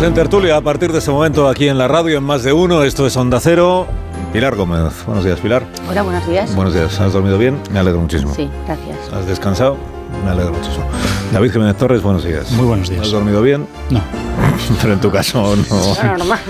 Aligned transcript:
Estamos 0.00 0.16
en 0.18 0.22
tertulia 0.22 0.56
a 0.56 0.62
partir 0.62 0.92
de 0.92 0.98
este 0.98 1.10
momento 1.10 1.46
aquí 1.46 1.68
en 1.68 1.76
la 1.76 1.86
radio 1.86 2.16
en 2.16 2.24
más 2.24 2.42
de 2.42 2.54
uno. 2.54 2.84
Esto 2.84 3.06
es 3.06 3.14
Onda 3.18 3.38
Cero. 3.38 3.86
Pilar 4.32 4.56
Gómez. 4.56 5.04
Buenos 5.04 5.26
días, 5.26 5.38
Pilar. 5.40 5.62
Hola, 5.90 6.00
buenos 6.00 6.26
días. 6.26 6.56
Buenos 6.56 6.72
días. 6.72 6.98
¿Has 6.98 7.12
dormido 7.12 7.36
bien? 7.36 7.60
Me 7.70 7.80
alegro 7.80 8.00
muchísimo. 8.00 8.32
Sí, 8.34 8.48
gracias. 8.64 8.96
¿Has 9.12 9.26
descansado? 9.26 9.76
Me 10.24 10.30
alegro 10.30 10.54
muchísimo. 10.54 10.86
David 11.34 11.52
Jiménez 11.52 11.76
Torres, 11.76 12.00
buenos 12.00 12.24
días. 12.24 12.50
Muy 12.52 12.64
buenos 12.64 12.88
días. 12.88 13.02
¿Has 13.02 13.10
dormido 13.10 13.42
bien? 13.42 13.66
No. 13.90 14.00
Pero 14.82 14.92
en 14.94 15.00
tu 15.00 15.10
caso 15.10 15.54
no. 15.56 16.16
normal. 16.16 16.38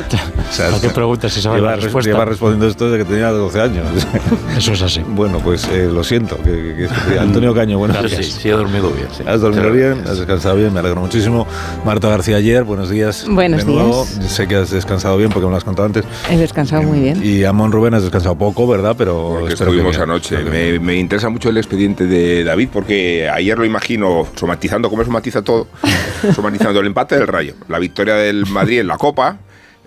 O 0.51 0.53
sea, 0.53 0.67
¿Para 0.71 0.81
qué 0.81 0.89
preguntas 0.91 1.33
si 1.33 1.41
sabes 1.41 1.63
la 1.63 1.69
llevas, 1.71 1.85
respuesta? 1.85 2.11
llevas 2.11 2.27
respondiendo 2.29 2.67
esto 2.67 2.91
desde 2.91 3.05
que 3.05 3.09
tenía 3.11 3.31
12 3.31 3.61
años. 3.61 3.87
Eso 4.57 4.73
es 4.73 4.83
así. 4.83 5.01
bueno, 5.07 5.39
pues 5.39 5.65
eh, 5.69 5.89
lo 5.93 6.03
siento. 6.03 6.37
Que, 6.39 6.89
que- 7.13 7.19
Antonio 7.21 7.55
Caño, 7.55 7.79
buenos 7.79 7.99
Sí, 7.99 8.07
días. 8.17 8.27
sí, 8.27 8.49
he 8.49 8.53
dormido 8.53 8.91
bien. 8.91 9.07
sí. 9.17 9.23
¿Has 9.27 9.41
dormido 9.41 9.71
Sí, 9.71 9.77
bien? 9.77 9.95
sí. 10.05 10.11
¿Has 10.11 10.19
descansado 10.19 10.57
bien? 10.57 10.73
Me 10.73 10.81
alegro 10.81 11.01
muchísimo. 11.03 11.47
Marta 11.85 12.09
García 12.09 12.37
ayer, 12.37 12.65
buenos 12.65 12.91
días. 12.91 13.27
Buenos 13.29 13.65
de 13.65 13.73
nuevo. 13.73 14.05
días. 14.19 14.33
Sé 14.33 14.49
que 14.49 14.57
has 14.57 14.71
descansado 14.71 15.17
bien 15.17 15.31
porque 15.31 15.47
me 15.47 15.53
lo 15.53 15.57
has 15.57 15.65
contado 15.65 15.87
antes. 15.87 16.05
He 16.29 16.37
descansado 16.37 16.83
muy 16.83 16.99
bien. 16.99 17.21
Y 17.25 17.45
Amón 17.45 17.71
Rubén 17.71 17.95
has 17.95 18.03
descansado 18.03 18.35
poco, 18.35 18.67
¿verdad? 18.67 18.97
Pero 18.99 19.37
Porque 19.39 19.47
que 19.49 19.55
estuvimos 19.55 19.93
bien. 19.93 20.03
anoche. 20.03 20.37
Que 20.43 20.51
Me, 20.51 20.79
me 20.81 20.97
interesa 20.97 21.29
mucho 21.29 21.49
el 21.49 21.59
expediente 21.59 22.07
de 22.07 22.43
David 22.43 22.71
porque 22.73 23.29
ayer 23.33 23.57
lo 23.57 23.65
imagino 23.65 24.27
somatizando, 24.35 24.91
como 24.91 25.05
somatiza 25.05 25.43
todo, 25.43 25.69
somatizando 26.35 26.81
el 26.81 26.87
empate 26.89 27.17
del 27.17 27.29
Rayo, 27.29 27.55
la 27.69 27.79
victoria 27.81 28.15
del 28.15 28.47
Madrid 28.47 28.81
en 28.81 28.87
la 28.87 28.97
Copa, 28.97 29.39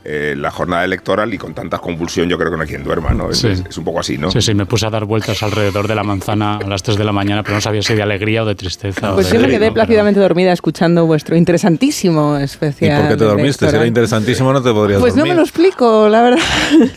eh, 0.05 0.35
la 0.37 0.51
jornada 0.51 0.83
electoral 0.83 1.33
y 1.33 1.37
con 1.37 1.53
tanta 1.53 1.77
convulsión 1.79 2.27
yo 2.29 2.37
creo 2.37 2.51
que 2.51 2.57
no 2.57 2.63
hay 2.63 2.67
quien 2.69 2.83
duerma, 2.83 3.11
¿no? 3.11 3.29
Es, 3.29 3.37
Sí. 3.39 3.47
es- 3.47 3.63
es 3.69 3.77
un 3.77 3.83
poco 3.85 3.99
así, 3.99 4.17
¿no? 4.17 4.31
Sí, 4.31 4.41
sí, 4.41 4.53
me 4.53 4.65
puse 4.65 4.85
a 4.85 4.89
dar 4.89 5.05
vueltas 5.05 5.41
alrededor 5.43 5.87
de 5.87 5.95
la 5.95 6.03
manzana 6.03 6.57
a 6.57 6.67
las 6.67 6.83
3 6.83 6.97
de 6.97 7.03
la 7.03 7.11
mañana, 7.13 7.43
pero 7.43 7.55
no 7.55 7.61
sabía 7.61 7.81
si 7.81 7.93
de 7.95 8.01
alegría 8.03 8.43
o 8.43 8.45
de 8.45 8.55
tristeza. 8.55 9.13
Pues 9.13 9.29
de- 9.29 9.35
yo 9.37 9.41
me 9.41 9.47
quedé 9.49 9.67
no, 9.67 9.73
plácidamente 9.73 10.19
dormida 10.19 10.51
escuchando 10.51 11.05
vuestro 11.05 11.35
interesantísimo 11.35 12.37
¿Y 12.39 12.43
especial. 12.43 13.01
por 13.01 13.09
qué 13.11 13.17
te 13.17 13.23
dormiste? 13.25 13.69
Si 13.69 13.75
era 13.75 13.85
interesantísimo, 13.85 14.51
no 14.53 14.61
te 14.61 14.71
podrías 14.71 14.99
Pues 14.99 15.13
no 15.15 15.19
dormir. 15.19 15.33
me 15.33 15.37
lo 15.37 15.43
explico, 15.43 16.09
la 16.09 16.21
verdad. 16.21 16.39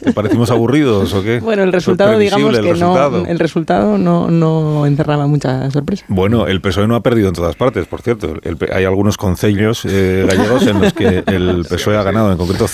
¿Te 0.02 0.12
parecimos 0.12 0.50
aburridos 0.50 1.12
o 1.14 1.23
qué? 1.23 1.39
Bueno, 1.41 1.62
el 1.62 1.73
resultado, 1.73 2.19
digamos 2.19 2.48
previsible 2.50 2.61
que 2.62 2.69
el 2.70 2.80
resultado. 2.80 3.19
no, 3.23 3.27
el 3.27 3.39
resultado 3.39 3.98
no, 3.98 4.30
no 4.30 4.86
encerraba 4.86 5.27
mucha 5.27 5.70
sorpresa. 5.70 6.05
Bueno, 6.08 6.47
el 6.47 6.61
PSOE 6.61 6.86
no 6.89 6.97
ha 6.97 7.02
perdido 7.02 7.28
en 7.28 7.34
todas 7.34 7.56
partes, 7.56 7.86
por 7.86 8.02
cierto. 8.02 8.34
El 8.42 8.56
hay 8.73 8.84
algunos 8.84 9.17
concellos 9.17 9.84
eh, 9.84 10.25
gallegos 10.28 10.67
en 10.67 10.80
los 10.80 10.92
que 10.92 11.23
el 11.27 11.64
PSOE 11.69 11.97
ha 11.97 12.02
ganado, 12.02 12.33
en 12.33 12.39
concreto 12.39 12.67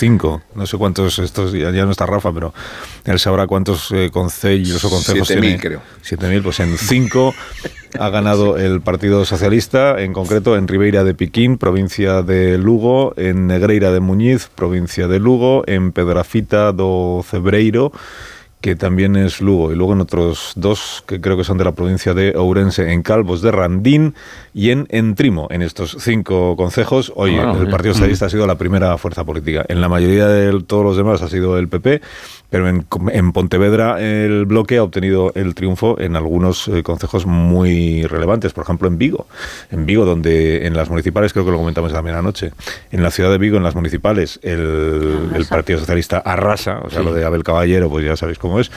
No 0.54 0.66
sé 0.66 0.76
cuántos 0.78 1.18
estos, 1.18 1.52
ya, 1.52 1.70
ya 1.70 1.84
no 1.84 1.90
está 1.90 2.06
Rafa, 2.06 2.32
pero 2.32 2.54
él 3.04 3.18
sabrá 3.18 3.46
cuántos 3.46 3.90
eh, 3.92 4.10
concellos 4.12 4.84
o 4.84 4.90
concejos 4.90 5.30
7.000 5.30 5.40
tiene. 5.40 5.58
creo. 5.58 5.82
7.000, 6.02 6.42
pues 6.42 6.60
en 6.60 6.78
cinco 6.78 7.34
ha 7.98 8.08
ganado 8.10 8.56
el 8.58 8.80
Partido 8.80 9.24
Socialista, 9.24 10.00
en 10.00 10.12
concreto 10.12 10.56
en 10.56 10.68
Ribeira 10.68 11.04
de 11.04 11.14
Piquín, 11.14 11.58
provincia 11.58 12.22
de 12.22 12.58
Lugo, 12.58 13.14
en 13.16 13.46
Negreira 13.46 13.92
de 13.92 14.00
Muñiz, 14.00 14.48
provincia 14.54 15.08
de 15.08 15.18
Lugo, 15.18 15.64
en 15.66 15.92
Pedrafita 15.92 16.72
do 16.72 17.22
Cebreiro, 17.28 17.92
que 18.62 18.76
también 18.76 19.16
es 19.16 19.42
Lugo, 19.42 19.72
y 19.72 19.74
luego 19.74 19.92
en 19.92 20.00
otros 20.00 20.52
dos 20.56 21.04
que 21.06 21.20
creo 21.20 21.36
que 21.36 21.44
son 21.44 21.58
de 21.58 21.64
la 21.64 21.72
provincia 21.72 22.14
de 22.14 22.32
Ourense, 22.36 22.92
en 22.92 23.02
Calvos 23.02 23.42
de 23.42 23.50
Randín 23.50 24.14
y 24.54 24.70
en 24.70 24.86
Entrimo. 24.88 25.48
En 25.50 25.60
estos 25.60 25.96
cinco 26.00 26.56
concejos, 26.56 27.12
oye, 27.16 27.40
Ah, 27.40 27.56
el. 27.60 27.68
Partido 27.68 27.94
Socialista 27.94 28.26
ha 28.26 28.30
sido 28.30 28.46
la 28.46 28.56
primera 28.56 28.96
fuerza 28.98 29.24
política. 29.24 29.64
En 29.68 29.80
la 29.80 29.88
mayoría 29.88 30.28
de 30.28 30.62
todos 30.62 30.84
los 30.84 30.96
demás 30.96 31.22
ha 31.22 31.28
sido 31.28 31.58
el 31.58 31.68
PP, 31.68 32.00
pero 32.50 32.68
en, 32.68 32.86
en 33.10 33.32
Pontevedra 33.32 34.00
el 34.00 34.46
bloque 34.46 34.76
ha 34.76 34.82
obtenido 34.82 35.32
el 35.34 35.54
triunfo 35.54 35.98
en 35.98 36.14
algunos 36.16 36.68
eh, 36.68 36.82
concejos 36.82 37.26
muy 37.26 38.06
relevantes, 38.06 38.52
por 38.52 38.64
ejemplo 38.64 38.88
en 38.88 38.98
Vigo. 38.98 39.26
En 39.70 39.86
Vigo, 39.86 40.04
donde 40.04 40.66
en 40.66 40.76
las 40.76 40.88
municipales, 40.88 41.32
creo 41.32 41.44
que 41.44 41.50
lo 41.50 41.58
comentamos 41.58 41.92
también 41.92 42.16
anoche, 42.16 42.52
en 42.92 43.02
la 43.02 43.10
ciudad 43.10 43.30
de 43.30 43.38
Vigo, 43.38 43.56
en 43.56 43.62
las 43.64 43.74
municipales, 43.74 44.38
el, 44.42 45.30
el 45.34 45.46
Partido 45.46 45.78
Socialista 45.78 46.18
arrasa, 46.18 46.80
o 46.84 46.90
sea, 46.90 47.02
lo 47.02 47.12
de 47.12 47.24
Abel 47.24 47.42
Caballero, 47.42 47.88
pues 47.88 48.04
ya 48.04 48.16
sabéis 48.16 48.38
cómo 48.38 48.51
es. 48.60 48.70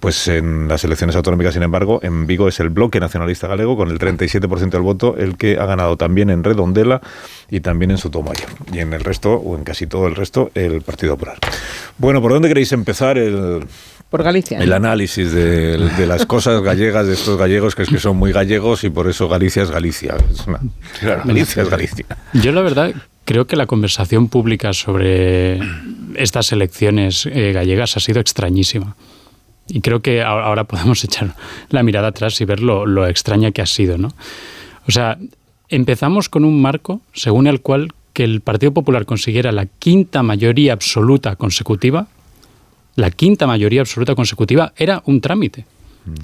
Pues 0.00 0.28
en 0.28 0.68
las 0.68 0.82
elecciones 0.84 1.16
autonómicas, 1.16 1.54
sin 1.54 1.62
embargo, 1.62 2.00
en 2.02 2.26
Vigo 2.26 2.48
es 2.48 2.58
el 2.60 2.70
bloque 2.70 3.00
nacionalista 3.00 3.46
galego, 3.48 3.76
con 3.76 3.90
el 3.90 3.98
37% 3.98 4.70
del 4.70 4.82
voto, 4.82 5.16
el 5.18 5.36
que 5.36 5.58
ha 5.58 5.66
ganado 5.66 5.96
también 5.96 6.30
en 6.30 6.42
Redondela 6.44 7.00
y 7.50 7.60
también 7.60 7.90
en 7.90 7.98
Sotomayor. 7.98 8.48
Y 8.72 8.78
en 8.78 8.92
el 8.92 9.00
resto, 9.04 9.34
o 9.34 9.56
en 9.56 9.64
casi 9.64 9.86
todo 9.86 10.06
el 10.06 10.14
resto, 10.14 10.50
el 10.54 10.82
Partido 10.82 11.14
Popular. 11.14 11.36
Bueno, 11.98 12.22
¿por 12.22 12.32
dónde 12.32 12.48
queréis 12.48 12.72
empezar 12.72 13.18
el, 13.18 13.64
Por 14.08 14.22
Galicia. 14.22 14.58
el 14.58 14.72
análisis 14.72 15.32
de, 15.32 15.76
de 15.76 16.06
las 16.06 16.24
cosas 16.26 16.62
gallegas 16.62 17.06
de 17.06 17.12
estos 17.14 17.36
gallegos 17.38 17.74
que 17.74 17.82
es 17.82 17.88
que 17.90 17.98
son 17.98 18.16
muy 18.16 18.32
gallegos 18.32 18.84
y 18.84 18.90
por 18.90 19.08
eso 19.08 19.28
Galicia 19.28 19.62
es 19.62 19.70
Galicia. 19.70 20.16
Es 20.32 20.46
una- 20.46 20.60
Galicia 21.24 21.62
es 21.62 21.68
Galicia. 21.68 22.06
Yo 22.32 22.52
la 22.52 22.62
verdad 22.62 22.92
creo 23.26 23.46
que 23.46 23.54
la 23.56 23.66
conversación 23.66 24.28
pública 24.28 24.72
sobre 24.72 25.60
estas 26.16 26.50
elecciones 26.52 27.26
eh, 27.26 27.52
gallegas 27.52 27.96
ha 27.96 28.00
sido 28.00 28.20
extrañísima. 28.20 28.96
Y 29.72 29.80
creo 29.80 30.00
que 30.00 30.22
ahora 30.22 30.64
podemos 30.64 31.02
echar 31.04 31.34
la 31.70 31.82
mirada 31.82 32.08
atrás 32.08 32.40
y 32.40 32.44
ver 32.44 32.60
lo, 32.60 32.86
lo 32.86 33.06
extraña 33.06 33.52
que 33.52 33.62
ha 33.62 33.66
sido, 33.66 33.96
¿no? 33.98 34.08
O 34.88 34.90
sea, 34.90 35.16
empezamos 35.68 36.28
con 36.28 36.44
un 36.44 36.60
marco 36.60 37.00
según 37.12 37.46
el 37.46 37.60
cual 37.60 37.92
que 38.12 38.24
el 38.24 38.40
Partido 38.40 38.72
Popular 38.72 39.06
consiguiera 39.06 39.52
la 39.52 39.66
quinta 39.66 40.22
mayoría 40.24 40.72
absoluta 40.72 41.36
consecutiva, 41.36 42.08
la 42.96 43.10
quinta 43.12 43.46
mayoría 43.46 43.80
absoluta 43.82 44.16
consecutiva 44.16 44.72
era 44.76 45.02
un 45.06 45.20
trámite, 45.20 45.64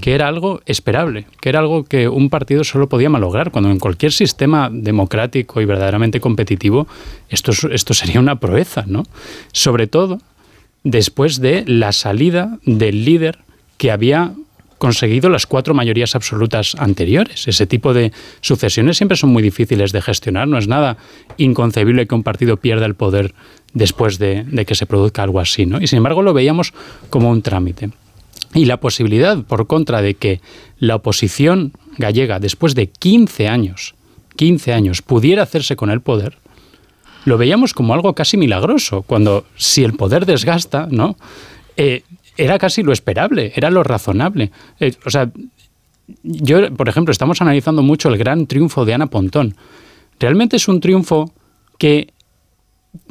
que 0.01 0.15
era 0.15 0.27
algo 0.27 0.63
esperable, 0.67 1.27
que 1.41 1.49
era 1.51 1.61
algo 1.61 1.85
que 1.85 2.09
un 2.09 2.29
partido 2.29 2.65
solo 2.65 2.89
podía 2.89 3.09
malograr, 3.09 3.53
cuando 3.53 3.71
en 3.71 3.79
cualquier 3.79 4.11
sistema 4.11 4.69
democrático 4.73 5.61
y 5.61 5.65
verdaderamente 5.65 6.19
competitivo 6.19 6.89
esto, 7.29 7.53
es- 7.53 7.65
esto 7.71 7.95
sería 7.95 8.19
una 8.19 8.41
proeza, 8.41 8.85
¿no? 8.87 9.05
Sobre 9.53 9.87
todo 9.87 10.19
después 10.87 11.41
de 11.41 11.65
la 11.67 11.91
salida 11.91 12.61
del 12.65 13.05
líder 13.05 13.41
que 13.77 13.91
había 13.91 14.35
conseguido 14.79 15.29
las 15.31 15.47
cuatro 15.47 15.75
mayorías 15.75 16.15
absolutas 16.15 16.77
anteriores. 16.77 17.49
Ese 17.49 17.67
tipo 17.67 17.93
de 17.93 18.13
sucesiones 18.41 18.97
siempre 18.97 19.17
son 19.17 19.31
muy 19.31 19.43
difíciles 19.43 19.91
de 19.91 20.01
gestionar. 20.01 20.47
No 20.47 20.59
es 20.59 20.69
nada 20.69 20.97
inconcebible 21.39 22.07
que 22.07 22.15
un 22.15 22.23
partido 22.23 22.59
pierda 22.59 22.87
el 22.87 22.95
poder 22.95 23.35
después 23.73 24.19
de, 24.19 24.47
que 24.65 24.75
se 24.77 24.87
produzca 24.87 25.25
algo 25.25 25.41
así. 25.41 25.67
¿no? 25.67 25.81
Y 25.81 25.89
sin 25.89 25.97
embargo 25.97 26.23
lo 26.23 26.35
veíamos 26.35 26.73
como 27.11 27.31
un 27.31 27.43
trámite. 27.43 27.91
Y 28.55 28.67
la 28.67 28.77
posibilidad, 28.77 29.43
por 29.43 29.67
contra, 29.67 30.03
de 30.03 30.15
que 30.15 30.41
la 30.79 30.95
oposición 30.95 31.73
gallega, 31.99 32.39
después 32.39 32.77
de 32.77 32.87
15 32.87 33.49
años, 33.49 33.97
15 34.37 34.73
años, 34.73 35.03
pudiera 35.03 35.43
hacerse 35.43 35.75
con 35.75 35.91
el 35.91 36.01
poder, 36.01 36.39
lo 37.27 37.37
veíamos 37.37 37.75
como 37.75 37.93
algo 37.93 38.15
casi 38.15 38.39
milagroso, 38.39 39.03
cuando 39.03 39.45
si 39.57 39.85
el 39.85 39.93
poder 39.93 40.25
desgasta, 40.25 40.89
¿no? 40.91 41.17
Eh, 41.77 42.03
era 42.39 42.59
casi 42.59 42.83
lo 42.83 42.93
esperable, 42.93 43.53
era 43.55 43.71
lo 43.71 43.83
razonable. 43.83 44.51
Eh, 44.81 44.95
o 45.05 45.11
sea, 45.11 45.31
yo, 46.23 46.73
por 46.75 46.89
ejemplo, 46.89 47.13
estamos 47.13 47.43
analizando 47.43 47.83
mucho 47.83 48.09
el 48.09 48.17
gran 48.17 48.47
triunfo 48.47 48.85
de 48.85 48.95
Ana 48.95 49.09
Pontón. 49.09 49.55
¿Realmente 50.21 50.57
es 50.57 50.69
un 50.69 50.81
triunfo 50.81 51.33
que 51.79 52.13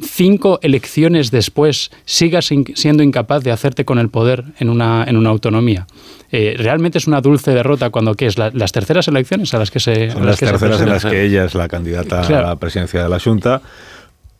cinco 0.00 0.58
elecciones 0.62 1.30
después 1.30 1.90
sigas 2.04 2.50
siendo 2.74 3.02
incapaz 3.02 3.44
de 3.44 3.52
hacerte 3.52 3.84
con 3.84 3.98
el 3.98 4.08
poder 4.08 4.44
en 4.58 4.70
una, 4.70 5.04
en 5.06 5.16
una 5.16 5.30
autonomía? 5.30 5.86
Eh, 6.32 6.54
¿Realmente 6.58 6.98
es 6.98 7.06
una 7.06 7.20
dulce 7.20 7.52
derrota 7.52 7.90
cuando 7.90 8.14
qué 8.14 8.26
es? 8.26 8.38
La- 8.38 8.50
las 8.52 8.72
terceras 8.72 9.06
elecciones 9.08 9.54
a 9.54 9.58
las 9.58 9.70
que 9.70 9.78
se... 9.78 10.10
Son 10.10 10.26
las 10.26 10.38
que 10.40 10.46
se 10.46 10.52
terceras 10.52 10.80
en 10.80 10.88
las 10.88 11.04
que 11.04 11.24
ella 11.24 11.44
es 11.44 11.54
la 11.54 11.68
candidata 11.68 12.22
Claro. 12.26 12.46
a 12.46 12.50
la 12.50 12.56
presidencia 12.56 13.02
de 13.02 13.08
la 13.08 13.20
Junta. 13.20 13.62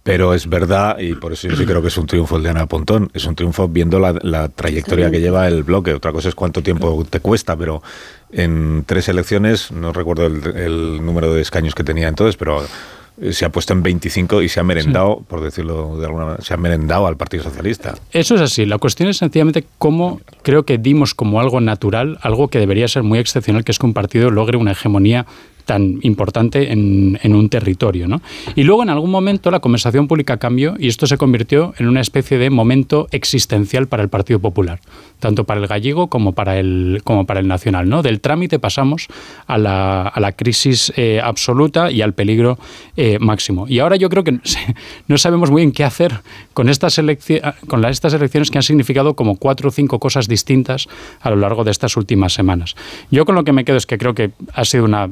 Pero 0.06 0.32
es 0.34 0.48
verdad, 0.48 0.98
y 1.00 1.14
por 1.14 1.32
eso 1.32 1.48
yo 1.48 1.56
sí 1.56 1.66
creo 1.66 1.82
que 1.82 1.88
es 1.88 1.98
un 1.98 2.06
triunfo 2.06 2.36
el 2.36 2.44
de 2.44 2.50
Ana 2.50 2.66
Pontón, 2.66 3.10
es 3.12 3.26
un 3.26 3.34
triunfo 3.34 3.66
viendo 3.66 3.98
la, 3.98 4.14
la 4.22 4.48
trayectoria 4.48 5.10
que 5.10 5.20
lleva 5.20 5.48
el 5.48 5.64
bloque. 5.64 5.92
Otra 5.92 6.12
cosa 6.12 6.28
es 6.28 6.36
cuánto 6.36 6.62
tiempo 6.62 7.04
te 7.10 7.18
cuesta, 7.18 7.56
pero 7.56 7.82
en 8.30 8.84
tres 8.86 9.08
elecciones, 9.08 9.72
no 9.72 9.92
recuerdo 9.92 10.26
el, 10.26 10.56
el 10.56 11.04
número 11.04 11.34
de 11.34 11.42
escaños 11.42 11.74
que 11.74 11.82
tenía 11.82 12.06
entonces, 12.06 12.36
pero 12.36 12.62
eh, 13.20 13.32
se 13.32 13.44
ha 13.44 13.50
puesto 13.50 13.72
en 13.72 13.82
25 13.82 14.42
y 14.42 14.48
se 14.48 14.60
ha 14.60 14.62
merendado, 14.62 15.24
por 15.26 15.40
decirlo 15.42 15.96
de 15.98 16.06
alguna 16.06 16.24
manera, 16.26 16.42
se 16.42 16.52
ha 16.54 16.56
merendado 16.56 17.06
al 17.06 17.16
Partido 17.16 17.44
Socialista. 17.44 17.94
Eso 18.12 18.34
es 18.34 18.40
así. 18.40 18.66
La 18.66 18.78
cuestión 18.78 19.08
es 19.08 19.16
sencillamente 19.16 19.64
cómo 19.78 20.20
creo 20.42 20.64
que 20.64 20.78
dimos 20.78 21.14
como 21.14 21.40
algo 21.40 21.60
natural, 21.60 22.18
algo 22.22 22.48
que 22.48 22.58
debería 22.58 22.88
ser 22.88 23.02
muy 23.02 23.18
excepcional, 23.18 23.64
que 23.64 23.72
es 23.72 23.78
que 23.78 23.86
un 23.86 23.94
partido 23.94 24.30
logre 24.30 24.58
una 24.58 24.72
hegemonía 24.72 25.26
tan 25.66 25.98
importante 26.02 26.72
en, 26.72 27.18
un 27.34 27.48
territorio. 27.50 28.08
¿no? 28.08 28.22
Y 28.54 28.62
luego 28.62 28.82
en 28.82 28.88
algún 28.88 29.10
momento 29.10 29.50
la 29.50 29.60
conversación 29.60 30.08
pública 30.08 30.38
cambió 30.38 30.76
y 30.78 30.88
esto 30.88 31.06
se 31.06 31.18
convirtió 31.18 31.74
en 31.78 31.88
una 31.88 32.00
especie 32.00 32.38
de 32.38 32.48
momento 32.48 33.08
existencial 33.10 33.88
para 33.88 34.02
el 34.02 34.08
Partido 34.08 34.38
Popular, 34.38 34.80
tanto 35.18 35.44
para 35.44 35.60
el 35.60 35.66
gallego 35.66 36.06
como 36.06 36.32
para 36.32 36.58
el, 36.58 37.00
como 37.04 37.26
para 37.26 37.40
el 37.40 37.48
nacional. 37.48 37.88
¿no? 37.88 38.02
Del 38.02 38.20
trámite 38.20 38.58
pasamos 38.58 39.08
a 39.46 39.58
la, 39.58 40.02
a 40.02 40.20
la 40.20 40.32
crisis 40.32 40.92
eh, 40.96 41.20
absoluta 41.22 41.90
y 41.90 42.00
al 42.00 42.14
peligro 42.14 42.58
eh, 42.96 43.18
máximo. 43.18 43.66
Y 43.68 43.80
ahora 43.80 43.96
yo 43.96 44.08
creo 44.08 44.24
que 44.24 44.38
no 45.08 45.18
sabemos 45.18 45.50
muy 45.50 45.62
bien 45.62 45.72
qué 45.72 45.84
hacer 45.84 46.20
con 46.54 46.68
estas, 46.68 47.00
con 47.66 47.82
la- 47.82 47.90
estas 47.90 48.14
elecciones 48.14 48.50
que 48.50 48.58
han 48.58 48.62
significado 48.62 49.14
como 49.14 49.36
cuatro 49.36 49.68
o 49.68 49.72
cinco 49.72 49.98
cosas 49.98 50.28
distintas 50.28 50.86
a 51.20 51.30
lo 51.30 51.36
largo 51.36 51.64
de 51.64 51.72
estas 51.72 51.96
últimas 51.96 52.32
semanas. 52.32 52.76
Yo 53.10 53.24
con 53.24 53.34
lo 53.34 53.42
que 53.42 53.52
me 53.52 53.64
quedo 53.64 53.76
es 53.76 53.86
que 53.86 53.98
creo 53.98 54.14
que 54.14 54.30
ha 54.54 54.64
sido 54.64 54.84
una 54.84 55.08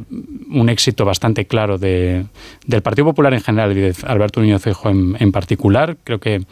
un 0.51 0.69
éxito 0.69 1.05
bastante 1.05 1.47
claro 1.47 1.79
de, 1.79 2.27
del 2.67 2.83
Partido 2.83 3.07
Popular 3.07 3.35
en 3.35 3.41
general 3.41 3.73
y 3.73 3.81
de 3.81 3.95
Alberto 4.05 4.41
Núñez 4.41 4.63
Feijóo 4.63 4.91
en, 4.91 5.17
en 5.19 5.33
particular. 5.33 5.97
Creo 6.05 6.21
que 6.21 6.43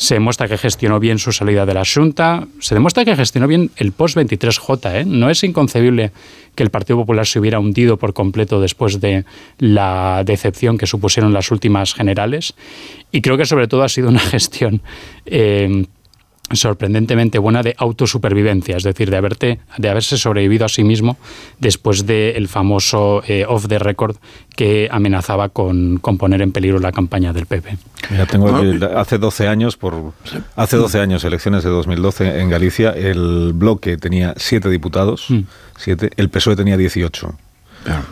se 0.00 0.14
demuestra 0.14 0.48
que 0.48 0.56
gestionó 0.56 0.98
bien 0.98 1.18
su 1.18 1.30
salida 1.30 1.66
de 1.66 1.74
la 1.74 1.82
Junta, 1.84 2.48
se 2.58 2.74
demuestra 2.74 3.04
que 3.04 3.14
gestionó 3.14 3.46
bien 3.46 3.70
el 3.76 3.92
post-23J. 3.92 4.94
¿eh? 4.94 5.04
No 5.04 5.28
es 5.28 5.44
inconcebible 5.44 6.10
que 6.54 6.62
el 6.62 6.70
Partido 6.70 7.00
Popular 7.00 7.26
se 7.26 7.38
hubiera 7.38 7.58
hundido 7.58 7.98
por 7.98 8.14
completo 8.14 8.62
después 8.62 8.98
de 9.02 9.26
la 9.58 10.22
decepción 10.24 10.78
que 10.78 10.86
supusieron 10.86 11.34
las 11.34 11.50
últimas 11.50 11.92
generales. 11.92 12.54
Y 13.12 13.20
creo 13.20 13.36
que 13.36 13.44
sobre 13.44 13.68
todo 13.68 13.82
ha 13.82 13.90
sido 13.90 14.08
una 14.08 14.20
gestión... 14.20 14.80
Eh, 15.26 15.84
sorprendentemente 16.52 17.38
buena 17.38 17.62
de 17.62 17.74
autosupervivencia, 17.78 18.76
es 18.76 18.82
decir, 18.82 19.10
de, 19.10 19.16
haberte, 19.16 19.60
de 19.78 19.88
haberse 19.88 20.18
sobrevivido 20.18 20.64
a 20.64 20.68
sí 20.68 20.84
mismo 20.84 21.16
después 21.58 22.06
del 22.06 22.48
famoso 22.48 23.22
eh, 23.26 23.44
off 23.48 23.68
the 23.68 23.78
record 23.78 24.16
que 24.56 24.88
amenazaba 24.90 25.48
con, 25.48 25.98
con, 25.98 26.18
poner 26.18 26.42
en 26.42 26.52
peligro 26.52 26.78
la 26.78 26.92
campaña 26.92 27.32
del 27.32 27.46
PP. 27.46 27.78
Mira, 28.10 28.26
tengo 28.26 28.54
aquí, 28.54 28.80
hace 28.96 29.18
12 29.18 29.48
años, 29.48 29.76
por 29.76 30.12
hace 30.56 30.76
12 30.76 31.00
años, 31.00 31.24
elecciones 31.24 31.64
de 31.64 31.70
2012 31.70 32.40
en 32.40 32.50
Galicia, 32.50 32.90
el 32.90 33.52
bloque 33.54 33.96
tenía 33.96 34.34
7 34.36 34.68
diputados, 34.68 35.26
mm. 35.30 35.40
siete, 35.76 36.10
el 36.16 36.28
PSOE 36.30 36.56
tenía 36.56 36.76
18. 36.76 37.34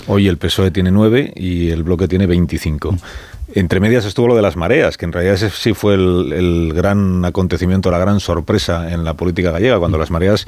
Hoy 0.07 0.29
el 0.29 0.39
PSOE 0.39 0.71
tiene 0.71 0.91
9 0.91 1.33
y 1.37 1.71
el 1.71 1.83
bloque 1.83 2.09
tiene 2.09 2.27
25. 2.27 2.97
Entre 3.55 3.81
medias 3.81 4.05
estuvo 4.05 4.29
lo 4.29 4.37
de 4.37 4.43
las 4.43 4.57
mareas, 4.57 4.97
que 4.97 5.07
en 5.07 5.13
realidad 5.13 5.35
ese 5.35 5.51
sí 5.51 5.73
fue 5.73 5.95
el, 5.95 6.73
gran 6.75 7.25
acontecimiento, 7.25 7.91
la 7.91 7.99
gran 7.99 8.21
sorpresa 8.21 8.93
en 8.93 9.05
la 9.05 9.15
política 9.15 9.51
gallega, 9.51 9.79
cuando 9.79 9.97
las 9.97 10.11
mareas 10.11 10.47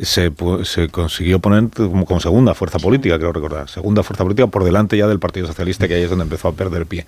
se, 0.00 0.32
consiguió 0.90 1.38
poner 1.38 1.68
como, 1.70 2.20
segunda 2.20 2.54
fuerza 2.54 2.78
política, 2.78 3.18
creo 3.18 3.32
recordar, 3.32 3.68
segunda 3.68 4.02
fuerza 4.02 4.24
política 4.24 4.46
por 4.46 4.64
delante 4.64 4.96
ya 4.96 5.06
del 5.06 5.18
Partido 5.18 5.46
Socialista, 5.46 5.86
que 5.86 5.94
ahí 5.94 6.02
es 6.02 6.10
donde 6.10 6.24
empezó 6.24 6.48
a 6.48 6.52
perder 6.52 6.86
pie. 6.86 7.04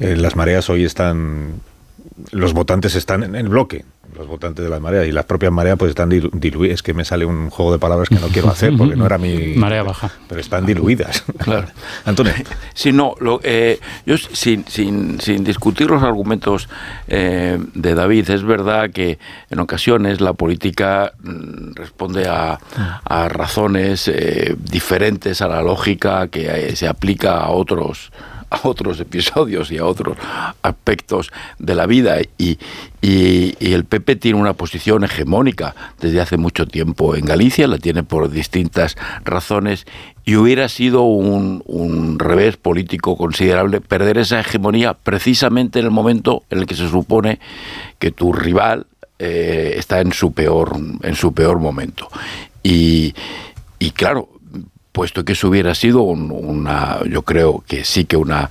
Eh, 0.00 0.16
las 0.16 0.36
mareas 0.36 0.70
hoy 0.70 0.84
están, 0.84 1.60
los 2.32 2.54
votantes 2.54 2.94
están 2.94 3.24
en 3.24 3.34
el 3.34 3.48
bloque, 3.48 3.84
los 4.14 4.26
votantes 4.26 4.64
de 4.64 4.70
las 4.70 4.80
mareas 4.80 5.06
y 5.06 5.12
las 5.12 5.24
propias 5.24 5.52
mareas 5.52 5.78
pues 5.78 5.90
están 5.90 6.08
diluidas. 6.08 6.74
Es 6.74 6.82
que 6.82 6.94
me 6.94 7.04
sale 7.04 7.24
un 7.24 7.50
juego 7.50 7.72
de 7.72 7.78
palabras 7.78 8.08
que 8.08 8.16
no 8.16 8.28
quiero 8.28 8.48
hacer 8.48 8.72
porque 8.76 8.96
no 8.96 9.06
era 9.06 9.18
mi... 9.18 9.54
Marea 9.54 9.82
baja. 9.82 10.10
Pero 10.28 10.40
están 10.40 10.66
diluidas. 10.66 11.24
Claro. 11.38 11.68
Antonio. 12.04 12.32
Sí, 12.74 12.92
no, 12.92 13.14
lo, 13.20 13.40
eh, 13.42 13.80
yo 14.04 14.18
sin, 14.18 14.66
sin, 14.68 15.20
sin, 15.20 15.44
discutir 15.44 15.88
los 15.88 16.02
argumentos 16.02 16.68
eh, 17.08 17.58
de 17.74 17.94
David, 17.94 18.28
es 18.30 18.42
verdad 18.42 18.90
que 18.90 19.18
en 19.50 19.60
ocasiones 19.60 20.20
la 20.20 20.34
política 20.34 21.12
mm, 21.22 21.74
responde 21.74 22.26
a, 22.28 22.58
a 23.04 23.28
razones 23.28 24.08
eh, 24.08 24.56
diferentes 24.58 25.40
a 25.40 25.48
la 25.48 25.62
lógica 25.62 26.28
que 26.28 26.76
se 26.76 26.86
aplica 26.86 27.38
a 27.38 27.50
otros 27.50 28.12
a 28.50 28.60
otros 28.64 29.00
episodios 29.00 29.70
y 29.70 29.78
a 29.78 29.84
otros 29.84 30.16
aspectos 30.62 31.30
de 31.58 31.74
la 31.74 31.86
vida. 31.86 32.18
Y, 32.38 32.58
el 33.02 33.84
PP 33.84 34.16
tiene 34.16 34.40
una 34.40 34.54
posición 34.54 35.04
hegemónica 35.04 35.76
desde 36.00 36.20
hace 36.20 36.36
mucho 36.36 36.66
tiempo 36.66 37.14
en 37.14 37.24
Galicia, 37.24 37.68
la 37.68 37.78
tiene 37.78 38.02
por 38.02 38.28
distintas 38.30 38.96
razones 39.24 39.86
y 40.24 40.34
hubiera 40.34 40.68
sido 40.68 41.02
un, 41.02 42.18
revés 42.18 42.56
político 42.56 43.16
considerable 43.16 43.80
perder 43.80 44.18
esa 44.18 44.40
hegemonía 44.40 44.94
precisamente 44.94 45.78
en 45.78 45.84
el 45.84 45.92
momento 45.92 46.42
en 46.50 46.58
el 46.58 46.66
que 46.66 46.74
se 46.74 46.88
supone 46.88 47.38
que 48.00 48.10
tu 48.10 48.32
rival 48.32 48.88
eh, 49.20 49.74
está 49.76 50.00
en 50.00 50.12
su 50.12 50.32
peor 50.32 50.76
en 51.02 51.14
su 51.14 51.32
peor 51.32 51.60
momento. 51.60 52.08
Y, 52.64 53.14
y 53.78 53.92
claro 53.92 54.35
puesto 54.96 55.26
que 55.26 55.34
eso 55.34 55.48
hubiera 55.48 55.74
sido 55.74 56.00
una, 56.00 57.00
yo 57.04 57.20
creo 57.20 57.62
que 57.68 57.84
sí 57.84 58.06
que 58.06 58.16
una 58.16 58.50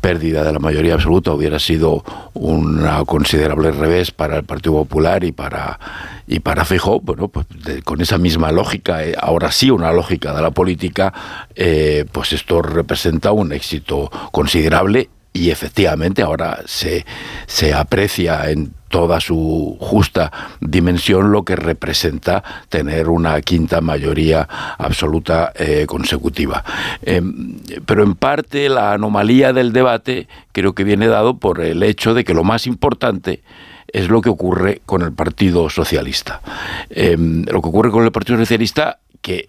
pérdida 0.00 0.42
de 0.42 0.50
la 0.50 0.58
mayoría 0.58 0.94
absoluta 0.94 1.34
hubiera 1.34 1.58
sido 1.58 2.02
un 2.32 2.82
considerable 3.04 3.72
revés 3.72 4.10
para 4.10 4.38
el 4.38 4.44
Partido 4.44 4.72
Popular 4.72 5.22
y 5.22 5.32
para 5.32 5.78
y 6.26 6.40
para 6.40 6.64
Feijóo, 6.64 7.00
bueno, 7.00 7.28
pues 7.28 7.46
con 7.84 8.00
esa 8.00 8.16
misma 8.16 8.52
lógica, 8.52 9.04
eh, 9.04 9.14
ahora 9.20 9.52
sí 9.52 9.70
una 9.70 9.92
lógica 9.92 10.32
de 10.32 10.40
la 10.40 10.50
política, 10.50 11.12
eh, 11.54 12.06
pues 12.10 12.32
esto 12.32 12.62
representa 12.62 13.32
un 13.32 13.52
éxito 13.52 14.10
considerable 14.30 15.10
y 15.32 15.50
efectivamente 15.50 16.22
ahora 16.22 16.60
se, 16.66 17.06
se 17.46 17.72
aprecia 17.72 18.50
en 18.50 18.72
toda 18.88 19.20
su 19.20 19.78
justa 19.80 20.30
dimensión 20.60 21.32
lo 21.32 21.44
que 21.44 21.56
representa 21.56 22.44
tener 22.68 23.08
una 23.08 23.40
quinta 23.40 23.80
mayoría 23.80 24.46
absoluta 24.78 25.52
eh, 25.56 25.86
consecutiva. 25.88 26.62
Em, 27.02 27.56
pero 27.86 28.02
en 28.02 28.14
parte 28.14 28.68
la 28.68 28.92
anomalía 28.92 29.54
del 29.54 29.72
debate 29.72 30.28
creo 30.52 30.74
que 30.74 30.84
viene 30.84 31.08
dado 31.08 31.38
por 31.38 31.62
el 31.62 31.82
hecho 31.82 32.12
de 32.12 32.24
que 32.24 32.34
lo 32.34 32.44
más 32.44 32.66
importante 32.66 33.42
es 33.88 34.08
lo 34.08 34.20
que 34.20 34.28
ocurre 34.28 34.82
con 34.84 35.00
el 35.00 35.12
Partido 35.12 35.70
Socialista. 35.70 36.42
Em, 36.90 37.44
lo 37.46 37.62
que 37.62 37.68
ocurre 37.68 37.90
con 37.90 38.04
el 38.04 38.12
Partido 38.12 38.38
Socialista 38.38 38.98
que 39.22 39.46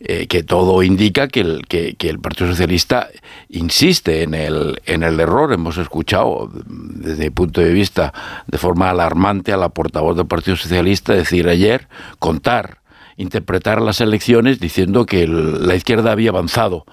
eh, 0.00 0.26
que 0.26 0.42
todo 0.42 0.82
indica 0.82 1.28
que 1.28 1.40
el, 1.40 1.66
que, 1.66 1.96
el, 2.00 2.18
Partido 2.18 2.50
Socialista 2.50 3.08
insiste 3.48 4.22
en 4.22 4.34
el, 4.34 4.80
en 4.86 5.02
el 5.02 5.20
error. 5.20 5.52
Hemos 5.52 5.78
escuchado, 5.78 6.50
desde 6.52 7.24
mi 7.24 7.30
punto 7.30 7.60
de 7.60 7.72
vista, 7.72 8.12
de 8.46 8.58
forma 8.58 8.90
alarmante 8.90 9.52
a 9.52 9.56
la 9.56 9.68
portavoz 9.68 10.16
del 10.16 10.26
Partido 10.26 10.56
Socialista 10.56 11.12
decir 11.12 11.48
ayer, 11.48 11.88
contar, 12.18 12.78
interpretar 13.16 13.80
las 13.82 14.00
elecciones 14.00 14.60
diciendo 14.60 15.06
que 15.06 15.26
la 15.26 15.74
izquierda 15.74 16.12
había 16.12 16.30
avanzado 16.30 16.84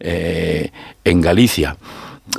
eh, 0.00 0.70
en 1.04 1.20
Galicia. 1.20 1.76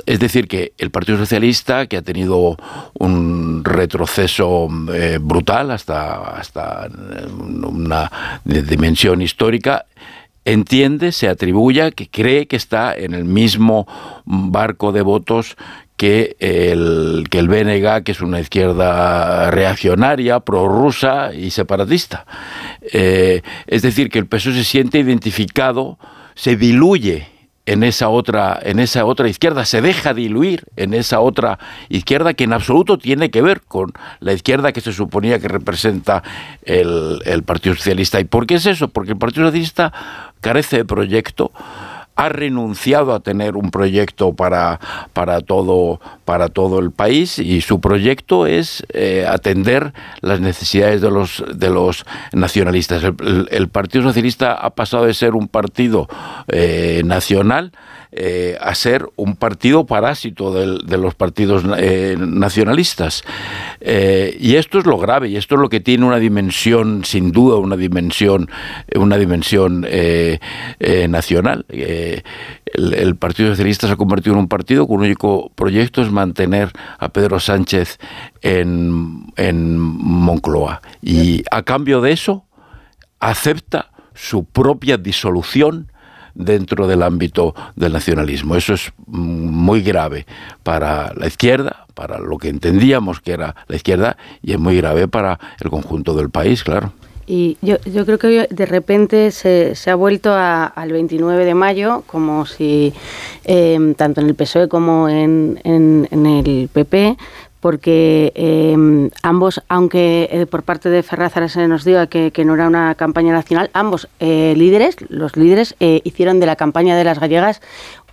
Es 0.04 0.18
decir, 0.18 0.48
que 0.48 0.72
el 0.78 0.90
Partido 0.90 1.16
Socialista, 1.16 1.86
que 1.86 1.96
ha 1.96 2.02
tenido 2.02 2.56
un 2.94 3.62
retroceso 3.64 4.68
eh, 4.92 5.18
brutal 5.20 5.70
hasta, 5.70 6.36
hasta 6.36 6.88
una 6.88 8.10
dimensión 8.44 9.22
histórica, 9.22 9.86
entiende, 10.44 11.12
se 11.12 11.28
atribuye, 11.28 11.92
que 11.92 12.08
cree 12.08 12.46
que 12.46 12.56
está 12.56 12.96
en 12.96 13.14
el 13.14 13.24
mismo 13.24 13.86
barco 14.24 14.90
de 14.90 15.02
votos 15.02 15.56
que 15.96 16.36
el, 16.40 17.26
que 17.30 17.38
el 17.38 17.48
BNG, 17.48 18.02
que 18.02 18.12
es 18.12 18.20
una 18.20 18.40
izquierda 18.40 19.50
reaccionaria, 19.50 20.40
prorrusa 20.40 21.32
y 21.32 21.50
separatista. 21.50 22.26
Eh, 22.92 23.42
es 23.66 23.82
decir, 23.82 24.10
que 24.10 24.18
el 24.18 24.26
PSOE 24.26 24.54
se 24.54 24.64
siente 24.64 24.98
identificado, 24.98 25.98
se 26.34 26.56
diluye 26.56 27.35
en 27.66 27.82
esa 27.82 28.08
otra 28.08 28.58
en 28.62 28.78
esa 28.78 29.04
otra 29.04 29.28
izquierda 29.28 29.64
se 29.64 29.82
deja 29.82 30.14
diluir 30.14 30.64
en 30.76 30.94
esa 30.94 31.20
otra 31.20 31.58
izquierda 31.88 32.34
que 32.34 32.44
en 32.44 32.52
absoluto 32.52 32.96
tiene 32.96 33.30
que 33.30 33.42
ver 33.42 33.60
con 33.60 33.92
la 34.20 34.32
izquierda 34.32 34.72
que 34.72 34.80
se 34.80 34.92
suponía 34.92 35.40
que 35.40 35.48
representa 35.48 36.22
el, 36.62 37.20
el 37.24 37.42
Partido 37.42 37.74
Socialista. 37.74 38.20
Y 38.20 38.24
por 38.24 38.46
qué 38.46 38.54
es 38.54 38.66
eso 38.66 38.88
porque 38.88 39.12
el 39.12 39.18
Partido 39.18 39.46
Socialista 39.46 39.92
carece 40.40 40.78
de 40.78 40.84
proyecto 40.84 41.50
ha 42.16 42.30
renunciado 42.30 43.14
a 43.14 43.20
tener 43.20 43.56
un 43.56 43.70
proyecto 43.70 44.32
para, 44.32 44.80
para, 45.12 45.42
todo, 45.42 46.00
para 46.24 46.48
todo 46.48 46.78
el 46.78 46.90
país 46.90 47.38
y 47.38 47.60
su 47.60 47.80
proyecto 47.80 48.46
es 48.46 48.84
eh, 48.92 49.26
atender 49.28 49.92
las 50.22 50.40
necesidades 50.40 51.02
de 51.02 51.10
los, 51.10 51.44
de 51.54 51.68
los 51.70 52.04
nacionalistas. 52.32 53.02
El, 53.04 53.68
Partido 53.68 54.04
Socialista 54.04 54.54
ha 54.54 54.70
pasado 54.70 55.04
de 55.04 55.12
ser 55.12 55.34
un 55.34 55.48
partido 55.48 56.08
eh, 56.48 57.02
nacional 57.04 57.72
eh, 58.18 58.56
a 58.62 58.74
ser 58.74 59.06
un 59.16 59.36
partido 59.36 59.84
parásito 59.84 60.50
de, 60.50 60.96
los 60.96 61.14
partidos 61.14 61.64
eh, 61.76 62.16
nacionalistas. 62.18 63.22
Eh, 63.82 64.34
y 64.40 64.56
esto 64.56 64.78
es 64.78 64.86
lo 64.86 64.96
grave, 64.96 65.28
y 65.28 65.36
esto 65.36 65.56
es 65.56 65.60
lo 65.60 65.68
que 65.68 65.80
tiene 65.80 66.06
una 66.06 66.16
dimensión, 66.18 67.04
sin 67.04 67.30
duda, 67.30 67.58
una 67.58 67.76
dimensión, 67.76 68.48
una 68.94 69.18
dimensión 69.18 69.86
nacional. 71.10 71.66
El, 71.68 73.16
Partido 73.16 73.50
Socialista 73.50 73.86
se 73.86 73.92
ha 73.92 73.96
convertido 73.96 74.32
en 74.32 74.40
un 74.40 74.48
partido 74.48 74.86
cuyo 74.86 75.04
único 75.04 75.52
proyecto 75.54 76.00
es 76.00 76.10
mantener 76.10 76.72
a 76.98 77.10
Pedro 77.10 77.38
Sánchez 77.38 77.98
en, 78.40 79.26
en 79.36 79.78
Moncloa. 79.78 80.80
Y 81.02 81.42
a 81.50 81.62
cambio 81.64 82.00
de 82.00 82.12
eso, 82.12 82.46
acepta 83.20 83.90
su 84.14 84.46
propia 84.46 84.96
disolución 84.96 85.92
dentro 86.36 86.86
del 86.86 87.02
ámbito 87.02 87.54
del 87.74 87.92
nacionalismo. 87.92 88.56
Eso 88.56 88.74
es 88.74 88.92
muy 89.06 89.82
grave 89.82 90.26
para 90.62 91.12
la 91.14 91.26
izquierda, 91.26 91.86
para 91.94 92.18
lo 92.18 92.38
que 92.38 92.48
entendíamos 92.48 93.20
que 93.20 93.32
era 93.32 93.56
la 93.68 93.76
izquierda, 93.76 94.16
y 94.42 94.52
es 94.52 94.58
muy 94.58 94.76
grave 94.76 95.08
para 95.08 95.38
el 95.60 95.70
conjunto 95.70 96.14
del 96.14 96.30
país, 96.30 96.62
claro. 96.62 96.92
Y 97.28 97.56
yo, 97.60 97.78
creo 98.06 98.18
que 98.18 98.46
de 98.48 98.66
repente 98.66 99.32
se, 99.32 99.74
ha 99.90 99.94
vuelto 99.96 100.32
al 100.32 100.92
29 100.92 101.44
de 101.44 101.54
mayo, 101.54 102.04
como 102.06 102.46
si, 102.46 102.92
eh, 103.44 103.94
tanto 103.96 104.20
en 104.20 104.28
el 104.28 104.36
PSOE 104.36 104.68
como 104.68 105.08
en 105.08 105.58
el 105.64 106.68
PP, 106.72 107.16
porque 107.66 108.30
eh, 108.36 109.10
ambos, 109.24 109.60
aunque 109.68 110.28
eh, 110.30 110.46
por 110.46 110.62
parte 110.62 110.88
de 110.88 111.02
Ferraz 111.02 111.32
se 111.50 111.66
nos 111.66 111.82
diga 111.82 112.06
que, 112.06 112.30
no 112.44 112.54
era 112.54 112.68
una 112.68 112.94
campaña 112.94 113.32
nacional, 113.32 113.70
ambos 113.72 114.06
eh, 114.20 114.54
líderes, 114.56 114.94
los 115.08 115.36
líderes, 115.36 115.74
eh, 115.80 116.00
hicieron 116.04 116.38
de 116.38 116.46
la 116.46 116.54
campaña 116.54 116.96
de 116.96 117.02
las 117.02 117.18
gallegas 117.18 117.60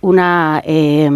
una 0.00 0.60
eh, 0.66 1.08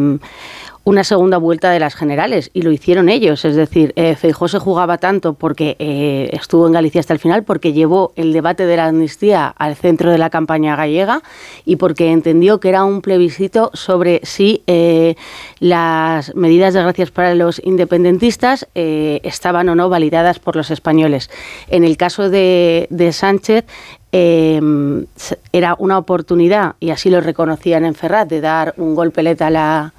una 0.89 1.05
segunda 1.05 1.37
vuelta 1.37 1.71
de 1.71 1.81
las 1.81 1.95
generales 1.95 2.51
y 2.55 2.63
lo 2.63 2.73
hicieron 2.73 3.11
ellos. 3.11 3.45
Es 3.45 3.55
decir, 3.57 3.93
eh, 3.95 4.17
Feijó 4.17 4.49
se 4.49 4.59
jugaba 4.59 4.97
tanto 4.97 5.35
porque 5.35 5.77
eh, 5.79 6.31
estuvo 6.33 6.67
en 6.67 6.73
Galicia 6.73 7.01
hasta 7.01 7.13
el 7.13 7.19
final, 7.19 7.45
porque 7.45 7.75
llevó 7.75 8.15
el 8.17 8.33
debate 8.33 8.65
de 8.65 8.79
la 8.79 8.87
amnistía 8.87 9.49
al 9.49 9.77
centro 9.77 10.11
de 10.11 10.17
la 10.17 10.31
campaña 10.31 10.77
gallega 10.77 11.21
y 11.67 11.77
porque 11.77 12.11
entendió 12.11 12.59
que 12.59 12.71
era 12.71 12.85
un 12.85 13.03
plebiscito 13.03 13.71
sobre 13.75 14.23
si 14.23 14.63
eh, 14.67 15.15
las 15.61 16.35
medidas 16.35 16.73
de 16.73 16.81
gracias 16.81 17.11
para 17.11 17.35
los 17.35 17.61
independentistas 17.63 18.67
estaban 18.75 19.69
o 19.69 19.75
no 19.75 19.91
validadas 19.91 20.39
por 20.39 20.57
los 20.57 20.71
españoles. 20.71 21.29
En 21.69 21.85
el 21.85 21.99
caso 21.99 22.31
de, 22.31 22.87
de 22.89 23.13
Sánchez, 23.13 23.67
era 24.11 25.77
una 25.79 25.99
oportunidad, 25.99 26.77
y 26.81 26.91
así 26.91 27.11
lo 27.11 27.21
reconocían 27.21 27.85
en 27.85 27.95
Ferraz, 27.95 28.27
de 28.27 28.41
dar 28.41 28.73
un 28.79 28.95
golpelete 28.95 29.45
a 29.45 29.51
la, 29.51 29.93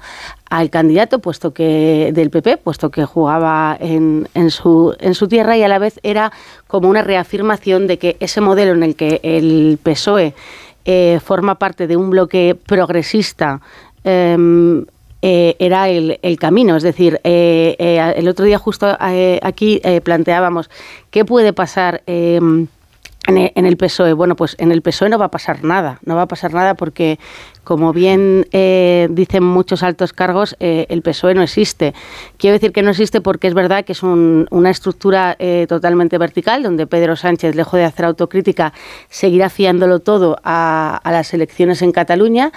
al 0.50 0.70
candidato 0.70 1.20
puesto 1.20 1.53
que 1.53 2.12
del 2.13 2.29
PP, 2.29 2.58
puesto 2.58 2.89
que 2.89 3.06
jugaba 3.06 3.77
en, 3.79 4.27
en, 4.34 4.50
su, 4.51 4.96
en 5.00 5.13
su 5.13 5.27
tierra 5.27 5.58
y 5.58 5.63
a 5.63 5.68
la 5.68 5.79
vez 5.79 6.00
era 6.03 6.32
como 6.68 6.89
una 6.89 7.03
reafirmación 7.03 7.88
de 7.88 7.98
que 7.98 8.18
ese 8.20 8.41
modelo 8.41 8.74
en 8.74 8.84
el 8.84 8.96
que 8.96 9.20
el 9.24 9.79
PSOE 9.82 10.34
eh, 10.86 11.20
forma 11.24 11.56
parte 11.56 11.88
de 11.88 11.98
un 11.98 12.10
bloque 12.10 12.58
progresista 12.65 13.62
eh, 14.03 14.38
eh, 15.22 15.56
era 15.60 15.89
el, 15.89 16.18
el, 16.22 16.39
camino. 16.39 16.77
Es 16.77 16.84
decir, 16.84 17.20
eh, 17.24 17.75
el 18.15 18.27
otro 18.27 18.46
día 18.46 18.58
justo 18.58 18.98
aquí 19.41 19.82
planteábamos 20.03 20.70
qué 21.12 21.25
puede 21.25 21.51
pasar 21.53 22.01
en 23.38 23.65
el 23.65 23.77
PSOE. 23.77 24.13
Bueno, 24.13 24.36
pues 24.36 24.55
en 24.59 24.71
el 24.71 24.81
PSOE 24.81 25.09
no 25.09 25.17
va 25.17 25.25
a 25.25 25.31
pasar 25.31 25.63
nada, 25.63 26.00
no 26.05 26.15
va 26.15 26.24
a 26.24 26.27
pasar 26.27 26.53
nada 26.53 26.75
porque, 26.75 27.19
como 27.63 27.93
bien 27.93 28.48
eh, 28.51 29.07
dicen 29.12 29.43
muchos 29.43 29.83
altos 29.83 30.13
cargos, 30.13 30.55
eh, 30.59 30.86
el 30.89 31.01
PSOE 31.01 31.36
no 31.36 31.41
existe. 31.41 31.93
Quiero 32.38 32.53
decir 32.53 32.71
que 32.71 32.81
no 32.81 32.91
existe 32.91 33.21
porque 33.21 33.48
es 33.48 33.53
verdad 33.53 33.86
que 33.86 33.91
es 33.93 34.03
un, 34.03 34.48
una 34.51 34.69
estructura 34.69 35.36
eh, 35.39 35.65
totalmente 35.67 36.17
vertical, 36.17 36.63
donde 36.63 36.88
Pedro 36.88 37.15
Sánchez, 37.15 37.55
lejos 37.55 37.79
de 37.79 37.86
hacer 37.86 38.05
autocrítica, 38.05 38.74
seguirá 39.09 39.50
fiándolo 39.50 40.00
todo 40.00 40.38
a, 40.43 41.00
a 41.03 41.12
las 41.12 41.33
elecciones 41.33 41.81
en 41.81 41.91
Cataluña 41.91 42.51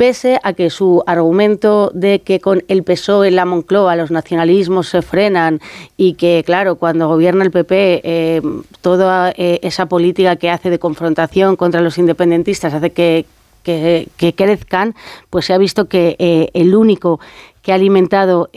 pese 0.00 0.40
a 0.44 0.54
que 0.54 0.70
su 0.70 1.02
argumento 1.06 1.90
de 1.92 2.22
que 2.22 2.40
con 2.40 2.64
el 2.68 2.84
PSOE 2.84 3.28
en 3.28 3.36
la 3.36 3.44
Moncloa 3.44 3.96
los 3.96 4.10
nacionalismos 4.10 4.88
se 4.88 5.02
frenan 5.02 5.60
y 5.98 6.14
que, 6.14 6.42
claro, 6.46 6.76
cuando 6.76 7.06
gobierna 7.06 7.44
el 7.44 7.50
PP, 7.50 8.00
eh, 8.02 8.40
toda 8.80 9.30
eh, 9.36 9.60
esa 9.62 9.84
política 9.84 10.36
que 10.36 10.48
hace 10.48 10.70
de 10.70 10.78
confrontación 10.78 11.54
contra 11.56 11.82
los 11.82 11.98
independentistas 11.98 12.72
hace 12.72 12.92
que, 12.92 13.26
que, 13.62 14.08
que 14.16 14.34
crezcan, 14.34 14.94
pues 15.28 15.44
se 15.44 15.52
ha 15.52 15.58
visto 15.58 15.84
que 15.84 16.16
eh, 16.18 16.48
el 16.54 16.74
único 16.74 17.20
que 17.60 17.72
ha 17.72 17.74
alimentado 17.74 18.48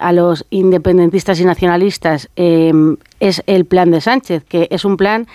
a 0.00 0.12
los 0.12 0.46
independentistas 0.50 1.40
y 1.40 1.44
nacionalistas 1.44 2.28
es 2.36 3.42
el 3.48 3.64
plan 3.64 3.90
de 3.90 4.00
Sánchez, 4.00 4.44
que 4.44 4.68
es 4.70 4.84
un 4.84 4.96
plan 4.96 5.26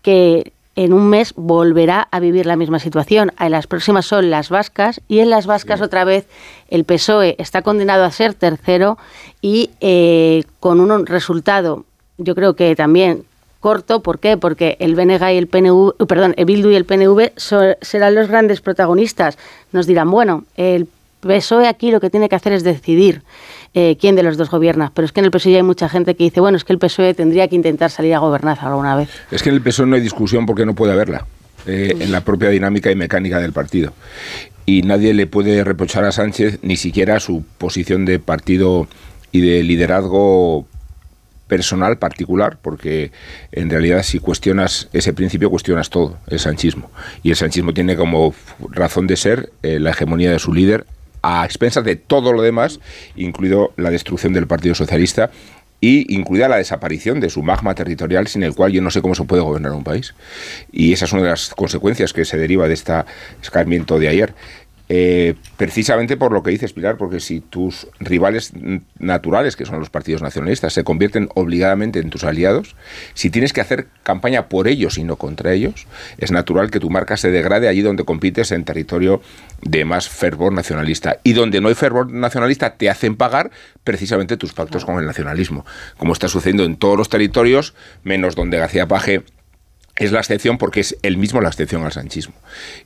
que 0.00 0.54
en 0.80 0.94
un 0.94 1.10
mes 1.10 1.34
volverá 1.36 2.08
a 2.10 2.20
vivir 2.20 2.46
la 2.46 2.56
misma 2.56 2.78
situación. 2.78 3.32
En 3.38 3.50
las 3.50 3.66
próximas 3.66 4.06
son 4.06 4.30
las 4.30 4.48
vascas 4.48 5.02
y 5.08 5.18
en 5.18 5.28
las 5.28 5.44
vascas 5.46 5.78
sí. 5.78 5.84
otra 5.84 6.04
vez 6.04 6.26
el 6.70 6.84
PSOE 6.84 7.36
está 7.38 7.60
condenado 7.60 8.02
a 8.02 8.10
ser 8.10 8.32
tercero 8.32 8.96
y 9.42 9.68
eh, 9.82 10.42
con 10.58 10.80
un 10.80 11.04
resultado, 11.04 11.84
yo 12.16 12.34
creo 12.34 12.56
que 12.56 12.74
también 12.76 13.24
corto. 13.60 14.00
¿Por 14.00 14.20
qué? 14.20 14.38
Porque 14.38 14.78
el 14.80 14.94
BNG 14.94 15.32
y 15.32 15.36
el 15.36 15.48
PNV, 15.48 16.06
perdón, 16.08 16.32
el 16.38 16.46
Bildu 16.46 16.70
y 16.70 16.76
el 16.76 16.86
PNV 16.86 17.32
so, 17.36 17.60
serán 17.82 18.14
los 18.14 18.28
grandes 18.28 18.62
protagonistas. 18.62 19.36
Nos 19.72 19.86
dirán, 19.86 20.10
bueno, 20.10 20.44
el 20.56 20.88
PSOE 21.20 21.68
aquí 21.68 21.90
lo 21.90 22.00
que 22.00 22.10
tiene 22.10 22.28
que 22.28 22.36
hacer 22.36 22.52
es 22.52 22.64
decidir 22.64 23.22
eh, 23.74 23.96
quién 24.00 24.16
de 24.16 24.22
los 24.22 24.36
dos 24.36 24.50
gobierna. 24.50 24.90
Pero 24.94 25.06
es 25.06 25.12
que 25.12 25.20
en 25.20 25.26
el 25.26 25.30
PSOE 25.30 25.52
ya 25.52 25.58
hay 25.58 25.62
mucha 25.62 25.88
gente 25.88 26.14
que 26.16 26.24
dice, 26.24 26.40
bueno, 26.40 26.56
es 26.56 26.64
que 26.64 26.72
el 26.72 26.78
PSOE 26.78 27.14
tendría 27.14 27.48
que 27.48 27.56
intentar 27.56 27.90
salir 27.90 28.14
a 28.14 28.18
gobernar 28.18 28.58
alguna 28.60 28.96
vez. 28.96 29.10
Es 29.30 29.42
que 29.42 29.50
en 29.50 29.56
el 29.56 29.62
PSOE 29.62 29.86
no 29.86 29.96
hay 29.96 30.02
discusión 30.02 30.46
porque 30.46 30.66
no 30.66 30.74
puede 30.74 30.92
haberla. 30.92 31.26
Eh, 31.66 31.94
en 32.00 32.10
la 32.10 32.22
propia 32.22 32.48
dinámica 32.48 32.90
y 32.90 32.96
mecánica 32.96 33.38
del 33.38 33.52
partido. 33.52 33.92
Y 34.64 34.82
nadie 34.82 35.12
le 35.12 35.26
puede 35.26 35.62
reprochar 35.62 36.04
a 36.04 36.12
Sánchez 36.12 36.58
ni 36.62 36.76
siquiera 36.76 37.20
su 37.20 37.44
posición 37.58 38.06
de 38.06 38.18
partido 38.18 38.88
y 39.30 39.40
de 39.40 39.62
liderazgo 39.62 40.66
personal 41.48 41.98
particular, 41.98 42.58
porque 42.62 43.12
en 43.52 43.68
realidad 43.68 44.04
si 44.04 44.20
cuestionas 44.20 44.88
ese 44.92 45.12
principio, 45.12 45.50
cuestionas 45.50 45.90
todo, 45.90 46.16
el 46.28 46.38
sanchismo. 46.38 46.90
Y 47.22 47.30
el 47.30 47.36
sanchismo 47.36 47.74
tiene 47.74 47.94
como 47.94 48.32
razón 48.70 49.06
de 49.06 49.16
ser 49.16 49.50
eh, 49.62 49.78
la 49.80 49.90
hegemonía 49.90 50.30
de 50.30 50.38
su 50.38 50.54
líder 50.54 50.86
a 51.22 51.44
expensas 51.44 51.84
de 51.84 51.96
todo 51.96 52.32
lo 52.32 52.42
demás, 52.42 52.80
incluido 53.16 53.72
la 53.76 53.90
destrucción 53.90 54.32
del 54.32 54.46
Partido 54.46 54.74
Socialista 54.74 55.30
y 55.80 56.14
incluida 56.14 56.48
la 56.48 56.58
desaparición 56.58 57.20
de 57.20 57.30
su 57.30 57.42
magma 57.42 57.74
territorial 57.74 58.26
sin 58.26 58.42
el 58.42 58.54
cual 58.54 58.72
yo 58.72 58.82
no 58.82 58.90
sé 58.90 59.00
cómo 59.00 59.14
se 59.14 59.24
puede 59.24 59.42
gobernar 59.42 59.72
un 59.72 59.84
país. 59.84 60.14
Y 60.70 60.92
esa 60.92 61.06
es 61.06 61.12
una 61.12 61.22
de 61.22 61.30
las 61.30 61.50
consecuencias 61.50 62.12
que 62.12 62.24
se 62.24 62.36
deriva 62.36 62.68
de 62.68 62.74
este 62.74 62.92
escarmiento 63.42 63.98
de 63.98 64.08
ayer. 64.08 64.34
Eh, 64.92 65.36
precisamente 65.56 66.16
por 66.16 66.32
lo 66.32 66.42
que 66.42 66.50
dices, 66.50 66.72
Pilar, 66.72 66.96
porque 66.96 67.20
si 67.20 67.38
tus 67.38 67.86
rivales 68.00 68.52
naturales, 68.98 69.54
que 69.54 69.64
son 69.64 69.78
los 69.78 69.88
partidos 69.88 70.20
nacionalistas, 70.20 70.72
se 70.72 70.82
convierten 70.82 71.28
obligadamente 71.36 72.00
en 72.00 72.10
tus 72.10 72.24
aliados, 72.24 72.74
si 73.14 73.30
tienes 73.30 73.52
que 73.52 73.60
hacer 73.60 73.86
campaña 74.02 74.48
por 74.48 74.66
ellos 74.66 74.98
y 74.98 75.04
no 75.04 75.14
contra 75.14 75.52
ellos, 75.52 75.86
es 76.18 76.32
natural 76.32 76.72
que 76.72 76.80
tu 76.80 76.90
marca 76.90 77.16
se 77.16 77.30
degrade 77.30 77.68
allí 77.68 77.82
donde 77.82 78.04
compites 78.04 78.50
en 78.50 78.64
territorio 78.64 79.22
de 79.62 79.84
más 79.84 80.08
fervor 80.08 80.52
nacionalista. 80.52 81.18
Y 81.22 81.34
donde 81.34 81.60
no 81.60 81.68
hay 81.68 81.76
fervor 81.76 82.10
nacionalista, 82.10 82.74
te 82.74 82.90
hacen 82.90 83.14
pagar 83.14 83.52
precisamente 83.84 84.36
tus 84.36 84.52
pactos 84.54 84.84
con 84.84 84.98
el 84.98 85.06
nacionalismo, 85.06 85.64
como 85.98 86.14
está 86.14 86.26
sucediendo 86.26 86.64
en 86.64 86.74
todos 86.74 86.98
los 86.98 87.08
territorios, 87.08 87.74
menos 88.02 88.34
donde 88.34 88.58
García 88.58 88.88
Paje 88.88 89.22
es 90.00 90.12
la 90.12 90.20
excepción 90.20 90.56
porque 90.56 90.80
es 90.80 90.96
el 91.02 91.18
mismo 91.18 91.42
la 91.42 91.50
excepción 91.50 91.84
al 91.84 91.92
sanchismo. 91.92 92.34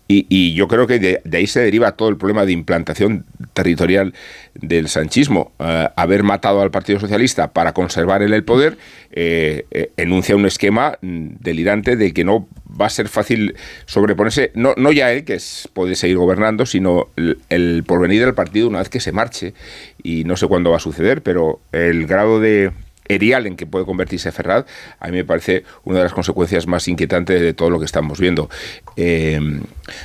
Y, 0.09 0.27
y 0.29 0.55
yo 0.55 0.67
creo 0.67 0.89
que 0.89 0.99
de, 0.99 1.21
ahí 1.33 1.47
se 1.47 1.61
deriva 1.61 1.93
todo 1.93 2.09
el 2.09 2.17
problema 2.17 2.45
de 2.45 2.51
implantación 2.51 3.25
territorial 3.53 4.15
del 4.55 4.89
sanchismo. 4.89 5.53
Uh, 5.61 5.87
haber 5.95 6.25
matado 6.25 6.61
al 6.61 6.73
Partido 6.73 6.99
Socialista 6.99 7.53
para 7.53 7.73
conservar 7.73 8.23
el, 8.23 8.35
el 8.35 8.43
poder 8.43 8.79
eh, 9.13 9.65
eh, 9.71 9.93
enuncia 9.97 10.35
un 10.35 10.45
esquema 10.45 10.99
delirante 11.01 11.95
de 11.95 12.13
que 12.13 12.25
no 12.25 12.49
va 12.69 12.87
a 12.87 12.91
ser 12.91 13.09
fácil 13.09 13.55
sobreponerse, 13.87 14.51
no, 14.55 14.75
no 14.77 14.91
ya 14.91 15.13
él, 15.13 15.25
que 15.25 15.39
puede 15.73 15.95
seguir 15.95 16.17
gobernando, 16.17 16.67
sino 16.67 17.11
el, 17.15 17.39
el 17.49 17.85
porvenir 17.87 18.25
del 18.25 18.35
partido 18.35 18.67
una 18.67 18.81
vez 18.81 18.89
que 18.89 18.99
se 18.99 19.13
marche. 19.13 19.55
Y 20.03 20.25
no 20.25 20.37
sé 20.37 20.49
cuándo 20.49 20.71
va 20.71 20.79
a 20.79 20.81
suceder, 20.81 21.23
pero 21.23 21.61
el 21.71 22.09
grado 22.09 22.41
de 22.41 22.73
erial 23.07 23.47
en 23.47 23.57
que 23.57 23.67
puede 23.67 23.85
convertirse 23.85 24.33
Ferraz, 24.33 24.67
a 25.01 25.09
mí 25.09 25.13
me 25.13 25.25
parece 25.25 25.65
una 25.85 25.99
de 25.99 26.05
las 26.05 26.13
consecuencias 26.13 26.67
más 26.67 26.89
inquietantes 26.89 27.41
de 27.41 27.53
todo 27.53 27.71
lo 27.71 27.79
que 27.79 27.85
estamos 27.85 28.21
viendo. 28.21 28.49
Eh, 28.97 29.41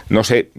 no 0.09 0.23
sé. 0.23 0.49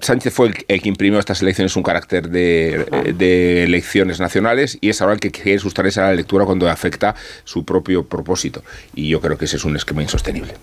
Sánchez 0.00 0.34
fue 0.34 0.48
el, 0.66 0.80
que 0.82 0.88
imprimió 0.88 1.20
estas 1.20 1.40
elecciones 1.40 1.76
un 1.76 1.84
carácter 1.84 2.30
de, 2.30 3.14
de, 3.16 3.62
elecciones 3.62 4.18
nacionales 4.18 4.76
y 4.80 4.88
es 4.88 5.00
ahora 5.00 5.14
el 5.14 5.20
que 5.20 5.30
quiere 5.30 5.60
sustraerse 5.60 6.00
a 6.00 6.04
la 6.04 6.14
lectura 6.14 6.44
cuando 6.44 6.68
afecta 6.68 7.14
su 7.44 7.64
propio 7.64 8.04
propósito. 8.04 8.64
Y 8.96 9.08
yo 9.08 9.20
creo 9.20 9.38
que 9.38 9.44
ese 9.44 9.56
es 9.56 9.64
un 9.64 9.76
esquema 9.76 10.02
insostenible. 10.02 10.54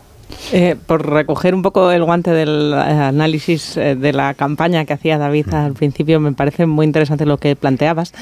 Eh, 0.51 0.75
por 0.86 1.08
recoger 1.08 1.55
un 1.55 1.62
poco 1.62 1.91
el 1.91 2.03
guante 2.03 2.32
del 2.32 2.74
análisis 2.74 3.77
eh, 3.77 3.96
de 3.96 4.13
la 4.13 4.34
campaña 4.34 4.86
que 4.86 4.94
hacía 4.94 5.17
David 5.17 5.53
al 5.53 5.74
principio, 5.74 6.20
me 6.20 6.34
parece 6.34 6.65
muy 6.65 6.86
interesante 6.86 7.25
lo 7.25 7.38
que 7.38 7.55
planteabas. 7.55 8.13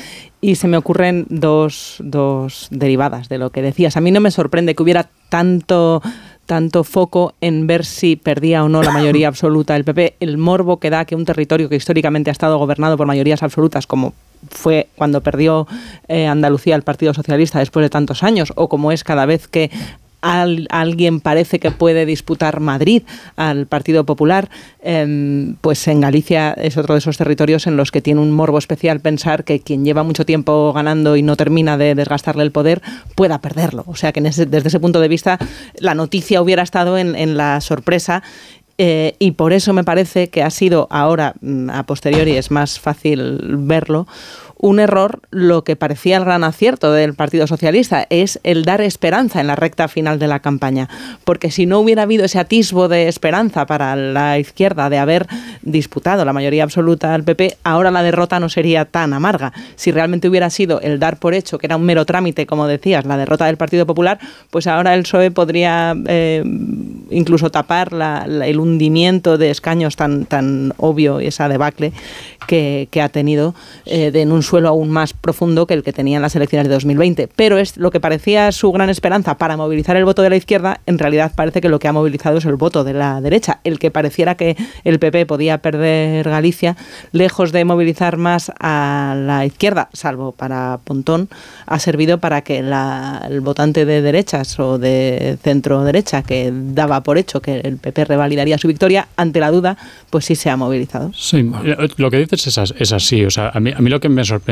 Y 0.41 0.55
se 0.55 0.67
me 0.67 0.77
ocurren 0.77 1.25
dos, 1.29 1.97
dos 1.99 2.67
derivadas 2.71 3.29
de 3.29 3.37
lo 3.37 3.49
que 3.49 3.61
decías. 3.61 3.97
A 3.97 4.01
mí 4.01 4.11
no 4.11 4.21
me 4.21 4.31
sorprende 4.31 4.75
que 4.75 4.83
hubiera 4.83 5.09
tanto 5.29 6.01
tanto 6.45 6.83
foco 6.83 7.33
en 7.39 7.67
ver 7.67 7.85
si 7.85 8.17
perdía 8.17 8.65
o 8.65 8.69
no 8.69 8.83
la 8.83 8.91
mayoría 8.91 9.27
absoluta 9.29 9.73
del 9.73 9.85
PP, 9.85 10.15
el 10.19 10.37
morbo 10.37 10.77
que 10.77 10.89
da 10.89 11.05
que 11.05 11.15
un 11.15 11.23
territorio 11.23 11.69
que 11.69 11.77
históricamente 11.77 12.29
ha 12.29 12.33
estado 12.33 12.57
gobernado 12.57 12.97
por 12.97 13.07
mayorías 13.07 13.43
absolutas, 13.43 13.87
como 13.87 14.13
fue 14.49 14.87
cuando 14.97 15.21
perdió 15.21 15.67
eh, 16.09 16.27
Andalucía 16.27 16.75
el 16.75 16.83
Partido 16.83 17.13
Socialista 17.13 17.59
después 17.59 17.85
de 17.85 17.89
tantos 17.89 18.23
años, 18.23 18.51
o 18.55 18.67
como 18.67 18.91
es 18.91 19.03
cada 19.05 19.25
vez 19.25 19.47
que 19.47 19.71
al, 20.23 20.67
alguien 20.71 21.19
parece 21.19 21.59
que 21.59 21.69
puede 21.69 22.05
disputar 22.05 22.61
Madrid 22.61 23.03
al 23.35 23.67
Partido 23.67 24.05
Popular, 24.05 24.49
eh, 24.81 25.53
pues 25.61 25.87
en 25.87 26.01
Galicia 26.01 26.53
es 26.53 26.77
otro 26.77 26.95
de 26.95 26.99
esos 26.99 27.17
territorios 27.17 27.67
en 27.67 27.77
los 27.77 27.91
que 27.91 28.01
tiene 28.01 28.21
un 28.21 28.31
morbo 28.31 28.57
especial 28.57 29.01
pensar 29.01 29.43
que 29.43 29.59
quien 29.59 29.83
lleva 29.83 30.03
mucho 30.03 30.25
tiempo 30.25 30.71
ganando 30.73 31.17
y 31.17 31.21
no 31.21 31.35
termina 31.35 31.77
de 31.77 31.93
desgastarle 31.93 32.43
el 32.43 32.51
poder 32.51 32.81
pueda 33.15 33.39
perderlo. 33.41 33.83
O 33.85 33.95
sea 33.95 34.13
que 34.13 34.21
desde 34.21 34.67
ese 34.67 34.79
punto 34.79 35.01
de 35.01 35.09
vista 35.09 35.37
la 35.77 35.93
noticia 35.93 36.41
hubiera 36.41 36.63
estado 36.63 36.97
en, 36.97 37.15
en 37.15 37.35
la 37.35 37.59
sorpresa 37.59 38.23
eh, 38.79 39.15
y 39.19 39.31
por 39.31 39.53
eso 39.53 39.71
me 39.73 39.83
parece 39.83 40.29
que 40.29 40.41
ha 40.41 40.49
sido 40.49 40.87
ahora, 40.89 41.35
mm, 41.41 41.69
a 41.69 41.83
posteriori, 41.83 42.37
es 42.37 42.49
más 42.49 42.79
fácil 42.79 43.39
verlo, 43.59 44.07
un 44.63 44.79
error 44.79 45.19
lo 45.29 45.65
que 45.65 45.75
parecía 45.75 46.15
el 46.15 46.23
gran 46.23 46.45
acierto 46.45 46.93
del 46.93 47.15
Partido 47.15 47.47
Socialista, 47.47 48.07
es 48.09 48.39
el 48.43 48.63
dar 48.63 48.79
esperanza 48.79 49.41
en 49.41 49.47
la 49.47 49.57
recta 49.57 49.89
final 49.89 50.19
de 50.19 50.27
la 50.29 50.39
campaña. 50.39 50.87
Porque 51.25 51.51
si 51.51 51.65
no 51.65 51.79
hubiera 51.79 52.03
habido 52.03 52.23
ese 52.23 52.39
atisbo 52.39 52.87
de 52.87 53.09
esperanza 53.09 53.65
para 53.65 53.97
la 53.97 54.39
izquierda 54.39 54.89
de 54.89 54.99
haber 54.99 55.27
disputado 55.63 56.23
la 56.23 56.31
mayoría 56.31 56.63
absoluta 56.63 57.13
al 57.13 57.25
PP, 57.25 57.57
ahora 57.65 57.91
la 57.91 58.03
derrota 58.03 58.39
no 58.39 58.47
sería 58.47 58.85
tan 58.85 59.11
amarga. 59.11 59.51
Si 59.75 59.91
realmente 59.91 60.29
hubiera 60.29 60.49
sido 60.49 60.79
el 60.79 60.97
dar 60.97 61.19
por 61.19 61.33
hecho, 61.33 61.57
que 61.57 61.67
era 61.67 61.75
un 61.75 61.83
mero 61.83 62.05
trámite, 62.05 62.45
como 62.45 62.65
decías, 62.65 63.03
la 63.03 63.17
derrota 63.17 63.47
del 63.47 63.57
Partido 63.57 63.85
Popular, 63.85 64.17
pues 64.49 64.67
ahora 64.67 64.93
el 64.95 65.03
PSOE 65.03 65.31
podría 65.31 65.93
eh, 66.07 66.41
incluso 67.09 67.51
tapar 67.51 67.89
el 68.45 68.59
hundimiento 68.59 69.37
de 69.37 69.49
escaños 69.49 69.97
tan, 69.97 70.23
tan 70.23 70.73
obvio, 70.77 71.19
esa 71.19 71.49
debacle 71.49 71.91
que, 72.47 73.01
ha 73.01 73.09
tenido 73.09 73.55
eh, 73.85 74.11
en 74.13 74.31
un 74.31 74.43
suelo 74.53 74.69
aún 74.69 74.91
más 74.91 75.13
profundo 75.13 75.65
que 75.65 75.73
el 75.73 75.81
que 75.81 75.93
tenía 75.93 76.17
en 76.17 76.21
las 76.21 76.35
elecciones 76.35 76.67
de 76.67 76.75
2020. 76.75 77.27
Pero 77.35 77.57
es 77.57 77.75
lo 77.75 77.89
que 77.89 77.99
parecía 77.99 78.51
su 78.51 78.71
gran 78.71 78.91
esperanza 78.91 79.35
para 79.39 79.57
movilizar 79.57 79.95
el 79.95 80.05
voto 80.05 80.21
de 80.21 80.29
la 80.29 80.35
izquierda, 80.35 80.79
en 80.85 80.99
realidad 80.99 81.31
parece 81.35 81.59
que 81.59 81.69
lo 81.69 81.79
que 81.79 81.87
ha 81.87 81.91
movilizado 81.91 82.37
es 82.37 82.45
el 82.45 82.55
voto 82.55 82.83
de 82.83 82.93
la 82.93 83.19
derecha. 83.19 83.61
El 83.63 83.79
que 83.79 83.89
pareciera 83.89 84.35
que 84.35 84.55
el 84.83 84.99
PP 84.99 85.25
podía 85.25 85.57
perder 85.57 86.29
Galicia, 86.29 86.77
lejos 87.13 87.51
de 87.51 87.65
movilizar 87.65 88.17
más 88.17 88.51
a 88.59 89.15
la 89.17 89.43
izquierda, 89.43 89.89
salvo 89.91 90.33
para 90.33 90.79
Pontón, 90.83 91.29
ha 91.65 91.79
servido 91.79 92.19
para 92.19 92.43
que 92.43 92.59
el 92.59 93.41
votante 93.41 93.85
de 93.85 94.03
derechas 94.03 94.59
o 94.59 94.77
de 94.77 95.39
centro 95.41 95.83
derecha, 95.83 96.21
que 96.21 96.51
daba 96.53 97.01
por 97.01 97.17
hecho 97.17 97.41
que 97.41 97.61
el 97.61 97.77
PP 97.77 98.05
revalidaría 98.05 98.59
su 98.59 98.67
victoria, 98.67 99.07
ante 99.15 99.39
la 99.39 99.49
duda, 99.49 99.77
pues 100.11 100.25
sí 100.25 100.35
se 100.35 100.51
ha 100.51 100.57
movilizado. 100.57 101.11
Sí, 101.15 101.51
lo 101.97 102.11
que 102.11 102.19
dices 102.19 102.55
es, 102.77 102.91
así. 102.91 103.25
O 103.25 103.31
sea, 103.31 103.49
a 103.49 103.59
mí 103.59 103.89
lo 103.89 103.99
que 103.99 104.09
me 104.09 104.23
sorprende, 104.23 104.42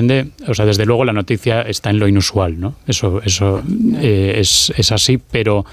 o 0.48 0.53
sea, 0.53 0.65
desde 0.65 0.86
luego 0.86 1.05
la 1.05 1.13
noticia 1.13 1.62
está 1.62 1.89
en 1.89 2.00
lo 2.00 2.07
inusual, 2.07 2.60
¿no? 2.60 2.75
Eso, 2.88 3.21
eso 3.24 3.62
eh, 4.00 4.36
es, 4.38 4.74
es 4.75 4.91
así, 4.91 5.17
pero 5.17 5.65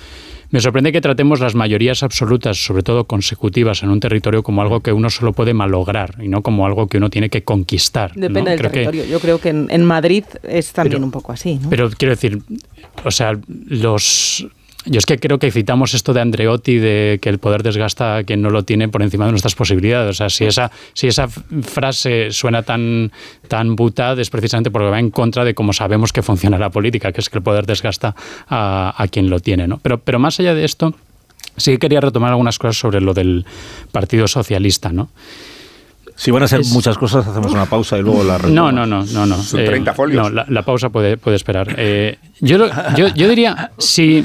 me 0.50 0.60
sorprende 0.60 0.92
que 0.92 1.00
tratemos 1.02 1.40
las 1.40 1.54
mayorías 1.54 2.02
absolutas, 2.02 2.56
sobre 2.56 2.82
todo 2.82 3.04
consecutivas, 3.04 3.82
en 3.82 3.90
un 3.90 4.00
territorio 4.00 4.42
como 4.42 4.62
algo 4.62 4.80
que 4.80 4.92
uno 4.92 5.10
solo 5.10 5.34
puede 5.34 5.52
malograr 5.52 6.16
y 6.22 6.28
no 6.28 6.42
como 6.42 6.64
algo 6.64 6.86
que 6.86 6.96
uno 6.96 7.10
tiene 7.10 7.28
que 7.28 7.42
conquistar. 7.42 8.14
Depende 8.14 8.52
del 8.52 8.60
territorio. 8.62 9.04
Yo 9.04 9.20
creo 9.20 9.38
que 9.40 9.50
en, 9.50 9.84
Madrid 9.84 10.24
es 10.42 10.72
también 10.72 11.04
un 11.04 11.10
poco 11.10 11.32
así. 11.32 11.58
¿no? 11.62 11.68
Pero 11.68 11.90
quiero 11.90 12.14
decir, 12.14 12.40
o 13.04 13.10
sea, 13.10 13.38
los 13.46 14.46
yo 14.84 14.98
es 14.98 15.06
que 15.06 15.18
creo 15.18 15.38
que 15.38 15.50
citamos 15.50 15.94
esto 15.94 16.12
de 16.12 16.20
Andreotti, 16.20 16.78
de 16.78 17.18
que 17.20 17.28
el 17.28 17.38
poder 17.38 17.62
desgasta 17.62 18.16
a 18.16 18.24
quien 18.24 18.42
no 18.42 18.50
lo 18.50 18.62
tiene 18.62 18.88
por 18.88 19.02
encima 19.02 19.26
de 19.26 19.32
nuestras 19.32 19.54
posibilidades. 19.54 20.10
O 20.10 20.14
sea, 20.14 20.30
si 20.30 20.44
esa, 20.44 20.70
si 20.94 21.08
esa 21.08 21.28
frase 21.28 22.30
suena 22.30 22.62
tan, 22.62 23.12
tan 23.48 23.76
buta, 23.76 24.12
es 24.12 24.30
precisamente 24.30 24.70
porque 24.70 24.88
va 24.88 24.98
en 24.98 25.10
contra 25.10 25.44
de 25.44 25.54
cómo 25.54 25.72
sabemos 25.72 26.12
que 26.12 26.22
funciona 26.22 26.58
la 26.58 26.70
política, 26.70 27.12
que 27.12 27.20
es 27.20 27.28
que 27.28 27.38
el 27.38 27.42
poder 27.42 27.66
desgasta 27.66 28.14
a, 28.48 28.94
a 28.96 29.08
quien 29.08 29.28
lo 29.30 29.40
tiene. 29.40 29.66
¿no? 29.66 29.78
Pero, 29.78 29.98
pero 29.98 30.18
más 30.18 30.38
allá 30.40 30.54
de 30.54 30.64
esto, 30.64 30.94
sí 31.56 31.76
quería 31.78 32.00
retomar 32.00 32.30
algunas 32.30 32.58
cosas 32.58 32.78
sobre 32.78 33.00
lo 33.00 33.14
del 33.14 33.44
Partido 33.92 34.28
Socialista. 34.28 34.92
¿no? 34.92 35.10
Si 36.18 36.32
van 36.32 36.42
a 36.42 36.48
ser 36.48 36.64
muchas 36.72 36.98
cosas, 36.98 37.24
hacemos 37.28 37.52
una 37.52 37.66
pausa 37.66 37.96
y 37.96 38.02
luego 38.02 38.24
la 38.24 38.38
No, 38.38 38.72
no, 38.72 38.84
no, 38.84 39.04
no. 39.04 39.24
no. 39.24 39.36
Son 39.40 39.64
30 39.64 39.88
eh, 39.88 39.94
folios. 39.94 40.32
No, 40.32 40.44
la, 40.48 40.62
pausa 40.62 40.90
puede, 40.90 41.16
puede 41.16 41.36
esperar. 41.36 41.76
Eh, 41.78 42.18
yo, 42.40 42.58
yo, 42.96 43.28
diría, 43.28 43.70
si, 43.78 44.24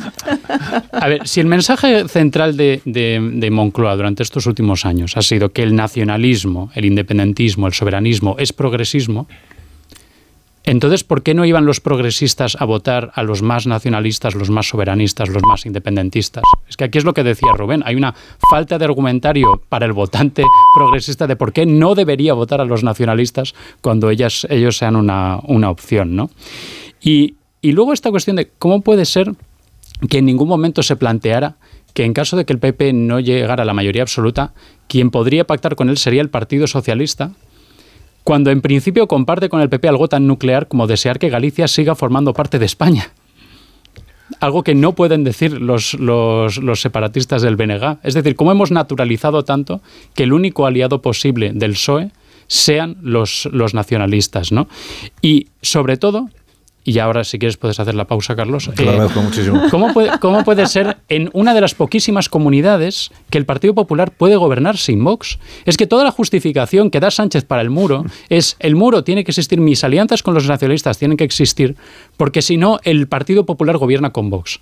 a 0.91 1.07
ver, 1.07 1.27
si 1.27 1.39
el 1.39 1.45
mensaje 1.45 2.07
central 2.07 2.57
de, 2.57 2.81
de, 2.85 3.19
de, 3.35 3.51
Moncloa 3.51 3.95
durante 3.95 4.23
estos 4.23 4.47
últimos 4.47 4.85
años 4.85 5.15
ha 5.17 5.21
sido 5.21 5.49
que 5.49 5.61
el 5.61 5.75
nacionalismo, 5.75 6.71
el 6.73 6.85
independentismo, 6.85 7.67
el 7.67 7.73
soberanismo 7.73 8.37
es 8.39 8.53
progresismo, 8.53 9.27
entonces, 10.65 11.03
¿por 11.03 11.23
qué 11.23 11.33
no 11.33 11.43
iban 11.45 11.65
los 11.65 11.81
progresistas 11.81 12.55
a 12.59 12.65
votar 12.65 13.11
a 13.15 13.23
los 13.23 13.41
más 13.41 13.67
nacionalistas, 13.67 14.33
los 14.33 14.49
más 14.49 14.67
soberanistas, 14.67 15.27
los 15.27 15.43
más 15.43 15.65
independentistas? 15.65 16.43
Es 16.69 16.77
que 16.77 16.85
aquí 16.85 16.97
es 16.97 17.03
lo 17.03 17.13
que 17.13 17.23
decía 17.23 17.51
Rubén, 17.53 17.83
hay 17.85 17.95
una 17.95 18.15
falta 18.49 18.77
de 18.77 18.85
argumentario 18.85 19.61
para 19.67 19.85
el 19.85 19.91
votante 19.91 20.43
progresista 20.75 21.27
de 21.27 21.35
por 21.35 21.51
qué 21.51 21.65
no 21.65 21.95
debería 21.95 22.33
votar 22.33 22.61
a 22.61 22.65
los 22.65 22.83
nacionalistas 22.83 23.53
cuando 23.81 24.09
ellos 24.09 24.47
sean 24.77 24.95
una, 24.95 25.39
opción, 25.69 26.15
¿no? 26.15 26.29
Y, 27.01 27.35
y 27.61 27.73
luego 27.73 27.91
esta 27.91 28.11
cuestión 28.11 28.37
de 28.37 28.49
cómo 28.57 28.81
puede 28.81 29.05
ser 29.05 29.33
que 30.09 30.19
en 30.19 30.25
ningún 30.25 30.47
momento 30.47 30.81
se 30.81 30.95
planteara 30.95 31.57
que 31.93 32.05
en 32.05 32.13
caso 32.13 32.37
de 32.37 32.45
que 32.45 32.53
el 32.53 32.59
PP 32.59 32.93
no 32.93 33.19
llegara 33.19 33.63
a 33.63 33.65
la 33.65 33.73
mayoría 33.73 34.01
absoluta, 34.01 34.53
quien 34.87 35.11
podría 35.11 35.45
pactar 35.45 35.75
con 35.75 35.89
él 35.89 35.97
sería 35.97 36.21
el 36.21 36.29
Partido 36.29 36.67
Socialista, 36.67 37.31
cuando 38.23 38.51
en 38.51 38.61
principio 38.61 39.07
comparte 39.07 39.49
con 39.49 39.61
el 39.61 39.69
PP 39.69 39.87
algo 39.87 40.07
tan 40.07 40.27
nuclear 40.27 40.67
como 40.67 40.87
desear 40.87 41.19
que 41.19 41.29
Galicia 41.29 41.67
siga 41.67 41.95
formando 41.95 42.33
parte 42.33 42.59
de 42.59 42.65
España. 42.65 43.11
Algo 44.39 44.63
que 44.63 44.73
no 44.73 44.93
pueden 44.93 45.23
decir 45.23 45.61
los, 45.61 45.93
los, 45.95 46.81
separatistas 46.81 47.41
del 47.41 47.55
BNG. 47.55 47.99
Es 48.03 48.13
decir, 48.13 48.35
cómo 48.35 48.51
hemos 48.51 48.71
naturalizado 48.71 49.43
tanto 49.43 49.81
que 50.15 50.23
el 50.23 50.33
único 50.33 50.65
aliado 50.65 51.01
posible 51.01 51.51
del 51.53 51.73
PSOE 51.73 52.11
sean 52.47 52.97
los, 53.01 53.47
los 53.51 53.73
nacionalistas. 53.73 54.51
¿no? 54.51 54.67
Y 55.21 55.47
sobre 55.61 55.97
todo, 55.97 56.29
y 56.83 56.99
ahora, 56.99 57.23
si 57.23 57.39
quieres, 57.39 57.57
puedes 57.57 57.79
hacer 57.79 57.95
la 57.95 58.05
pausa, 58.05 58.35
Carlos. 58.35 58.69
Te 58.75 58.83
lo 58.83 58.91
eh, 58.91 58.93
agradezco 58.93 59.21
muchísimo. 59.21 59.61
¿cómo 59.71 59.93
puede, 59.93 60.19
¿Cómo 60.19 60.43
puede 60.43 60.67
ser 60.67 60.97
en 61.07 61.29
una 61.33 61.53
de 61.53 61.61
las 61.61 61.75
poquísimas 61.75 62.27
comunidades 62.27 63.11
que 63.29 63.37
el 63.37 63.45
Partido 63.45 63.73
Popular 63.73 64.11
puede 64.11 64.35
gobernar 64.35 64.77
sin 64.77 65.03
Vox? 65.03 65.39
Es 65.65 65.77
que 65.77 65.87
toda 65.87 66.03
la 66.03 66.11
justificación 66.11 66.89
que 66.89 66.99
da 66.99 67.09
Sánchez 67.09 67.45
para 67.45 67.61
el 67.61 67.69
muro 67.69 68.05
es 68.29 68.57
el 68.59 68.75
muro 68.75 69.03
tiene 69.03 69.23
que 69.23 69.31
existir, 69.31 69.59
mis 69.61 69.83
alianzas 69.83 70.23
con 70.23 70.33
los 70.33 70.47
nacionalistas 70.47 70.97
tienen 70.97 71.17
que 71.17 71.23
existir, 71.23 71.75
porque 72.17 72.41
si 72.41 72.57
no, 72.57 72.79
el 72.83 73.07
Partido 73.07 73.45
Popular 73.45 73.77
gobierna 73.77 74.11
con 74.11 74.29
Vox. 74.29 74.59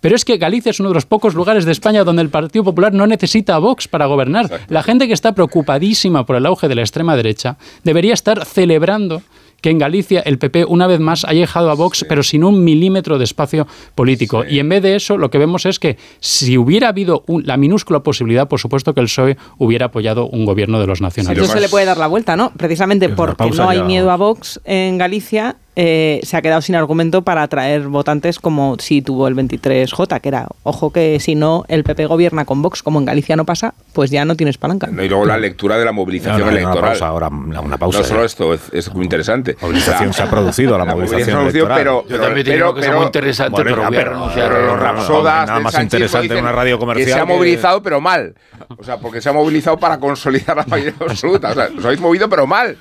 Pero 0.00 0.16
es 0.16 0.24
que 0.24 0.38
Galicia 0.38 0.70
es 0.70 0.80
uno 0.80 0.88
de 0.88 0.94
los 0.94 1.06
pocos 1.06 1.34
lugares 1.34 1.64
de 1.64 1.72
España 1.72 2.04
donde 2.04 2.22
el 2.22 2.30
Partido 2.30 2.64
Popular 2.64 2.92
no 2.92 3.06
necesita 3.06 3.54
a 3.54 3.58
Vox 3.58 3.86
para 3.86 4.06
gobernar. 4.06 4.62
La 4.68 4.82
gente 4.82 5.06
que 5.06 5.12
está 5.12 5.32
preocupadísima 5.34 6.24
por 6.24 6.36
el 6.36 6.46
auge 6.46 6.68
de 6.68 6.74
la 6.74 6.80
extrema 6.80 7.16
derecha 7.16 7.58
debería 7.84 8.14
estar 8.14 8.44
celebrando 8.46 9.22
que 9.60 9.70
en 9.70 9.78
Galicia 9.78 10.20
el 10.20 10.38
PP 10.38 10.64
una 10.64 10.86
vez 10.86 11.00
más 11.00 11.24
ha 11.24 11.32
llegado 11.32 11.70
a 11.70 11.74
Vox, 11.74 12.04
pero 12.08 12.22
sin 12.22 12.44
un 12.44 12.64
milímetro 12.64 13.18
de 13.18 13.24
espacio 13.24 13.66
político. 13.94 14.44
Y 14.44 14.58
en 14.58 14.68
vez 14.68 14.82
de 14.82 14.96
eso, 14.96 15.18
lo 15.18 15.30
que 15.30 15.38
vemos 15.38 15.66
es 15.66 15.78
que 15.78 15.96
si 16.20 16.58
hubiera 16.58 16.88
habido 16.88 17.24
la 17.44 17.56
minúscula 17.56 18.00
posibilidad, 18.00 18.48
por 18.48 18.60
supuesto 18.60 18.94
que 18.94 19.00
el 19.00 19.06
PSOE 19.06 19.36
hubiera 19.58 19.86
apoyado 19.86 20.26
un 20.28 20.44
gobierno 20.44 20.80
de 20.80 20.86
los 20.86 21.00
nacionalistas. 21.00 21.48
Eso 21.48 21.54
se 21.54 21.60
le 21.60 21.68
puede 21.68 21.86
dar 21.86 21.98
la 21.98 22.06
vuelta, 22.06 22.36
¿no? 22.36 22.52
Precisamente 22.56 23.08
porque 23.08 23.50
no 23.50 23.68
hay 23.68 23.82
miedo 23.82 24.10
a 24.10 24.16
Vox 24.16 24.60
en 24.64 24.98
Galicia, 24.98 25.56
eh, 25.76 26.20
se 26.24 26.36
ha 26.36 26.42
quedado 26.42 26.60
sin 26.62 26.74
argumento 26.74 27.22
para 27.22 27.42
atraer 27.42 27.82
votantes 27.88 28.38
como 28.38 28.76
si 28.78 29.02
tuvo 29.02 29.28
el 29.28 29.36
23J, 29.36 30.20
que 30.20 30.28
era, 30.28 30.48
ojo 30.64 30.92
que 30.92 31.20
si 31.20 31.34
no 31.34 31.64
el 31.68 31.84
PP 31.84 32.06
gobierna 32.06 32.44
con 32.44 32.60
Vox, 32.60 32.82
como 32.82 32.98
en 32.98 33.04
Galicia 33.04 33.36
no 33.36 33.44
pasa, 33.44 33.74
pues 33.92 34.10
ya 34.10 34.24
no 34.24 34.34
tienes 34.34 34.58
palanca. 34.58 34.88
y 34.90 35.08
luego 35.08 35.24
la 35.24 35.38
lectura 35.38 35.78
de 35.78 35.84
la 35.84 35.92
movilización 35.92 36.48
electoral. 36.48 36.78
Una 36.78 36.88
pausa, 36.88 37.06
ahora 37.06 37.28
una 37.28 37.78
pausa. 37.78 37.98
No 38.00 38.04
solo 38.04 38.24
esto, 38.24 38.54
es, 38.54 38.92
muy 38.92 39.04
interesante. 39.04 39.56
La 39.60 39.66
movilización 39.68 40.12
se 40.12 40.22
ha 40.22 40.30
producido, 40.30 40.76
la, 40.76 40.84
movilización, 40.84 41.42
electoral. 41.42 41.78
Pero, 41.78 42.04
Yo 42.08 42.20
también 42.20 42.46
pero, 42.46 42.74
que 42.74 42.80
es 42.80 42.92
muy 42.92 43.04
interesante, 43.04 43.62
pero 43.62 43.88
voy 43.88 43.96
a 43.96 44.46
a 44.46 44.48
los 44.48 44.80
rapsodas. 44.80 45.46
Nada 45.46 45.60
más 45.60 45.78
interesante 45.80 46.34
en 46.34 46.42
una 46.42 46.52
radio 46.52 46.78
comercial. 46.78 47.06
Que 47.06 47.12
se 47.14 47.20
ha 47.20 47.24
movilizado, 47.24 47.82
pero 47.82 48.00
mal. 48.00 48.34
O 48.76 48.84
sea, 48.84 48.98
porque 48.98 49.20
se 49.20 49.28
ha 49.28 49.32
movilizado 49.32 49.78
para 49.78 49.98
consolidar 49.98 50.56
la 50.56 50.66
mayoría 50.66 50.94
absoluta. 51.00 51.50
O 51.50 51.54
sea, 51.54 51.68
os 51.76 51.84
habéis 51.84 52.00
movido, 52.00 52.28
pero 52.28 52.46
mal. 52.46 52.76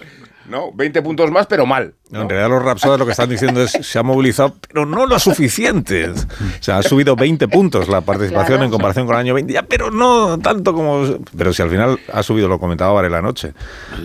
¿No? 0.50 0.72
20 0.74 1.02
puntos 1.02 1.32
más, 1.32 1.48
pero 1.48 1.66
mal. 1.66 1.94
En 2.12 2.28
realidad 2.28 2.50
los 2.50 2.64
Rapsodas 2.64 2.98
lo 2.98 3.06
que 3.06 3.12
están 3.12 3.30
diciendo 3.30 3.62
es 3.62 3.72
se 3.72 4.00
ha 4.00 4.04
movilizado, 4.04 4.56
pero 4.68 4.86
no 4.86 5.06
lo 5.06 5.20
suficiente. 5.20 6.10
O 6.10 6.16
sea, 6.60 6.80
ha 6.80 6.84
subido 6.84 7.16
20 7.16 7.48
puntos 7.48 7.88
la 7.88 8.02
participación 8.02 8.64
en 8.64 8.72
comparación 8.72 9.06
con 9.06 9.16
el 9.16 9.22
año 9.22 9.34
20, 9.36 9.54
ya, 9.54 9.62
pero 9.64 9.92
no 9.92 10.40
tanto 10.40 10.74
como... 10.74 11.04
Pero 11.38 11.54
si 11.54 11.62
al 11.62 11.70
final 11.70 12.00
ha 12.12 12.24
subido, 12.24 12.48
lo 12.48 12.60
comentaba 12.60 12.94
Varela 12.94 13.20
anoche, 13.20 13.54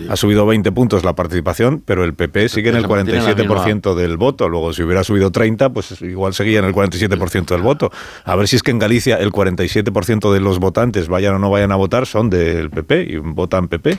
ha 0.07 0.15
subido 0.15 0.45
20 0.45 0.71
puntos 0.71 1.03
la 1.03 1.13
participación, 1.13 1.81
pero 1.83 2.03
el 2.03 2.13
PP 2.13 2.47
sigue 2.49 2.69
en 2.69 2.75
el 2.75 2.85
47% 2.87 3.95
del 3.95 4.17
voto. 4.17 4.49
Luego, 4.49 4.71
si 4.73 4.83
hubiera 4.83 5.03
subido 5.03 5.31
30, 5.31 5.71
pues 5.71 5.99
igual 6.01 6.35
seguía 6.35 6.59
en 6.59 6.65
el 6.65 6.73
47% 6.73 7.47
del 7.47 7.61
voto. 7.61 7.91
A 8.23 8.35
ver 8.35 8.47
si 8.47 8.55
es 8.55 8.63
que 8.63 8.71
en 8.71 8.79
Galicia 8.79 9.15
el 9.17 9.31
47% 9.31 10.31
de 10.31 10.39
los 10.39 10.59
votantes, 10.59 11.07
vayan 11.07 11.35
o 11.35 11.39
no 11.39 11.49
vayan 11.49 11.71
a 11.71 11.75
votar, 11.75 12.05
son 12.05 12.29
del 12.29 12.69
PP 12.69 13.01
y 13.01 13.17
votan 13.17 13.67
PP. 13.67 13.97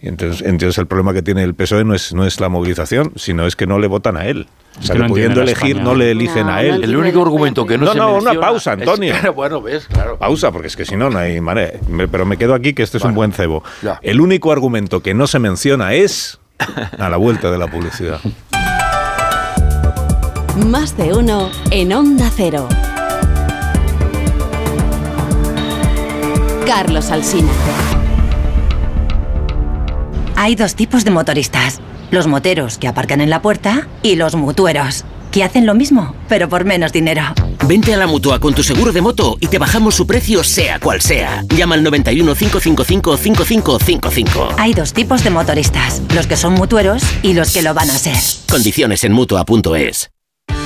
Y 0.00 0.08
entonces, 0.08 0.46
entonces 0.46 0.78
el 0.78 0.86
problema 0.86 1.12
que 1.12 1.22
tiene 1.22 1.42
el 1.42 1.54
PSOE 1.54 1.84
no 1.84 1.94
es, 1.94 2.14
no 2.14 2.24
es 2.24 2.40
la 2.40 2.48
movilización, 2.48 3.12
sino 3.16 3.46
es 3.46 3.56
que 3.56 3.66
no 3.66 3.80
le 3.80 3.88
votan 3.88 4.16
a 4.16 4.26
él. 4.26 4.46
O 4.78 4.82
sea, 4.82 5.06
pudiendo 5.08 5.42
elegir, 5.42 5.80
no 5.80 5.96
le 5.96 6.12
eligen 6.12 6.48
a 6.48 6.62
él. 6.62 6.84
el 6.84 6.96
único 6.96 7.20
argumento 7.22 7.66
que 7.66 7.76
no, 7.76 7.86
no 7.86 7.92
se 7.92 7.98
No, 7.98 8.16
una 8.16 8.34
pausa, 8.34 8.72
Antonio. 8.72 9.14
bueno, 9.34 9.60
ves, 9.60 9.88
claro. 9.88 10.16
Pausa, 10.16 10.52
porque 10.52 10.68
es 10.68 10.76
que 10.76 10.84
si 10.84 10.94
no, 10.96 11.10
no 11.10 11.18
hay 11.18 11.40
manera. 11.40 11.72
Pero 12.10 12.24
me 12.24 12.36
quedo 12.36 12.54
aquí 12.54 12.74
que 12.74 12.84
este 12.84 12.98
es 12.98 13.04
un 13.04 13.14
buen 13.14 13.32
cebo. 13.32 13.64
El 14.02 14.20
único 14.20 14.52
argumento 14.52 15.02
que 15.02 15.14
no 15.14 15.26
se 15.26 15.40
menciona 15.40 15.94
es 15.94 16.38
a 16.98 17.08
la 17.08 17.16
vuelta 17.16 17.50
de 17.50 17.58
la 17.58 17.66
publicidad. 17.66 18.20
Más 20.66 20.96
de 20.96 21.12
uno 21.12 21.50
en 21.70 21.92
Onda 21.92 22.30
Cero. 22.34 22.68
Carlos 26.66 27.10
Alsina. 27.10 27.50
Hay 30.40 30.54
dos 30.54 30.76
tipos 30.76 31.04
de 31.04 31.10
motoristas 31.10 31.80
los 32.12 32.28
moteros 32.28 32.78
que 32.78 32.86
aparcan 32.86 33.20
en 33.20 33.28
la 33.28 33.42
puerta 33.42 33.88
y 34.04 34.14
los 34.14 34.36
mutueros 34.36 35.04
que 35.32 35.42
hacen 35.42 35.66
lo 35.66 35.74
mismo, 35.74 36.14
pero 36.28 36.48
por 36.48 36.64
menos 36.64 36.92
dinero. 36.92 37.22
Vente 37.66 37.92
a 37.92 37.96
la 37.96 38.06
mutua 38.06 38.38
con 38.38 38.54
tu 38.54 38.62
seguro 38.62 38.92
de 38.92 39.02
moto 39.02 39.36
y 39.40 39.48
te 39.48 39.58
bajamos 39.58 39.96
su 39.96 40.06
precio, 40.06 40.44
sea 40.44 40.78
cual 40.78 41.00
sea. 41.00 41.42
Llama 41.48 41.74
al 41.74 41.82
91 41.82 42.36
555 42.36 43.16
5555. 43.16 44.48
Hay 44.58 44.74
dos 44.74 44.92
tipos 44.92 45.24
de 45.24 45.30
motoristas: 45.30 46.02
los 46.14 46.28
que 46.28 46.36
son 46.36 46.54
mutueros 46.54 47.02
y 47.24 47.32
los 47.34 47.52
que 47.52 47.62
lo 47.62 47.74
van 47.74 47.90
a 47.90 47.98
ser. 47.98 48.16
Condiciones 48.48 49.02
en 49.02 49.14
mutua.es. 49.14 50.12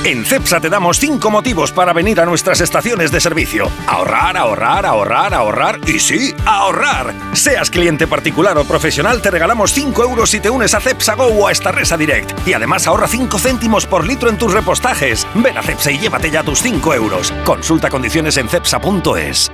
En 0.04 0.24
CEPSA 0.24 0.58
te 0.58 0.68
damos 0.68 0.98
5 0.98 1.30
motivos 1.30 1.70
para 1.70 1.92
venir 1.92 2.20
a 2.20 2.26
nuestras 2.26 2.60
estaciones 2.60 3.12
de 3.12 3.20
servicio. 3.20 3.70
Ahorrar, 3.86 4.36
ahorrar, 4.36 4.84
ahorrar, 4.84 5.32
ahorrar 5.32 5.78
y 5.86 6.00
sí, 6.00 6.34
ahorrar. 6.44 7.14
Seas 7.34 7.70
cliente 7.70 8.08
particular 8.08 8.58
o 8.58 8.64
profesional, 8.64 9.22
te 9.22 9.30
regalamos 9.30 9.72
5 9.72 10.02
euros 10.02 10.30
si 10.30 10.40
te 10.40 10.50
unes 10.50 10.74
a 10.74 10.80
CEPSA 10.80 11.14
Go 11.14 11.26
o 11.26 11.46
a 11.46 11.52
Resa 11.52 11.96
Direct. 11.96 12.32
Y 12.48 12.52
además 12.52 12.88
ahorra 12.88 13.06
5 13.06 13.38
céntimos 13.38 13.86
por 13.86 14.04
litro 14.04 14.28
en 14.28 14.38
tus 14.38 14.52
repostajes. 14.52 15.24
Ven 15.36 15.56
a 15.56 15.62
CEPSA 15.62 15.92
y 15.92 15.98
llévate 15.98 16.32
ya 16.32 16.42
tus 16.42 16.60
5 16.62 16.94
euros. 16.94 17.32
Consulta 17.44 17.88
condiciones 17.88 18.36
en 18.38 18.48
cepsa.es. 18.48 19.52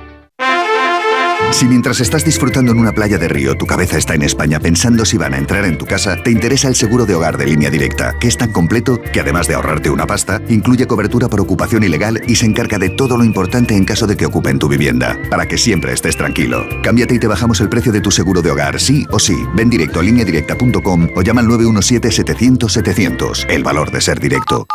Si 1.51 1.65
mientras 1.65 1.99
estás 1.99 2.23
disfrutando 2.23 2.71
en 2.71 2.79
una 2.79 2.93
playa 2.93 3.17
de 3.17 3.27
río 3.27 3.55
tu 3.55 3.65
cabeza 3.65 3.97
está 3.97 4.13
en 4.13 4.21
España 4.21 4.59
pensando 4.59 5.03
si 5.03 5.17
van 5.17 5.33
a 5.33 5.37
entrar 5.37 5.65
en 5.65 5.77
tu 5.77 5.85
casa, 5.85 6.15
te 6.23 6.31
interesa 6.31 6.69
el 6.69 6.75
seguro 6.75 7.05
de 7.05 7.15
hogar 7.15 7.37
de 7.37 7.47
línea 7.47 7.69
directa, 7.69 8.13
que 8.19 8.29
es 8.29 8.37
tan 8.37 8.53
completo 8.53 9.01
que 9.01 9.19
además 9.19 9.47
de 9.47 9.55
ahorrarte 9.55 9.89
una 9.89 10.07
pasta, 10.07 10.41
incluye 10.47 10.87
cobertura 10.87 11.27
por 11.27 11.41
ocupación 11.41 11.83
ilegal 11.83 12.21
y 12.27 12.35
se 12.35 12.45
encarga 12.45 12.77
de 12.77 12.89
todo 12.89 13.17
lo 13.17 13.25
importante 13.25 13.75
en 13.75 13.83
caso 13.83 14.07
de 14.07 14.15
que 14.15 14.25
ocupen 14.25 14.57
tu 14.57 14.69
vivienda, 14.69 15.17
para 15.29 15.47
que 15.47 15.57
siempre 15.57 15.91
estés 15.91 16.15
tranquilo. 16.15 16.65
Cámbiate 16.81 17.15
y 17.15 17.19
te 17.19 17.27
bajamos 17.27 17.59
el 17.61 17.69
precio 17.69 17.91
de 17.91 18.01
tu 18.01 18.11
seguro 18.11 18.41
de 18.41 18.51
hogar, 18.51 18.79
sí 18.79 19.05
o 19.11 19.19
sí. 19.19 19.35
Ven 19.55 19.69
directo 19.69 19.99
a 19.99 20.03
lineadirecta.com 20.03 21.09
o 21.15 21.21
llama 21.21 21.41
al 21.41 21.47
917-700-700. 21.47 23.47
El 23.49 23.63
valor 23.63 23.91
de 23.91 24.01
ser 24.01 24.19
directo. 24.19 24.65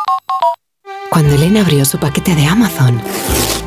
Cuando 1.15 1.37
Elena 1.37 1.61
abrió 1.61 1.85
su 1.85 1.97
paquete 1.99 2.35
de 2.35 2.45
Amazon, 2.45 3.01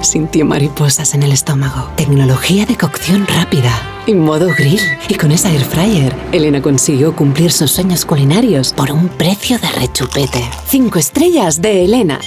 sintió 0.02 0.44
mariposas 0.44 1.14
en 1.14 1.24
el 1.24 1.32
estómago. 1.32 1.90
Tecnología 1.96 2.66
de 2.66 2.76
cocción 2.76 3.26
rápida 3.26 3.72
y 4.06 4.16
modo 4.16 4.50
grill. 4.50 4.82
Y 5.08 5.16
con 5.16 5.32
esa 5.32 5.50
air 5.50 5.64
fryer, 5.64 6.14
Elena 6.34 6.62
consiguió 6.62 7.16
cumplir 7.16 7.54
sus 7.54 7.72
sueños 7.72 8.04
culinarios 8.04 8.74
por 8.74 8.92
un 8.92 9.08
precio 9.08 9.58
de 9.60 9.70
rechupete. 9.70 10.44
Cinco 10.68 11.00
estrellas 11.00 11.62
de 11.62 11.86
Elena. 11.86 12.20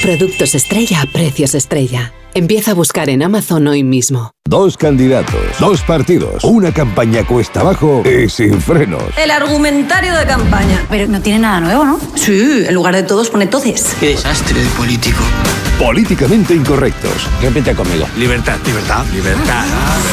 Productos 0.00 0.54
estrella 0.54 1.02
a 1.02 1.06
precios 1.12 1.54
estrella. 1.54 2.14
Empieza 2.36 2.72
a 2.72 2.74
buscar 2.74 3.10
en 3.10 3.22
Amazon 3.22 3.68
hoy 3.68 3.84
mismo. 3.84 4.32
Dos 4.44 4.76
candidatos, 4.76 5.40
dos 5.60 5.82
partidos, 5.82 6.42
una 6.42 6.74
campaña 6.74 7.24
cuesta 7.24 7.60
abajo 7.60 8.02
y 8.04 8.28
sin 8.28 8.60
frenos. 8.60 9.04
El 9.16 9.30
argumentario 9.30 10.12
de 10.16 10.26
campaña. 10.26 10.84
Pero 10.90 11.06
no 11.06 11.22
tiene 11.22 11.38
nada 11.38 11.60
nuevo, 11.60 11.84
¿no? 11.84 12.00
Sí, 12.16 12.64
en 12.66 12.74
lugar 12.74 12.96
de 12.96 13.04
todos 13.04 13.30
pone 13.30 13.46
todes. 13.46 13.94
Qué 14.00 14.08
desastre 14.08 14.60
de 14.60 14.68
político. 14.70 15.22
Políticamente 15.78 16.54
incorrectos. 16.54 17.28
Repite 17.40 17.72
conmigo. 17.72 18.08
Libertad, 18.18 18.58
libertad, 18.66 19.06
libertad, 19.12 19.64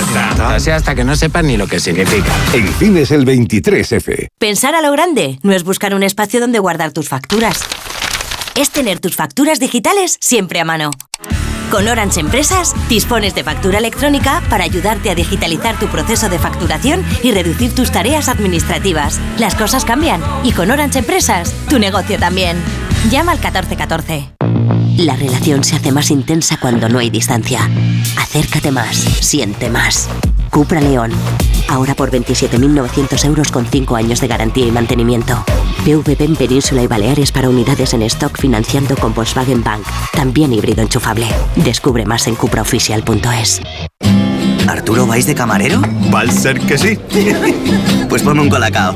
libertad. 0.05 0.55
O 0.55 0.59
sea, 0.59 0.75
hasta 0.75 0.93
que 0.93 1.03
no 1.03 1.15
sepan 1.15 1.47
ni 1.47 1.57
lo 1.57 1.65
que 1.65 1.79
significa. 1.79 2.31
En 2.53 2.67
cines 2.75 3.09
el 3.09 3.25
23F. 3.25 4.27
Pensar 4.37 4.75
a 4.75 4.83
lo 4.83 4.91
grande 4.91 5.39
no 5.41 5.53
es 5.53 5.63
buscar 5.63 5.95
un 5.95 6.03
espacio 6.03 6.39
donde 6.39 6.59
guardar 6.59 6.91
tus 6.91 7.09
facturas. 7.09 7.61
Es 8.53 8.69
tener 8.69 8.99
tus 8.99 9.15
facturas 9.15 9.59
digitales 9.59 10.17
siempre 10.21 10.59
a 10.59 10.65
mano. 10.65 10.91
Con 11.71 11.87
Orange 11.87 12.19
Empresas 12.19 12.75
dispones 12.89 13.33
de 13.33 13.45
factura 13.45 13.77
electrónica 13.77 14.43
para 14.49 14.65
ayudarte 14.65 15.09
a 15.09 15.15
digitalizar 15.15 15.79
tu 15.79 15.87
proceso 15.87 16.27
de 16.27 16.37
facturación 16.37 17.01
y 17.23 17.31
reducir 17.31 17.73
tus 17.73 17.91
tareas 17.91 18.27
administrativas. 18.27 19.21
Las 19.39 19.55
cosas 19.55 19.85
cambian 19.85 20.21
y 20.43 20.51
con 20.51 20.69
Orange 20.69 20.99
Empresas 20.99 21.53
tu 21.69 21.79
negocio 21.79 22.19
también. 22.19 22.57
Llama 23.09 23.31
al 23.31 23.37
1414. 23.37 24.33
La 24.97 25.15
relación 25.15 25.63
se 25.63 25.77
hace 25.77 25.93
más 25.93 26.11
intensa 26.11 26.57
cuando 26.57 26.89
no 26.89 26.99
hay 26.99 27.09
distancia. 27.09 27.61
Acércate 28.17 28.71
más, 28.71 28.97
siente 28.97 29.69
más. 29.69 30.09
Cupra 30.51 30.81
León. 30.81 31.11
Ahora 31.69 31.95
por 31.95 32.11
27.900 32.11 33.25
euros 33.25 33.51
con 33.51 33.65
5 33.65 33.95
años 33.95 34.19
de 34.19 34.27
garantía 34.27 34.67
y 34.67 34.71
mantenimiento. 34.71 35.43
PVP 35.85 36.25
en 36.25 36.35
Península 36.35 36.83
y 36.83 36.87
Baleares 36.87 37.31
para 37.31 37.49
unidades 37.49 37.93
en 37.93 38.03
stock 38.03 38.37
financiando 38.37 38.95
con 38.97 39.13
Volkswagen 39.13 39.63
Bank. 39.63 39.83
También 40.11 40.53
híbrido 40.53 40.81
enchufable. 40.81 41.27
Descubre 41.55 42.05
más 42.05 42.27
en 42.27 42.35
cupraoficial.es. 42.35 43.61
¿Arturo 44.67 45.07
vais 45.07 45.25
de 45.25 45.33
camarero? 45.33 45.81
Va 46.13 46.21
a 46.21 46.27
ser 46.27 46.59
que 46.59 46.77
sí. 46.77 46.99
pues 48.09 48.21
ponme 48.21 48.41
un 48.41 48.49
colacao. 48.49 48.93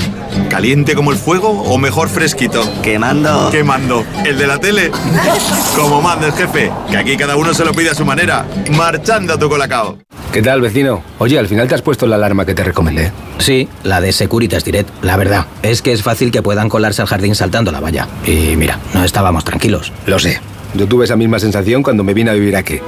¿Caliente 0.49 0.93
como 0.93 1.11
el 1.11 1.17
fuego 1.17 1.49
o 1.49 1.77
mejor 1.77 2.09
fresquito? 2.09 2.61
Quemando. 2.83 3.49
Quemando. 3.49 4.05
¿El 4.25 4.37
de 4.37 4.47
la 4.47 4.59
tele? 4.59 4.91
como 5.75 6.01
manda 6.01 6.27
el 6.27 6.33
jefe, 6.33 6.71
que 6.89 6.97
aquí 6.97 7.17
cada 7.17 7.35
uno 7.35 7.53
se 7.53 7.65
lo 7.65 7.73
pide 7.73 7.89
a 7.89 7.95
su 7.95 8.05
manera. 8.05 8.45
Marchando 8.75 9.33
a 9.33 9.39
tu 9.39 9.49
colacao. 9.49 9.97
¿Qué 10.35 10.41
tal, 10.41 10.59
vecino? 10.59 11.01
Oye, 11.19 11.39
al 11.39 11.47
final 11.47 11.69
te 11.69 11.75
has 11.75 11.81
puesto 11.81 12.07
la 12.07 12.17
alarma 12.17 12.45
que 12.45 12.53
te 12.53 12.61
recomendé. 12.61 13.13
Sí, 13.37 13.69
la 13.83 14.01
de 14.01 14.11
Securitas 14.11 14.65
Direct. 14.65 14.89
La 15.01 15.15
verdad, 15.15 15.45
es 15.61 15.81
que 15.81 15.93
es 15.93 16.03
fácil 16.03 16.29
que 16.29 16.41
puedan 16.41 16.67
colarse 16.67 17.01
al 17.01 17.07
jardín 17.07 17.35
saltando 17.35 17.71
la 17.71 17.79
valla. 17.79 18.09
Y 18.25 18.57
mira, 18.57 18.77
no 18.93 19.05
estábamos 19.05 19.45
tranquilos. 19.45 19.93
Lo 20.05 20.19
sé. 20.19 20.41
Yo 20.73 20.89
tuve 20.89 21.05
esa 21.05 21.15
misma 21.15 21.39
sensación 21.39 21.83
cuando 21.83 22.03
me 22.03 22.13
vine 22.13 22.31
a 22.31 22.33
vivir 22.33 22.57
aquí. 22.57 22.81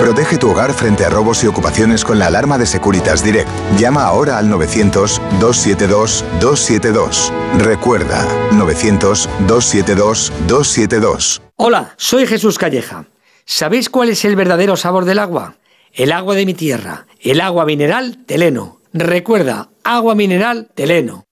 Protege 0.00 0.38
tu 0.38 0.52
hogar 0.52 0.72
frente 0.72 1.04
a 1.04 1.10
robos 1.10 1.44
y 1.44 1.48
ocupaciones 1.48 2.02
con 2.02 2.18
la 2.18 2.28
alarma 2.28 2.56
de 2.56 2.64
Securitas 2.64 3.22
Direct. 3.22 3.50
Llama 3.78 4.04
ahora 4.04 4.38
al 4.38 4.48
900-272-272. 4.48 7.30
Recuerda, 7.58 8.26
900-272-272. 8.52 11.42
Hola, 11.56 11.92
soy 11.98 12.26
Jesús 12.26 12.56
Calleja. 12.56 13.04
¿Sabéis 13.44 13.90
cuál 13.90 14.08
es 14.08 14.24
el 14.24 14.34
verdadero 14.34 14.76
sabor 14.76 15.04
del 15.04 15.18
agua? 15.18 15.56
El 15.92 16.12
agua 16.12 16.36
de 16.36 16.46
mi 16.46 16.54
tierra, 16.54 17.06
el 17.20 17.40
agua 17.40 17.64
mineral 17.64 18.24
Teleno. 18.24 18.80
Recuerda, 18.92 19.70
agua 19.82 20.14
mineral 20.14 20.68
Teleno. 20.74 21.24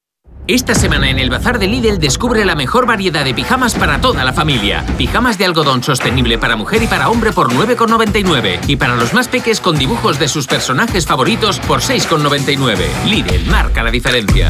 Esta 0.49 0.75
semana 0.75 1.11
en 1.11 1.19
el 1.19 1.31
Bazar 1.31 1.59
de 1.59 1.69
Lidl 1.69 1.99
descubre 1.99 2.45
la 2.45 2.55
mejor 2.55 2.87
variedad 2.87 3.25
de 3.25 3.35
pijamas 3.35 3.75
para 3.75 4.01
toda 4.01 4.25
la 4.25 4.33
familia. 4.33 4.85
Pijamas 4.97 5.39
de 5.39 5.45
algodón 5.45 5.85
sostenible 5.85 6.39
para 6.39 6.57
mujer 6.57 6.83
y 6.83 6.87
para 6.87 7.09
hombre 7.09 7.33
por 7.33 7.53
9,99. 7.53 8.61
Y 8.67 8.77
para 8.77 8.97
los 8.97 9.13
más 9.13 9.29
peques 9.29 9.61
con 9.61 9.79
dibujos 9.79 10.19
de 10.19 10.27
sus 10.27 10.47
personajes 10.47 11.07
favoritos 11.07 11.61
por 11.61 11.81
6,99. 11.81 13.05
Lidl 13.05 13.49
marca 13.51 13.83
la 13.83 13.91
diferencia. 13.91 14.49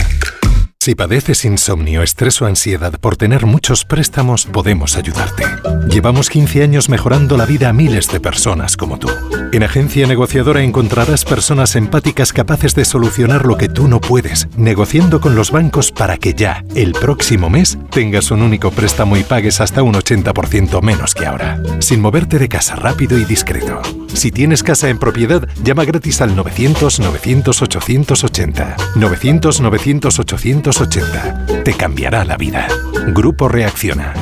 Si 0.88 0.94
padeces 0.94 1.44
insomnio, 1.44 2.03
estrés 2.03 2.40
o 2.40 2.46
ansiedad 2.46 2.98
por 2.98 3.18
tener 3.18 3.44
muchos 3.44 3.85
préstamos, 3.85 4.46
podemos 4.46 4.96
ayudarte. 4.96 5.44
Llevamos 5.90 6.31
15 6.31 6.62
años 6.62 6.88
mejorando 6.88 7.37
la 7.37 7.44
vida 7.44 7.68
a 7.68 7.74
miles 7.74 8.11
de 8.11 8.20
personas 8.20 8.79
como 8.79 8.98
tú. 8.98 9.11
En 9.53 9.64
Agencia 9.64 10.07
Negociadora 10.07 10.62
encontrarás 10.62 11.27
personas 11.27 11.77
empáticas 11.77 12.33
capaces 12.33 12.74
de 12.74 12.87
solucionar 12.87 13.44
lo 13.44 13.59
que 13.59 13.68
tú 13.68 13.87
no 13.87 14.01
puedes, 14.01 14.48
negociando 14.57 15.20
con 15.20 15.35
los 15.35 15.51
bancos 15.51 15.92
para 15.92 16.16
que 16.16 16.33
ya, 16.33 16.64
el 16.74 16.92
próximo 16.92 17.51
mes, 17.51 17.77
tengas 17.90 18.31
un 18.31 18.40
único 18.40 18.70
préstamo 18.70 19.18
y 19.18 19.24
pagues 19.24 19.61
hasta 19.61 19.83
un 19.83 19.92
80% 19.92 20.81
menos 20.81 21.14
que 21.14 21.27
ahora. 21.27 21.61
Sin 21.81 22.01
moverte 22.01 22.38
de 22.38 22.48
casa 22.48 22.77
rápido 22.77 23.18
y 23.18 23.27
discreto. 23.27 23.83
Si 24.14 24.31
tienes 24.31 24.62
casa 24.62 24.88
en 24.88 24.98
propiedad, 24.98 25.46
llama 25.62 25.85
gratis 25.85 26.22
al 26.22 26.35
900-900-880. 26.35 28.77
900-900-880 28.94 30.78
te 30.79 31.73
cambiará 31.73 32.25
la 32.25 32.37
vida. 32.37 32.69
Grupo 33.09 33.49
Reacciona. 33.49 34.14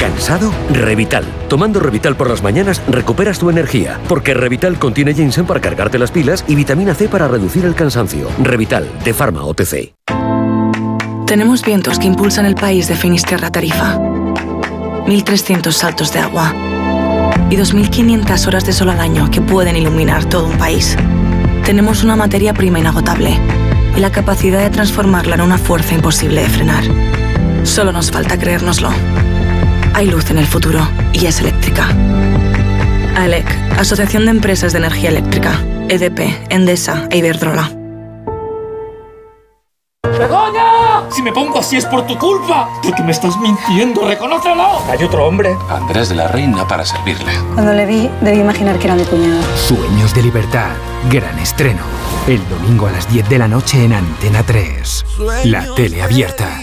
¿Cansado? 0.00 0.52
Revital. 0.72 1.24
Tomando 1.48 1.78
Revital 1.78 2.16
por 2.16 2.28
las 2.28 2.42
mañanas 2.42 2.82
recuperas 2.88 3.38
tu 3.38 3.50
energía, 3.50 4.00
porque 4.08 4.34
Revital 4.34 4.80
contiene 4.80 5.14
ginseng 5.14 5.46
para 5.46 5.60
cargarte 5.60 6.00
las 6.00 6.10
pilas 6.10 6.44
y 6.48 6.56
vitamina 6.56 6.92
C 6.94 7.08
para 7.08 7.28
reducir 7.28 7.64
el 7.66 7.76
cansancio. 7.76 8.28
Revital, 8.42 8.88
de 9.04 9.14
Pharma 9.14 9.44
OTC. 9.44 9.94
Tenemos 11.26 11.62
vientos 11.64 12.00
que 12.00 12.08
impulsan 12.08 12.46
el 12.46 12.56
país 12.56 12.88
de 12.88 12.96
Finisterra 12.96 13.52
Tarifa. 13.52 13.96
1.300 13.96 15.70
saltos 15.70 16.12
de 16.12 16.18
agua. 16.18 16.52
Y 17.48 17.56
2.500 17.56 18.48
horas 18.48 18.66
de 18.66 18.72
sol 18.72 18.90
al 18.90 18.98
año 18.98 19.30
que 19.30 19.40
pueden 19.40 19.76
iluminar 19.76 20.24
todo 20.24 20.46
un 20.46 20.58
país. 20.58 20.96
Tenemos 21.64 22.02
una 22.02 22.16
materia 22.16 22.52
prima 22.54 22.80
inagotable 22.80 23.38
y 23.96 24.00
la 24.00 24.12
capacidad 24.12 24.60
de 24.60 24.70
transformarla 24.70 25.36
en 25.36 25.40
una 25.40 25.58
fuerza 25.58 25.94
imposible 25.94 26.42
de 26.42 26.48
frenar. 26.48 26.84
Solo 27.64 27.92
nos 27.92 28.10
falta 28.10 28.38
creérnoslo. 28.38 28.90
Hay 29.94 30.08
luz 30.08 30.30
en 30.30 30.38
el 30.38 30.46
futuro 30.46 30.86
y 31.12 31.26
es 31.26 31.40
eléctrica. 31.40 31.88
AELEC, 33.16 33.46
Asociación 33.78 34.26
de 34.26 34.32
Empresas 34.32 34.72
de 34.72 34.78
Energía 34.78 35.08
Eléctrica, 35.08 35.58
EDP, 35.88 36.50
Endesa 36.50 37.08
e 37.10 37.18
Iberdrola. 37.18 37.70
Si 41.10 41.22
me 41.22 41.32
pongo 41.32 41.58
así 41.58 41.76
es 41.76 41.86
por 41.86 42.06
tu 42.06 42.18
culpa. 42.18 42.68
Porque 42.82 43.02
me 43.02 43.12
estás 43.12 43.38
mintiendo, 43.38 44.06
reconócelo. 44.06 44.80
Hay 44.90 45.02
otro 45.04 45.26
hombre. 45.26 45.56
Andrés 45.68 46.08
de 46.08 46.14
la 46.16 46.28
Reina 46.28 46.66
para 46.66 46.84
servirle. 46.84 47.32
Cuando 47.54 47.72
le 47.72 47.86
vi, 47.86 48.10
debí 48.20 48.40
imaginar 48.40 48.78
que 48.78 48.86
era 48.86 48.94
mi 48.94 49.04
cuñado. 49.04 49.42
Sueños 49.56 50.14
de 50.14 50.22
libertad. 50.22 50.70
Gran 51.10 51.38
estreno. 51.38 51.82
El 52.26 52.40
domingo 52.48 52.86
a 52.86 52.92
las 52.92 53.10
10 53.10 53.28
de 53.28 53.38
la 53.38 53.48
noche 53.48 53.84
en 53.84 53.92
Antena 53.92 54.42
3. 54.42 55.04
La 55.44 55.74
tele 55.74 56.02
abierta. 56.02 56.60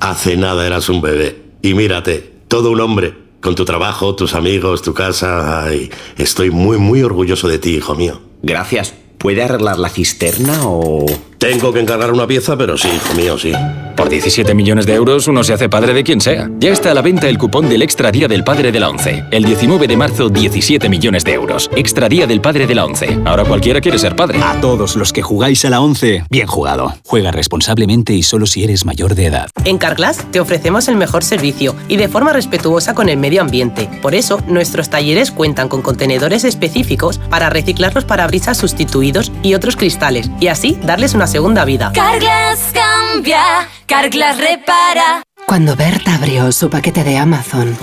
Hace 0.00 0.36
nada 0.36 0.66
eras 0.66 0.88
un 0.88 1.00
bebé. 1.00 1.42
Y 1.62 1.74
mírate, 1.74 2.40
todo 2.48 2.70
un 2.70 2.80
hombre. 2.80 3.26
Con 3.40 3.54
tu 3.54 3.64
trabajo, 3.64 4.16
tus 4.16 4.34
amigos, 4.34 4.82
tu 4.82 4.92
casa. 4.92 5.64
Ay, 5.64 5.90
estoy 6.18 6.50
muy, 6.50 6.78
muy 6.78 7.02
orgulloso 7.02 7.48
de 7.48 7.58
ti, 7.58 7.76
hijo 7.76 7.94
mío. 7.94 8.20
Gracias. 8.42 8.94
¿Puede 9.18 9.42
arreglar 9.42 9.78
la 9.78 9.88
cisterna 9.88 10.60
o...? 10.64 11.06
Tengo 11.46 11.72
que 11.72 11.78
encargar 11.78 12.12
una 12.12 12.26
pieza, 12.26 12.56
pero 12.56 12.76
sí, 12.76 12.88
hijo 12.88 13.14
mío, 13.14 13.38
sí. 13.38 13.52
Por 13.96 14.10
17 14.10 14.52
millones 14.52 14.84
de 14.84 14.94
euros 14.94 15.26
uno 15.26 15.42
se 15.42 15.54
hace 15.54 15.70
padre 15.70 15.94
de 15.94 16.04
quien 16.04 16.20
sea. 16.20 16.50
Ya 16.58 16.70
está 16.70 16.90
a 16.90 16.94
la 16.94 17.00
venta 17.00 17.28
el 17.28 17.38
cupón 17.38 17.68
del 17.68 17.80
Extra 17.80 18.10
Día 18.10 18.28
del 18.28 18.44
Padre 18.44 18.70
de 18.70 18.78
la 18.78 18.90
ONCE. 18.90 19.24
El 19.30 19.44
19 19.44 19.86
de 19.86 19.96
marzo, 19.96 20.28
17 20.28 20.88
millones 20.90 21.24
de 21.24 21.32
euros. 21.32 21.70
Extra 21.74 22.08
Día 22.08 22.26
del 22.26 22.42
Padre 22.42 22.66
de 22.66 22.74
la 22.74 22.84
ONCE. 22.84 23.18
Ahora 23.24 23.44
cualquiera 23.44 23.80
quiere 23.80 23.98
ser 23.98 24.14
padre. 24.14 24.38
A 24.42 24.60
todos 24.60 24.96
los 24.96 25.14
que 25.14 25.22
jugáis 25.22 25.64
a 25.64 25.70
la 25.70 25.80
ONCE, 25.80 26.24
bien 26.28 26.46
jugado. 26.46 26.94
Juega 27.06 27.30
responsablemente 27.30 28.12
y 28.12 28.22
solo 28.22 28.44
si 28.44 28.64
eres 28.64 28.84
mayor 28.84 29.14
de 29.14 29.26
edad. 29.26 29.48
En 29.64 29.78
Carglass 29.78 30.26
te 30.30 30.40
ofrecemos 30.40 30.88
el 30.88 30.96
mejor 30.96 31.24
servicio 31.24 31.74
y 31.88 31.96
de 31.96 32.08
forma 32.08 32.34
respetuosa 32.34 32.94
con 32.94 33.08
el 33.08 33.16
medio 33.16 33.40
ambiente. 33.40 33.88
Por 34.02 34.14
eso, 34.14 34.42
nuestros 34.46 34.90
talleres 34.90 35.30
cuentan 35.30 35.68
con 35.68 35.80
contenedores 35.80 36.44
específicos 36.44 37.18
para 37.30 37.48
reciclar 37.48 37.94
los 37.94 38.04
parabrisas 38.04 38.58
sustituidos 38.58 39.32
y 39.42 39.54
otros 39.54 39.76
cristales 39.76 40.30
y 40.38 40.48
así 40.48 40.78
darles 40.84 41.14
una 41.14 41.26
segunda 41.36 41.66
vida. 41.66 41.92
Carglass 41.92 42.72
cambia, 42.72 43.68
Carglass 43.84 44.38
repara. 44.38 45.22
Cuando 45.46 45.76
Berta 45.76 46.14
abrió 46.14 46.50
su 46.50 46.70
paquete 46.70 47.04
de 47.04 47.18
Amazon, 47.18 47.76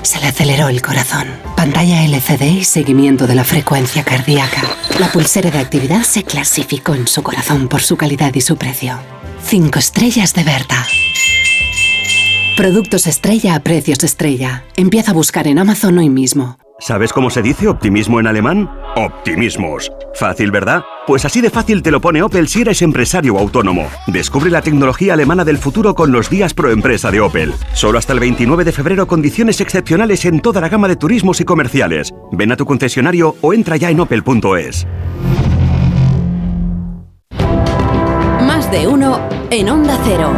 se 0.00 0.18
le 0.18 0.28
aceleró 0.28 0.70
el 0.70 0.80
corazón. 0.80 1.28
Pantalla 1.56 2.02
LCD 2.04 2.44
y 2.44 2.64
seguimiento 2.64 3.26
de 3.26 3.34
la 3.34 3.44
frecuencia 3.44 4.02
cardíaca. 4.02 4.62
La 4.98 5.12
pulsera 5.12 5.50
de 5.50 5.58
actividad 5.58 6.04
se 6.04 6.22
clasificó 6.22 6.94
en 6.94 7.06
su 7.06 7.22
corazón 7.22 7.68
por 7.68 7.82
su 7.82 7.98
calidad 7.98 8.34
y 8.34 8.40
su 8.40 8.56
precio. 8.56 8.98
Cinco 9.44 9.78
estrellas 9.78 10.32
de 10.32 10.44
Berta. 10.44 10.86
Productos 12.56 13.06
estrella 13.06 13.56
a 13.56 13.60
precios 13.60 14.04
estrella. 14.04 14.64
Empieza 14.74 15.10
a 15.10 15.14
buscar 15.14 15.46
en 15.48 15.58
Amazon 15.58 15.98
hoy 15.98 16.08
mismo. 16.08 16.56
¿Sabes 16.78 17.10
cómo 17.10 17.30
se 17.30 17.40
dice 17.40 17.68
optimismo 17.68 18.20
en 18.20 18.26
alemán? 18.26 18.70
Optimismos. 18.96 19.90
Fácil, 20.12 20.50
¿verdad? 20.50 20.84
Pues 21.06 21.24
así 21.24 21.40
de 21.40 21.48
fácil 21.48 21.82
te 21.82 21.90
lo 21.90 22.02
pone 22.02 22.22
Opel 22.22 22.48
si 22.48 22.60
eres 22.60 22.82
empresario 22.82 23.38
autónomo. 23.38 23.88
Descubre 24.06 24.50
la 24.50 24.60
tecnología 24.60 25.14
alemana 25.14 25.42
del 25.42 25.56
futuro 25.56 25.94
con 25.94 26.12
los 26.12 26.28
días 26.28 26.52
pro 26.52 26.70
empresa 26.70 27.10
de 27.10 27.20
Opel. 27.20 27.54
Solo 27.72 27.96
hasta 27.96 28.12
el 28.12 28.20
29 28.20 28.64
de 28.64 28.72
febrero 28.72 29.06
condiciones 29.06 29.62
excepcionales 29.62 30.26
en 30.26 30.40
toda 30.40 30.60
la 30.60 30.68
gama 30.68 30.86
de 30.86 30.96
turismos 30.96 31.40
y 31.40 31.44
comerciales. 31.44 32.12
Ven 32.32 32.52
a 32.52 32.56
tu 32.56 32.66
concesionario 32.66 33.36
o 33.40 33.54
entra 33.54 33.78
ya 33.78 33.90
en 33.90 34.00
opel.es. 34.00 34.86
Más 38.46 38.70
de 38.70 38.86
uno 38.86 39.26
en 39.48 39.70
Onda 39.70 39.98
Cero. 40.04 40.30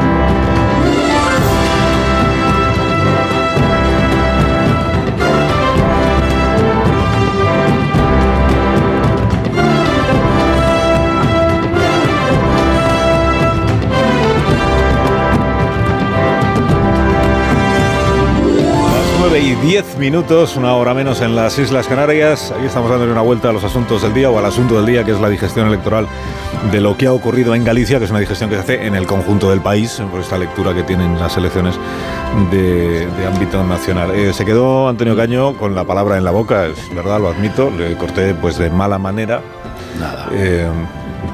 10 19.68 19.98
minutos, 19.98 20.56
una 20.56 20.74
hora 20.76 20.94
menos 20.94 21.20
en 21.20 21.36
las 21.36 21.58
Islas 21.58 21.86
Canarias. 21.86 22.54
Aquí 22.56 22.64
estamos 22.64 22.88
dándole 22.88 23.12
una 23.12 23.20
vuelta 23.20 23.50
a 23.50 23.52
los 23.52 23.62
asuntos 23.64 24.00
del 24.00 24.14
día 24.14 24.30
o 24.30 24.38
al 24.38 24.46
asunto 24.46 24.76
del 24.76 24.86
día, 24.86 25.04
que 25.04 25.10
es 25.10 25.20
la 25.20 25.28
digestión 25.28 25.66
electoral 25.66 26.06
de 26.72 26.80
lo 26.80 26.96
que 26.96 27.06
ha 27.06 27.12
ocurrido 27.12 27.54
en 27.54 27.64
Galicia, 27.64 27.98
que 27.98 28.06
es 28.06 28.10
una 28.10 28.20
digestión 28.20 28.48
que 28.48 28.56
se 28.56 28.62
hace 28.62 28.86
en 28.86 28.94
el 28.94 29.06
conjunto 29.06 29.50
del 29.50 29.60
país, 29.60 30.00
por 30.10 30.20
esta 30.20 30.38
lectura 30.38 30.72
que 30.72 30.84
tienen 30.84 31.20
las 31.20 31.36
elecciones 31.36 31.74
de, 32.50 33.08
de 33.08 33.26
ámbito 33.26 33.62
nacional. 33.62 34.12
Eh, 34.12 34.32
se 34.32 34.46
quedó 34.46 34.88
Antonio 34.88 35.14
Caño 35.14 35.54
con 35.58 35.74
la 35.74 35.84
palabra 35.84 36.16
en 36.16 36.24
la 36.24 36.30
boca, 36.30 36.64
es 36.64 36.94
verdad, 36.94 37.20
lo 37.20 37.28
admito, 37.28 37.70
le 37.70 37.94
corté 37.98 38.32
pues 38.32 38.56
de 38.56 38.70
mala 38.70 38.96
manera. 38.98 39.42
Nada. 40.00 40.30
Eh, 40.32 40.66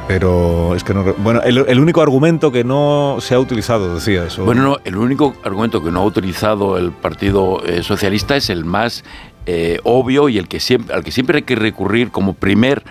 pero 0.06 0.74
es 0.74 0.84
que 0.84 0.94
no. 0.94 1.04
Bueno, 1.18 1.42
el, 1.42 1.80
único 1.80 2.02
argumento 2.02 2.52
que 2.52 2.64
no 2.64 3.18
se 3.20 3.34
ha 3.34 3.38
utilizado, 3.38 3.94
decía 3.94 4.24
eso. 4.26 4.44
Bueno, 4.44 4.62
no, 4.62 4.78
el 4.84 4.96
único 4.96 5.34
argumento 5.44 5.82
que 5.82 5.90
no 5.90 6.00
ha 6.00 6.04
utilizado 6.04 6.78
el 6.78 6.92
Partido 6.92 7.64
eh, 7.64 7.82
Socialista 7.82 8.36
es 8.36 8.50
el 8.50 8.64
más 8.64 9.04
eh, 9.46 9.78
obvio 9.84 10.30
y 10.30 10.38
el 10.38 10.48
que 10.48 10.58
siempre, 10.58 10.94
al 10.94 11.04
que 11.04 11.10
siempre 11.10 11.38
hay 11.38 11.42
que 11.42 11.54
recurrir 11.54 12.10
como 12.10 12.32
primer 12.32 12.82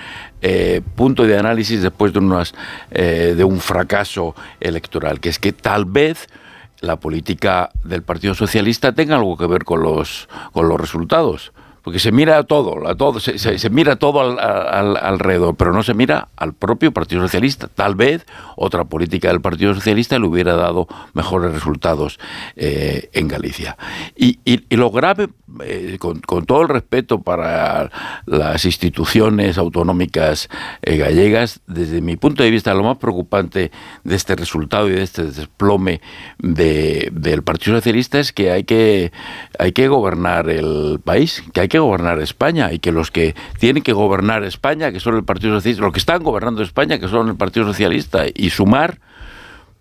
eh, 0.42 0.82
punto 0.96 1.24
de 1.24 1.38
análisis 1.38 1.82
después 1.82 2.14
de, 2.14 2.20
unas, 2.20 2.54
eh, 2.92 3.34
de 3.36 3.44
un 3.44 3.60
fracaso 3.60 4.36
electoral, 4.60 5.20
que 5.20 5.30
es 5.30 5.40
que 5.40 5.52
tal 5.52 5.86
vez 5.86 6.28
la 6.80 6.98
política 6.98 7.72
del 7.84 8.04
Partido 8.04 8.36
Socialista 8.36 8.92
tenga 8.92 9.16
algo 9.16 9.36
que 9.36 9.48
ver 9.48 9.64
con 9.64 9.82
los, 9.82 10.30
con 10.52 10.68
los 10.68 10.80
resultados. 10.80 11.53
Porque 11.84 12.00
se 12.00 12.12
mira 12.14 12.38
a 12.38 12.44
todo, 12.44 12.88
a 12.88 12.96
todo 12.96 13.20
se, 13.20 13.38
se- 13.38 13.60
se 13.60 13.70
mira 13.70 13.98
todo 13.98 14.22
al- 14.22 14.40
al- 14.40 14.96
alrededor, 14.98 15.56
pero 15.56 15.74
no 15.74 15.84
se 15.84 15.94
mira 15.94 16.30
al 16.38 16.54
propio 16.54 16.94
Partido 16.94 17.22
Socialista. 17.22 17.68
Tal 17.68 17.96
vez 17.96 18.26
otra 18.56 18.86
política 18.86 19.28
del 19.28 19.42
Partido 19.42 19.74
Socialista 19.76 20.18
le 20.18 20.26
hubiera 20.28 20.56
dado 20.56 20.88
mejores 21.14 21.52
resultados 21.54 22.20
eh, 22.56 23.10
en 23.14 23.28
Galicia. 23.28 23.78
Y, 24.16 24.40
y- 24.46 24.64
y 24.70 24.76
lo 24.78 24.92
grave, 24.92 25.28
eh, 25.66 25.98
con, 26.00 26.22
todo 26.46 26.62
el 26.62 26.70
respeto 26.70 27.22
para 27.22 27.92
las 28.26 28.64
instituciones 28.66 29.58
autonómicas 29.58 30.48
eh, 30.84 30.96
gallegas, 30.98 31.60
desde 31.68 32.00
mi 32.02 32.16
punto 32.16 32.44
de 32.44 32.52
vista, 32.52 32.74
lo 32.74 32.84
más 32.84 32.98
preocupante 32.98 33.72
de 34.06 34.16
este 34.16 34.36
resultado 34.36 34.88
y 34.88 34.94
de 34.94 35.04
este 35.04 35.24
desplome 35.26 36.00
de- 36.40 37.10
del 37.12 37.44
Partido 37.44 37.76
Socialista 37.76 38.20
es 38.20 38.32
que 38.32 38.52
hay 38.52 38.64
que 38.64 39.12
hay 39.60 39.74
que 39.74 39.88
gobernar 39.90 40.50
el 40.50 41.00
país, 41.04 41.44
que 41.54 41.60
hay 41.62 41.68
que 41.74 41.80
gobernar 41.80 42.20
España 42.20 42.72
y 42.72 42.78
que 42.78 42.92
los 42.92 43.10
que 43.10 43.34
tienen 43.58 43.82
que 43.82 43.94
gobernar 43.94 44.44
España, 44.44 44.92
que 44.92 45.00
son 45.00 45.16
el 45.16 45.24
Partido 45.24 45.56
Socialista, 45.56 45.84
los 45.84 45.92
que 45.92 45.98
están 45.98 46.22
gobernando 46.22 46.62
España, 46.62 47.00
que 47.00 47.08
son 47.08 47.30
el 47.30 47.36
Partido 47.36 47.66
Socialista 47.66 48.26
y 48.32 48.52
sumar 48.52 49.00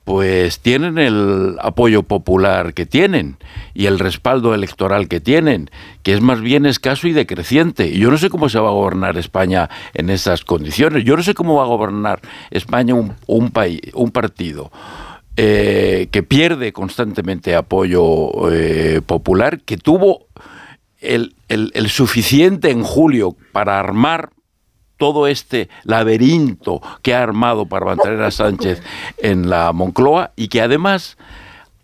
pues 0.04 0.60
tienen 0.60 0.96
el 0.96 1.56
apoyo 1.60 2.02
popular 2.02 2.72
que 2.72 2.86
tienen 2.86 3.36
y 3.74 3.86
el 3.86 3.98
respaldo 3.98 4.54
electoral 4.54 5.06
que 5.06 5.20
tienen, 5.20 5.70
que 6.02 6.14
es 6.14 6.22
más 6.22 6.40
bien 6.40 6.64
escaso 6.64 7.08
y 7.08 7.12
decreciente. 7.12 7.92
Yo 7.96 8.10
no 8.10 8.16
sé 8.16 8.30
cómo 8.30 8.48
se 8.48 8.58
va 8.58 8.70
a 8.70 8.72
gobernar 8.72 9.18
España 9.18 9.68
en 9.92 10.08
esas 10.08 10.44
condiciones. 10.44 11.04
Yo 11.04 11.14
no 11.14 11.22
sé 11.22 11.34
cómo 11.34 11.56
va 11.56 11.64
a 11.64 11.66
gobernar 11.66 12.20
España 12.50 12.94
un, 12.94 13.12
un 13.26 13.50
país, 13.50 13.82
un 13.92 14.10
partido 14.10 14.72
eh, 15.36 16.08
que 16.10 16.22
pierde 16.22 16.72
constantemente 16.72 17.54
apoyo 17.54 18.50
eh, 18.50 19.02
popular, 19.04 19.60
que 19.60 19.76
tuvo 19.76 20.26
el, 21.02 21.34
el- 21.48 21.70
el 21.74 21.90
suficiente 21.90 22.70
en 22.70 22.82
julio 22.82 23.36
para 23.52 23.78
armar 23.78 24.30
todo 24.96 25.26
este 25.26 25.68
laberinto 25.84 26.80
que 27.02 27.14
ha 27.14 27.22
armado 27.22 27.66
para 27.66 27.86
mantener 27.86 28.22
a 28.22 28.30
Sánchez 28.30 28.82
en 29.18 29.50
la 29.50 29.72
Moncloa 29.72 30.30
y 30.36 30.48
que 30.48 30.60
además 30.62 31.16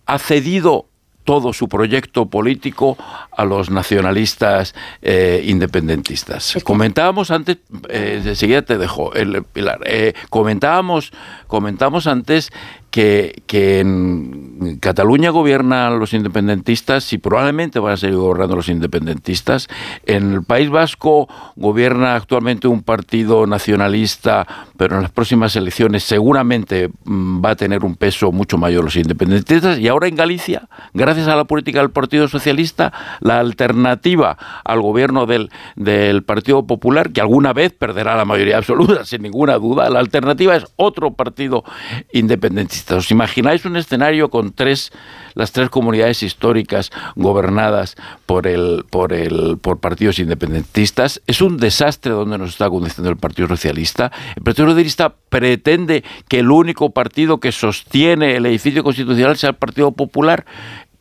ha 0.07 0.19
cedido 0.19 0.87
todo 1.25 1.53
su 1.53 1.69
proyecto 1.69 2.27
político 2.27 2.97
a 3.37 3.45
los 3.45 3.69
nacionalistas 3.71 4.75
eh, 5.03 5.43
independentistas. 5.47 6.57
Comentábamos 6.65 7.31
antes, 7.31 7.59
eh, 7.91 8.23
enseguida 8.25 8.63
te 8.63 8.79
dejo, 8.79 9.13
el, 9.13 9.43
Pilar, 9.43 9.81
eh, 9.85 10.15
comentábamos, 10.31 11.11
comentábamos 11.47 12.07
antes 12.07 12.51
que, 12.91 13.43
que 13.47 13.81
en 13.81 14.38
Cataluña 14.81 15.31
gobiernan 15.31 15.99
los 15.99 16.15
independentistas 16.15 17.13
y 17.13 17.19
probablemente 17.19 17.79
van 17.79 17.93
a 17.93 17.97
seguir 17.97 18.17
gobernando 18.17 18.57
los 18.57 18.69
independentistas. 18.69 19.69
En 20.05 20.33
el 20.33 20.43
País 20.43 20.71
Vasco 20.71 21.29
gobierna 21.57 22.15
actualmente 22.15 22.67
un 22.67 22.83
partido 22.83 23.47
nacionalista, 23.47 24.47
pero 24.77 24.97
en 24.97 25.03
las 25.03 25.11
próximas 25.11 25.55
elecciones 25.57 26.03
seguramente 26.03 26.91
mm, 27.05 27.45
va 27.45 27.51
a 27.51 27.57
tener 27.57 27.85
un 27.85 27.95
peso 27.95 28.33
mucho 28.33 28.59
mayor 28.59 28.85
los 28.85 28.97
independentistas. 28.97 29.79
Y 29.79 29.89
ahora 29.89 30.09
en 30.09 30.17
Galicia, 30.17 30.69
gracias 30.93 31.29
a 31.29 31.37
la 31.37 31.45
política 31.45 31.81
del 31.81 31.91
Partido 31.91 32.27
Socialista, 32.29 32.93
la 33.21 33.39
alternativa 33.39 34.37
al 34.65 34.81
gobierno 34.81 35.27
del, 35.27 35.51
del 35.77 36.23
Partido 36.25 36.67
Popular, 36.67 37.11
que 37.11 37.21
alguna 37.21 37.53
vez 37.53 37.73
perderá 37.73 38.17
la 38.17 38.25
mayoría 38.25 38.57
absoluta, 38.57 39.05
sin 39.05 39.23
ninguna 39.23 39.59
duda, 39.59 39.89
la 39.91 40.01
alternativa 40.01 40.57
es 40.57 40.65
otro 40.77 41.13
partido 41.13 41.65
independentista. 42.13 42.97
¿Os 42.97 43.11
imagináis 43.11 43.65
un 43.65 43.77
escenario 43.77 44.31
con 44.31 44.48
tres, 44.53 44.93
las 45.35 45.53
tres 45.53 45.71
comunidades 45.71 46.23
históricas 46.23 46.91
gobernadas 47.17 47.97
por 48.27 48.47
el, 48.47 48.85
por 48.91 49.13
el, 49.13 49.59
por 49.59 49.81
partidos 49.81 50.19
independentistas? 50.19 51.21
Es 51.27 51.41
un 51.41 51.57
desastre 51.57 52.13
donde 52.13 52.39
nos 52.39 52.51
está 52.51 52.69
conduciendo 52.69 53.11
el 53.11 53.17
Partido 53.17 53.49
Socialista. 53.49 54.13
El 54.37 54.43
Partido 54.43 54.69
Socialista 54.69 55.15
pretende 55.29 56.05
que 56.29 56.41
el 56.41 56.51
único 56.51 56.91
partido 56.91 57.41
que 57.41 57.53
sostiene 57.53 58.37
el 58.37 58.47
edificio 58.47 58.83
constitucional 58.85 59.37
sea 59.37 59.51
el 59.51 59.57
Partido 59.57 59.93
Popular. 59.93 60.45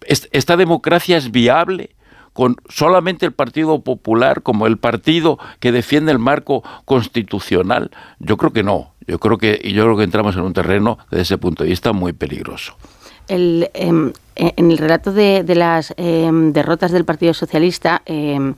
¿Esta 0.02 0.56
democracia 0.56 1.18
es 1.18 1.32
viable? 1.32 1.92
con 2.38 2.56
solamente 2.70 3.26
el 3.26 3.32
Partido 3.32 3.82
Popular 3.82 4.44
como 4.44 4.68
el 4.68 4.78
partido 4.78 5.40
que 5.60 5.72
defiende 5.72 6.12
el 6.12 6.20
marco 6.20 6.64
constitucional? 6.86 7.90
Yo 8.20 8.38
creo 8.38 8.54
que 8.54 8.62
no. 8.62 8.94
Yo 9.08 9.18
creo 9.18 9.40
que 9.40 9.60
yo 9.74 9.84
creo 9.86 9.98
que 9.98 10.04
entramos 10.04 10.36
en 10.36 10.44
un 10.44 10.54
terreno 10.54 11.00
desde 11.10 11.24
ese 11.24 11.38
punto 11.40 11.64
de 11.64 11.72
vista 11.72 11.94
muy 11.94 12.14
peligroso. 12.14 12.78
Em, 13.30 14.14
en 14.36 14.72
el 14.72 14.78
relato 14.78 15.12
de, 15.12 15.44
las 15.56 15.94
em, 15.98 16.54
derrotas 16.54 16.92
del 16.92 17.06
Partido 17.06 17.34
Socialista 17.34 18.02
em, 18.06 18.54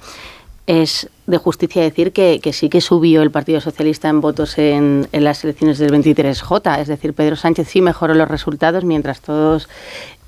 es 0.67 1.09
de 1.25 1.37
justicia 1.37 1.81
decir 1.81 2.11
que, 2.11 2.39
sí 2.53 2.69
que 2.69 2.81
subió 2.81 3.23
el 3.23 3.31
Partido 3.31 3.61
Socialista 3.61 4.09
en 4.09 4.21
votos 4.21 4.57
en, 4.59 5.07
las 5.11 5.43
elecciones 5.43 5.79
del 5.79 5.91
23J. 5.91 6.79
Es 6.79 6.87
decir, 6.87 7.13
Pedro 7.13 7.35
Sánchez 7.35 7.67
sí 7.69 7.81
mejoró 7.81 8.13
los 8.13 8.27
resultados 8.27 8.83
mientras 8.83 9.21
todos 9.21 9.67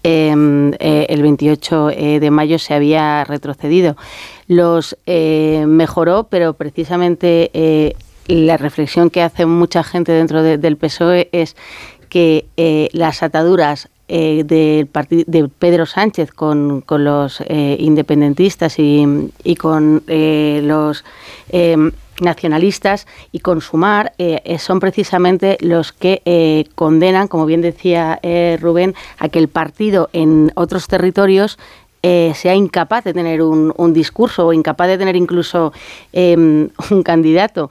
eh, 0.04 1.06
el 1.10 1.22
28 1.22 1.90
eh, 1.92 2.20
de 2.20 2.32
mayo 2.32 2.58
se 2.58 2.74
había 2.74 3.24
retrocedido. 3.24 3.96
Los 4.48 4.98
eh, 5.06 5.66
mejoró, 5.68 6.24
pero 6.24 6.54
precisamente 6.54 7.96
la 8.28 8.58
reflexión 8.58 9.12
que 9.12 9.22
hace 9.22 9.46
mucha 9.46 9.84
gente 9.84 10.12
dentro 10.12 10.42
del 10.42 10.78
PSOE 10.78 11.30
es 11.32 11.56
que 12.10 12.90
las 12.94 13.22
ataduras 13.22 13.90
del 14.12 14.90
de 14.90 15.50
Pedro 15.58 15.86
Sánchez 15.86 16.32
con, 16.32 16.84
los 16.90 17.42
independentistas 17.48 18.78
y, 18.80 19.32
y 19.44 19.56
con 19.56 20.04
los 20.08 21.06
em, 21.50 21.92
nacionalistas 22.22 23.08
y 23.32 23.40
consumar 23.40 24.14
eh, 24.18 24.42
eh, 24.46 24.60
son 24.60 24.80
precisamente 24.80 25.58
los 25.60 25.92
que 25.92 26.22
eh, 26.26 26.66
condenan, 26.76 27.28
como 27.28 27.46
bien 27.46 27.62
decía 27.62 28.20
Rubén, 28.60 28.96
a 29.18 29.28
que 29.30 29.40
el 29.40 29.48
partido 29.48 30.10
en 30.14 30.52
otros 30.56 30.88
territorios 30.88 31.58
sea 32.04 32.56
incapaz 32.56 33.04
de 33.04 33.14
tener 33.14 33.44
un, 33.44 33.74
un, 33.78 33.94
discurso 33.94 34.48
o 34.48 34.54
incapaz 34.54 34.88
de 34.88 34.98
tener 34.98 35.16
incluso 35.16 35.72
em, 36.14 36.70
un 36.90 37.04
candidato. 37.04 37.70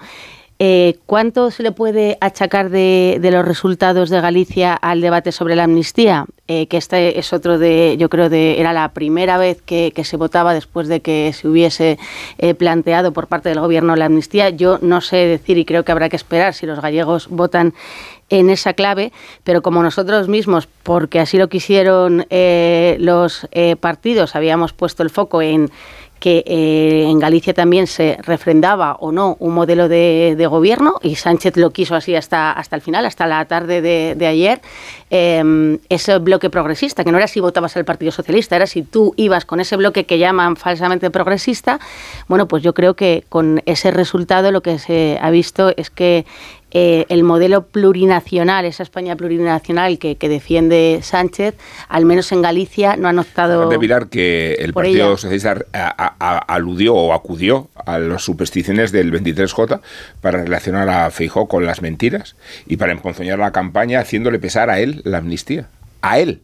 Eh, 0.62 0.98
¿Cuánto 1.06 1.50
se 1.50 1.62
le 1.62 1.72
puede 1.72 2.18
achacar 2.20 2.68
de, 2.68 3.18
los 3.32 3.46
resultados 3.46 4.10
de 4.10 4.20
Galicia 4.20 4.74
al 4.74 5.00
debate 5.00 5.32
sobre 5.32 5.56
la 5.56 5.64
amnistía? 5.64 6.26
Eh, 6.48 6.66
que 6.66 6.76
este 6.76 7.18
es 7.18 7.32
otro 7.32 7.58
de, 7.58 7.96
yo 7.98 8.10
creo, 8.10 8.28
de 8.28 8.60
era 8.60 8.74
la 8.74 8.92
primera 8.92 9.38
vez 9.38 9.62
que, 9.62 9.90
se 10.04 10.18
votaba 10.18 10.52
después 10.52 10.86
de 10.86 11.00
que 11.00 11.32
se 11.32 11.48
hubiese 11.48 11.98
eh, 12.36 12.52
planteado 12.52 13.14
por 13.14 13.26
parte 13.26 13.48
del 13.48 13.60
Gobierno 13.60 13.96
la 13.96 14.04
amnistía. 14.04 14.50
Yo 14.50 14.78
no 14.82 15.00
sé 15.00 15.16
decir 15.16 15.56
y 15.56 15.64
creo 15.64 15.82
que 15.82 15.92
habrá 15.92 16.10
que 16.10 16.16
esperar 16.16 16.52
si 16.52 16.66
los 16.66 16.82
gallegos 16.82 17.28
votan 17.30 17.72
en 18.28 18.50
esa 18.50 18.74
clave, 18.74 19.12
pero 19.44 19.62
como 19.62 19.82
nosotros 19.82 20.28
mismos, 20.28 20.68
porque 20.82 21.20
así 21.20 21.38
lo 21.38 21.48
quisieron 21.48 22.26
los 22.98 23.48
partidos, 23.80 24.36
habíamos 24.36 24.72
puesto 24.72 25.02
el 25.02 25.10
foco 25.10 25.42
en 25.42 25.70
que 26.20 26.44
eh, 26.46 27.06
en 27.08 27.18
Galicia 27.18 27.54
también 27.54 27.86
se 27.86 28.18
refrendaba 28.22 28.96
o 29.00 29.10
no 29.10 29.36
un 29.40 29.54
modelo 29.54 29.88
de, 29.88 30.46
gobierno 30.50 30.96
y 31.02 31.14
Sánchez 31.16 31.56
lo 31.56 31.70
quiso 31.70 31.94
así 31.94 32.14
hasta, 32.14 32.52
hasta 32.52 32.76
el 32.76 32.82
final, 32.82 33.06
hasta 33.06 33.26
la 33.26 33.44
tarde 33.46 33.80
de, 33.80 34.26
ayer, 34.26 34.60
eh, 35.10 35.78
ese 35.88 36.18
bloque 36.18 36.50
progresista, 36.50 37.04
que 37.04 37.12
no 37.12 37.18
era 37.18 37.26
si 37.26 37.40
votabas 37.40 37.76
al 37.76 37.84
Partido 37.84 38.12
Socialista, 38.12 38.56
era 38.56 38.66
si 38.66 38.82
tú 38.82 39.14
ibas 39.16 39.44
con 39.44 39.60
ese 39.60 39.76
bloque 39.76 40.04
que 40.04 40.18
llaman 40.18 40.56
falsamente 40.56 41.10
progresista, 41.10 41.80
bueno, 42.28 42.46
pues 42.48 42.62
yo 42.62 42.74
creo 42.74 42.94
que 42.94 43.24
con 43.28 43.62
ese 43.64 43.90
resultado 43.90 44.52
lo 44.52 44.60
que 44.60 44.78
se 44.78 45.18
ha 45.22 45.30
visto 45.30 45.72
es 45.76 45.88
que 45.90 46.26
eh, 46.72 47.06
el 47.08 47.22
modelo 47.24 47.66
plurinacional, 47.66 48.64
esa 48.64 48.82
España 48.82 49.16
plurinacional 49.16 49.98
que, 49.98 50.16
defiende 50.20 51.00
Sánchez, 51.02 51.54
al 51.88 52.04
menos 52.04 52.30
en 52.32 52.42
Galicia, 52.42 52.96
no 52.96 53.08
han 53.08 53.18
optado. 53.18 53.68
De 53.68 53.78
mirar 53.78 54.08
que 54.08 54.54
el 54.54 54.72
Partido 54.72 55.16
Socialista 55.16 55.64
aludió 56.46 56.94
o 56.94 57.12
acudió 57.12 57.68
a 57.86 57.98
las 57.98 58.22
supersticiones 58.22 58.92
del 58.92 59.12
23J 59.12 59.80
para 60.20 60.42
relacionar 60.42 60.88
a 60.88 61.10
Feijó 61.10 61.48
con 61.48 61.66
las 61.66 61.82
mentiras 61.82 62.36
y 62.66 62.76
para 62.76 62.92
emponzoñar 62.92 63.38
la 63.38 63.50
campaña 63.52 64.00
haciéndole 64.00 64.38
pesar 64.38 64.70
a 64.70 64.80
él 64.80 65.02
la 65.04 65.18
amnistía 65.18 65.68
a 66.02 66.18
él. 66.18 66.40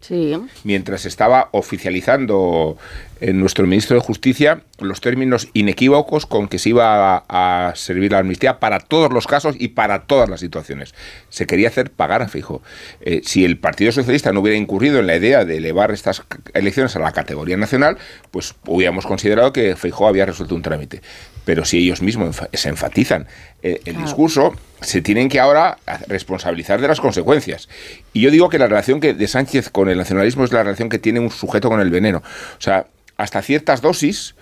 Mientras 0.64 1.06
estaba 1.06 1.48
oficializando 1.52 2.76
en 3.20 3.40
nuestro 3.40 3.66
ministro 3.66 3.96
de 3.96 4.02
Justicia 4.02 4.62
los 4.78 5.00
términos 5.00 5.48
inequívocos 5.54 6.26
con 6.26 6.48
que 6.48 6.58
se 6.58 6.70
iba 6.70 7.24
a, 7.28 7.72
servir 7.74 8.12
la 8.12 8.18
amnistía 8.18 8.60
para 8.60 8.80
todos 8.80 9.12
los 9.12 9.26
casos 9.26 9.56
y 9.58 9.68
para 9.68 10.02
todas 10.02 10.28
las 10.28 10.40
situaciones. 10.40 10.94
Se 11.30 11.46
quería 11.46 11.68
hacer 11.68 11.90
pagar 11.90 12.22
a 12.22 12.28
Fijo. 12.28 12.62
Eh, 13.00 13.22
si 13.24 13.44
el 13.44 13.58
Partido 13.58 13.92
Socialista 13.92 14.32
no 14.32 14.40
hubiera 14.40 14.58
incurrido 14.58 14.98
en 14.98 15.06
la 15.06 15.16
idea 15.16 15.44
de 15.44 15.56
elevar 15.56 15.92
estas 15.92 16.22
elecciones 16.52 16.94
a 16.96 16.98
la 16.98 17.12
categoría 17.12 17.56
nacional, 17.56 17.96
pues 18.30 18.54
hubiéramos 18.66 19.06
considerado 19.06 19.52
que 19.52 19.76
Fijo 19.76 20.06
había 20.06 20.26
resuelto 20.26 20.54
un 20.54 20.62
trámite. 20.62 21.00
Pero 21.46 21.64
si 21.64 21.78
ellos 21.78 22.02
mismos 22.02 22.42
se 22.52 22.68
enfatizan 22.68 23.28
eh, 23.62 23.80
el 23.84 23.96
discurso, 23.98 24.52
se 24.80 25.00
tienen 25.00 25.28
que 25.28 25.38
ahora 25.38 25.78
responsabilizar 26.08 26.80
de 26.80 26.88
las 26.88 27.00
consecuencias. 27.00 27.68
Y 28.12 28.20
yo 28.20 28.32
digo 28.32 28.48
que 28.48 28.58
la 28.58 28.66
relación 28.66 28.98
que 28.98 29.14
de 29.14 29.28
Sánchez 29.28 29.70
con 29.70 29.88
el 29.88 29.96
nacionalismo 29.96 30.42
es 30.42 30.52
la 30.52 30.64
relación 30.64 30.88
que 30.88 30.98
tiene 30.98 31.20
un 31.20 31.30
sujeto 31.30 31.68
con 31.70 31.80
el 31.80 31.88
veneno. 31.88 32.18
O 32.18 32.60
sea, 32.60 32.88
hasta 33.16 33.42
ciertas 33.42 33.80
dosis 33.80 34.34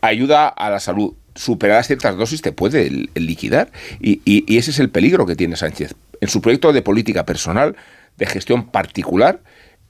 ayuda 0.00 0.48
a 0.48 0.70
la 0.70 0.80
salud. 0.80 1.12
Superadas 1.34 1.88
ciertas 1.88 2.16
dosis 2.16 2.40
te 2.40 2.52
puede 2.52 3.08
liquidar. 3.14 3.70
Y, 4.00 4.22
y, 4.24 4.56
ese 4.56 4.70
es 4.70 4.78
el 4.78 4.88
peligro 4.88 5.26
que 5.26 5.36
tiene 5.36 5.56
Sánchez. 5.56 5.94
En 6.22 6.28
su 6.28 6.40
proyecto 6.40 6.72
de 6.72 6.80
política 6.80 7.26
personal, 7.26 7.76
de 8.16 8.24
gestión 8.24 8.70
particular, 8.70 9.40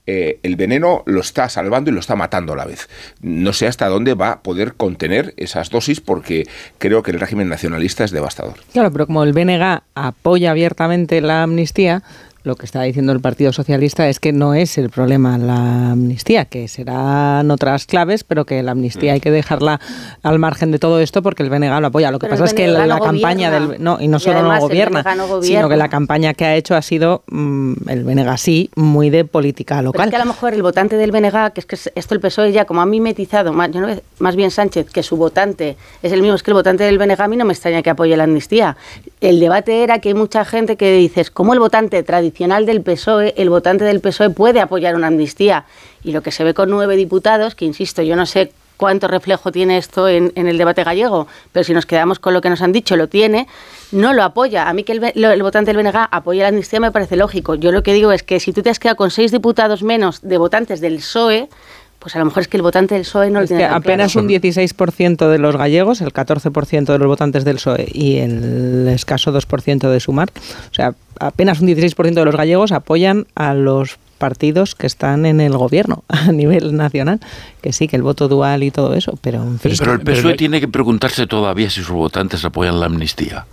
eh, 0.06 0.40
el 0.42 0.56
veneno 0.56 1.02
lo 1.06 1.20
está 1.20 1.48
salvando 1.48 1.90
y 1.90 1.94
lo 1.94 2.00
está 2.00 2.16
matando 2.16 2.54
a 2.54 2.56
la 2.56 2.64
vez. 2.64 2.88
No 3.20 3.52
sé 3.52 3.66
hasta 3.66 3.88
dónde 3.88 4.14
va 4.14 4.32
a 4.32 4.42
poder 4.42 4.74
contener 4.74 5.32
esas 5.36 5.70
dosis 5.70 6.00
porque 6.00 6.46
creo 6.78 7.02
que 7.02 7.12
el 7.12 7.20
régimen 7.20 7.48
nacionalista 7.48 8.04
es 8.04 8.10
devastador. 8.10 8.54
Claro, 8.72 8.90
pero 8.90 9.06
como 9.06 9.22
el 9.22 9.32
BNG 9.32 9.82
apoya 9.94 10.50
abiertamente 10.50 11.20
la 11.20 11.44
amnistía, 11.44 12.02
lo 12.44 12.56
que 12.56 12.66
está 12.66 12.82
diciendo 12.82 13.12
el 13.12 13.20
Partido 13.20 13.52
Socialista 13.52 14.08
es 14.08 14.18
que 14.18 14.32
no 14.32 14.54
es 14.54 14.78
el 14.78 14.90
problema 14.90 15.38
la 15.38 15.92
amnistía, 15.92 16.44
que 16.44 16.68
serán 16.68 17.50
otras 17.50 17.86
claves, 17.86 18.24
pero 18.24 18.44
que 18.44 18.62
la 18.62 18.72
amnistía 18.72 19.12
hay 19.12 19.20
que 19.20 19.30
dejarla 19.30 19.80
al 20.22 20.38
margen 20.38 20.70
de 20.72 20.78
todo 20.78 21.00
esto 21.00 21.22
porque 21.22 21.42
el 21.42 21.50
BNG 21.50 21.80
lo 21.80 21.86
apoya. 21.86 22.10
Lo 22.10 22.18
que 22.18 22.28
pasa 22.28 22.44
es 22.44 22.54
que 22.54 22.66
la, 22.66 22.98
campaña 22.98 23.50
del 23.50 23.82
no 23.82 23.98
y 24.00 24.08
no 24.08 24.18
solo 24.18 24.42
no, 24.42 24.58
gobierna, 24.60 25.04
sino 25.42 25.68
que 25.68 25.76
la 25.76 25.88
campaña 25.88 26.34
que 26.34 26.44
ha 26.44 26.56
hecho 26.56 26.74
ha 26.74 26.82
sido 26.82 27.22
mm, 27.28 27.88
el 27.88 28.04
BNG 28.04 28.38
sí 28.38 28.70
muy 28.76 29.10
de 29.10 29.24
política 29.24 29.82
local. 29.82 30.06
es 30.06 30.10
que 30.10 30.16
a 30.16 30.24
lo 30.24 30.26
mejor 30.26 30.54
el 30.54 30.62
votante 30.62 30.96
del 30.96 31.12
BNG, 31.12 31.52
que 31.52 31.60
es 31.60 31.66
que 31.66 31.76
esto 31.94 32.14
el 32.14 32.20
PSOE 32.20 32.52
ya 32.52 32.64
como 32.64 32.80
ha 32.80 32.86
mimetizado, 32.86 33.52
más, 33.52 33.70
más 34.18 34.36
bien 34.36 34.50
Sánchez, 34.50 34.90
que 34.90 35.02
su 35.02 35.16
votante 35.16 35.76
es 36.02 36.12
el 36.12 36.22
mismo, 36.22 36.34
es 36.34 36.42
que 36.42 36.50
el 36.50 36.54
votante 36.54 36.84
del 36.84 36.98
BNG 36.98 37.20
a 37.20 37.28
mí 37.28 37.36
no 37.36 37.44
me 37.44 37.52
extraña 37.52 37.82
que 37.82 37.90
apoye 37.90 38.16
la 38.16 38.24
amnistía. 38.24 38.76
El 39.22 39.38
debate 39.38 39.84
era 39.84 40.00
que 40.00 40.08
hay 40.08 40.14
mucha 40.14 40.44
gente 40.44 40.76
que 40.76 40.96
dices, 40.96 41.30
¿cómo 41.30 41.52
el 41.52 41.60
votante 41.60 42.02
tradicional 42.02 42.66
del 42.66 42.82
PSOE, 42.82 43.34
el 43.36 43.50
votante 43.50 43.84
del 43.84 44.00
PSOE 44.00 44.30
puede 44.30 44.60
apoyar 44.60 44.96
una 44.96 45.06
amnistía. 45.06 45.64
Y 46.02 46.10
lo 46.10 46.22
que 46.22 46.32
se 46.32 46.42
ve 46.42 46.54
con 46.54 46.68
nueve 46.70 46.96
diputados, 46.96 47.54
que 47.54 47.64
insisto, 47.64 48.02
yo 48.02 48.16
no 48.16 48.26
sé 48.26 48.50
cuánto 48.76 49.06
reflejo 49.06 49.52
tiene 49.52 49.78
esto 49.78 50.08
en, 50.08 50.32
el 50.34 50.58
debate 50.58 50.82
gallego, 50.82 51.28
pero 51.52 51.62
si 51.62 51.72
nos 51.72 51.86
quedamos 51.86 52.18
con 52.18 52.34
lo 52.34 52.40
que 52.40 52.50
nos 52.50 52.62
han 52.62 52.72
dicho, 52.72 52.96
lo 52.96 53.08
tiene, 53.08 53.46
no 53.92 54.12
lo 54.12 54.24
apoya. 54.24 54.68
A 54.68 54.72
mí 54.72 54.82
que 54.82 54.90
el, 54.90 55.42
votante 55.42 55.72
del 55.72 55.80
BNG 55.80 56.08
apoye 56.10 56.42
la 56.42 56.48
amnistía 56.48 56.80
me 56.80 56.90
parece 56.90 57.14
lógico. 57.14 57.54
Yo 57.54 57.70
lo 57.70 57.84
que 57.84 57.92
digo 57.92 58.10
es 58.10 58.24
que 58.24 58.40
si 58.40 58.52
tú 58.52 58.60
te 58.60 58.70
has 58.70 58.80
quedado 58.80 58.96
con 58.96 59.12
seis 59.12 59.30
diputados 59.30 59.84
menos 59.84 60.20
de 60.22 60.36
votantes 60.36 60.80
del 60.80 60.96
PSOE, 60.96 61.48
pues 62.02 62.16
a 62.16 62.18
lo 62.18 62.24
mejor 62.24 62.40
es 62.40 62.48
que 62.48 62.56
el 62.56 62.64
votante 62.64 62.94
del 62.94 63.04
PSOE 63.04 63.30
no 63.30 63.40
lo 63.40 63.46
tiene. 63.46 63.64
apenas 63.64 64.16
un 64.16 64.28
16% 64.28 65.28
de 65.28 65.38
los 65.38 65.56
gallegos, 65.56 66.00
el 66.00 66.12
14% 66.12 66.84
de 66.86 66.98
los 66.98 67.06
votantes 67.06 67.44
del 67.44 67.56
PSOE 67.56 67.86
y 67.92 68.16
el 68.16 68.88
escaso 68.88 69.32
2% 69.32 69.88
de 69.88 70.00
Sumar, 70.00 70.30
o 70.70 70.74
sea, 70.74 70.94
apenas 71.20 71.60
un 71.60 71.68
16% 71.68 72.14
de 72.14 72.24
los 72.24 72.34
gallegos 72.34 72.72
apoyan 72.72 73.28
a 73.36 73.54
los 73.54 73.98
partidos 74.18 74.74
que 74.74 74.88
están 74.88 75.26
en 75.26 75.40
el 75.40 75.56
gobierno 75.56 76.02
a 76.08 76.32
nivel 76.32 76.76
nacional, 76.76 77.20
que 77.60 77.72
sí, 77.72 77.86
que 77.86 77.94
el 77.94 78.02
voto 78.02 78.26
dual 78.26 78.64
y 78.64 78.72
todo 78.72 78.94
eso, 78.94 79.16
pero 79.22 79.46
Pero 79.62 79.92
el 79.92 80.00
PSOE 80.00 80.34
tiene 80.34 80.60
que 80.60 80.66
preguntarse 80.66 81.28
todavía 81.28 81.70
si 81.70 81.82
sus 81.82 81.90
votantes 81.90 82.44
apoyan 82.44 82.80
la 82.80 82.86
amnistía. 82.86 83.46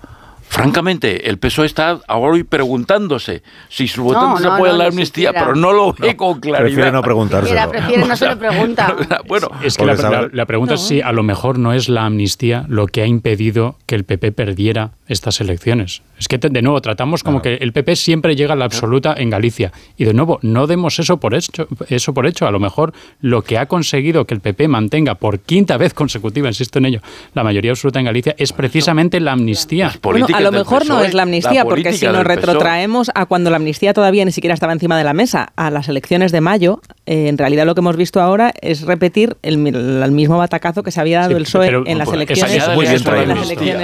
Francamente, 0.49 1.29
el 1.29 1.37
PSOE 1.37 1.67
está 1.67 1.99
ahora 2.07 2.33
hoy 2.33 2.43
preguntándose 2.43 3.43
si 3.69 3.87
sus 3.87 4.03
votantes 4.03 4.45
no, 4.45 4.53
apoyan 4.53 4.77
la 4.77 4.87
amnistía, 4.87 5.31
pero 5.31 5.55
no 5.55 5.71
lo 5.71 5.93
ve 5.93 6.17
con 6.17 6.39
claridad. 6.39 6.65
Prefiere 6.65 6.91
no 6.91 7.01
preguntárselo. 7.01 7.69
Prefiere, 7.69 8.05
no 8.05 8.17
se 8.17 8.27
lo 8.27 8.37
pregunta. 8.37 8.95
bueno, 9.27 9.49
es 9.63 9.77
que 9.77 9.85
la, 9.85 10.29
la, 10.31 10.45
pregunta 10.45 10.73
es 10.73 10.81
si 10.81 11.01
a 11.01 11.11
lo 11.11 11.23
mejor 11.23 11.59
no 11.59 11.71
es 11.71 11.87
la 11.87 12.05
amnistía 12.05 12.65
lo 12.67 12.87
que 12.87 13.03
ha 13.03 13.05
impedido 13.05 13.77
que 13.85 13.95
el 13.95 14.03
PP 14.03 14.31
perdiera 14.31 14.91
estas 15.07 15.41
elecciones. 15.41 16.01
Es 16.19 16.27
que, 16.27 16.37
de 16.37 16.61
nuevo, 16.61 16.81
tratamos 16.81 17.23
como 17.23 17.41
que 17.41 17.55
el 17.55 17.71
PP 17.71 17.95
siempre 17.95 18.35
llega 18.35 18.53
a 18.53 18.55
la 18.55 18.65
absoluta 18.65 19.15
en 19.17 19.29
Galicia. 19.29 19.71
Y 19.97 20.03
de 20.03 20.13
nuevo, 20.13 20.39
no 20.41 20.67
demos 20.67 20.99
eso 20.99 21.17
por 21.17 21.33
hecho. 21.33 21.67
Eso 21.87 22.13
por 22.13 22.27
hecho. 22.27 22.45
A 22.45 22.51
lo 22.51 22.59
mejor 22.59 22.93
lo 23.21 23.41
que 23.41 23.57
ha 23.57 23.67
conseguido 23.67 24.25
que 24.25 24.33
el 24.33 24.41
PP 24.41 24.67
mantenga 24.67 25.15
por 25.15 25.39
quinta 25.39 25.77
vez 25.77 25.93
consecutiva, 25.93 26.47
insisto 26.47 26.79
en 26.79 26.85
ello, 26.85 27.01
la 27.33 27.43
mayoría 27.43 27.71
absoluta 27.71 27.99
en 27.99 28.05
Galicia 28.05 28.35
es 28.37 28.51
precisamente 28.53 29.19
la 29.19 29.31
amnistía. 29.31 29.93
Bueno, 30.01 30.27
a 30.39 30.51
lo 30.51 30.51
mejor 30.51 30.87
no 30.87 31.03
es 31.03 31.13
la 31.13 31.23
amnistía, 31.23 31.65
porque 31.65 31.93
si 31.93 32.05
nos 32.05 32.23
retrotraemos 32.23 33.11
a 33.15 33.25
cuando 33.25 33.49
la 33.49 33.57
amnistía 33.57 33.93
todavía 33.93 34.25
ni 34.25 34.31
siquiera 34.31 34.53
estaba 34.53 34.73
encima 34.73 34.97
de 34.97 35.03
la 35.03 35.13
mesa, 35.13 35.51
a 35.55 35.69
las 35.69 35.89
elecciones 35.89 36.31
de 36.31 36.41
mayo, 36.41 36.81
eh, 37.05 37.27
en 37.27 37.37
realidad 37.37 37.65
lo 37.65 37.75
que 37.75 37.81
hemos 37.81 37.95
visto 37.95 38.21
ahora 38.21 38.53
es 38.61 38.81
repetir 38.81 39.37
el, 39.41 39.57
mismo 39.57 40.37
batacazo 40.37 40.83
que 40.83 40.91
se 40.91 40.99
había 40.99 41.19
dado 41.19 41.37
el 41.37 41.43
PSOE 41.43 41.83
en 41.85 41.97
las 41.97 42.11
elecciones. 42.11 42.63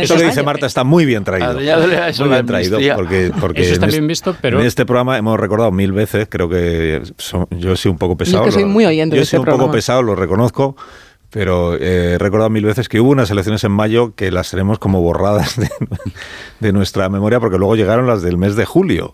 Eso 0.01 0.17
que 0.17 0.25
dice 0.25 0.43
Marta 0.43 0.65
está 0.65 0.83
muy 0.83 1.05
bien 1.05 1.23
traído. 1.23 1.53
Muy 1.53 2.29
bien 2.29 2.45
traído, 2.45 2.79
porque, 2.95 3.31
porque 3.39 3.71
está 3.71 3.87
bien 3.87 4.07
visto, 4.07 4.35
pero... 4.41 4.59
en 4.59 4.65
este 4.65 4.85
programa 4.85 5.17
hemos 5.17 5.39
recordado 5.39 5.71
mil 5.71 5.91
veces, 5.91 6.27
creo 6.29 6.49
que 6.49 7.01
yo 7.51 7.73
he 7.73 7.77
sido 7.77 7.91
un 7.91 7.97
poco 7.97 8.17
pesado. 8.17 8.45
Yo 8.45 8.51
soy 8.51 8.65
muy 8.65 8.85
oyente 8.85 9.15
yo 9.15 9.21
he 9.21 9.25
sido 9.25 9.41
un 9.41 9.47
poco 9.47 9.71
pesado, 9.71 10.01
lo 10.01 10.15
reconozco 10.15 10.75
pero 11.29 11.75
eh, 11.75 12.13
he 12.13 12.17
recordado 12.17 12.49
mil 12.49 12.65
veces 12.65 12.87
que 12.87 12.99
hubo 12.99 13.09
unas 13.09 13.29
elecciones 13.29 13.63
en 13.63 13.71
mayo 13.71 14.15
que 14.15 14.31
las 14.31 14.51
tenemos 14.51 14.79
como 14.79 15.01
borradas 15.01 15.59
de, 16.59 16.73
nuestra 16.73 17.09
memoria 17.09 17.39
porque 17.39 17.57
luego 17.57 17.75
llegaron 17.75 18.07
las 18.07 18.21
del 18.21 18.37
mes 18.37 18.55
de 18.55 18.65
julio. 18.65 19.13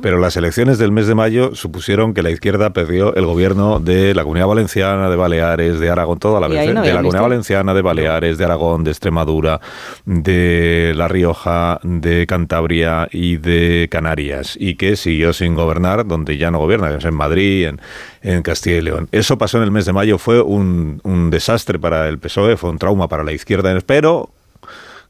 Pero 0.00 0.18
las 0.18 0.36
elecciones 0.36 0.78
del 0.78 0.92
mes 0.92 1.06
de 1.06 1.14
mayo 1.14 1.54
supusieron 1.54 2.14
que 2.14 2.22
la 2.22 2.30
izquierda 2.30 2.72
perdió 2.72 3.14
el 3.14 3.26
gobierno 3.26 3.80
de 3.80 4.14
la 4.14 4.22
Comunidad 4.22 4.46
Valenciana, 4.46 5.10
de 5.10 5.16
Baleares, 5.16 5.80
de 5.80 5.90
Aragón, 5.90 6.18
toda 6.18 6.40
la 6.40 6.48
vez, 6.48 6.66
de 6.66 6.74
la 6.74 6.96
Comunidad 6.96 7.22
Valenciana, 7.22 7.74
de 7.74 7.82
Baleares, 7.82 8.38
de 8.38 8.44
Aragón, 8.44 8.84
de 8.84 8.90
Extremadura, 8.90 9.60
de 10.04 10.92
La 10.96 11.08
Rioja, 11.08 11.80
de 11.82 12.26
Cantabria 12.26 13.08
y 13.10 13.36
de 13.36 13.88
Canarias. 13.90 14.56
Y 14.58 14.76
que 14.76 14.96
siguió 14.96 15.32
sin 15.32 15.54
gobernar 15.54 16.06
donde 16.06 16.36
ya 16.36 16.50
no 16.50 16.58
gobierna, 16.58 16.90
que 16.90 16.96
es 16.96 17.04
en 17.04 17.14
Madrid, 17.14 17.66
en, 17.66 17.80
en 18.26 18.42
Castilla 18.42 18.76
y 18.76 18.82
León. 18.82 19.08
Eso 19.12 19.38
pasó 19.38 19.58
en 19.58 19.64
el 19.64 19.70
mes 19.70 19.86
de 19.86 19.92
mayo, 19.92 20.18
fue 20.18 20.42
un, 20.42 21.00
un 21.04 21.30
desastre 21.30 21.78
para 21.78 22.08
el 22.08 22.18
PSOE, 22.18 22.56
fue 22.56 22.70
un 22.70 22.78
trauma 22.78 23.08
para 23.08 23.22
la 23.22 23.32
izquierda, 23.32 23.76
pero 23.86 24.30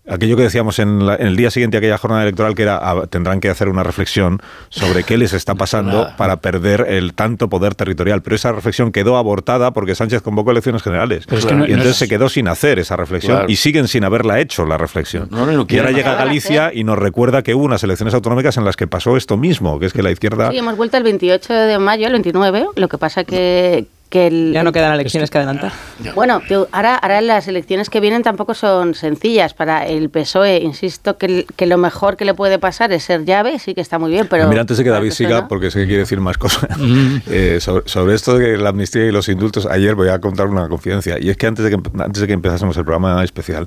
aquello 0.09 0.36
que 0.36 0.42
decíamos 0.42 0.78
en, 0.78 1.02
el 1.02 1.36
día 1.36 1.50
siguiente 1.50 1.76
a 1.76 1.78
aquella 1.78 1.98
jornada 1.98 2.22
electoral 2.22 2.54
que 2.54 2.62
era 2.62 2.78
ah, 2.82 3.07
tendrán 3.09 3.40
que 3.40 3.48
hacer 3.48 3.68
una 3.68 3.82
reflexión 3.82 4.40
sobre 4.68 5.04
qué 5.04 5.16
les 5.16 5.32
está 5.32 5.54
pasando 5.57 6.09
para 6.16 6.36
perder 6.36 6.86
el 6.88 7.14
tanto 7.14 7.48
poder 7.48 7.74
territorial. 7.74 8.22
Pero 8.22 8.36
esa 8.36 8.52
reflexión 8.52 8.92
quedó 8.92 9.16
abortada 9.16 9.72
porque 9.72 9.94
Sánchez 9.94 10.22
convocó 10.22 10.50
elecciones 10.50 10.82
generales. 10.82 11.26
Y 11.30 11.72
entonces 11.72 11.96
se 11.96 12.09
quedó 12.09 12.28
sin 12.28 12.48
hacer 12.48 12.78
esa 12.78 12.96
reflexión 12.96 13.44
y 13.48 13.57
siguen 13.57 13.88
sin 13.88 14.04
haberla 14.04 14.40
hecho 14.40 14.64
la 14.66 14.78
reflexión. 14.78 15.28
Y 15.68 15.78
ahora 15.78 15.90
llega 15.90 16.14
Galicia 16.14 16.72
y 16.72 16.84
nos 16.84 16.98
recuerda 16.98 17.42
que 17.42 17.54
hubo 17.54 17.64
unas 17.64 17.82
elecciones 17.82 18.14
autonómicas 18.14 18.57
en 18.57 18.64
las 18.64 18.76
que 18.76 18.86
pasó 18.86 19.16
esto 19.16 19.36
mismo 19.36 19.78
que 19.78 19.86
es 19.86 19.92
que 19.92 20.02
la 20.02 20.11
izquierda 20.11 20.50
sí 20.50 20.59
hemos 20.59 20.76
vuelto 20.76 20.96
el 20.96 21.02
28 21.02 21.52
de 21.52 21.78
mayo 21.78 22.07
el 22.07 22.12
29 22.12 22.66
lo 22.74 22.88
que 22.88 22.98
pasa 22.98 23.24
que 23.24 23.86
ya 24.11 24.62
no 24.62 24.72
quedan 24.72 24.94
elecciones 24.94 25.30
que 25.30 25.38
adelantar. 25.38 25.72
Bueno, 26.14 26.40
ahora, 26.72 26.96
ahora 26.96 27.20
las 27.20 27.48
elecciones 27.48 27.90
que 27.90 28.00
vienen 28.00 28.22
tampoco 28.22 28.54
son 28.54 28.94
sencillas. 28.94 29.54
Para 29.54 29.86
el 29.86 30.11
PSOE, 30.11 30.59
insisto 30.59 31.18
que, 31.18 31.46
que 31.57 31.66
lo 31.66 31.76
mejor 31.76 32.16
que 32.16 32.24
le 32.24 32.34
puede 32.34 32.59
pasar 32.59 32.92
es 32.92 33.04
ser 33.04 33.24
llave, 33.24 33.59
sí 33.59 33.74
que 33.74 33.80
está 33.80 33.98
muy 33.98 34.11
bien, 34.11 34.26
pero... 34.28 34.48
Mira, 34.48 34.62
antes 34.62 34.78
de 34.78 34.84
que 34.84 34.90
David 34.90 35.11
siga, 35.11 35.48
porque 35.48 35.70
sé 35.70 35.80
que 35.80 35.86
quiere 35.86 36.00
decir 36.00 36.20
más 36.20 36.38
cosas, 36.38 36.68
eh, 37.28 37.59
sobre, 37.61 38.14
esto 38.14 38.38
de 38.38 38.57
la 38.57 38.70
amnistía 38.70 39.04
y 39.04 39.12
los 39.12 39.28
indultos, 39.28 39.66
ayer 39.66 39.94
voy 39.94 40.09
a 40.09 40.20
contar 40.20 40.46
una 40.46 40.68
confidencia. 40.68 41.18
Y 41.20 41.30
es 41.30 41.36
que 41.36 41.46
antes 41.46 41.64
de 41.64 41.70
que, 41.70 42.02
antes 42.02 42.20
de 42.20 42.26
que 42.26 42.32
empezásemos 42.32 42.76
el 42.76 42.84
programa 42.84 43.22
especial, 43.24 43.66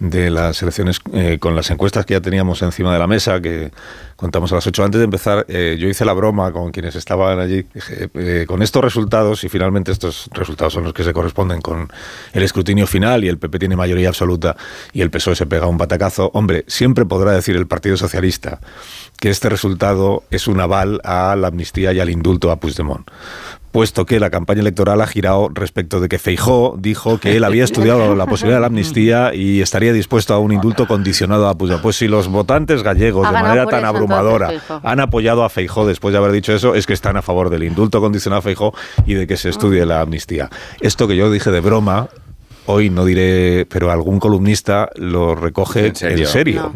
de 0.00 0.30
las 0.30 0.62
elecciones 0.62 0.98
eh, 1.12 1.36
con 1.38 1.54
las 1.54 1.70
encuestas 1.70 2.06
que 2.06 2.14
ya 2.14 2.22
teníamos 2.22 2.62
encima 2.62 2.92
de 2.92 2.98
la 2.98 3.06
mesa, 3.06 3.40
que 3.40 3.70
contamos 4.20 4.52
a 4.52 4.56
las 4.56 4.66
8. 4.66 4.84
Antes 4.84 4.98
de 4.98 5.04
empezar, 5.06 5.46
eh, 5.48 5.76
yo 5.80 5.88
hice 5.88 6.04
la 6.04 6.12
broma 6.12 6.52
con 6.52 6.70
quienes 6.70 6.94
estaban 6.94 7.40
allí. 7.40 7.64
Dije, 7.72 8.10
eh, 8.12 8.44
con 8.46 8.62
estos 8.62 8.84
resultados, 8.84 9.42
y 9.44 9.48
finalmente 9.48 9.90
estos 9.90 10.28
resultados 10.32 10.74
son 10.74 10.84
los 10.84 10.92
que 10.92 11.04
se 11.04 11.14
corresponden 11.14 11.62
con 11.62 11.88
el 12.34 12.42
escrutinio 12.42 12.86
final 12.86 13.24
y 13.24 13.28
el 13.28 13.38
PP 13.38 13.58
tiene 13.58 13.76
mayoría 13.76 14.08
absoluta 14.08 14.56
y 14.92 15.00
el 15.00 15.10
PSOE 15.10 15.36
se 15.36 15.46
pega 15.46 15.66
un 15.66 15.78
patacazo, 15.78 16.30
hombre, 16.34 16.64
siempre 16.68 17.06
podrá 17.06 17.32
decir 17.32 17.56
el 17.56 17.66
Partido 17.66 17.96
Socialista 17.96 18.60
que 19.18 19.30
este 19.30 19.48
resultado 19.48 20.24
es 20.30 20.48
un 20.48 20.60
aval 20.60 21.00
a 21.04 21.34
la 21.36 21.48
amnistía 21.48 21.92
y 21.92 22.00
al 22.00 22.10
indulto 22.10 22.50
a 22.50 22.56
Puigdemont 22.56 23.08
puesto 23.70 24.04
que 24.04 24.18
la 24.18 24.30
campaña 24.30 24.60
electoral 24.60 25.00
ha 25.00 25.06
girado 25.06 25.48
respecto 25.52 26.00
de 26.00 26.08
que 26.08 26.18
Feijó 26.18 26.74
dijo 26.78 27.18
que 27.18 27.36
él 27.36 27.44
había 27.44 27.64
estudiado 27.64 28.16
la 28.16 28.26
posibilidad 28.26 28.56
de 28.56 28.60
la 28.62 28.66
amnistía 28.66 29.34
y 29.34 29.60
estaría 29.60 29.92
dispuesto 29.92 30.34
a 30.34 30.38
un 30.38 30.52
indulto 30.52 30.86
condicionado 30.86 31.48
a 31.48 31.56
Puigdemont. 31.56 31.82
Pues 31.82 31.96
si 31.96 32.08
los 32.08 32.28
votantes 32.28 32.82
gallegos 32.82 33.26
de 33.26 33.32
manera 33.32 33.66
tan 33.66 33.84
abrumadora 34.12 34.80
han 34.82 35.00
apoyado 35.00 35.44
a 35.44 35.48
Feijó 35.48 35.86
después 35.86 36.12
de 36.12 36.18
haber 36.18 36.32
dicho 36.32 36.52
eso, 36.52 36.74
es 36.74 36.86
que 36.86 36.92
están 36.92 37.16
a 37.16 37.22
favor 37.22 37.50
del 37.50 37.62
indulto 37.62 38.00
condicionado 38.00 38.40
a 38.40 38.42
Feijó 38.42 38.74
y 39.06 39.14
de 39.14 39.26
que 39.26 39.36
se 39.36 39.48
estudie 39.48 39.84
la 39.86 40.00
amnistía. 40.00 40.50
Esto 40.80 41.08
que 41.08 41.16
yo 41.16 41.30
dije 41.30 41.50
de 41.50 41.60
broma 41.60 42.08
hoy 42.70 42.90
no 42.90 43.04
diré, 43.04 43.66
pero 43.68 43.90
algún 43.90 44.18
columnista 44.18 44.88
lo 44.96 45.34
recoge 45.34 45.88
en 45.88 45.96
serio. 45.96 46.72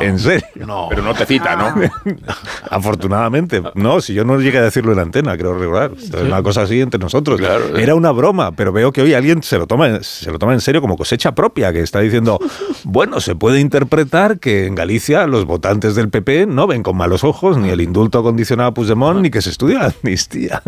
En 0.00 0.18
serio. 0.18 0.46
Pero 0.88 1.02
no 1.02 1.14
te 1.14 1.26
cita, 1.26 1.56
¿no? 1.56 1.74
Afortunadamente. 2.70 3.62
No, 3.74 4.00
si 4.00 4.14
yo 4.14 4.24
no 4.24 4.40
llegué 4.40 4.58
a 4.58 4.62
decirlo 4.62 4.92
en 4.92 4.96
la 4.96 5.02
antena, 5.02 5.36
creo 5.36 5.54
recordar. 5.56 5.92
Es 5.96 6.12
una 6.14 6.42
cosa 6.42 6.62
así 6.62 6.80
entre 6.80 6.98
nosotros. 6.98 7.40
Era 7.76 7.94
una 7.94 8.10
broma, 8.12 8.52
pero 8.52 8.72
veo 8.72 8.92
que 8.92 9.02
hoy 9.02 9.14
alguien 9.14 9.42
se 9.42 9.58
lo 9.58 9.66
toma, 9.66 10.02
se 10.02 10.30
lo 10.30 10.38
toma 10.38 10.54
en 10.54 10.60
serio 10.60 10.80
como 10.80 10.96
cosecha 10.96 11.34
propia, 11.34 11.72
que 11.72 11.80
está 11.80 12.00
diciendo, 12.00 12.38
bueno, 12.84 13.20
se 13.20 13.34
puede 13.34 13.60
interpretar 13.60 14.38
que 14.38 14.66
en 14.66 14.74
Galicia 14.74 15.26
los 15.26 15.44
votantes 15.44 15.94
del 15.94 16.08
PP 16.08 16.46
no 16.46 16.66
ven 16.66 16.82
con 16.82 16.96
malos 16.96 17.24
ojos 17.24 17.58
ni 17.58 17.70
el 17.70 17.80
indulto 17.80 18.22
condicionado 18.22 18.70
a 18.70 18.74
Puigdemont 18.74 19.20
ni 19.20 19.30
que 19.30 19.42
se 19.42 19.50
estudia 19.50 19.78
la 19.80 19.94
amnistía. 20.02 20.62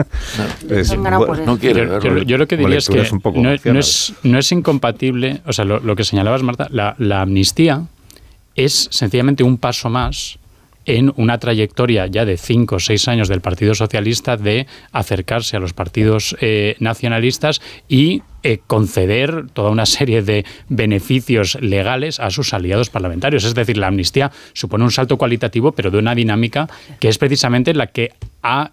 no 1.44 1.58
quiero 1.58 2.00
yo, 2.00 2.38
lo 2.38 2.46
que 2.46 2.56
diría 2.56 2.78
es 2.78 2.88
que 2.88 3.72
no, 3.72 3.78
es, 3.78 4.14
no 4.22 4.38
es 4.38 4.52
incompatible, 4.66 5.42
o 5.46 5.52
sea, 5.52 5.64
lo, 5.64 5.96
que 5.96 6.02
señalabas, 6.02 6.42
Marta, 6.42 6.66
la, 6.70 7.20
amnistía 7.20 7.86
es 8.56 8.88
sencillamente 8.90 9.44
un 9.44 9.58
paso 9.58 9.88
más 9.90 10.40
en 10.86 11.12
una 11.16 11.38
trayectoria 11.38 12.06
ya 12.06 12.24
de 12.24 12.36
cinco 12.36 12.76
o 12.76 12.80
seis 12.80 13.06
años 13.06 13.28
del 13.28 13.40
Partido 13.40 13.74
Socialista 13.74 14.36
de 14.36 14.66
acercarse 14.90 15.56
a 15.56 15.60
los 15.60 15.72
partidos 15.72 16.36
eh, 16.40 16.74
nacionalistas 16.80 17.60
y 17.88 18.22
eh, 18.42 18.58
conceder 18.66 19.46
toda 19.52 19.70
una 19.70 19.86
serie 19.86 20.22
de 20.22 20.44
beneficios 20.68 21.58
legales 21.60 22.18
a 22.18 22.30
sus 22.30 22.52
aliados 22.52 22.90
parlamentarios. 22.90 23.44
Es 23.44 23.54
decir, 23.54 23.78
la 23.78 23.88
amnistía 23.88 24.32
supone 24.52 24.84
un 24.84 24.90
salto 24.90 25.16
cualitativo, 25.16 25.72
pero 25.72 25.92
de 25.92 25.98
una 25.98 26.14
dinámica 26.14 26.68
que 26.98 27.08
es 27.08 27.18
precisamente 27.18 27.72
la 27.72 27.86
que 27.88 28.12
ha 28.42 28.72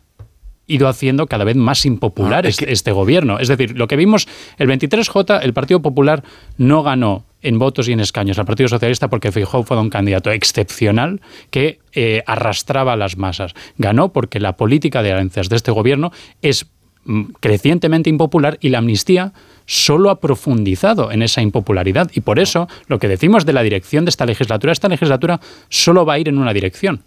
ido 0.68 0.88
haciendo 0.88 1.28
cada 1.28 1.44
vez 1.44 1.56
más 1.56 1.86
impopular 1.86 2.46
ah, 2.46 2.50
este, 2.50 2.92
gobierno. 2.92 3.40
Es 3.40 3.48
decir, 3.48 3.78
lo 3.78 3.88
que 3.88 3.96
vimos, 3.96 4.28
el 4.58 4.70
23J, 4.70 5.42
el 5.44 5.54
Partido 5.54 5.82
Popular 5.82 6.24
no 6.58 6.84
ganó 6.84 7.26
en 7.42 7.60
votos 7.60 7.90
y 7.90 7.92
en 7.92 8.00
escaños 8.00 8.40
al 8.40 8.46
Partido 8.46 8.70
Socialista 8.70 9.10
porque 9.10 9.32
Feijóo 9.32 9.64
fue 9.64 9.80
un 9.80 9.90
candidato 9.90 10.32
excepcional 10.32 11.22
que 11.50 11.80
eh, 11.94 12.24
arrastraba 12.26 12.94
a 12.94 12.96
las 12.96 13.18
masas. 13.18 13.54
Ganó 13.78 14.14
porque 14.14 14.40
la 14.40 14.56
política 14.56 15.04
de 15.04 15.12
alianzas 15.12 15.50
de 15.50 15.58
este 15.58 15.72
gobierno 15.72 16.12
es 16.42 16.68
mm, 17.04 17.24
crecientemente 17.42 18.10
impopular 18.10 18.58
y 18.62 18.70
la 18.70 18.78
amnistía 18.78 19.34
solo 19.66 20.10
ha 20.10 20.22
profundizado 20.22 21.12
en 21.12 21.22
esa 21.22 21.42
impopularidad. 21.42 22.10
Y 22.14 22.22
por 22.22 22.40
eso 22.40 22.70
lo 22.88 23.00
que 23.00 23.10
decimos 23.10 23.46
de 23.46 23.54
la 23.54 23.64
dirección 23.64 24.06
de 24.06 24.10
esta 24.10 24.26
legislatura, 24.26 24.72
esta 24.72 24.88
legislatura 24.88 25.42
solo 25.68 26.06
va 26.06 26.14
a 26.14 26.20
ir 26.20 26.30
en 26.30 26.38
una 26.38 26.54
dirección 26.54 27.04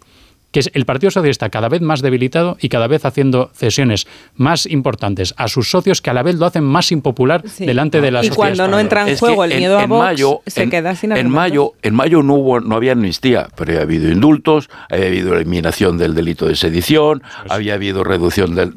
que 0.57 0.61
es 0.61 0.71
el 0.73 0.85
Partido 0.85 1.11
Socialista 1.11 1.49
cada 1.49 1.69
vez 1.69 1.81
más 1.81 2.01
debilitado 2.01 2.57
y 2.59 2.69
cada 2.69 2.87
vez 2.87 3.05
haciendo 3.05 3.51
cesiones 3.53 4.07
más 4.33 4.65
importantes 4.65 5.35
a 5.37 5.47
sus 5.49 5.69
socios 5.69 6.01
que 6.01 6.09
a 6.09 6.15
la 6.15 6.23
vez 6.23 6.37
lo 6.37 6.47
hacen 6.47 6.63
más 6.63 6.91
impopular 6.91 7.43
delante 7.59 8.01
de 8.01 8.09
la 8.09 8.21
y 8.21 8.29
sociedad. 8.29 8.33
Y 8.33 8.57
cuando 8.57 8.67
no 8.67 8.79
entra 8.79 9.07
en 9.07 9.15
juego 9.17 9.43
el 9.43 9.55
miedo 9.55 9.77
a 9.77 9.85
Vox, 9.85 10.03
mayo, 10.03 10.41
se 10.47 10.67
queda 10.67 10.95
sin 10.95 11.11
En 11.11 11.29
mayo, 11.29 11.73
en 11.83 11.93
mayo 11.93 12.23
no, 12.23 12.33
hubo, 12.33 12.59
no 12.59 12.75
había 12.75 12.93
amnistía, 12.93 13.49
pero 13.55 13.73
había 13.73 13.83
habido 13.83 14.11
indultos, 14.11 14.67
había 14.89 15.05
habido 15.05 15.35
eliminación 15.35 15.99
del 15.99 16.15
delito 16.15 16.47
de 16.47 16.55
sedición, 16.55 17.21
había 17.49 17.75
habido 17.75 18.03
reducción 18.03 18.55
del, 18.55 18.73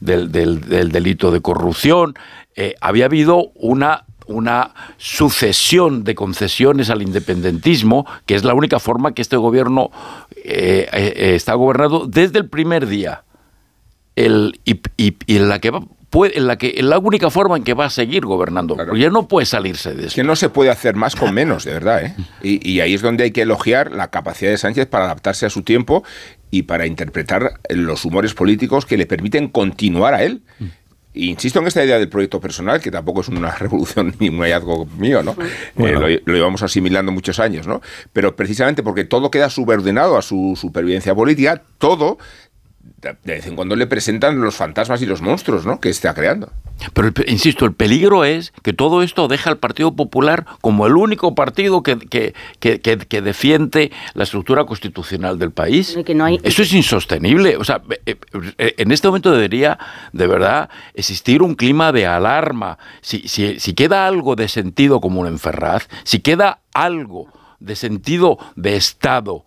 del, 0.00 0.32
del, 0.32 0.92
delito 0.92 1.30
de 1.30 1.42
corrupción, 1.42 2.14
eh, 2.56 2.74
había 2.80 3.04
habido 3.04 3.50
una 3.54 4.06
una 4.28 4.74
sucesión 4.96 6.04
de 6.04 6.14
concesiones 6.14 6.90
al 6.90 7.02
independentismo, 7.02 8.06
que 8.26 8.34
es 8.34 8.44
la 8.44 8.54
única 8.54 8.78
forma 8.78 9.12
que 9.12 9.22
este 9.22 9.36
gobierno 9.36 9.90
eh, 10.36 10.88
eh, 10.92 11.34
está 11.34 11.54
gobernado 11.54 12.06
desde 12.06 12.38
el 12.38 12.48
primer 12.48 12.86
día. 12.86 13.24
El, 14.16 14.60
y, 14.64 14.80
y, 14.96 15.38
la 15.38 15.60
que 15.60 15.70
va 15.70 15.82
puede, 16.10 16.38
en 16.38 16.46
la 16.46 16.56
que 16.56 16.74
en 16.76 16.90
la 16.90 16.98
única 16.98 17.30
forma 17.30 17.56
en 17.56 17.64
que 17.64 17.74
va 17.74 17.86
a 17.86 17.90
seguir 17.90 18.24
gobernando. 18.24 18.76
ya 18.96 19.10
no 19.10 19.28
puede 19.28 19.46
salirse 19.46 19.94
de 19.94 20.06
eso. 20.06 20.14
que 20.14 20.24
no 20.24 20.36
se 20.36 20.48
puede 20.48 20.70
hacer 20.70 20.96
más 20.96 21.14
con 21.14 21.32
menos, 21.34 21.64
de 21.64 21.72
verdad. 21.72 22.04
¿eh? 22.04 22.16
Y, 22.42 22.68
y 22.68 22.80
ahí 22.80 22.94
es 22.94 23.02
donde 23.02 23.24
hay 23.24 23.30
que 23.30 23.42
elogiar 23.42 23.92
la 23.92 24.08
capacidad 24.08 24.50
de 24.50 24.58
Sánchez 24.58 24.86
para 24.86 25.04
adaptarse 25.04 25.46
a 25.46 25.50
su 25.50 25.62
tiempo 25.62 26.02
y 26.50 26.62
para 26.62 26.86
interpretar 26.86 27.60
los 27.68 28.04
humores 28.04 28.34
políticos 28.34 28.86
que 28.86 28.96
le 28.96 29.06
permiten 29.06 29.48
continuar 29.48 30.14
a 30.14 30.22
él. 30.22 30.42
Insisto 31.14 31.58
en 31.58 31.66
esta 31.66 31.84
idea 31.84 31.98
del 31.98 32.08
proyecto 32.08 32.40
personal, 32.40 32.80
que 32.80 32.90
tampoco 32.90 33.22
es 33.22 33.28
una 33.28 33.50
revolución 33.58 34.14
ni 34.18 34.28
un 34.28 34.40
hallazgo 34.40 34.86
mío, 34.98 35.22
¿no? 35.22 35.32
Eh, 35.76 35.92
lo, 35.92 36.00
lo, 36.00 36.34
llevamos 36.34 36.62
asimilando 36.62 37.10
muchos 37.12 37.40
años, 37.40 37.66
¿no? 37.66 37.80
Pero 38.12 38.36
precisamente 38.36 38.82
porque 38.82 39.04
todo 39.04 39.30
queda 39.30 39.50
subordinado 39.50 40.16
a 40.16 40.22
su 40.22 40.54
supervivencia 40.56 41.14
política, 41.14 41.62
todo 41.78 42.18
de 43.00 43.16
vez 43.24 43.46
en 43.46 43.56
cuando 43.56 43.76
le 43.76 43.86
presentan 43.86 44.40
los 44.40 44.56
fantasmas 44.56 45.02
y 45.02 45.06
los 45.06 45.22
monstruos 45.22 45.66
¿no? 45.66 45.80
que 45.80 45.88
está 45.88 46.14
creando. 46.14 46.50
Pero, 46.92 47.10
insisto, 47.26 47.64
el 47.64 47.72
peligro 47.72 48.24
es 48.24 48.52
que 48.62 48.72
todo 48.72 49.02
esto 49.02 49.26
deja 49.28 49.50
al 49.50 49.58
Partido 49.58 49.94
Popular 49.94 50.46
como 50.60 50.86
el 50.86 50.96
único 50.96 51.34
partido 51.34 51.82
que, 51.82 51.98
que, 51.98 52.34
que, 52.60 52.80
que 52.80 53.22
defiende 53.22 53.90
la 54.14 54.24
estructura 54.24 54.64
constitucional 54.64 55.38
del 55.38 55.50
país. 55.50 55.96
Eso 56.42 56.62
es 56.62 56.72
insostenible. 56.72 57.56
O 57.56 57.64
sea, 57.64 57.82
eh, 58.06 58.16
eh, 58.58 58.74
en 58.78 58.92
este 58.92 59.08
momento 59.08 59.32
debería, 59.32 59.78
de 60.12 60.26
verdad, 60.26 60.70
existir 60.94 61.42
un 61.42 61.54
clima 61.54 61.92
de 61.92 62.06
alarma. 62.06 62.78
Si, 63.00 63.26
si, 63.28 63.58
si 63.58 63.74
queda 63.74 64.06
algo 64.06 64.36
de 64.36 64.48
sentido 64.48 65.00
común 65.00 65.26
en 65.26 65.38
Ferraz, 65.38 65.88
si 66.04 66.20
queda 66.20 66.60
algo 66.72 67.32
de 67.60 67.74
sentido 67.74 68.38
de 68.54 68.76
Estado, 68.76 69.44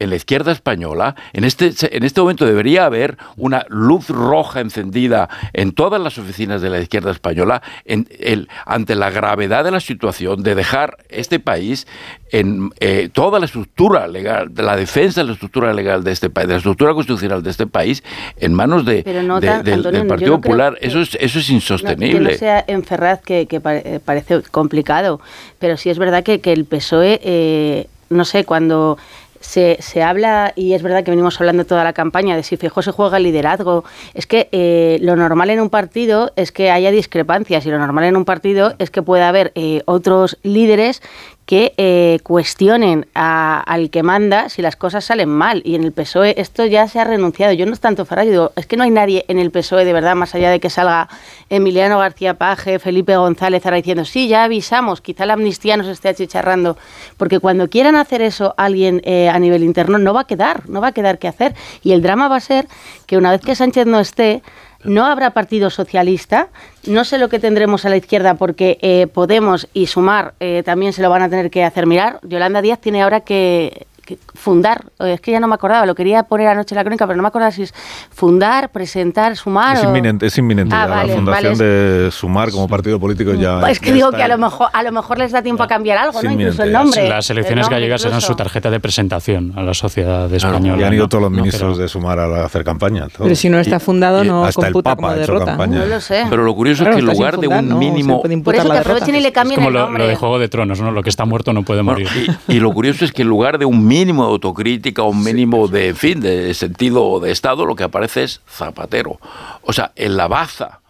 en 0.00 0.10
la 0.10 0.16
izquierda 0.16 0.50
española, 0.50 1.14
en 1.32 1.44
este, 1.44 1.72
en 1.82 2.02
este 2.02 2.20
momento 2.20 2.46
debería 2.46 2.86
haber 2.86 3.18
una 3.36 3.64
luz 3.68 4.08
roja 4.08 4.60
encendida 4.60 5.28
en 5.52 5.72
todas 5.72 6.00
las 6.00 6.18
oficinas 6.18 6.62
de 6.62 6.70
la 6.70 6.80
izquierda 6.80 7.10
española 7.10 7.62
en 7.84 8.08
el, 8.18 8.48
ante 8.66 8.94
la 8.94 9.10
gravedad 9.10 9.62
de 9.62 9.70
la 9.70 9.80
situación 9.80 10.42
de 10.42 10.54
dejar 10.54 10.96
este 11.10 11.38
país 11.38 11.86
en 12.32 12.70
eh, 12.80 13.10
toda 13.12 13.38
la 13.38 13.44
estructura 13.44 14.08
legal, 14.08 14.54
de 14.54 14.62
la 14.62 14.76
defensa 14.76 15.20
de 15.20 15.26
la 15.26 15.32
estructura 15.34 15.72
legal 15.74 16.02
de 16.02 16.12
este 16.12 16.30
país, 16.30 16.48
de 16.48 16.54
la 16.54 16.58
estructura 16.58 16.94
constitucional 16.94 17.42
de 17.42 17.50
este 17.50 17.66
país, 17.66 18.02
en 18.38 18.54
manos 18.54 18.84
de, 18.84 19.02
del, 19.02 20.06
Partido 20.06 20.40
Popular. 20.40 20.78
eso, 20.80 21.00
es, 21.00 21.16
eso 21.20 21.38
es 21.38 21.50
insostenible. 21.50 22.20
No, 22.20 22.26
que 22.26 22.32
no 22.32 22.38
sea 22.38 22.64
en 22.66 22.84
Ferraz, 22.84 23.20
que, 23.20 23.46
eh, 23.50 24.00
parece 24.04 24.42
complicado, 24.50 25.20
pero 25.58 25.76
sí 25.76 25.90
es 25.90 25.98
verdad 25.98 26.24
que, 26.24 26.40
que 26.40 26.52
el 26.52 26.64
PSOE, 26.64 27.20
eh, 27.22 27.86
no 28.08 28.24
sé, 28.24 28.44
cuando 28.44 28.96
se, 29.40 29.78
se, 29.80 30.02
habla, 30.02 30.52
y 30.54 30.74
es 30.74 30.82
verdad 30.82 31.02
que 31.02 31.10
venimos 31.10 31.40
hablando 31.40 31.64
toda 31.64 31.82
la 31.82 31.92
campaña, 31.92 32.36
de 32.36 32.42
si 32.42 32.56
Fijó 32.56 32.82
se 32.82 32.92
juega 32.92 33.18
liderazgo. 33.18 33.84
Es 34.14 34.26
que 34.26 34.48
eh, 34.52 34.98
lo 35.00 35.16
normal 35.16 35.50
en 35.50 35.60
un 35.60 35.70
partido 35.70 36.32
es 36.36 36.52
que 36.52 36.70
haya 36.70 36.90
discrepancias 36.90 37.64
y 37.66 37.70
lo 37.70 37.78
normal 37.78 38.04
en 38.04 38.16
un 38.16 38.24
partido 38.24 38.74
es 38.78 38.90
que 38.90 39.02
pueda 39.02 39.28
haber 39.28 39.52
eh, 39.54 39.82
otros 39.86 40.38
líderes 40.42 41.02
que 41.50 41.74
eh, 41.78 42.20
cuestionen 42.22 43.08
al 43.12 43.90
que 43.90 44.04
manda 44.04 44.48
si 44.48 44.62
las 44.62 44.76
cosas 44.76 45.04
salen 45.04 45.28
mal. 45.30 45.62
Y 45.64 45.74
en 45.74 45.82
el 45.82 45.90
PSOE 45.90 46.40
esto 46.40 46.64
ya 46.64 46.86
se 46.86 47.00
ha 47.00 47.04
renunciado. 47.04 47.52
Yo 47.52 47.66
no 47.66 47.72
es 47.72 47.80
tanto 47.80 48.04
Ferraz, 48.04 48.28
es 48.54 48.66
que 48.66 48.76
no 48.76 48.84
hay 48.84 48.90
nadie 48.90 49.24
en 49.26 49.40
el 49.40 49.50
PSOE 49.50 49.84
de 49.84 49.92
verdad, 49.92 50.14
más 50.14 50.32
allá 50.36 50.48
de 50.52 50.60
que 50.60 50.70
salga 50.70 51.08
Emiliano 51.48 51.98
García 51.98 52.34
Paje, 52.34 52.78
Felipe 52.78 53.16
González, 53.16 53.66
ahora 53.66 53.78
diciendo, 53.78 54.04
sí, 54.04 54.28
ya 54.28 54.44
avisamos, 54.44 55.00
quizá 55.00 55.26
la 55.26 55.32
amnistía 55.32 55.76
nos 55.76 55.88
esté 55.88 56.10
achicharrando. 56.10 56.78
Porque 57.16 57.40
cuando 57.40 57.68
quieran 57.68 57.96
hacer 57.96 58.22
eso 58.22 58.54
alguien 58.56 59.02
eh, 59.04 59.28
a 59.28 59.36
nivel 59.40 59.64
interno, 59.64 59.98
no 59.98 60.14
va 60.14 60.20
a 60.20 60.26
quedar, 60.28 60.68
no 60.68 60.80
va 60.80 60.88
a 60.88 60.92
quedar 60.92 61.18
qué 61.18 61.26
hacer. 61.26 61.56
Y 61.82 61.90
el 61.90 62.00
drama 62.00 62.28
va 62.28 62.36
a 62.36 62.40
ser 62.40 62.68
que 63.06 63.16
una 63.16 63.32
vez 63.32 63.40
que 63.40 63.56
Sánchez 63.56 63.86
no 63.86 63.98
esté, 63.98 64.44
no 64.84 65.06
habrá 65.06 65.30
Partido 65.30 65.70
Socialista. 65.70 66.48
No 66.86 67.04
sé 67.04 67.18
lo 67.18 67.28
que 67.28 67.38
tendremos 67.38 67.84
a 67.84 67.90
la 67.90 67.96
izquierda 67.96 68.34
porque 68.34 68.78
eh, 68.80 69.06
Podemos 69.06 69.68
y 69.74 69.86
Sumar 69.86 70.34
eh, 70.40 70.62
también 70.64 70.92
se 70.92 71.02
lo 71.02 71.10
van 71.10 71.22
a 71.22 71.28
tener 71.28 71.50
que 71.50 71.64
hacer 71.64 71.86
mirar. 71.86 72.20
Yolanda 72.22 72.62
Díaz 72.62 72.80
tiene 72.80 73.02
ahora 73.02 73.20
que 73.20 73.86
fundar, 74.34 74.86
es 74.98 75.20
que 75.20 75.32
ya 75.32 75.40
no 75.40 75.48
me 75.48 75.54
acordaba, 75.54 75.86
lo 75.86 75.94
quería 75.94 76.22
poner 76.24 76.48
anoche 76.48 76.74
en 76.74 76.76
la 76.76 76.84
crónica, 76.84 77.06
pero 77.06 77.16
no 77.16 77.22
me 77.22 77.28
acordaba 77.28 77.50
si 77.50 77.62
es 77.62 77.74
fundar, 78.10 78.70
presentar, 78.70 79.36
sumar. 79.36 79.76
Es 79.76 79.84
inminente, 79.84 80.26
es 80.26 80.38
inminente. 80.38 80.74
Ah, 80.74 81.04
la 81.04 81.14
fundación 81.14 81.58
de 81.58 82.08
Sumar 82.10 82.50
como 82.50 82.68
partido 82.68 82.98
político 82.98 83.34
ya. 83.34 83.60
Es 83.70 83.80
que 83.80 83.92
digo 83.92 84.10
que 84.12 84.22
a 84.22 84.28
lo 84.28 84.38
mejor 84.38 84.68
a 84.72 84.82
lo 84.82 84.92
mejor 84.92 85.18
les 85.18 85.32
da 85.32 85.42
tiempo 85.42 85.62
a 85.62 85.68
cambiar 85.68 85.98
algo, 85.98 86.22
¿no? 86.22 86.30
Incluso 86.30 86.62
el 86.62 86.72
nombre. 86.72 87.08
Las 87.08 87.28
elecciones 87.30 87.68
gallegas 87.68 88.04
eran 88.04 88.20
su 88.20 88.34
tarjeta 88.34 88.70
de 88.70 88.80
presentación 88.80 89.52
a 89.56 89.62
la 89.62 89.74
sociedad 89.74 90.32
española. 90.32 90.82
y 90.82 90.84
han 90.84 90.94
ido 90.94 91.08
todos 91.08 91.22
los 91.22 91.30
ministros 91.30 91.78
de 91.78 91.88
Sumar 91.88 92.18
a 92.18 92.44
hacer 92.44 92.64
campaña. 92.64 93.08
Pero 93.16 93.34
si 93.34 93.48
no 93.48 93.58
está 93.58 93.80
fundado, 93.80 94.24
no 94.24 94.44
hasta 94.44 94.62
computa 94.62 94.90
el 94.90 94.96
Papa 94.96 95.08
como 95.08 95.20
derrota. 95.20 95.66
No 95.66 95.86
lo 95.86 96.00
sé. 96.00 96.26
Pero 96.28 96.44
lo 96.44 96.54
curioso 96.54 96.84
es 96.84 96.90
que 96.94 97.00
en 97.00 97.06
lugar 97.06 97.38
de 97.38 97.48
un 97.48 97.78
mínimo. 97.78 98.22
Por 98.22 98.54
eso 98.54 98.70
que 98.70 98.78
aprovechen 98.78 99.14
y 99.14 99.20
le 99.20 99.32
cambien 99.32 99.62
el 99.62 99.72
nombre. 99.72 100.04
Lo, 100.04 100.08
de 100.08 100.16
Juego 100.16 100.38
de 100.38 100.48
Tronos, 100.48 100.80
¿no? 100.80 100.90
Lo 100.90 101.02
que 101.02 101.10
está 101.10 101.24
muerto 101.24 101.52
no 101.52 101.62
puede 101.62 101.82
morir. 101.82 102.08
y, 102.48 102.56
y 102.56 102.60
lo 102.60 102.72
curioso 102.72 103.04
es 103.04 103.12
que 103.12 103.22
en 103.22 103.28
lugar 103.28 103.58
de 103.58 103.64
un 103.64 103.86
mínimo 103.86 103.99
de 104.00 104.24
autocrítica 104.24 105.02
un 105.02 105.22
mínimo 105.22 105.68
de 105.68 105.94
fin, 105.94 106.20
de 106.20 106.54
sentido 106.54 107.20
de 107.20 107.30
Estado, 107.30 107.66
lo 107.66 107.76
que 107.76 107.84
aparece 107.84 108.22
es 108.22 108.40
Zapatero. 108.48 109.20
O 109.62 109.72
sea, 109.72 109.92
en 109.96 110.16
la 110.16 110.26
baza, 110.26 110.80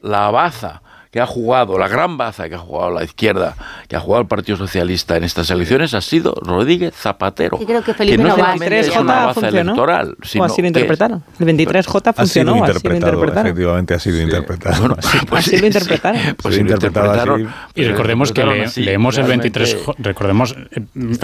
la 0.00 0.30
baza 0.30 0.82
que 1.10 1.20
ha 1.20 1.26
jugado, 1.26 1.76
la 1.76 1.88
gran 1.88 2.16
baza 2.16 2.48
que 2.48 2.54
ha 2.54 2.58
jugado 2.58 2.92
la 2.92 3.02
izquierda, 3.02 3.56
que 3.88 3.96
ha 3.96 4.00
jugado 4.00 4.22
el 4.22 4.28
Partido 4.28 4.56
Socialista 4.56 5.16
en 5.16 5.24
estas 5.24 5.50
elecciones 5.50 5.92
ha 5.94 6.00
sido 6.00 6.34
Rodríguez 6.40 6.94
Zapatero. 6.94 7.58
Sí, 7.58 7.66
creo 7.66 7.82
que 7.82 7.94
Felipe 7.94 8.22
no, 8.22 8.36
no 8.36 8.36
va. 8.36 8.54
es 8.54 8.96
una 8.96 9.26
baza 9.26 9.48
electoral. 9.48 10.16
Sino 10.22 10.44
o 10.44 10.46
así 10.46 10.62
lo 10.62 10.68
interpretaron. 10.68 11.24
El 11.40 11.46
23J 11.46 12.14
funcionó, 12.14 12.64
ha 12.64 12.72
sido 12.72 12.94
interpretado. 12.94 13.40
Efectivamente 13.40 13.94
ha 13.94 13.98
sido 13.98 14.20
interpretado. 14.20 14.80
Bueno, 14.80 14.96
pues, 15.28 15.46
así 15.46 15.58
lo 15.58 15.66
interpretaron. 15.66 16.36
Pues 16.36 16.58
interpretaron. 16.58 17.52
Y 17.74 17.84
recordemos 17.84 18.32
que 18.32 18.44
leemos 18.76 19.18
el 19.18 19.26
23 19.26 19.78
recordemos 19.98 20.54
eh, 20.70 20.80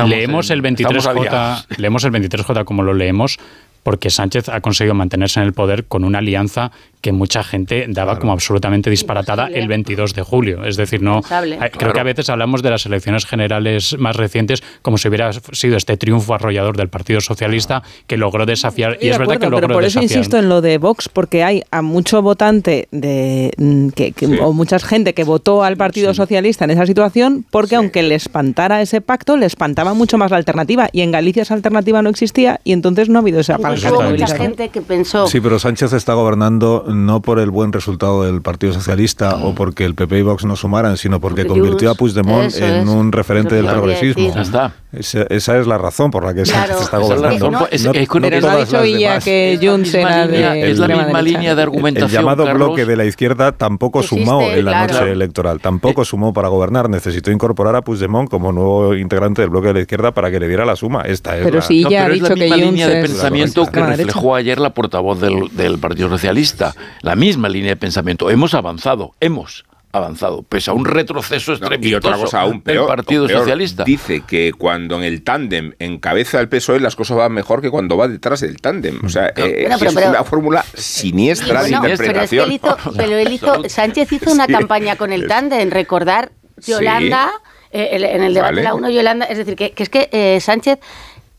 leemos 0.06 0.50
el 0.50 0.62
23J, 0.62 1.66
leemos 1.76 2.04
el 2.04 2.12
23J 2.12 2.64
como 2.64 2.82
lo 2.82 2.92
leemos 2.92 3.38
porque 3.86 4.10
Sánchez 4.10 4.48
ha 4.48 4.60
conseguido 4.60 4.96
mantenerse 4.96 5.38
en 5.38 5.46
el 5.46 5.52
poder 5.52 5.84
con 5.84 6.02
una 6.02 6.18
alianza 6.18 6.72
que 7.00 7.12
mucha 7.12 7.44
gente 7.44 7.86
daba 7.88 8.18
como 8.18 8.32
absolutamente 8.32 8.90
disparatada 8.90 9.46
el 9.46 9.68
22 9.68 10.12
de 10.12 10.22
julio. 10.22 10.64
Es 10.64 10.76
decir, 10.76 11.02
no 11.02 11.20
creo 11.22 11.92
que 11.92 12.00
a 12.00 12.02
veces 12.02 12.28
hablamos 12.30 12.64
de 12.64 12.70
las 12.70 12.84
elecciones 12.84 13.26
generales 13.26 13.96
más 13.96 14.16
recientes 14.16 14.60
como 14.82 14.98
si 14.98 15.06
hubiera 15.06 15.30
sido 15.52 15.76
este 15.76 15.96
triunfo 15.96 16.34
arrollador 16.34 16.76
del 16.76 16.88
Partido 16.88 17.20
Socialista 17.20 17.84
que 18.08 18.16
logró 18.16 18.44
desafiar 18.44 18.98
y 19.00 19.10
es 19.10 19.18
verdad 19.18 19.38
que 19.38 19.48
logró 19.48 19.68
pero 19.68 19.74
por 19.74 19.84
eso 19.84 20.02
insisto 20.02 20.36
en 20.36 20.48
lo 20.48 20.62
de 20.62 20.78
Vox 20.78 21.08
porque 21.08 21.44
hay 21.44 21.62
a 21.70 21.80
mucho 21.80 22.22
votante 22.22 22.88
de 22.90 23.52
mm, 23.56 23.90
que, 23.90 24.12
o 24.40 24.52
mucha 24.52 24.80
gente 24.80 25.14
que 25.14 25.22
votó 25.22 25.62
al 25.62 25.76
Partido 25.76 26.12
Socialista 26.12 26.64
en 26.64 26.72
esa 26.72 26.86
situación 26.86 27.46
porque 27.52 27.76
aunque 27.76 28.02
le 28.02 28.16
espantara 28.16 28.82
ese 28.82 29.00
pacto 29.00 29.36
le 29.36 29.46
espantaba 29.46 29.94
mucho 29.94 30.18
más 30.18 30.32
la 30.32 30.38
alternativa 30.38 30.88
y 30.90 31.02
en 31.02 31.12
Galicia 31.12 31.42
esa 31.42 31.54
alternativa 31.54 32.02
no 32.02 32.10
existía 32.10 32.60
y 32.64 32.72
entonces 32.72 33.08
no 33.08 33.20
ha 33.20 33.22
habido 33.22 33.44
esa 33.76 33.90
mucha 33.90 34.26
gente 34.28 34.68
que 34.68 34.82
pensó 34.82 35.26
Sí, 35.26 35.40
pero 35.40 35.58
Sánchez 35.58 35.92
está 35.92 36.14
gobernando 36.14 36.84
no 36.88 37.20
por 37.20 37.38
el 37.38 37.50
buen 37.50 37.72
resultado 37.72 38.24
del 38.24 38.42
Partido 38.42 38.72
Socialista 38.72 39.36
o 39.36 39.54
porque 39.54 39.84
el 39.84 39.94
PP 39.94 40.18
y 40.18 40.22
Vox 40.22 40.44
no 40.44 40.56
sumaran, 40.56 40.96
sino 40.96 41.20
porque, 41.20 41.46
convirtió 41.46 41.90
a 41.90 41.94
Puigdemont 41.94 42.54
en 42.56 42.88
un 42.88 43.12
referente 43.12 43.54
del 43.54 43.66
progresismo. 43.66 44.34
Está. 44.36 44.74
Esa, 44.96 45.22
esa, 45.28 45.58
es 45.58 45.66
la 45.66 45.78
razón 45.78 46.10
por 46.10 46.24
la 46.24 46.34
que 46.34 46.42
claro. 46.42 46.78
se 46.78 46.84
está 46.84 46.98
gobernando. 46.98 47.50
No, 47.50 47.68
es, 47.70 47.84
no, 47.84 47.92
es, 47.92 48.08
no 48.08 48.50
ha 48.50 48.56
dicho 48.56 48.82
ella 48.82 49.18
que 49.20 49.58
Junts 49.60 49.94
era 49.94 50.26
de 50.26 50.70
Es 50.70 50.78
la 50.78 50.88
misma 50.88 51.22
línea 51.22 51.54
de 51.54 51.62
argumentación. 51.62 52.10
El 52.10 52.16
llamado 52.16 52.44
Carlos, 52.44 52.68
bloque 52.68 52.86
de 52.86 52.96
la 52.96 53.04
izquierda 53.04 53.52
tampoco 53.52 54.02
sumó 54.02 54.42
en 54.42 54.64
la 54.64 54.72
claro. 54.72 54.94
noche 54.94 55.12
electoral, 55.12 55.60
tampoco 55.60 56.04
sumó 56.04 56.32
para 56.32 56.48
gobernar. 56.48 56.88
Necesitó 56.88 57.30
incorporar 57.30 57.76
a 57.76 57.82
Puigdemont 57.82 58.30
como 58.30 58.52
nuevo 58.52 58.94
integrante 58.94 59.42
del 59.42 59.50
bloque 59.50 59.68
de 59.68 59.74
la 59.74 59.80
izquierda 59.80 60.12
para 60.12 60.30
que 60.30 60.40
le 60.40 60.48
diera 60.48 60.64
la 60.64 60.76
suma. 60.76 61.02
Esta 61.02 61.36
es 61.36 61.44
pero 61.44 61.58
la, 61.58 61.62
si 61.62 61.82
ya 61.88 62.06
ha 62.06 62.08
dicho 62.08 62.26
es 62.26 62.30
la 62.30 62.36
misma 62.36 62.56
que 62.56 62.64
línea 62.64 62.88
de 62.88 63.02
pensamiento 63.02 63.66
que 63.66 63.84
reflejó 63.84 64.34
ayer 64.34 64.58
la 64.58 64.70
portavoz 64.70 65.20
del, 65.20 65.48
del 65.52 65.78
Partido 65.78 66.08
Socialista. 66.08 66.74
La 67.02 67.16
misma 67.16 67.48
línea 67.48 67.70
de 67.70 67.76
pensamiento. 67.76 68.30
Hemos 68.30 68.54
avanzado, 68.54 69.12
hemos 69.20 69.64
avanzado, 69.96 70.42
pese 70.42 70.70
a 70.70 70.74
un 70.74 70.84
retroceso 70.84 71.52
estrepitoso 71.52 71.88
y 71.88 71.94
otra 71.94 72.16
cosa 72.16 72.40
aún 72.40 72.60
peor, 72.60 72.86
del 72.86 72.96
Partido 72.96 73.26
peor, 73.26 73.40
Socialista. 73.40 73.84
Dice 73.84 74.22
que 74.26 74.52
cuando 74.52 74.96
en 74.96 75.04
el 75.04 75.22
tándem 75.22 75.74
encabeza 75.78 76.40
el 76.40 76.48
PSOE 76.48 76.80
las 76.80 76.96
cosas 76.96 77.16
van 77.16 77.32
mejor 77.32 77.62
que 77.62 77.70
cuando 77.70 77.96
va 77.96 78.08
detrás 78.08 78.40
del 78.40 78.60
tándem. 78.60 79.00
O 79.04 79.08
sea, 79.08 79.28
eh, 79.36 79.62
bueno, 79.62 79.76
pero, 79.78 79.90
es 79.90 79.94
pero, 79.94 80.10
una 80.10 80.24
fórmula 80.24 80.64
siniestra 80.74 81.60
bueno, 81.60 81.82
de 81.82 81.90
interpretación. 81.90 82.48
Pero, 82.48 82.54
es 82.54 82.60
que 82.60 82.76
él 82.76 82.76
hizo, 82.84 82.92
pero 82.96 83.16
él 83.16 83.32
hizo, 83.32 83.68
Sánchez 83.68 84.12
hizo 84.12 84.32
una 84.32 84.46
sí, 84.46 84.52
campaña 84.52 84.96
con 84.96 85.12
el 85.12 85.26
tándem, 85.26 85.70
recordar 85.70 86.32
Yolanda, 86.64 87.30
sí, 87.72 87.78
eh, 87.78 87.88
en 87.92 88.22
el 88.22 88.34
debate 88.34 88.54
vale. 88.54 88.62
la 88.62 88.74
1 88.74 88.90
Yolanda, 88.90 89.26
es 89.26 89.38
decir, 89.38 89.56
que, 89.56 89.72
que 89.72 89.82
es 89.82 89.88
que 89.88 90.08
eh, 90.12 90.40
Sánchez 90.40 90.78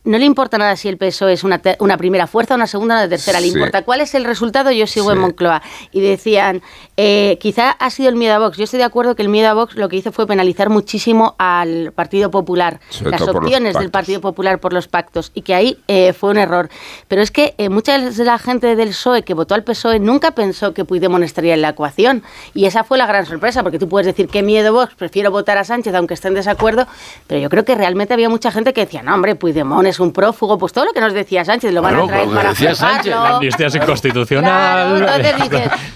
no 0.08 0.18
le 0.18 0.26
importa 0.26 0.58
nada 0.58 0.76
si 0.76 0.88
el 0.88 0.98
PSOE 0.98 1.34
es 1.34 1.44
una, 1.44 1.62
una 1.80 1.98
primera 1.98 2.28
fuerza, 2.28 2.56
una 2.56 2.66
segunda 2.66 2.96
una 2.96 3.10
tercera. 3.10 3.42
Le 3.42 3.48
importa 3.48 3.84
cuál 3.84 4.02
es 4.02 4.16
el 4.16 4.24
resultado. 4.24 4.72
Yo 4.72 4.88
sigo 4.88 5.12
en 5.12 5.20
Moncloa. 5.20 5.62
Y 5.92 6.00
decían, 6.00 6.62
eh, 6.96 7.38
quizá 7.42 7.72
ha 7.72 7.90
sido 7.90 8.10
el 8.10 8.16
miedo 8.16 8.34
a 8.34 8.40
Vox. 8.40 8.58
Yo 8.58 8.64
estoy 8.64 8.80
de 8.80 8.86
acuerdo 8.86 9.16
que 9.16 9.22
el 9.22 9.30
miedo 9.30 9.50
a 9.50 9.54
Vox 9.54 9.76
lo 9.76 9.90
que 9.90 9.98
hizo 9.98 10.12
fue 10.14 10.26
penalizar 10.26 10.70
muchísimo 10.70 11.36
al 11.38 11.92
Partido 11.92 12.32
Popular, 12.32 12.80
las 13.04 13.22
opciones 13.22 13.78
del 13.78 13.92
Partido 13.92 14.22
Popular 14.22 14.60
por 14.60 14.72
los 14.72 14.88
pactos, 14.88 15.32
y 15.34 15.42
que 15.42 15.54
ahí 15.54 15.78
eh, 15.88 16.14
fue 16.14 16.30
un 16.30 16.38
error. 16.38 16.70
Pero 17.10 17.22
es 17.22 17.32
que 17.32 17.54
eh, 17.58 17.70
mucha 17.70 18.00
de 18.00 18.24
la 18.24 18.40
gente 18.40 18.76
del 18.76 18.90
PSOE 18.90 19.24
que 19.24 19.34
votó 19.34 19.56
al 19.56 19.64
PSOE 19.64 20.00
nunca 20.00 20.32
pensó 20.32 20.74
que 20.74 20.86
Puigdemont 20.86 21.24
estaría 21.24 21.54
en 21.54 21.62
la 21.62 21.70
ecuación. 21.70 22.24
Y 22.54 22.66
esa 22.66 22.86
fue 22.86 22.98
la 22.98 23.06
gran 23.06 23.26
sorpresa, 23.26 23.62
porque 23.62 23.78
tú 23.78 23.90
puedes 23.90 24.06
decir, 24.06 24.30
qué 24.30 24.42
miedo 24.42 24.72
Vox, 24.72 24.96
prefiero 24.96 25.32
votar 25.32 25.58
a 25.58 25.66
Sánchez, 25.66 25.94
aunque 25.94 26.14
esté 26.14 26.30
en 26.30 26.36
desacuerdo, 26.36 26.88
pero 27.28 27.42
yo 27.42 27.50
creo 27.50 27.66
que 27.66 27.76
realmente 27.76 28.14
había 28.14 28.30
mucha 28.30 28.52
gente 28.52 28.74
que 28.74 28.82
decía, 28.82 29.04
no, 29.04 29.14
hombre, 29.14 29.36
Puigdemont 29.36 29.86
es 29.86 29.97
un 30.00 30.12
prófugo, 30.12 30.58
pues 30.58 30.74
todo 30.74 30.86
lo 30.86 30.94
que 30.94 31.02
nos 31.02 31.14
decía 31.14 31.44
Sánchez 31.46 31.74
lo 31.74 31.82
van 31.82 31.96
a 31.96 32.08
traer 32.08 32.30
para 32.30 32.50
decía 32.50 32.76
Sánchez, 32.76 33.12
la 33.12 33.38
amnistía 33.38 33.68
es 33.68 33.76
inconstitucional, 33.76 35.08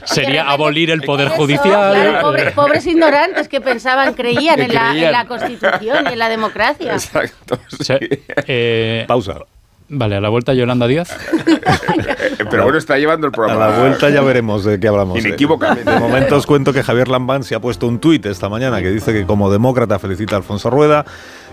sería 0.04 0.50
abolir 0.50 0.92
el 0.92 1.02
poder 1.02 1.30
judicial. 1.30 2.22
pobres, 2.56 2.86
ignorantes 2.86 3.48
que 3.48 3.62
pensaban, 3.62 4.14
creían, 4.14 4.60
en, 4.60 4.74
La, 4.74 5.26
Constitución 5.28 6.06
y 6.10 6.14
en 6.14 6.20
la 6.20 6.30
democracia. 6.30 6.94
Exacto. 6.94 7.60
Eh, 8.48 9.06
Pausa. 9.08 9.40
Vale, 9.94 10.16
a 10.16 10.22
la 10.22 10.30
vuelta 10.30 10.54
Yolanda 10.54 10.88
Díaz. 10.88 11.14
Pero 12.50 12.64
bueno, 12.64 12.78
está 12.78 12.98
llevando 12.98 13.28
el 13.28 13.34
programa. 13.34 13.66
A 13.66 13.70
la 13.72 13.80
vuelta 13.80 14.10
ya 14.10 14.22
veremos 14.22 14.64
de 14.64 14.80
qué 14.80 14.88
hablamos. 14.88 15.20
Inequívocamente. 15.20 15.92
De 15.92 16.00
momento 16.00 16.38
os 16.38 16.46
cuento 16.46 16.72
que 16.72 16.82
Javier 16.82 17.10
Lambán 17.10 17.44
se 17.44 17.56
ha 17.56 17.60
puesto 17.60 17.88
un 17.88 18.00
tuit 18.00 18.26
esta 18.26 18.48
mañana 18.48 18.82
que 18.82 18.90
dice 18.90 19.12
que 19.12 19.26
como 19.26 19.52
demócrata 19.52 20.00
felicita 20.00 20.36
a 20.36 20.38
Alfonso 20.38 20.70
Rueda 20.70 21.06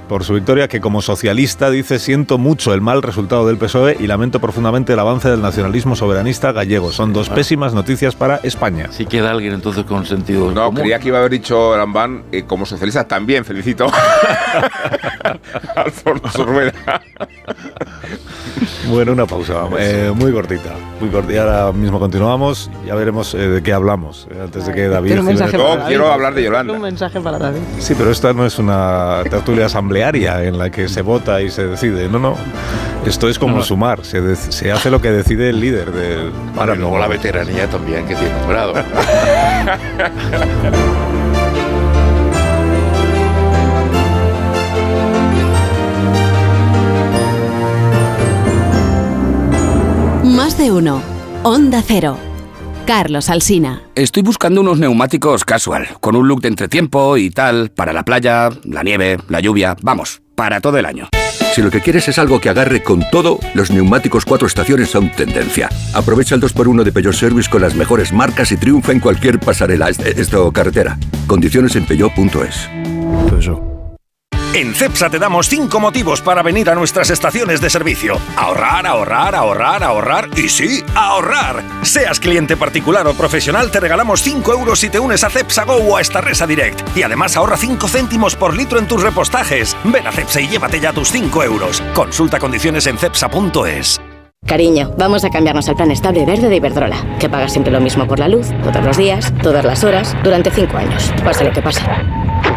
por 0.08 0.24
su 0.24 0.34
victoria, 0.34 0.66
que 0.68 0.80
como 0.80 1.02
socialista 1.02 1.70
dice 1.70 1.98
siento 1.98 2.38
mucho 2.38 2.74
el 2.74 2.80
mal 2.80 3.02
resultado 3.02 3.46
del 3.46 3.58
PSOE 3.58 3.96
y 4.00 4.06
lamento 4.06 4.40
profundamente 4.40 4.94
el 4.94 4.98
avance 4.98 5.28
del 5.28 5.42
nacionalismo 5.42 5.94
soberanista 5.94 6.50
gallego. 6.52 6.90
Son 6.90 7.12
dos 7.12 7.28
pésimas 7.28 7.74
noticias 7.74 8.14
para 8.16 8.36
España. 8.42 8.88
Si 8.90 9.06
queda 9.06 9.30
alguien 9.30 9.52
entonces 9.52 9.84
con 9.84 10.06
sentido. 10.06 10.50
No, 10.50 10.72
creía 10.72 10.98
que 10.98 11.08
iba 11.08 11.18
a 11.18 11.20
haber 11.20 11.32
dicho 11.32 11.76
Lambán 11.76 12.24
eh, 12.32 12.44
como 12.44 12.64
socialista 12.66 13.06
también 13.06 13.44
felicito 13.44 13.86
a 13.86 15.38
Alfonso 15.82 16.44
Rueda. 16.44 16.72
Bueno, 18.88 19.12
una 19.12 19.26
pausa, 19.26 19.64
eh, 19.78 20.10
muy 20.14 20.32
cortita, 20.32 20.72
muy 21.00 21.10
cortita. 21.10 21.34
Y 21.34 21.36
ahora 21.36 21.72
mismo 21.72 22.00
continuamos, 22.00 22.70
ya 22.86 22.94
veremos 22.94 23.34
eh, 23.34 23.48
de 23.48 23.62
qué 23.62 23.72
hablamos, 23.74 24.26
antes 24.42 24.66
de 24.66 24.72
que 24.72 24.88
David... 24.88 25.18
Quiero 25.86 26.10
hablar 26.10 26.34
de 26.34 26.42
Yolanda. 26.42 26.72
Un 26.72 26.80
mensaje 26.80 27.20
para 27.20 27.38
David. 27.38 27.60
Sí, 27.78 27.94
pero 27.96 28.10
esta 28.10 28.32
no 28.32 28.46
es 28.46 28.58
una 28.58 29.22
tertulia 29.28 29.66
asamblea 29.66 29.97
en 30.06 30.58
la 30.58 30.70
que 30.70 30.88
se 30.88 31.02
vota 31.02 31.40
y 31.42 31.50
se 31.50 31.66
decide. 31.66 32.08
No, 32.08 32.18
no. 32.18 32.36
Esto 33.06 33.28
es 33.28 33.38
como 33.38 33.62
sumar. 33.62 34.04
Se, 34.04 34.36
se, 34.36 34.72
hace 34.72 34.90
lo 34.90 35.00
que 35.00 35.10
decide 35.10 35.50
el 35.50 35.60
líder 35.60 35.92
del. 35.92 36.32
Para 36.54 36.74
luego 36.74 36.98
la 36.98 37.06
veteranía 37.08 37.68
también 37.68 38.06
que 38.06 38.14
tiene 38.14 38.34
un 38.42 38.48
grado. 38.48 38.74
Más 50.24 50.56
de 50.58 50.70
uno. 50.70 51.02
Onda 51.42 51.82
Cero. 51.86 52.27
Carlos 52.88 53.28
Alsina. 53.28 53.82
Estoy 53.94 54.22
buscando 54.22 54.62
unos 54.62 54.78
neumáticos 54.78 55.44
casual, 55.44 55.86
con 56.00 56.16
un 56.16 56.26
look 56.26 56.40
de 56.40 56.48
entretiempo 56.48 57.18
y 57.18 57.28
tal, 57.28 57.70
para 57.70 57.92
la 57.92 58.02
playa, 58.02 58.48
la 58.64 58.82
nieve, 58.82 59.18
la 59.28 59.40
lluvia, 59.40 59.76
vamos, 59.82 60.22
para 60.34 60.62
todo 60.62 60.78
el 60.78 60.86
año. 60.86 61.10
Si 61.54 61.60
lo 61.60 61.70
que 61.70 61.82
quieres 61.82 62.08
es 62.08 62.18
algo 62.18 62.40
que 62.40 62.48
agarre 62.48 62.82
con 62.82 63.04
todo, 63.10 63.40
los 63.52 63.70
neumáticos 63.70 64.24
cuatro 64.24 64.46
estaciones 64.46 64.88
son 64.88 65.12
tendencia. 65.12 65.68
Aprovecha 65.92 66.34
el 66.34 66.40
2x1 66.40 66.82
de 66.82 66.92
Peugeot 66.92 67.12
Service 67.12 67.50
con 67.50 67.60
las 67.60 67.74
mejores 67.74 68.10
marcas 68.10 68.52
y 68.52 68.56
triunfa 68.56 68.92
en 68.92 69.00
cualquier 69.00 69.38
pasarela, 69.38 69.90
esto 69.90 70.50
carretera. 70.50 70.96
Condiciones 71.26 71.76
en 71.76 71.84
peugeot.es. 71.84 72.70
En 74.54 74.74
CEPSA 74.74 75.10
te 75.10 75.18
damos 75.18 75.46
5 75.48 75.78
motivos 75.78 76.22
para 76.22 76.42
venir 76.42 76.70
a 76.70 76.74
nuestras 76.74 77.10
estaciones 77.10 77.60
de 77.60 77.68
servicio. 77.68 78.18
Ahorrar, 78.34 78.86
ahorrar, 78.86 79.34
ahorrar, 79.34 79.84
ahorrar 79.84 80.30
y 80.36 80.48
sí, 80.48 80.82
ahorrar. 80.94 81.62
Seas 81.82 82.18
cliente 82.18 82.56
particular 82.56 83.06
o 83.06 83.14
profesional, 83.14 83.70
te 83.70 83.78
regalamos 83.78 84.22
5 84.22 84.52
euros 84.54 84.80
si 84.80 84.88
te 84.88 84.98
unes 84.98 85.22
a 85.22 85.28
CEPSA 85.28 85.64
Go 85.64 85.74
o 85.74 85.96
a 85.98 86.00
esta 86.00 86.22
Resa 86.22 86.46
Direct. 86.46 86.96
Y 86.96 87.02
además 87.02 87.36
ahorra 87.36 87.58
5 87.58 87.88
céntimos 87.88 88.36
por 88.36 88.56
litro 88.56 88.78
en 88.78 88.88
tus 88.88 89.02
repostajes. 89.02 89.76
Ven 89.84 90.06
a 90.06 90.12
CEPSA 90.12 90.40
y 90.40 90.48
llévate 90.48 90.80
ya 90.80 90.94
tus 90.94 91.12
5 91.12 91.44
euros. 91.44 91.82
Consulta 91.94 92.38
condiciones 92.38 92.86
en 92.86 92.96
cepsa.es. 92.96 94.00
Cariño, 94.46 94.94
vamos 94.96 95.24
a 95.24 95.30
cambiarnos 95.30 95.68
al 95.68 95.76
plan 95.76 95.90
estable 95.90 96.24
verde 96.24 96.48
de 96.48 96.56
Iberdrola, 96.56 97.18
que 97.18 97.28
paga 97.28 97.48
siempre 97.50 97.70
lo 97.70 97.80
mismo 97.80 98.06
por 98.06 98.18
la 98.18 98.28
luz, 98.28 98.48
todos 98.62 98.82
los 98.82 98.96
días, 98.96 99.30
todas 99.42 99.64
las 99.64 99.84
horas, 99.84 100.16
durante 100.24 100.50
5 100.50 100.76
años, 100.76 101.12
pase 101.22 101.44
lo 101.44 101.52
que 101.52 101.60
pase. 101.60 101.82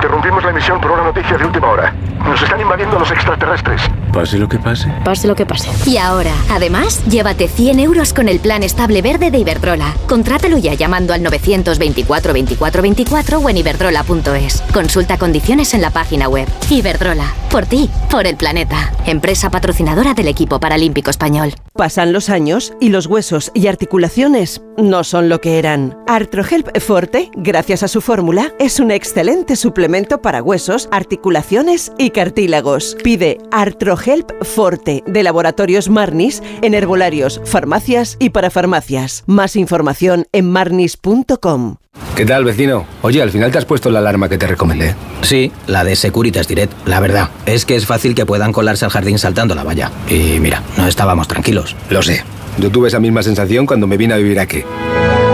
Interrumpimos 0.01 0.43
la 0.43 0.49
emisión 0.49 0.81
por 0.81 0.89
una 0.89 1.03
noticia 1.03 1.37
de 1.37 1.45
última 1.45 1.67
hora. 1.67 1.93
Nos 2.25 2.41
están 2.41 2.59
invadiendo 2.59 2.97
los 2.97 3.11
extraterrestres. 3.11 3.87
Pase 4.13 4.37
lo 4.37 4.49
que 4.49 4.59
pase. 4.59 4.89
Pase 5.05 5.25
lo 5.25 5.35
que 5.35 5.45
pase. 5.45 5.69
Y 5.89 5.95
ahora, 5.95 6.33
además, 6.49 7.01
llévate 7.05 7.47
100 7.47 7.79
euros 7.79 8.11
con 8.11 8.27
el 8.27 8.39
plan 8.39 8.61
estable 8.61 9.01
verde 9.01 9.31
de 9.31 9.37
Iberdrola. 9.37 9.95
Contrátalo 10.07 10.57
ya 10.57 10.73
llamando 10.73 11.13
al 11.13 11.23
924 11.23 12.33
24 12.33 12.81
24 12.81 13.39
o 13.39 13.49
en 13.49 13.57
iberdrola.es. 13.57 14.63
Consulta 14.73 15.17
condiciones 15.17 15.73
en 15.73 15.81
la 15.81 15.91
página 15.91 16.27
web. 16.27 16.47
Iberdrola. 16.69 17.33
Por 17.49 17.65
ti, 17.65 17.89
por 18.09 18.27
el 18.27 18.35
planeta. 18.35 18.91
Empresa 19.05 19.49
patrocinadora 19.49 20.13
del 20.13 20.27
equipo 20.27 20.59
paralímpico 20.59 21.09
español. 21.09 21.53
Pasan 21.73 22.11
los 22.11 22.29
años 22.29 22.73
y 22.81 22.89
los 22.89 23.07
huesos 23.07 23.49
y 23.53 23.67
articulaciones 23.67 24.61
no 24.77 25.05
son 25.05 25.29
lo 25.29 25.39
que 25.39 25.57
eran. 25.57 25.97
Artrohelp 26.05 26.77
Forte, 26.79 27.31
gracias 27.35 27.83
a 27.83 27.87
su 27.87 28.01
fórmula, 28.01 28.53
es 28.59 28.79
un 28.79 28.91
excelente 28.91 29.55
suplemento 29.55 30.21
para 30.21 30.43
huesos, 30.43 30.89
articulaciones 30.91 31.93
y 31.97 32.09
cartílagos. 32.09 32.97
Pide 33.03 33.37
Artrohelp 33.51 34.00
Forte 34.41 35.03
de 35.05 35.23
Laboratorios 35.23 35.89
Marnis 35.89 36.41
en 36.61 36.73
herbolarios, 36.73 37.41
farmacias 37.45 38.17
y 38.19 38.31
para 38.31 38.49
farmacias. 38.49 39.23
Más 39.27 39.55
información 39.55 40.25
en 40.31 40.49
marnis.com. 40.49 41.75
¿Qué 42.15 42.25
tal, 42.25 42.43
vecino? 42.43 42.85
Oye, 43.03 43.21
al 43.21 43.31
final 43.31 43.51
te 43.51 43.57
has 43.57 43.65
puesto 43.65 43.91
la 43.91 43.99
alarma 43.99 44.27
que 44.27 44.37
te 44.37 44.47
recomendé. 44.47 44.95
Sí, 45.21 45.51
la 45.67 45.83
de 45.83 45.95
Securitas 45.95 46.47
Direct. 46.47 46.73
La 46.87 46.99
verdad, 46.99 47.29
es 47.45 47.65
que 47.65 47.75
es 47.75 47.85
fácil 47.85 48.15
que 48.15 48.25
puedan 48.25 48.53
colarse 48.53 48.85
al 48.85 48.91
jardín 48.91 49.19
saltando 49.19 49.55
la 49.55 49.63
valla. 49.63 49.91
Y 50.09 50.39
mira, 50.39 50.63
no 50.77 50.87
estábamos 50.87 51.27
tranquilos. 51.27 51.75
Lo 51.89 52.01
sé. 52.01 52.23
Yo 52.57 52.71
tuve 52.71 52.87
esa 52.87 52.99
misma 52.99 53.23
sensación 53.23 53.65
cuando 53.65 53.87
me 53.87 53.97
vine 53.97 54.13
a 54.13 54.17
vivir 54.17 54.39
aquí. 54.39 54.63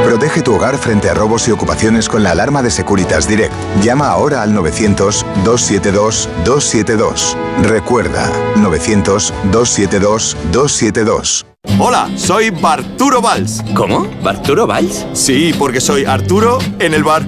Protege 0.07 0.41
tu 0.41 0.55
hogar 0.55 0.77
frente 0.77 1.09
a 1.09 1.13
robos 1.13 1.49
y 1.49 1.51
ocupaciones 1.51 2.07
con 2.07 2.23
la 2.23 2.31
alarma 2.31 2.63
de 2.63 2.71
Securitas 2.71 3.27
Direct. 3.27 3.51
Llama 3.81 4.07
ahora 4.07 4.41
al 4.41 4.53
900-272-272. 4.53 7.35
Recuerda, 7.63 8.31
900-272-272. 8.55 11.45
Hola, 11.77 12.09
soy 12.15 12.51
Barturo 12.51 13.21
Valls. 13.21 13.61
¿Cómo? 13.75 14.07
¿Barturo 14.23 14.65
Valls? 14.65 15.05
Sí, 15.11 15.53
porque 15.59 15.81
soy 15.81 16.05
Arturo 16.05 16.59
en 16.79 16.93
el 16.93 17.03
bar. 17.03 17.23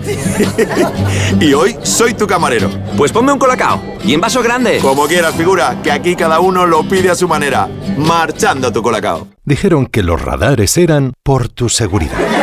y 1.42 1.54
hoy 1.54 1.76
soy 1.84 2.14
tu 2.14 2.28
camarero. 2.28 2.70
Pues 2.96 3.12
ponme 3.12 3.34
un 3.34 3.40
colacao. 3.40 3.84
Y 4.06 4.14
en 4.14 4.22
vaso 4.22 4.42
grande. 4.42 4.80
Como 4.80 5.06
quieras, 5.06 5.36
figura, 5.36 5.82
que 5.84 5.92
aquí 5.92 6.16
cada 6.16 6.40
uno 6.40 6.66
lo 6.66 6.88
pide 6.88 7.10
a 7.10 7.16
su 7.16 7.28
manera. 7.28 7.68
Marchando 7.98 8.72
tu 8.72 8.82
colacao. 8.82 9.28
Dijeron 9.44 9.86
que 9.86 10.02
los 10.02 10.22
radares 10.22 10.78
eran 10.78 11.12
por 11.24 11.50
tu 11.50 11.68
seguridad. 11.68 12.39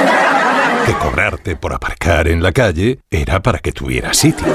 Que 0.87 0.95
cobrarte 0.95 1.57
por 1.57 1.75
aparcar 1.75 2.29
en 2.29 2.43
la 2.43 2.53
calle 2.53 3.01
era 3.11 3.43
para 3.43 3.59
que 3.59 3.73
tuvieras 3.73 4.17
sitio. 4.17 4.47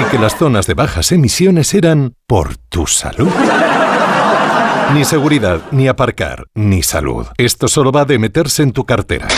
Y 0.00 0.04
que 0.10 0.18
las 0.18 0.38
zonas 0.38 0.66
de 0.66 0.72
bajas 0.72 1.12
emisiones 1.12 1.74
eran 1.74 2.14
por 2.26 2.56
tu 2.56 2.86
salud. 2.86 3.28
Ni 4.94 5.04
seguridad, 5.04 5.60
ni 5.70 5.86
aparcar, 5.86 6.46
ni 6.54 6.82
salud. 6.82 7.26
Esto 7.36 7.68
solo 7.68 7.92
va 7.92 8.06
de 8.06 8.18
meterse 8.18 8.62
en 8.62 8.72
tu 8.72 8.86
cartera. 8.86 9.28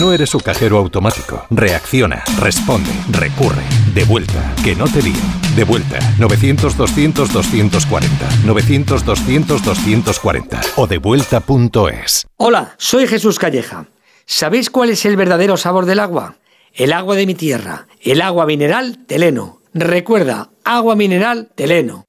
No 0.00 0.12
eres 0.12 0.30
su 0.30 0.40
cajero 0.40 0.78
automático. 0.78 1.46
Reacciona, 1.50 2.24
responde, 2.40 2.90
recurre. 3.10 3.62
De 3.94 4.02
vuelta, 4.02 4.52
que 4.64 4.74
no 4.74 4.86
te 4.86 5.00
lío. 5.00 5.14
De 5.54 5.62
vuelta, 5.62 6.00
900-200-240. 6.18 8.08
900-200-240. 8.46 10.72
O 10.74 10.88
devuelta.es. 10.88 12.26
Hola, 12.36 12.74
soy 12.78 13.06
Jesús 13.06 13.38
Calleja. 13.38 13.86
¿Sabéis 14.32 14.70
cuál 14.70 14.90
es 14.90 15.04
el 15.06 15.16
verdadero 15.16 15.56
sabor 15.56 15.86
del 15.86 15.98
agua? 15.98 16.36
El 16.72 16.92
agua 16.92 17.16
de 17.16 17.26
mi 17.26 17.34
tierra, 17.34 17.88
el 18.00 18.22
agua 18.22 18.46
mineral 18.46 19.04
Teleno. 19.04 19.58
Recuerda, 19.74 20.50
agua 20.62 20.94
mineral 20.94 21.50
Teleno. 21.56 22.06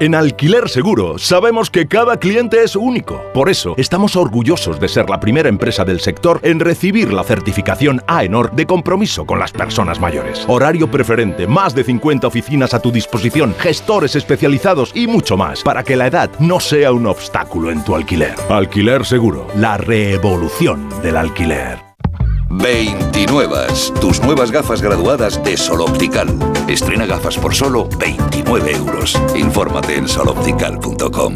En 0.00 0.14
Alquiler 0.14 0.70
Seguro 0.70 1.18
sabemos 1.18 1.68
que 1.68 1.86
cada 1.86 2.16
cliente 2.16 2.64
es 2.64 2.74
único. 2.74 3.22
Por 3.34 3.50
eso 3.50 3.74
estamos 3.76 4.16
orgullosos 4.16 4.80
de 4.80 4.88
ser 4.88 5.10
la 5.10 5.20
primera 5.20 5.50
empresa 5.50 5.84
del 5.84 6.00
sector 6.00 6.40
en 6.42 6.58
recibir 6.58 7.12
la 7.12 7.22
certificación 7.22 8.02
AENOR 8.06 8.50
de 8.52 8.64
compromiso 8.64 9.26
con 9.26 9.38
las 9.38 9.52
personas 9.52 10.00
mayores. 10.00 10.46
Horario 10.48 10.90
preferente, 10.90 11.46
más 11.46 11.74
de 11.74 11.84
50 11.84 12.26
oficinas 12.26 12.72
a 12.72 12.80
tu 12.80 12.90
disposición, 12.90 13.54
gestores 13.58 14.16
especializados 14.16 14.92
y 14.94 15.06
mucho 15.06 15.36
más 15.36 15.62
para 15.62 15.82
que 15.82 15.96
la 15.96 16.06
edad 16.06 16.30
no 16.38 16.60
sea 16.60 16.92
un 16.92 17.06
obstáculo 17.06 17.70
en 17.70 17.84
tu 17.84 17.94
alquiler. 17.94 18.36
Alquiler 18.48 19.04
Seguro, 19.04 19.48
la 19.54 19.76
revolución 19.76 20.88
del 21.02 21.18
alquiler. 21.18 21.89
29. 22.50 23.56
Tus 24.00 24.20
nuevas 24.22 24.50
gafas 24.50 24.82
graduadas 24.82 25.42
de 25.42 25.56
Sol 25.56 25.80
Optical. 25.82 26.28
Estrena 26.68 27.06
gafas 27.06 27.38
por 27.38 27.54
solo 27.54 27.88
29 27.98 28.72
euros. 28.72 29.18
Infórmate 29.34 29.96
en 29.96 30.08
soloptical.com. 30.08 31.34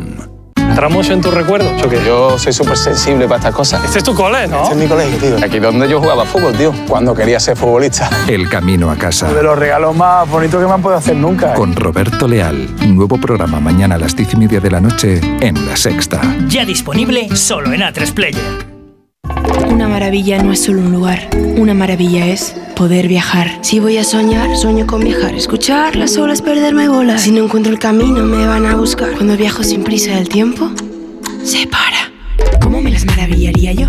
¿Entramos 0.56 1.08
en 1.10 1.20
tus 1.20 1.32
recuerdos 1.32 1.80
o 1.84 1.88
qué? 1.88 2.00
Yo 2.04 2.36
soy 2.36 2.52
súper 2.52 2.76
sensible 2.76 3.26
para 3.26 3.36
estas 3.36 3.54
cosas. 3.54 3.84
Este 3.84 3.98
es 3.98 4.04
tu 4.04 4.12
cole, 4.12 4.48
¿no? 4.48 4.62
Este 4.62 4.74
es 4.74 4.80
mi 4.80 4.88
colegio, 4.88 5.18
tío. 5.18 5.44
Aquí 5.44 5.60
donde 5.60 5.88
yo 5.88 6.00
jugaba 6.00 6.24
fútbol, 6.24 6.52
tío. 6.54 6.74
Cuando 6.88 7.14
quería 7.14 7.38
ser 7.38 7.56
futbolista. 7.56 8.10
El 8.26 8.48
camino 8.48 8.90
a 8.90 8.96
casa. 8.96 9.32
De 9.32 9.42
los 9.42 9.56
regalos 9.56 9.94
más 9.94 10.28
bonitos 10.28 10.60
que 10.60 10.66
me 10.66 10.72
han 10.72 10.82
podido 10.82 10.98
hacer 10.98 11.14
nunca. 11.14 11.52
¿eh? 11.52 11.54
Con 11.54 11.76
Roberto 11.76 12.26
Leal. 12.26 12.68
Nuevo 12.88 13.18
programa 13.18 13.60
mañana 13.60 13.94
a 13.94 13.98
las 13.98 14.16
10 14.16 14.34
y 14.34 14.36
media 14.36 14.58
de 14.58 14.70
la 14.72 14.80
noche 14.80 15.20
en 15.40 15.64
La 15.64 15.76
Sexta. 15.76 16.20
Ya 16.48 16.64
disponible 16.64 17.36
solo 17.36 17.72
en 17.72 17.82
A3 17.82 18.12
Player. 18.12 18.73
Una 19.68 19.88
maravilla 19.88 20.42
no 20.42 20.52
es 20.52 20.62
solo 20.62 20.80
un 20.80 20.92
lugar, 20.92 21.28
una 21.56 21.74
maravilla 21.74 22.26
es 22.26 22.54
poder 22.76 23.08
viajar. 23.08 23.58
Si 23.62 23.80
voy 23.80 23.98
a 23.98 24.04
soñar, 24.04 24.56
sueño 24.56 24.86
con 24.86 25.02
viajar. 25.02 25.34
Escuchar 25.34 25.96
las 25.96 26.16
olas, 26.16 26.42
perderme 26.42 26.88
bolas. 26.88 27.22
Si 27.22 27.30
no 27.30 27.44
encuentro 27.44 27.72
el 27.72 27.78
camino, 27.78 28.24
me 28.24 28.46
van 28.46 28.66
a 28.66 28.76
buscar. 28.76 29.12
Cuando 29.12 29.36
viajo 29.36 29.62
sin 29.62 29.82
prisa, 29.82 30.18
el 30.18 30.28
tiempo 30.28 30.70
se 31.42 31.66
para. 31.66 32.12
¿Cómo 32.60 32.80
me 32.80 32.90
las 32.90 33.04
maravillaría 33.04 33.72
yo? 33.72 33.88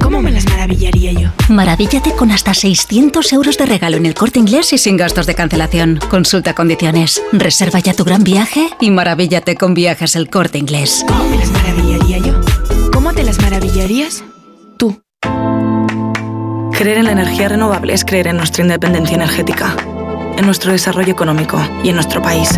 ¿Cómo 0.00 0.22
me 0.22 0.30
las 0.30 0.46
maravillaría 0.48 1.12
yo? 1.12 1.28
Maravíllate 1.48 2.12
con 2.12 2.30
hasta 2.30 2.54
600 2.54 3.32
euros 3.32 3.58
de 3.58 3.66
regalo 3.66 3.96
en 3.96 4.06
el 4.06 4.14
corte 4.14 4.38
inglés 4.38 4.72
y 4.72 4.78
sin 4.78 4.96
gastos 4.96 5.26
de 5.26 5.34
cancelación. 5.34 5.98
Consulta 6.08 6.54
condiciones. 6.54 7.22
Reserva 7.32 7.80
ya 7.80 7.94
tu 7.94 8.04
gran 8.04 8.24
viaje 8.24 8.68
y 8.80 8.90
maravíllate 8.90 9.56
con 9.56 9.74
viajes 9.74 10.16
el 10.16 10.30
corte 10.30 10.58
inglés. 10.58 11.04
¿Cómo 11.06 11.28
me 11.28 11.36
las 11.36 11.50
maravillaría 11.50 12.18
yo? 12.18 12.40
¿Cómo 12.92 13.12
te 13.12 13.22
las 13.22 13.40
maravillarías? 13.40 14.24
Creer 16.72 16.98
en 16.98 17.06
la 17.06 17.12
energía 17.12 17.48
renovable 17.48 17.92
es 17.92 18.04
creer 18.04 18.28
en 18.28 18.36
nuestra 18.36 18.62
independencia 18.62 19.16
energética, 19.16 19.74
en 20.36 20.46
nuestro 20.46 20.70
desarrollo 20.70 21.10
económico 21.10 21.60
y 21.82 21.88
en 21.88 21.96
nuestro 21.96 22.22
país. 22.22 22.48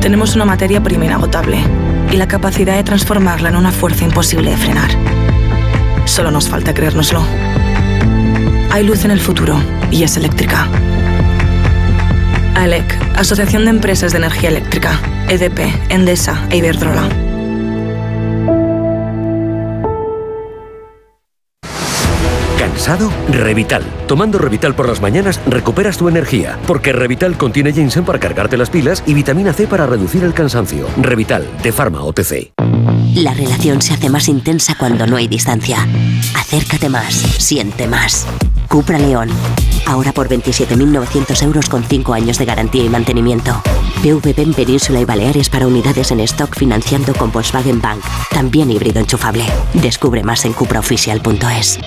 Tenemos 0.00 0.34
una 0.34 0.46
materia 0.46 0.82
prima 0.82 1.04
inagotable 1.04 1.58
y 2.10 2.16
la 2.16 2.26
capacidad 2.26 2.76
de 2.76 2.84
transformarla 2.84 3.50
en 3.50 3.56
una 3.56 3.72
fuerza 3.72 4.04
imposible 4.04 4.50
de 4.50 4.56
frenar. 4.56 4.90
Solo 6.06 6.30
nos 6.30 6.48
falta 6.48 6.72
creérnoslo. 6.72 7.22
Hay 8.70 8.84
luz 8.84 9.04
en 9.04 9.10
el 9.10 9.20
futuro 9.20 9.60
y 9.90 10.04
es 10.04 10.16
eléctrica. 10.16 10.66
ALEC, 12.54 12.98
Asociación 13.16 13.64
de 13.64 13.70
Empresas 13.70 14.12
de 14.12 14.18
Energía 14.18 14.48
Eléctrica, 14.48 14.98
EDP, 15.28 15.60
Endesa 15.90 16.46
e 16.50 16.56
Iberdrola. 16.56 17.29
¿Cansado? 22.80 23.12
Revital. 23.28 23.84
Tomando 24.06 24.38
Revital 24.38 24.74
por 24.74 24.88
las 24.88 25.02
mañanas 25.02 25.38
recuperas 25.46 25.98
tu 25.98 26.08
energía, 26.08 26.58
porque 26.66 26.94
Revital 26.94 27.36
contiene 27.36 27.74
ginseng 27.74 28.06
para 28.06 28.18
cargarte 28.18 28.56
las 28.56 28.70
pilas 28.70 29.02
y 29.06 29.12
vitamina 29.12 29.52
C 29.52 29.66
para 29.66 29.84
reducir 29.84 30.24
el 30.24 30.32
cansancio. 30.32 30.86
Revital, 30.96 31.46
de 31.62 31.72
Pharma 31.72 32.02
OTC. 32.02 32.52
La 33.16 33.34
relación 33.34 33.82
se 33.82 33.92
hace 33.92 34.08
más 34.08 34.28
intensa 34.28 34.76
cuando 34.78 35.06
no 35.06 35.16
hay 35.16 35.28
distancia. 35.28 35.86
Acércate 36.34 36.88
más, 36.88 37.12
siente 37.12 37.86
más. 37.86 38.26
Cupra 38.66 38.98
León. 38.98 39.28
Ahora 39.84 40.12
por 40.12 40.30
27.900 40.30 41.42
euros 41.42 41.68
con 41.68 41.84
5 41.84 42.14
años 42.14 42.38
de 42.38 42.46
garantía 42.46 42.84
y 42.84 42.88
mantenimiento. 42.88 43.62
PVP 44.02 44.40
en 44.40 44.54
Península 44.54 45.00
y 45.00 45.04
Baleares 45.04 45.50
para 45.50 45.66
unidades 45.66 46.12
en 46.12 46.20
stock 46.20 46.56
financiando 46.56 47.12
con 47.12 47.30
Volkswagen 47.30 47.82
Bank. 47.82 48.00
También 48.30 48.70
híbrido 48.70 49.00
enchufable. 49.00 49.44
Descubre 49.74 50.22
más 50.22 50.46
en 50.46 50.54
cupraoficial.es. 50.54 51.78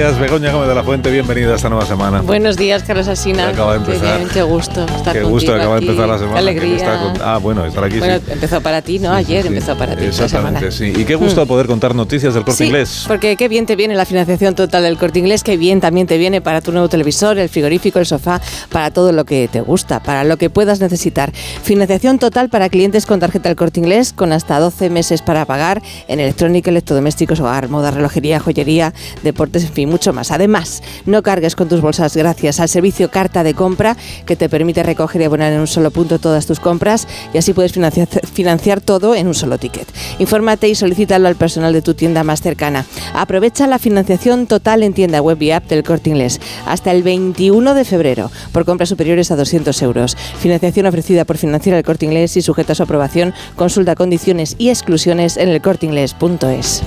días, 0.00 0.18
Begoña 0.18 0.50
Gómez 0.50 0.68
de 0.68 0.74
la 0.74 0.82
Fuente, 0.82 1.10
bienvenida 1.10 1.52
a 1.52 1.56
esta 1.56 1.68
nueva 1.68 1.84
semana. 1.84 2.22
Buenos 2.22 2.56
días, 2.56 2.82
Carlos 2.84 3.06
Asina. 3.06 3.48
Acaba 3.48 3.72
de 3.72 3.80
empezar. 3.80 4.26
Qué, 4.32 4.40
gusto 4.40 4.86
estar 4.86 5.12
Qué 5.14 5.22
gusto, 5.22 5.54
acaba 5.54 5.74
de 5.74 5.82
empezar 5.82 6.08
la 6.08 6.18
semana. 6.18 6.34
Qué 6.34 6.38
alegría. 6.38 7.12
ah, 7.22 7.36
bueno, 7.36 7.66
estar 7.66 7.84
aquí 7.84 7.98
bueno, 7.98 8.14
empezó 8.28 8.62
para 8.62 8.80
ti, 8.80 8.98
¿no? 8.98 9.12
Ayer 9.12 9.44
empezó 9.44 9.76
para 9.76 9.96
ti. 9.96 10.06
Exactamente, 10.06 10.72
sí. 10.72 10.90
Y 10.96 11.04
qué 11.04 11.16
gusto 11.16 11.44
mm. 11.44 11.48
poder 11.48 11.66
contar 11.66 11.94
noticias 11.94 12.32
del 12.32 12.44
Corte 12.44 12.64
Inglés. 12.64 13.04
porque 13.06 13.36
qué 13.36 13.48
bien 13.48 13.66
te 13.66 13.76
viene 13.76 13.94
la 13.94 14.06
financiación 14.06 14.54
total 14.54 14.84
del 14.84 14.96
Corte 14.96 15.18
Inglés, 15.18 15.44
qué 15.44 15.58
bien 15.58 15.82
también 15.82 16.06
te 16.06 16.16
viene 16.16 16.40
para 16.40 16.62
tu 16.62 16.72
nuevo 16.72 16.88
televisor, 16.88 17.38
el 17.38 17.50
frigorífico, 17.50 17.98
el 17.98 18.06
sofá, 18.06 18.40
para 18.70 18.90
todo 18.90 19.12
lo 19.12 19.26
que 19.26 19.48
te 19.52 19.60
gusta, 19.60 20.00
para 20.02 20.24
lo 20.24 20.38
que 20.38 20.48
puedas 20.48 20.80
necesitar. 20.80 21.30
Financiación 21.62 22.18
total 22.18 22.48
para 22.48 22.70
clientes 22.70 23.04
con 23.04 23.20
tarjeta 23.20 23.50
del 23.50 23.56
Corte 23.56 23.80
Inglés, 23.80 24.14
con 24.14 24.32
hasta 24.32 24.60
12 24.60 24.88
meses 24.88 25.20
para 25.20 25.44
pagar 25.44 25.82
en 26.08 26.20
electrónica, 26.20 26.70
electrodomésticos, 26.70 27.40
hogar, 27.40 27.68
moda, 27.68 27.90
relojería, 27.90 28.40
joyería, 28.40 28.94
deportes, 29.22 29.64
en 29.64 29.72
fin, 29.74 29.89
mucho 29.90 30.12
más. 30.12 30.30
Además, 30.30 30.82
no 31.04 31.22
cargues 31.22 31.56
con 31.56 31.68
tus 31.68 31.80
bolsas 31.80 32.16
gracias 32.16 32.60
al 32.60 32.68
servicio 32.68 33.10
Carta 33.10 33.42
de 33.42 33.54
Compra 33.54 33.96
que 34.24 34.36
te 34.36 34.48
permite 34.48 34.82
recoger 34.82 35.20
y 35.20 35.24
abonar 35.24 35.52
en 35.52 35.60
un 35.60 35.66
solo 35.66 35.90
punto 35.90 36.18
todas 36.18 36.46
tus 36.46 36.60
compras 36.60 37.06
y 37.34 37.38
así 37.38 37.52
puedes 37.52 37.72
financiar, 37.72 38.08
financiar 38.32 38.80
todo 38.80 39.14
en 39.14 39.26
un 39.26 39.34
solo 39.34 39.58
ticket. 39.58 39.86
Infórmate 40.18 40.68
y 40.68 40.74
solicítalo 40.74 41.28
al 41.28 41.36
personal 41.36 41.72
de 41.72 41.82
tu 41.82 41.94
tienda 41.94 42.24
más 42.24 42.40
cercana. 42.40 42.86
Aprovecha 43.14 43.66
la 43.66 43.78
financiación 43.78 44.46
total 44.46 44.82
en 44.82 44.92
tienda 44.92 45.20
web 45.20 45.40
y 45.42 45.50
app 45.50 45.68
del 45.68 45.82
Corte 45.82 46.10
Inglés 46.10 46.40
hasta 46.66 46.90
el 46.90 47.02
21 47.02 47.74
de 47.74 47.84
febrero 47.84 48.30
por 48.52 48.64
compras 48.64 48.88
superiores 48.88 49.30
a 49.30 49.36
200 49.36 49.82
euros. 49.82 50.16
Financiación 50.38 50.86
ofrecida 50.86 51.24
por 51.24 51.36
Financiar 51.36 51.76
el 51.76 51.84
Corte 51.84 52.06
Inglés 52.06 52.36
y 52.36 52.42
sujeta 52.42 52.72
a 52.72 52.76
su 52.76 52.82
aprobación. 52.82 53.34
Consulta 53.56 53.94
condiciones 53.94 54.56
y 54.58 54.68
exclusiones 54.68 55.36
en 55.36 55.48
elcorteingles.es. 55.48 56.82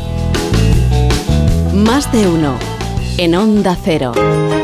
Más 1.74 2.12
de 2.12 2.28
uno 2.28 2.83
en 3.18 3.36
Onda 3.36 3.78
Cero. 3.84 4.63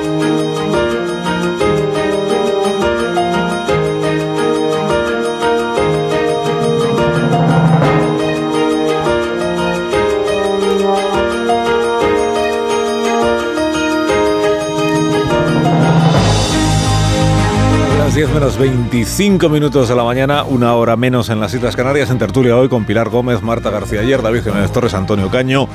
10 18.20 18.34
menos 18.34 18.58
25 18.58 19.48
minutos 19.48 19.88
de 19.88 19.96
la 19.96 20.04
mañana, 20.04 20.44
una 20.44 20.76
hora 20.76 20.98
menos 20.98 21.30
en 21.30 21.40
las 21.40 21.54
Islas 21.54 21.78
Canarias, 21.78 22.10
en 22.10 22.18
tertulia 22.18 22.58
hoy 22.58 22.68
con 22.68 22.84
Pilar 22.84 23.08
Gómez, 23.08 23.42
Marta 23.42 23.70
García 23.70 24.02
Ayer, 24.02 24.22
David 24.22 24.44
Jiménez 24.44 24.74
Torres, 24.74 24.94
Antonio 24.94 25.32
Caño 25.32 25.70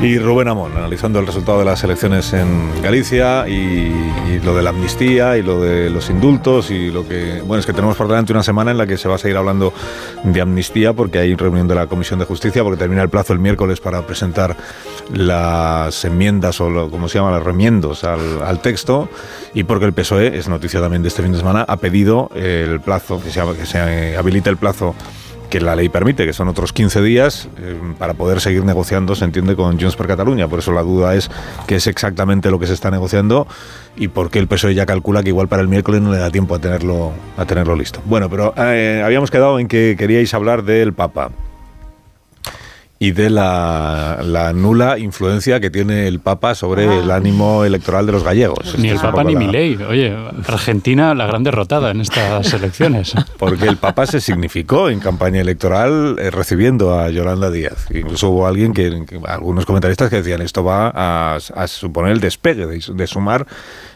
y 0.00 0.16
Rubén 0.16 0.46
Amón, 0.46 0.70
analizando 0.76 1.18
el 1.18 1.26
resultado 1.26 1.58
de 1.58 1.64
las 1.64 1.82
elecciones 1.82 2.32
en 2.32 2.80
Galicia 2.80 3.48
y, 3.48 3.90
lo 4.44 4.54
de 4.54 4.62
la 4.62 4.70
amnistía 4.70 5.36
y 5.36 5.42
lo 5.42 5.60
de 5.60 5.90
los 5.90 6.08
indultos 6.08 6.70
y 6.70 6.92
lo 6.92 7.06
que... 7.06 7.42
Bueno, 7.44 7.58
es 7.58 7.66
que 7.66 7.72
tenemos 7.72 7.96
por 7.96 8.06
delante 8.06 8.32
una 8.32 8.44
semana 8.44 8.70
en 8.70 8.78
la 8.78 8.86
que 8.86 8.96
se 8.96 9.08
va 9.08 9.16
a 9.16 9.18
seguir 9.18 9.36
hablando 9.36 9.74
de 10.22 10.40
amnistía 10.40 10.92
porque 10.92 11.18
hay 11.18 11.34
reunión 11.34 11.66
de 11.66 11.74
la 11.74 11.88
Comisión 11.88 12.20
de 12.20 12.24
Justicia, 12.24 12.62
porque 12.62 12.78
termina 12.78 13.02
el 13.02 13.08
plazo 13.08 13.32
el 13.32 13.40
miércoles 13.40 13.80
para 13.80 14.06
presentar 14.06 14.56
las 15.12 16.04
enmiendas 16.04 16.60
o 16.60 16.70
lo, 16.70 16.88
como 16.88 17.08
se 17.08 17.18
llama, 17.18 17.32
los 17.32 17.42
remiendos 17.42 18.04
al, 18.04 18.60
texto 18.62 19.08
y 19.54 19.64
porque 19.64 19.86
el 19.86 19.92
PSOE, 19.92 20.38
es 20.38 20.48
noticia 20.48 20.80
también 20.80 21.02
de 21.02 21.08
este 21.08 21.22
fin 21.22 21.32
de 21.32 21.38
semana, 21.38 21.64
pedido 21.80 22.30
el 22.34 22.80
plazo, 22.80 23.20
que 23.22 23.30
se, 23.30 24.16
habilite 24.16 24.50
el 24.50 24.56
plazo 24.56 24.94
que 25.50 25.60
la 25.60 25.76
ley 25.76 25.88
permite, 25.88 26.24
que 26.24 26.32
son 26.32 26.48
otros 26.48 26.72
15 26.72 27.02
días, 27.02 27.48
eh, 27.58 27.76
para 27.98 28.14
poder 28.14 28.40
seguir 28.40 28.64
negociando, 28.64 29.14
se 29.16 29.24
entiende, 29.24 29.56
con 29.56 29.78
Junts 29.78 29.96
per 29.96 30.06
Cataluña. 30.06 30.48
Por 30.48 30.60
eso 30.60 30.72
la 30.72 30.82
duda 30.82 31.14
es 31.16 31.28
qué 31.66 31.76
es 31.76 31.86
exactamente 31.88 32.50
lo 32.50 32.58
que 32.58 32.66
se 32.66 32.72
está 32.72 32.90
negociando 32.90 33.46
y 33.96 34.08
por 34.08 34.30
qué 34.30 34.38
el 34.38 34.46
PSOE 34.46 34.74
ya 34.74 34.86
calcula 34.86 35.22
que 35.22 35.30
igual 35.30 35.48
para 35.48 35.60
el 35.60 35.68
miércoles 35.68 36.00
no 36.00 36.12
le 36.12 36.18
da 36.18 36.30
tiempo 36.30 36.54
a 36.54 36.60
tenerlo, 36.60 37.12
a 37.36 37.44
tenerlo 37.44 37.74
listo. 37.74 38.00
Bueno, 38.06 38.30
pero 38.30 38.54
eh, 38.56 39.02
habíamos 39.04 39.30
quedado 39.30 39.58
en 39.58 39.66
que 39.66 39.96
queríais 39.98 40.32
hablar 40.32 40.62
del 40.62 40.94
Papa. 40.94 41.32
Y 43.02 43.12
de 43.12 43.30
la, 43.30 44.18
la 44.22 44.52
nula 44.52 44.98
influencia 44.98 45.58
que 45.58 45.70
tiene 45.70 46.06
el 46.06 46.20
Papa 46.20 46.54
sobre 46.54 46.86
Ah. 46.86 46.98
el 47.00 47.10
ánimo 47.10 47.64
electoral 47.64 48.04
de 48.04 48.12
los 48.12 48.22
gallegos. 48.22 48.78
Ni 48.78 48.90
el 48.90 48.98
Papa 49.00 49.24
ni 49.24 49.32
la- 49.32 49.38
Milei. 49.40 49.76
Oye, 49.82 50.14
Argentina 50.46 51.14
la 51.14 51.26
gran 51.26 51.42
derrotada 51.42 51.92
en 51.92 52.02
estas 52.02 52.52
elecciones. 52.52 53.14
Porque 53.38 53.64
el 53.68 53.78
Papa 53.78 54.04
se 54.04 54.20
significó 54.20 54.90
en 54.90 55.00
campaña 55.00 55.40
electoral 55.40 56.16
eh, 56.18 56.30
recibiendo 56.30 56.98
a 57.00 57.08
Yolanda 57.08 57.50
Díaz. 57.50 57.86
Incluso 57.90 58.28
hubo 58.28 58.46
alguien 58.46 58.74
que, 58.74 59.04
que- 59.08 59.18
algunos 59.26 59.64
comentaristas 59.64 60.10
que 60.10 60.16
decían 60.16 60.42
esto 60.42 60.62
va 60.62 60.92
a, 60.94 61.38
a 61.56 61.66
suponer 61.68 62.12
el 62.12 62.20
despegue 62.20 62.66
de, 62.66 62.84
de 62.94 63.06
sumar 63.06 63.46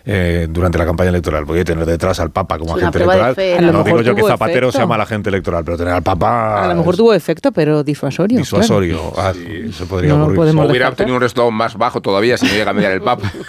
eh, 0.07 0.47
durante 0.51 0.77
la 0.79 0.85
campaña 0.87 1.11
electoral. 1.11 1.45
Voy 1.45 1.61
a 1.61 1.65
tener 1.65 1.87
detrás 1.87 2.21
al 2.21 2.31
Papa 2.31 2.59
como 2.59 2.75
agente 2.77 2.99
electoral. 2.99 3.35
fe, 3.35 3.59
no 3.61 3.83
digo 3.83 4.03
yo 4.03 4.15
que 4.15 4.23
Zapatero 4.23 4.67
efecto. 4.69 4.79
sea 4.79 4.87
mal 4.87 5.01
agente 5.01 5.31
electoral, 5.31 5.65
pero 5.65 5.77
tener 5.79 5.95
al 5.95 6.03
Papa 6.03 6.63
A 6.65 6.69
lo 6.69 6.75
mejor 6.75 6.97
tuvo 6.97 7.15
efecto, 7.15 7.53
pero 7.53 7.83
disuasorio. 7.83 8.37
claro. 8.37 8.43
disuasorio. 8.43 9.13
Ah, 9.17 9.33
sí, 9.35 9.47
eso 9.71 9.87
podría 9.87 10.15
No 10.15 10.27
ocurrir. 10.27 10.55
hubiera 10.55 10.89
obtenido 10.91 11.17
un 11.17 11.23
resultado 11.23 11.51
más 11.51 11.77
bajo 11.77 12.01
todavía 12.01 12.37
si 12.37 12.47
no 12.47 12.53
llega 12.53 12.71
a 12.71 12.75
mediar 12.75 12.93
el 12.93 13.01
Papa. 13.03 13.31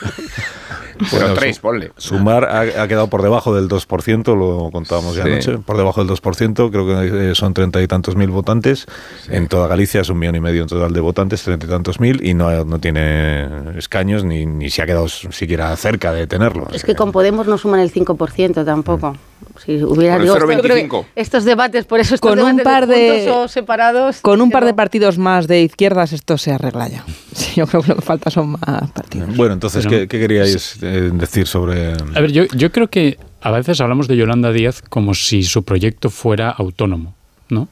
Pero 0.97 1.09
Bueno, 1.11 1.33
tres, 1.35 1.55
su- 1.57 1.61
ponle. 1.61 1.91
Sumar 1.97 2.45
ha, 2.45 2.61
ha 2.83 2.87
quedado 2.87 3.07
por 3.07 3.21
debajo 3.21 3.55
del 3.55 3.67
2%, 3.67 4.35
lo 4.35 4.69
contábamos 4.71 5.15
ya 5.15 5.23
Sí. 5.23 5.29
anoche, 5.31 5.57
por 5.59 5.77
debajo 5.77 6.01
del 6.03 6.07
2%, 6.09 6.69
creo 6.71 6.85
que 6.87 7.31
eh, 7.31 7.35
son 7.35 7.53
treinta 7.53 7.81
y 7.81 7.87
tantos 7.87 8.15
mil 8.15 8.29
votantes. 8.29 8.85
En 9.29 9.47
toda 9.47 9.67
Galicia 9.67 10.01
es 10.01 10.09
un 10.09 10.19
millón 10.19 10.35
y 10.35 10.39
medio 10.39 10.61
en 10.63 10.67
total 10.67 10.93
de 10.93 11.01
votantes, 11.01 11.43
treinta 11.43 11.65
y 11.65 11.69
tantos 11.69 11.99
mil, 11.99 12.25
y 12.25 12.33
no, 12.33 12.63
no 12.65 12.79
tiene 12.79 13.77
escaños 13.77 14.23
ni, 14.23 14.45
ni 14.45 14.69
se 14.69 14.81
ha 14.81 14.85
quedado 14.85 15.07
siquiera 15.07 15.75
cerca 15.75 16.11
de 16.13 16.27
tenerlo. 16.27 16.67
Es 16.73 16.83
que 16.83 16.95
con 16.95 17.11
Podemos 17.11 17.47
no 17.47 17.57
suman 17.57 17.79
el 17.79 17.91
5% 17.91 18.65
tampoco. 18.65 19.15
Si 19.63 19.81
hubiera 19.83 20.19
digo, 20.19 20.35
0,25. 20.35 20.55
yo 20.55 20.61
creo 20.61 20.89
que 20.89 21.05
estos 21.15 21.45
debates, 21.45 21.85
por 21.85 21.99
eso 21.99 22.15
estos 22.15 22.29
Con 22.29 22.39
un 22.39 22.57
par 22.59 22.87
de- 22.87 23.29
o 23.31 23.47
separados. 23.47 24.19
Con 24.21 24.41
un 24.41 24.51
par 24.51 24.65
de 24.65 24.73
partidos 24.73 25.17
más 25.17 25.47
de 25.47 25.61
izquierdas 25.61 26.11
esto 26.13 26.37
se 26.37 26.51
arregla 26.51 26.87
ya. 26.89 27.05
Sí, 27.35 27.51
yo 27.55 27.67
creo 27.67 27.81
que 27.81 27.89
lo 27.89 27.95
que 27.97 28.01
falta 28.01 28.29
son 28.29 28.51
más 28.51 28.91
partidos. 28.91 29.35
Bueno, 29.35 29.53
entonces, 29.53 29.85
Pero- 29.85 30.01
¿qué, 30.01 30.07
qué 30.07 30.19
queríais 30.19 30.77
eh, 30.81 31.09
decir 31.13 31.47
sobre...? 31.47 31.93
A 31.93 32.21
ver, 32.21 32.31
yo, 32.31 32.45
yo 32.55 32.71
creo 32.71 32.89
que 32.89 33.17
a 33.41 33.51
veces 33.51 33.79
hablamos 33.81 34.07
de 34.07 34.15
Yolanda 34.17 34.51
Díaz 34.51 34.81
como 34.81 35.13
si 35.13 35.43
su 35.43 35.63
proyecto 35.63 36.09
fuera 36.09 36.49
autónomo, 36.49 37.13
¿no? 37.49 37.67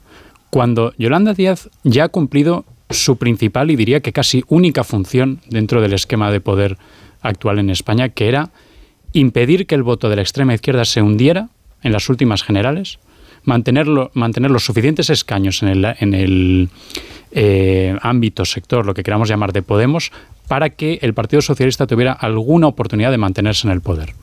Cuando 0.49 0.93
Yolanda 0.97 1.33
Díaz 1.33 1.69
ya 1.83 2.05
ha 2.05 2.09
cumplido 2.09 2.65
su 2.89 3.15
principal 3.17 3.71
y 3.71 3.75
diría 3.75 4.01
que 4.01 4.11
casi 4.13 4.43
única 4.49 4.83
función 4.83 5.39
dentro 5.49 5.81
del 5.81 5.93
esquema 5.93 6.29
de 6.31 6.41
poder 6.41 6.77
actual 7.21 7.59
en 7.59 7.69
España, 7.69 8.09
que 8.09 8.27
era 8.27 8.49
impedir 9.13 9.65
que 9.67 9.75
el 9.75 9.83
voto 9.83 10.09
de 10.09 10.17
la 10.17 10.21
extrema 10.21 10.53
izquierda 10.53 10.85
se 10.85 11.01
hundiera 11.01 11.49
en 11.81 11.91
las 11.91 12.09
últimas 12.09 12.43
generales, 12.43 12.99
mantenerlo, 13.43 14.11
mantener 14.13 14.51
los 14.51 14.65
suficientes 14.65 15.09
escaños 15.09 15.61
en 15.63 15.69
el, 15.69 15.85
en 15.99 16.13
el 16.13 16.69
eh, 17.31 17.97
ámbito, 18.01 18.45
sector, 18.45 18.85
lo 18.85 18.93
que 18.93 19.03
queramos 19.03 19.29
llamar 19.29 19.53
de 19.53 19.61
Podemos, 19.61 20.11
para 20.47 20.69
que 20.69 20.99
el 21.01 21.13
Partido 21.13 21.41
Socialista 21.41 21.87
tuviera 21.87 22.13
alguna 22.13 22.67
oportunidad 22.67 23.11
de 23.11 23.17
mantenerse 23.17 23.67
en 23.67 23.73
el 23.73 23.81
poder. 23.81 24.13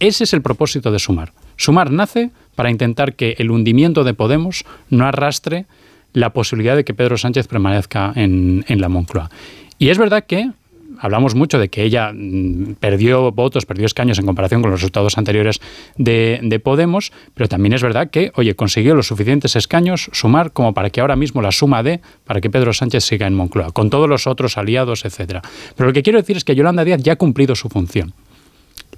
Ese 0.00 0.24
es 0.24 0.32
el 0.32 0.42
propósito 0.42 0.90
de 0.90 0.98
Sumar. 0.98 1.32
Sumar 1.56 1.90
nace 1.90 2.30
para 2.56 2.70
intentar 2.70 3.14
que 3.14 3.36
el 3.38 3.50
hundimiento 3.50 4.02
de 4.02 4.14
Podemos 4.14 4.64
no 4.90 5.06
arrastre 5.06 5.66
la 6.12 6.32
posibilidad 6.32 6.74
de 6.74 6.84
que 6.84 6.94
Pedro 6.94 7.16
Sánchez 7.16 7.46
permanezca 7.46 8.12
en, 8.16 8.64
en 8.66 8.80
la 8.80 8.88
Moncloa. 8.88 9.30
Y 9.78 9.90
es 9.90 9.98
verdad 9.98 10.24
que 10.26 10.50
hablamos 10.98 11.34
mucho 11.34 11.58
de 11.58 11.68
que 11.68 11.82
ella 11.82 12.12
mm, 12.12 12.74
perdió 12.80 13.32
votos, 13.32 13.66
perdió 13.66 13.86
escaños 13.86 14.18
en 14.18 14.26
comparación 14.26 14.62
con 14.62 14.70
los 14.70 14.80
resultados 14.80 15.18
anteriores 15.18 15.60
de, 15.96 16.40
de 16.42 16.60
Podemos, 16.60 17.12
pero 17.34 17.48
también 17.48 17.72
es 17.72 17.82
verdad 17.82 18.10
que, 18.10 18.32
oye, 18.34 18.54
consiguió 18.54 18.94
los 18.94 19.06
suficientes 19.06 19.56
escaños, 19.56 20.10
sumar, 20.12 20.52
como 20.52 20.74
para 20.74 20.90
que 20.90 21.00
ahora 21.00 21.16
mismo 21.16 21.42
la 21.42 21.52
suma 21.52 21.82
de, 21.82 22.00
para 22.24 22.40
que 22.40 22.50
Pedro 22.50 22.72
Sánchez 22.72 23.04
siga 23.04 23.26
en 23.26 23.34
Moncloa, 23.34 23.72
con 23.72 23.90
todos 23.90 24.08
los 24.08 24.26
otros 24.26 24.58
aliados, 24.58 25.04
etcétera. 25.04 25.42
Pero 25.76 25.88
lo 25.88 25.92
que 25.92 26.02
quiero 26.02 26.18
decir 26.18 26.36
es 26.36 26.44
que 26.44 26.54
Yolanda 26.54 26.84
Díaz 26.84 27.02
ya 27.02 27.14
ha 27.14 27.16
cumplido 27.16 27.54
su 27.54 27.68
función. 27.68 28.12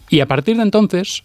Y 0.09 0.20
a 0.20 0.26
partir 0.26 0.57
de 0.57 0.62
entonces, 0.62 1.22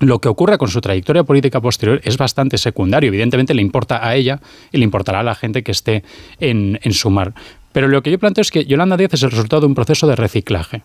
lo 0.00 0.20
que 0.20 0.28
ocurra 0.28 0.58
con 0.58 0.68
su 0.68 0.80
trayectoria 0.80 1.24
política 1.24 1.60
posterior 1.60 2.00
es 2.04 2.16
bastante 2.16 2.58
secundario. 2.58 3.08
Evidentemente 3.08 3.54
le 3.54 3.62
importa 3.62 4.06
a 4.06 4.14
ella 4.16 4.40
y 4.72 4.78
le 4.78 4.84
importará 4.84 5.20
a 5.20 5.22
la 5.22 5.34
gente 5.34 5.62
que 5.62 5.72
esté 5.72 6.04
en, 6.40 6.78
en 6.82 6.92
sumar. 6.92 7.34
Pero 7.74 7.88
lo 7.88 8.02
que 8.02 8.10
yo 8.12 8.18
planteo 8.18 8.40
es 8.42 8.50
que 8.50 8.64
Yolanda 8.64 8.96
Díaz 8.96 9.14
es 9.14 9.22
el 9.24 9.32
resultado 9.32 9.60
de 9.60 9.66
un 9.66 9.74
proceso 9.74 10.06
de 10.06 10.16
reciclaje 10.16 10.80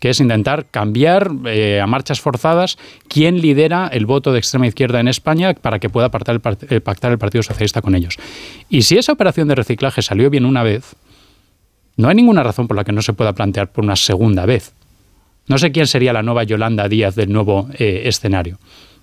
que 0.00 0.10
es 0.10 0.18
intentar 0.20 0.66
cambiar 0.70 1.30
eh, 1.46 1.80
a 1.80 1.86
marchas 1.86 2.20
forzadas 2.20 2.76
quién 3.08 3.40
lidera 3.40 3.86
el 3.86 4.04
voto 4.04 4.32
de 4.32 4.40
extrema 4.40 4.66
izquierda 4.66 4.98
en 4.98 5.06
España 5.08 5.54
para 5.54 5.78
que 5.78 5.88
pueda 5.88 6.10
pactar 6.10 6.34
el, 6.34 6.42
part- 6.42 6.66
eh, 6.68 6.80
pactar 6.80 7.12
el 7.12 7.18
Partido 7.18 7.42
Socialista 7.44 7.80
con 7.80 7.94
ellos. 7.94 8.18
Y 8.68 8.82
si 8.82 8.98
esa 8.98 9.12
operación 9.12 9.46
de 9.48 9.54
reciclaje 9.54 10.02
salió 10.02 10.28
bien 10.28 10.44
una 10.44 10.64
vez, 10.64 10.96
no 11.96 12.08
hay 12.08 12.16
ninguna 12.16 12.42
razón 12.42 12.66
por 12.66 12.76
la 12.76 12.84
que 12.84 12.92
no 12.92 13.00
se 13.00 13.12
pueda 13.12 13.32
plantear 13.32 13.70
por 13.70 13.84
una 13.84 13.94
segunda 13.96 14.44
vez. 14.44 14.72
No 15.46 15.56
sé 15.56 15.70
quién 15.70 15.86
sería 15.86 16.12
la 16.12 16.24
nueva 16.24 16.42
Yolanda 16.42 16.88
Díaz 16.88 17.14
del 17.14 17.32
nuevo 17.32 17.68
eh, 17.78 18.02
escenario. 18.06 18.58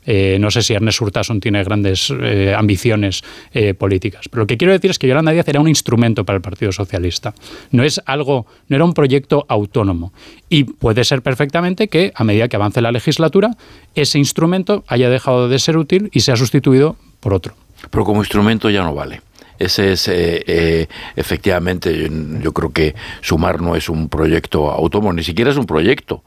Eh, 0.06 0.38
no 0.39 0.49
sé 0.49 0.62
si 0.62 0.74
Ernest 0.74 1.02
Urtasun 1.02 1.39
tiene 1.39 1.64
grandes 1.64 2.12
eh, 2.12 2.54
ambiciones 2.58 3.24
eh, 3.54 3.74
políticas. 3.74 4.28
Pero 4.30 4.43
lo 4.43 4.47
que 4.47 4.58
quiero 4.58 4.74
decir 4.74 4.91
es 4.91 4.99
que 4.99 5.08
Yolanda 5.08 5.32
Díaz 5.32 5.47
era 5.47 5.60
un 5.60 5.68
instrumento 5.68 6.24
para 6.26 6.38
el 6.38 6.41
Partido 6.41 6.72
Socialista. 6.72 7.34
No 7.72 7.84
es 7.84 8.02
algo, 8.06 8.45
no 8.68 8.76
era 8.76 8.86
un 8.86 8.93
proyecto 8.93 9.45
autónomo. 9.47 10.14
Y 10.49 10.64
puede 10.64 11.04
ser 11.04 11.22
perfectamente 11.22 11.88
que, 11.88 12.12
a 12.16 12.24
medida 12.24 12.47
que 12.47 12.56
avance 12.56 12.82
la 12.82 12.91
legislatura, 12.91 13.52
ese 13.95 14.18
instrumento 14.18 14.84
haya 14.88 15.10
dejado 15.10 15.49
de 15.49 15.60
ser 15.60 15.78
útil 15.78 16.10
y 16.14 16.22
sea 16.22 16.36
sustituido 16.36 16.95
por 17.20 17.34
otro. 17.34 17.54
Pero 17.89 18.04
como 18.04 18.22
instrumento 18.22 18.70
ya 18.70 18.84
no 18.84 18.93
vale. 18.93 19.22
Ese 19.60 19.91
es, 19.91 20.08
eh, 20.08 20.88
efectivamente, 21.16 21.95
yo, 21.95 22.08
yo 22.41 22.52
creo 22.52 22.72
que 22.72 22.95
Sumar 23.22 23.62
no 23.62 23.76
es 23.76 23.89
un 23.89 24.10
proyecto 24.10 24.72
autónomo, 24.72 25.14
ni 25.14 25.24
siquiera 25.24 25.52
es 25.52 25.58
un 25.58 25.68
proyecto, 25.68 26.24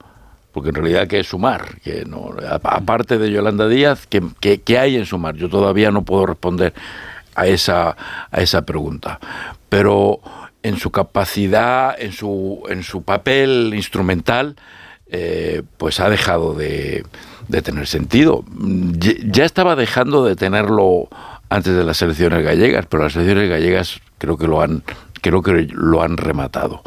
porque 0.55 0.69
en 0.69 0.75
realidad, 0.75 1.05
¿qué 1.09 1.19
es 1.19 1.27
Sumar? 1.27 1.81
Que 1.81 2.05
no, 2.05 2.33
aparte 2.63 3.17
de 3.17 3.29
Yolanda 3.29 3.67
Díaz, 3.67 4.07
¿qué, 4.07 4.23
qué, 4.39 4.61
qué 4.61 4.79
hay 4.79 4.95
en 4.95 5.05
Sumar? 5.05 5.35
Yo 5.35 5.49
todavía 5.49 5.91
no 5.91 6.05
puedo 6.05 6.25
responder 6.25 6.73
a 7.35 7.45
esa, 7.45 7.97
a 8.31 8.41
esa 8.41 8.65
pregunta. 8.65 9.19
Pero 9.67 10.21
en 10.63 10.77
su 10.77 10.91
capacidad, 10.91 11.93
en 11.99 12.13
su, 12.13 12.63
en 12.69 12.83
su 12.83 13.01
papel 13.01 13.73
instrumental, 13.75 14.55
eh, 15.07 15.61
pues 15.75 15.99
ha 15.99 16.09
dejado 16.09 16.53
de, 16.53 17.03
de 17.49 17.61
tener 17.61 17.85
sentido. 17.85 18.45
Ya 18.57 19.43
estaba 19.43 19.75
dejando 19.75 20.23
de 20.23 20.37
tenerlo 20.37 21.09
antes 21.49 21.75
de 21.75 21.83
las 21.83 22.01
elecciones 22.01 22.45
gallegas, 22.45 22.85
pero 22.89 23.03
las 23.03 23.15
elecciones 23.17 23.49
gallegas 23.49 23.99
creo 24.19 24.37
que 24.37 24.47
lo 24.47 24.61
han, 24.61 24.83
creo 25.19 25.41
que 25.41 25.67
lo 25.69 26.01
han 26.01 26.15
rematado. 26.15 26.81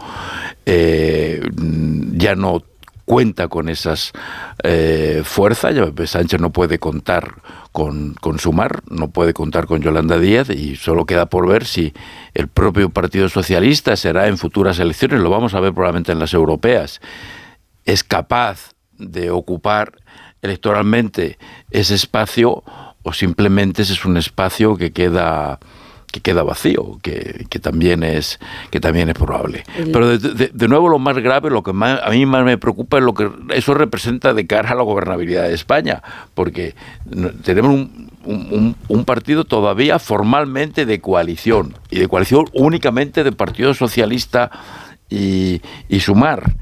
Eh, 0.64 1.46
ya 2.14 2.34
no 2.34 2.62
cuenta 3.08 3.48
con 3.48 3.70
esas 3.70 4.12
eh, 4.62 5.22
fuerzas, 5.24 5.74
ya 5.74 6.06
Sánchez 6.06 6.40
no 6.40 6.50
puede 6.50 6.78
contar 6.78 7.36
con, 7.72 8.12
con 8.20 8.38
Sumar, 8.38 8.82
no 8.90 9.08
puede 9.08 9.32
contar 9.32 9.66
con 9.66 9.80
Yolanda 9.80 10.18
Díaz 10.18 10.50
y 10.50 10.76
solo 10.76 11.06
queda 11.06 11.26
por 11.26 11.48
ver 11.48 11.64
si 11.64 11.94
el 12.34 12.48
propio 12.48 12.90
Partido 12.90 13.30
Socialista 13.30 13.96
será 13.96 14.28
en 14.28 14.36
futuras 14.36 14.78
elecciones, 14.78 15.20
lo 15.20 15.30
vamos 15.30 15.54
a 15.54 15.60
ver 15.60 15.72
probablemente 15.72 16.12
en 16.12 16.18
las 16.18 16.34
europeas, 16.34 17.00
es 17.86 18.04
capaz 18.04 18.72
de 18.98 19.30
ocupar 19.30 19.92
electoralmente 20.42 21.38
ese 21.70 21.94
espacio 21.94 22.62
o 23.02 23.14
simplemente 23.14 23.82
ese 23.82 23.94
es 23.94 24.04
un 24.04 24.18
espacio 24.18 24.76
que 24.76 24.92
queda 24.92 25.58
que 26.10 26.20
queda 26.20 26.42
vacío, 26.42 26.98
que, 27.02 27.44
que 27.50 27.58
también 27.58 28.02
es 28.02 28.38
que 28.70 28.80
también 28.80 29.08
es 29.10 29.14
probable. 29.14 29.64
El- 29.76 29.92
Pero 29.92 30.08
de, 30.18 30.18
de- 30.34 30.50
de 30.52 30.68
nuevo 30.68 30.88
lo 30.88 30.98
más 30.98 31.16
grave, 31.18 31.50
lo 31.50 31.62
que 31.62 31.72
más, 31.72 32.00
a 32.02 32.10
mí 32.10 32.24
más 32.26 32.44
me 32.44 32.56
preocupa 32.58 32.96
es 32.98 33.04
lo 33.04 33.12
que 33.14 33.30
eso 33.54 33.74
representa 33.74 34.32
de 34.32 34.46
cara 34.46 34.70
a 34.70 34.74
la 34.74 34.82
gobernabilidad 34.82 35.44
de 35.48 35.54
España, 35.54 36.02
porque 36.34 36.74
tenemos 37.44 37.72
un, 37.72 38.10
un- 38.24 38.48
un- 38.50 38.76
un 38.88 39.04
partido 39.04 39.44
todavía 39.44 39.98
formalmente 39.98 40.86
de 40.86 41.00
coalición 41.00 41.74
y 41.90 41.98
de 41.98 42.08
coalición 42.08 42.46
únicamente 42.54 43.22
de 43.22 43.32
Partido 43.32 43.74
Socialista 43.74 44.50
y, 45.10 45.60
y 45.88 46.00
Sumar. 46.00 46.54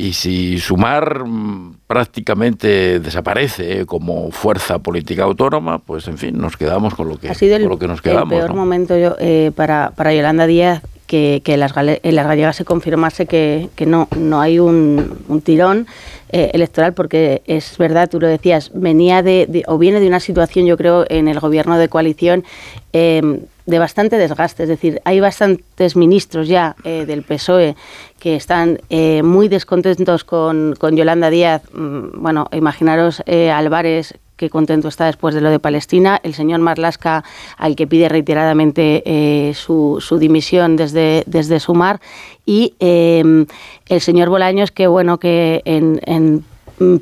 Y 0.00 0.14
si 0.14 0.58
Sumar 0.58 1.24
mm, 1.26 1.74
prácticamente 1.86 3.00
desaparece 3.00 3.84
como 3.84 4.30
fuerza 4.30 4.78
política 4.78 5.24
autónoma, 5.24 5.78
pues 5.78 6.08
en 6.08 6.16
fin, 6.16 6.38
nos 6.38 6.56
quedamos 6.56 6.94
con 6.94 7.08
lo 7.08 7.18
que, 7.18 7.28
ha 7.28 7.34
sido 7.34 7.56
el, 7.56 7.62
con 7.62 7.70
lo 7.72 7.78
que 7.78 7.86
nos 7.86 7.98
el 7.98 8.02
quedamos. 8.02 8.30
peor 8.30 8.50
¿no? 8.50 8.56
momento 8.56 8.96
yo, 8.96 9.16
eh, 9.18 9.52
para, 9.54 9.92
para 9.94 10.14
Yolanda 10.14 10.46
Díaz 10.46 10.82
que, 11.06 11.42
que 11.44 11.56
las, 11.56 11.72
en 11.76 12.14
las 12.14 12.26
gallegas 12.26 12.56
se 12.56 12.64
confirmase 12.64 13.26
que, 13.26 13.68
que 13.74 13.84
no, 13.84 14.08
no 14.16 14.40
hay 14.40 14.58
un, 14.58 15.18
un 15.28 15.40
tirón 15.42 15.86
eh, 16.30 16.50
electoral, 16.54 16.94
porque 16.94 17.42
es 17.46 17.76
verdad, 17.76 18.08
tú 18.08 18.20
lo 18.20 18.28
decías, 18.28 18.70
venía 18.72 19.22
de, 19.22 19.46
de- 19.48 19.64
o 19.66 19.76
viene 19.76 20.00
de 20.00 20.06
una 20.06 20.20
situación, 20.20 20.66
yo 20.66 20.76
creo, 20.76 21.04
en 21.08 21.26
el 21.28 21.40
gobierno 21.40 21.76
de 21.78 21.88
coalición 21.88 22.44
eh, 22.92 23.40
de 23.70 23.78
bastante 23.78 24.18
desgaste. 24.18 24.64
Es 24.64 24.68
decir, 24.68 25.00
hay 25.04 25.20
bastantes 25.20 25.96
ministros 25.96 26.48
ya 26.48 26.76
eh, 26.84 27.04
del 27.06 27.22
PSOE 27.22 27.76
que 28.18 28.36
están 28.36 28.80
eh, 28.90 29.22
muy 29.22 29.48
descontentos 29.48 30.24
con, 30.24 30.74
con 30.78 30.96
Yolanda 30.96 31.30
Díaz. 31.30 31.62
Mm, 31.72 32.20
Bueno, 32.20 32.48
imaginaros 32.52 33.22
eh, 33.26 33.50
Álvarez 33.50 34.14
que 34.36 34.48
contento 34.48 34.88
está 34.88 35.04
después 35.04 35.34
de 35.34 35.42
lo 35.42 35.50
de 35.50 35.58
Palestina, 35.58 36.18
el 36.22 36.32
señor 36.32 36.60
Marlasca, 36.60 37.24
al 37.58 37.76
que 37.76 37.86
pide 37.86 38.08
reiteradamente 38.08 39.52
su, 39.54 39.98
su, 40.00 40.16
dimisión 40.16 40.76
desde, 40.76 41.24
desde 41.26 41.60
Sumar, 41.60 42.00
y 42.46 42.74
eh, 42.80 43.22
el 43.86 44.00
señor 44.00 44.30
Bolaños, 44.30 44.70
que 44.70 44.86
bueno, 44.86 45.18
que 45.18 45.60
en, 45.66 46.00
en 46.06 46.42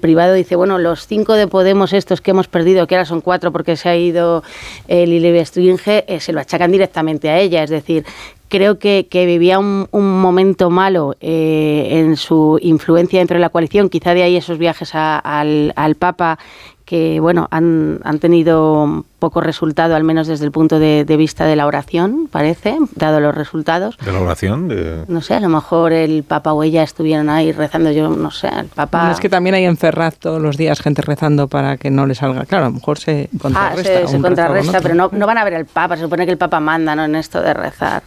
privado 0.01 0.35
dice, 0.35 0.57
bueno, 0.57 0.79
los 0.79 1.07
cinco 1.07 1.35
de 1.35 1.47
Podemos 1.47 1.93
estos 1.93 2.21
que 2.21 2.33
hemos 2.33 2.49
perdido, 2.49 2.87
que 2.87 2.97
ahora 2.97 3.05
son 3.05 3.21
cuatro 3.21 3.53
porque 3.53 3.77
se 3.77 3.89
ha 3.89 3.97
ido 3.97 4.43
el 4.89 5.13
Ileve 5.13 5.45
Stringe, 5.45 6.05
eh, 6.09 6.21
se 6.21 6.33
lo 6.33 6.41
achacan 6.41 6.73
directamente 6.73 7.31
a 7.31 7.39
ella. 7.39 7.63
Es 7.63 7.71
decir, 7.71 8.05
creo 8.49 8.79
que, 8.79 9.07
vivía 9.13 9.59
un, 9.59 9.89
momento 9.93 10.71
malo 10.71 11.15
eh, 11.21 11.89
en 11.91 12.17
su 12.17 12.59
influencia 12.61 13.21
dentro 13.21 13.37
de 13.37 13.41
la 13.41 13.51
coalición, 13.51 13.89
quizá 13.89 14.15
de 14.15 14.23
ahí 14.23 14.37
esos 14.37 14.59
viajes 14.59 14.95
al, 14.95 15.73
al 15.77 15.95
Papa 15.95 16.39
que 16.85 17.21
bueno 17.21 17.49
han, 17.51 18.01
han, 18.03 18.19
tenido 18.19 19.05
poco 19.19 19.41
resultado, 19.41 19.97
al 19.97 20.05
menos 20.05 20.27
desde 20.27 20.45
el 20.45 20.53
punto 20.53 20.79
de, 20.79 21.05
de, 21.05 21.17
vista 21.17 21.45
de 21.45 21.57
la 21.57 21.67
oración, 21.67 22.29
parece, 22.31 22.79
dado 22.95 23.21
los 23.21 23.35
resultados. 23.35 23.97
¿De 23.99 24.13
la 24.13 24.21
oración? 24.21 24.69
De... 24.69 25.05
No 25.09 25.21
sé, 25.21 25.35
a 25.35 25.41
lo 25.41 25.49
mejor 25.49 25.93
el 25.93 26.23
Papa 26.23 26.53
o 26.53 26.63
ella 26.63 26.83
estuvieron 26.83 27.29
ahí 27.29 27.53
rezando, 27.53 27.91
yo 27.91 28.09
no 28.09 28.31
sé, 28.31 28.49
el 28.49 28.67
Papa... 28.67 29.07
No, 29.07 29.13
es 29.13 29.21
que 29.21 29.29
también 29.29 29.55
hay 29.55 29.65
en 29.65 29.77
Ferraz 29.77 30.17
todos 30.19 30.41
los 30.41 30.57
días 30.57 30.81
gente 30.81 31.03
rezando 31.03 31.49
para 31.49 31.77
que 31.77 31.91
no 31.91 32.07
le 32.07 32.15
salga. 32.15 32.45
Claro, 32.47 32.67
a 32.67 32.69
lo 32.69 32.75
mejor 32.75 32.99
se 32.99 33.29
contrarresta. 33.41 33.93
Ah, 33.93 34.07
se, 34.07 34.09
se 34.09 34.21
contrarresta, 34.21 34.81
pero 34.81 34.95
no, 34.95 35.11
no, 35.13 35.27
van 35.27 35.39
a 35.39 35.45
ver 35.45 35.55
el 35.55 35.67
Papa, 35.67 35.97
se 35.97 36.03
supone 36.03 36.25
que 36.25 36.33
el 36.33 36.39
Papa 36.39 36.61
manda 36.61 36.95
¿no? 36.95 37.05
en 37.05 37.17
esto 37.17 37.43
de 37.43 37.55
rezar. 37.55 38.03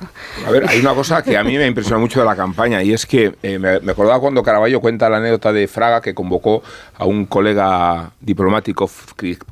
A 0.45 0.51
ver, 0.51 0.68
hay 0.68 0.80
una 0.80 0.93
cosa 0.93 1.22
que 1.22 1.38
a 1.38 1.43
mí 1.43 1.57
me 1.57 1.68
impresionó 1.68 1.99
mucho 1.99 2.20
de 2.20 2.26
la 2.26 2.36
campaña 2.36 2.82
y 2.84 2.93
es 2.93 3.05
que 3.05 3.36
eh, 3.43 3.59
me, 3.59 3.80
me 3.82 3.91
acordaba 3.91 4.20
cuando 4.20 4.43
Caraballo 4.43 4.80
cuenta 4.80 5.09
la 5.09 5.18
anécdota 5.18 5.51
de 5.51 5.68
Fraga 5.68 6.01
que 6.01 6.14
convocó 6.14 6.64
a 6.97 7.05
un 7.05 7.26
colega 7.26 8.12
diplomático 8.20 8.89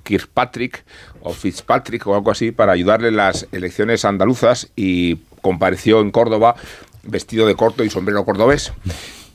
Kirkpatrick 0.04 0.84
o 1.22 1.34
Fitzpatrick 1.34 2.06
o 2.08 2.16
algo 2.16 2.32
así 2.32 2.52
para 2.52 2.74
ayudarle 2.74 3.10
en 3.10 3.18
las 3.18 3.48
elecciones 3.52 4.06
andaluzas 4.06 4.70
y 4.76 5.18
compareció 5.42 6.02
en 6.02 6.12
Córdoba 6.12 6.56
vestido 7.04 7.48
de 7.48 7.56
corto 7.56 7.84
y 7.84 7.90
sombrero 7.90 8.26
cordobés. 8.26 8.74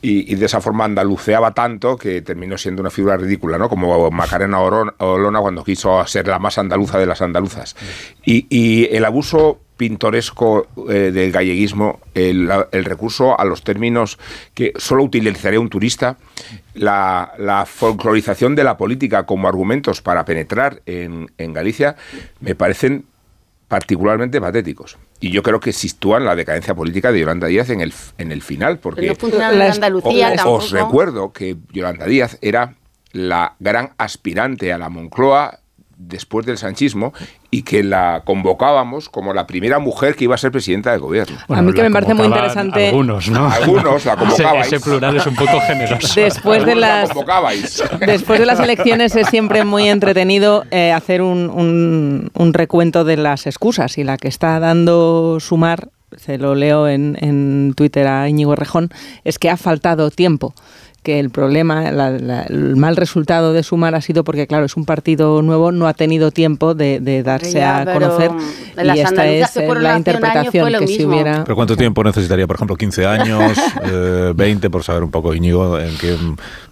Y, 0.01 0.35
de 0.35 0.45
esa 0.45 0.61
forma 0.61 0.85
andaluceaba 0.85 1.55
tanto 1.55 1.97
que 1.97 2.21
terminó 2.21 2.59
siendo 2.59 2.81
una 2.81 2.91
figura 2.91 3.17
ridícula, 3.17 3.57
¿no? 3.57 3.69
Como 3.69 4.11
Macarena 4.11 4.59
Olona 4.59 5.39
cuando 5.39 5.63
quiso 5.63 6.05
ser 6.05 6.27
la 6.27 6.37
más 6.37 6.59
andaluza 6.59 6.99
de 6.99 7.07
las 7.07 7.23
andaluzas. 7.23 7.75
Y 8.23 8.87
el 8.91 9.03
abuso 9.03 9.64
pintoresco 9.77 10.67
eh, 10.89 11.11
del 11.11 11.31
galleguismo, 11.31 11.99
el, 12.13 12.49
el, 12.71 12.85
recurso 12.85 13.39
a 13.39 13.45
los 13.45 13.63
términos 13.63 14.17
que 14.53 14.73
solo 14.77 15.03
utilizaría 15.03 15.59
un 15.59 15.69
turista, 15.69 16.17
la, 16.73 17.33
la, 17.37 17.65
folclorización 17.65 18.55
de 18.55 18.63
la 18.63 18.77
política 18.77 19.25
como 19.25 19.47
argumentos 19.47 20.01
para 20.01 20.25
penetrar 20.25 20.81
en, 20.85 21.31
en 21.37 21.53
Galicia, 21.53 21.95
me 22.39 22.55
parecen 22.55 23.05
particularmente 23.67 24.39
patéticos. 24.39 24.97
Y 25.19 25.31
yo 25.31 25.43
creo 25.43 25.59
que 25.59 25.73
sitúan 25.73 26.25
la 26.25 26.35
decadencia 26.35 26.75
política 26.75 27.11
de 27.11 27.19
Yolanda 27.19 27.47
Díaz 27.47 27.69
en 27.69 27.81
el, 27.81 27.93
en 28.17 28.31
el 28.31 28.41
final, 28.41 28.79
porque 28.79 29.07
no 29.07 29.43
Andalucía, 29.43 30.35
os, 30.45 30.65
os 30.65 30.71
recuerdo 30.71 31.33
que 31.33 31.57
Yolanda 31.71 32.05
Díaz 32.05 32.37
era 32.41 32.75
la 33.11 33.55
gran 33.59 33.93
aspirante 33.97 34.73
a 34.73 34.77
la 34.77 34.89
Moncloa 34.89 35.59
después 35.97 36.45
del 36.45 36.57
sanchismo 36.57 37.13
y 37.51 37.63
que 37.63 37.83
la 37.83 38.23
convocábamos 38.25 39.09
como 39.09 39.33
la 39.33 39.47
primera 39.47 39.79
mujer 39.79 40.15
que 40.15 40.25
iba 40.25 40.35
a 40.35 40.37
ser 40.37 40.51
presidenta 40.51 40.91
del 40.91 40.99
gobierno. 40.99 41.37
Bueno, 41.47 41.61
a 41.61 41.65
mí 41.65 41.73
que 41.73 41.83
me 41.83 41.91
parece 41.91 42.13
muy 42.13 42.25
interesante. 42.25 42.87
Algunos, 42.87 43.29
¿no? 43.29 43.49
Algunos 43.49 44.05
la 44.05 44.15
convocabais. 44.17 44.67
Ese, 44.67 44.75
ese 44.75 44.85
plural 44.85 45.15
es 45.15 45.25
un 45.25 45.35
poco 45.35 45.59
generoso. 45.61 46.19
Después 46.19 46.65
de 46.65 46.75
las, 46.75 47.09
después 47.99 48.39
de 48.39 48.45
las 48.45 48.59
elecciones 48.59 49.15
es 49.15 49.27
siempre 49.27 49.63
muy 49.63 49.87
entretenido 49.87 50.65
eh, 50.71 50.91
hacer 50.91 51.21
un, 51.21 51.49
un, 51.49 52.31
un, 52.33 52.53
recuento 52.53 53.03
de 53.03 53.17
las 53.17 53.47
excusas 53.47 53.97
y 53.97 54.03
la 54.03 54.17
que 54.17 54.27
está 54.27 54.59
dando 54.59 55.37
sumar, 55.39 55.89
se 56.17 56.37
lo 56.37 56.55
leo 56.55 56.87
en, 56.87 57.17
en 57.19 57.73
Twitter 57.75 58.07
a 58.07 58.27
Íñigo 58.29 58.55
Rejón, 58.55 58.89
es 59.23 59.39
que 59.39 59.49
ha 59.49 59.57
faltado 59.57 60.11
tiempo 60.11 60.53
que 61.05 61.19
el 61.19 61.29
problema, 61.29 61.91
la, 61.91 62.09
la, 62.09 62.41
el 62.43 62.75
mal 62.75 62.95
resultado 62.95 63.53
de 63.53 63.61
Sumar 63.61 63.93
ha 63.93 64.01
sido 64.01 64.23
porque, 64.23 64.47
claro, 64.47 64.65
es 64.65 64.75
un 64.75 64.85
partido 64.85 65.43
nuevo, 65.43 65.71
no 65.71 65.87
ha 65.87 65.93
tenido 65.93 66.31
tiempo 66.31 66.73
de, 66.73 66.99
de 66.99 67.21
darse 67.21 67.59
ya, 67.59 67.81
a 67.81 67.85
conocer 67.85 68.31
y 68.83 68.99
esta 68.99 69.27
es 69.27 69.55
la 69.55 69.97
interpretación 69.97 70.73
que 70.79 70.87
si 70.87 71.05
hubiera... 71.05 71.43
¿Pero 71.43 71.55
cuánto 71.55 71.77
tiempo 71.77 72.03
necesitaría? 72.03 72.47
Por 72.47 72.55
ejemplo, 72.55 72.75
15 72.75 73.05
años, 73.05 73.57
eh, 73.83 74.33
20, 74.35 74.69
por 74.71 74.83
saber 74.83 75.03
un 75.03 75.11
poco, 75.11 75.33
Íñigo, 75.33 75.79
en 75.79 75.95
qué 75.97 76.17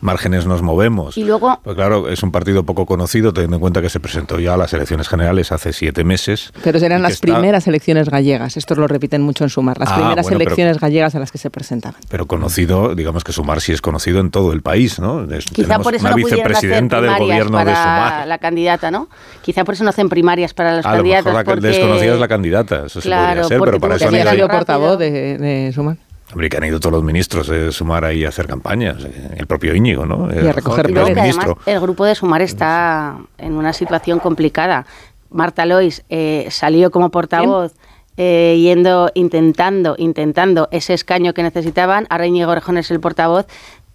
márgenes 0.01 0.45
nos 0.45 0.61
movemos. 0.61 1.15
Y 1.15 1.23
luego... 1.23 1.59
Pues 1.63 1.75
claro, 1.75 2.09
es 2.09 2.23
un 2.23 2.31
partido 2.31 2.63
poco 2.63 2.88
conocido, 2.88 3.34
teniendo 3.34 3.57
en 3.57 3.61
cuenta 3.61 3.81
que 3.81 3.89
se 3.89 3.99
presentó 3.99 4.39
ya 4.39 4.55
a 4.55 4.57
las 4.57 4.73
elecciones 4.73 5.07
generales 5.07 5.51
hace 5.51 5.73
siete 5.73 6.03
meses. 6.03 6.51
Pero 6.63 6.79
serán 6.79 7.03
las 7.03 7.13
está... 7.13 7.34
primeras 7.34 7.67
elecciones 7.67 8.09
gallegas, 8.09 8.57
esto 8.57 8.73
lo 8.73 8.88
repiten 8.88 9.21
mucho 9.21 9.43
en 9.43 9.51
Sumar, 9.51 9.79
las 9.79 9.89
ah, 9.89 9.95
primeras 9.95 10.25
bueno, 10.25 10.38
elecciones 10.38 10.77
pero, 10.77 10.88
gallegas 10.88 11.15
a 11.15 11.19
las 11.19 11.31
que 11.31 11.38
se 11.38 11.51
presentaban. 11.51 12.01
Pero 12.09 12.25
conocido, 12.25 12.95
digamos 12.95 13.23
que 13.23 13.31
Sumar 13.31 13.61
sí 13.61 13.71
es 13.71 13.81
conocido 13.81 14.22
en 14.24 14.32
todo 14.32 14.53
el 14.53 14.61
país, 14.61 14.99
¿no? 14.99 15.24
Es, 15.32 15.45
Quizá 15.45 15.80
por 15.80 15.93
eso 15.93 16.03
una 16.03 16.11
no 16.11 16.15
vicepresidenta 16.15 17.01
del 17.01 17.15
gobierno 17.17 17.57
para 17.57 17.69
de 17.69 17.76
Sumar. 17.76 18.28
la 18.28 18.38
candidata, 18.38 18.89
¿no? 18.91 19.07
Quizá 19.41 19.63
por 19.63 19.76
eso 19.76 19.84
no 19.84 19.91
hacen 19.91 20.09
primarias 20.09 20.53
para 20.53 20.78
los 20.78 20.86
a 20.86 20.93
candidatos. 20.93 21.26
Lo 21.26 21.32
mejor 21.32 21.45
la 21.45 21.53
porque... 21.55 21.67
desconocida 21.67 22.13
es 22.13 22.19
la 22.19 22.28
candidata, 22.28 22.86
eso 22.88 22.99
claro, 23.01 23.43
se 23.43 23.57
podría 23.57 23.57
ser, 23.57 23.59
pero 23.59 23.80
para 23.80 23.95
eso 23.95 24.07
han 24.07 24.36
sido 24.36 24.47
portavoz 24.47 24.97
de, 24.97 25.38
de 25.38 25.71
Sumar. 25.74 25.97
Hombre, 26.32 26.49
que 26.49 26.57
han 26.57 26.63
ido 26.63 26.80
todos 26.80 26.93
los 26.93 27.03
ministros 27.03 27.47
de 27.47 27.71
Sumar 27.71 28.05
ahí 28.05 28.26
a 28.26 28.30
hacer 28.30 28.47
campañas, 28.47 28.97
el 29.36 29.45
propio 29.45 29.76
Íñigo, 29.76 30.05
¿no? 30.05 30.30
Y 30.34 30.47
a 30.47 30.51
recoger 30.51 30.89
y 30.89 30.93
que 30.93 30.99
además 30.99 31.38
el 31.65 31.80
grupo 31.80 32.05
de 32.05 32.15
Sumar 32.15 32.41
está 32.41 33.17
en 33.38 33.53
una 33.53 33.71
situación 33.71 34.17
complicada. 34.19 34.88
Marta 35.30 35.65
Lois 35.65 36.03
eh, 36.09 36.47
salió 36.49 36.89
como 36.89 37.09
portavoz. 37.09 37.74
¿Quién? 37.74 37.93
Eh, 38.15 38.59
yendo, 38.61 39.09
intentando, 39.15 39.95
intentando 39.97 40.67
ese 40.69 40.93
escaño 40.93 41.34
que 41.34 41.41
necesitaban. 41.41 42.05
Ahora 42.11 42.28
Íñigo 42.28 42.51
Orejón 42.51 42.78
es 42.78 42.91
el 42.91 42.99
portavoz, 42.99 43.47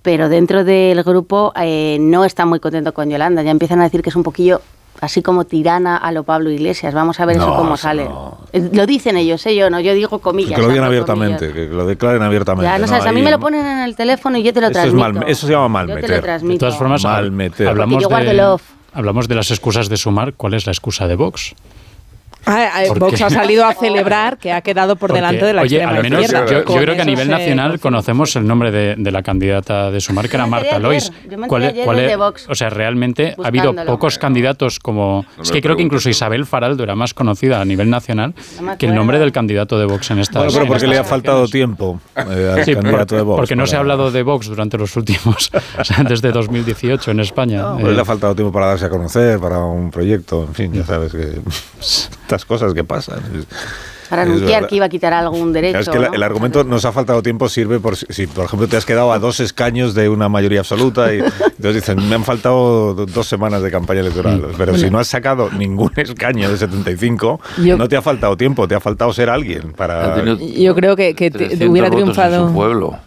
pero 0.03 0.29
dentro 0.29 0.65
del 0.65 1.03
grupo 1.03 1.53
eh, 1.57 1.99
no 2.01 2.25
está 2.25 2.47
muy 2.47 2.61
contento 2.61 2.95
con 2.95 3.11
Yolanda. 3.11 3.43
Ya 3.43 3.51
empiezan 3.51 3.81
a 3.81 3.85
decir 3.85 4.03
que 4.03 4.11
es 4.11 4.17
un 4.17 4.23
poquillo 4.23 4.61
así 5.01 5.23
como 5.23 5.45
tirana 5.45 5.97
a 5.97 6.13
lo 6.13 6.25
Pablo 6.25 6.51
Iglesias. 6.51 6.95
Vamos 6.95 7.21
a 7.21 7.27
ver 7.27 7.37
no, 7.37 7.45
eso 7.45 7.57
cómo 7.57 7.77
sale. 7.77 8.05
No. 8.05 8.39
Lo 8.73 8.87
dicen 8.87 9.17
ellos, 9.17 9.45
¿eh? 9.47 9.55
yo 9.55 9.71
no, 9.71 9.81
yo 9.81 9.95
digo 9.95 10.19
comillas. 10.19 10.55
Que 10.55 10.63
lo 10.63 10.69
digan 10.69 10.85
abiertamente, 10.85 11.49
comillas. 11.49 11.69
que 11.69 11.75
lo 11.75 11.87
declaren 11.87 12.23
abiertamente. 12.23 12.71
Ya, 12.71 12.79
no, 12.79 12.87
sabes, 12.87 13.07
a 13.07 13.13
mí 13.13 13.23
me 13.23 13.31
lo 13.31 13.39
ponen 13.39 13.65
en 13.65 13.79
el 13.81 13.97
teléfono 13.97 14.39
y 14.39 14.43
yo 14.43 14.53
te 14.53 14.61
lo 14.61 14.69
eso 14.69 14.75
transmito. 14.75 15.07
Es 15.07 15.15
mal, 15.15 15.25
eso 15.29 15.47
se 15.47 15.53
llama 15.53 15.69
mal 15.69 15.89
yo 15.89 15.95
meter. 15.95 16.11
Te 16.11 16.17
lo 16.17 16.23
transmito. 16.23 16.55
De 16.55 16.59
todas 16.59 16.77
formas, 16.77 17.05
mal 17.05 17.31
meter. 17.31 17.67
Yo 17.67 18.09
de, 18.09 18.57
hablamos 18.93 19.29
de 19.29 19.35
las 19.35 19.51
excusas 19.51 19.89
de 19.89 19.97
sumar. 19.97 20.35
¿Cuál 20.35 20.55
es 20.55 20.67
la 20.67 20.73
excusa 20.73 21.07
de 21.07 21.17
Vox? 21.17 21.55
Ah, 22.49 22.85
Vox 22.97 23.21
ha 23.21 23.31
salido 23.31 23.67
a 23.67 23.75
celebrar 23.75 24.39
que 24.39 24.53
ha 24.53 24.63
quedado 24.63 24.97
por 24.97 25.09
Porque, 25.09 25.21
delante 25.21 25.45
de 25.45 25.53
la 25.53 25.63
oye, 25.63 25.83
al 25.83 26.03
menos 26.03 26.23
izquierda. 26.23 26.47
yo, 26.47 26.65
yo 26.65 26.81
creo 26.81 26.95
que 26.95 27.03
a 27.03 27.05
nivel 27.05 27.29
nacional 27.29 27.79
conocemos 27.79 28.35
el 28.37 28.47
nombre 28.47 28.71
de, 28.71 28.95
de, 28.97 29.11
la 29.11 29.23
candidata 29.23 29.91
de 29.91 30.01
Sumar, 30.01 30.29
que 30.29 30.37
era 30.37 30.47
Marta 30.47 30.79
Lois. 30.79 31.13
¿Cuál, 31.47 31.65
es, 31.65 31.85
cuál 31.85 32.01
es, 32.01 32.49
o 32.49 32.55
sea, 32.55 32.71
realmente 32.71 33.35
ha 33.43 33.47
habido 33.47 33.75
pocos 33.87 34.19
candidatos 34.19 34.79
como... 34.81 35.27
No 35.37 35.43
es 35.43 35.53
que 35.53 35.61
creo 35.61 35.77
que 35.77 35.83
incluso 35.83 36.09
Isabel 36.09 36.47
Faraldo 36.47 36.85
era 36.85 36.95
más 36.95 37.13
conocida 37.15 37.61
a 37.61 37.65
nivel 37.65 37.91
nacional 37.91 38.35
no 38.63 38.79
que 38.79 38.87
el 38.87 38.95
nombre 38.95 39.19
del 39.19 39.33
candidato 39.33 39.79
de 39.79 39.85
Vox 39.85 40.11
en 40.11 40.21
esta... 40.21 40.41
Bueno, 40.41 40.53
pero 40.55 40.67
porque 40.67 40.87
le 40.87 40.99
ha 40.99 41.05
faltado 41.05 41.47
tiempo 41.47 42.01
eh, 42.17 42.53
al 42.57 42.65
sí, 42.65 42.75
candidato 42.75 43.17
de 43.17 43.23
Vox. 43.23 43.37
Porque 43.37 43.57
no 43.57 43.63
para... 43.63 43.71
se 43.71 43.77
ha 43.77 43.81
hablado 43.81 44.11
de 44.11 44.23
Vox 44.23 44.47
durante 44.47 44.79
los 44.79 44.97
últimos... 44.97 45.51
o 45.79 45.85
sea, 45.85 46.03
desde 46.05 46.33
2018 46.33 47.11
en 47.11 47.21
España. 47.21 47.63
No, 47.63 47.81
eh, 47.81 47.93
le 47.93 48.01
ha 48.01 48.05
faltado 48.05 48.35
tiempo 48.35 48.53
para 48.53 48.69
darse 48.69 48.87
a 48.87 48.91
conocer, 48.91 49.39
para 49.39 49.59
un 49.59 49.91
proyecto, 49.91 50.45
en 50.45 50.55
fin, 50.55 50.73
ya 50.73 50.85
sabes 50.85 51.13
que... 51.13 51.41
estas 52.39 52.47
cosas 52.47 52.75
que 52.75 52.85
pasan. 52.85 53.21
Para 54.09 54.23
anunciar 54.23 54.67
que 54.69 54.77
iba 54.77 54.87
a 54.87 54.89
quitar 54.89 55.13
algún 55.13 55.53
derecho. 55.53 55.79
Es 55.81 55.89
que 55.91 55.99
¿no? 55.99 56.15
el 56.15 56.23
argumento 56.23 56.65
nos 56.65 56.87
ha 56.87 56.93
faltado 56.93 57.23
tiempo 57.23 57.47
sirve 57.51 57.79
por 57.79 57.95
si, 57.95 58.27
por 58.27 58.47
ejemplo, 58.47 58.67
te 58.67 58.79
has 58.79 58.87
quedado 58.87 59.13
a 59.13 59.19
dos 59.19 59.39
escaños 59.41 59.93
de 59.95 60.09
una 60.09 60.31
mayoría 60.31 60.61
absoluta 60.61 61.13
y 61.13 61.19
entonces 61.19 61.75
dicen, 61.75 62.09
me 62.09 62.15
han 62.15 62.25
faltado 62.25 62.95
dos 62.95 63.27
semanas 63.27 63.63
de 63.63 63.71
campaña 63.71 64.01
electoral. 64.01 64.41
Pero 64.57 64.73
bueno. 64.73 64.79
si 64.79 64.91
no 64.91 64.99
has 64.99 65.09
sacado 65.09 65.51
ningún 65.51 65.93
escaño 65.97 66.49
de 66.51 66.57
75, 66.57 67.41
Yo, 67.63 67.77
no 67.77 67.87
te 67.87 67.97
ha 67.97 68.03
faltado 68.03 68.35
tiempo, 68.37 68.67
te 68.67 68.75
ha 68.75 68.81
faltado 68.81 69.13
ser 69.13 69.29
alguien 69.29 69.73
para... 69.73 70.25
Yo 70.25 70.75
creo 70.75 70.97
que, 70.97 71.15
que 71.15 71.29
hubiera 71.69 71.91
triunfado 71.91 72.51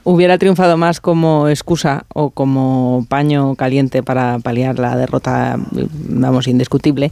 hubiera 0.04 0.38
triunfado 0.38 0.78
más 0.78 1.02
como 1.02 1.48
excusa 1.48 2.06
o 2.14 2.30
como 2.30 3.08
paño 3.10 3.56
caliente 3.56 4.04
para 4.04 4.38
paliar 4.40 4.78
la 4.78 4.96
derrota, 4.96 5.58
vamos, 5.72 6.48
indiscutible, 6.48 7.12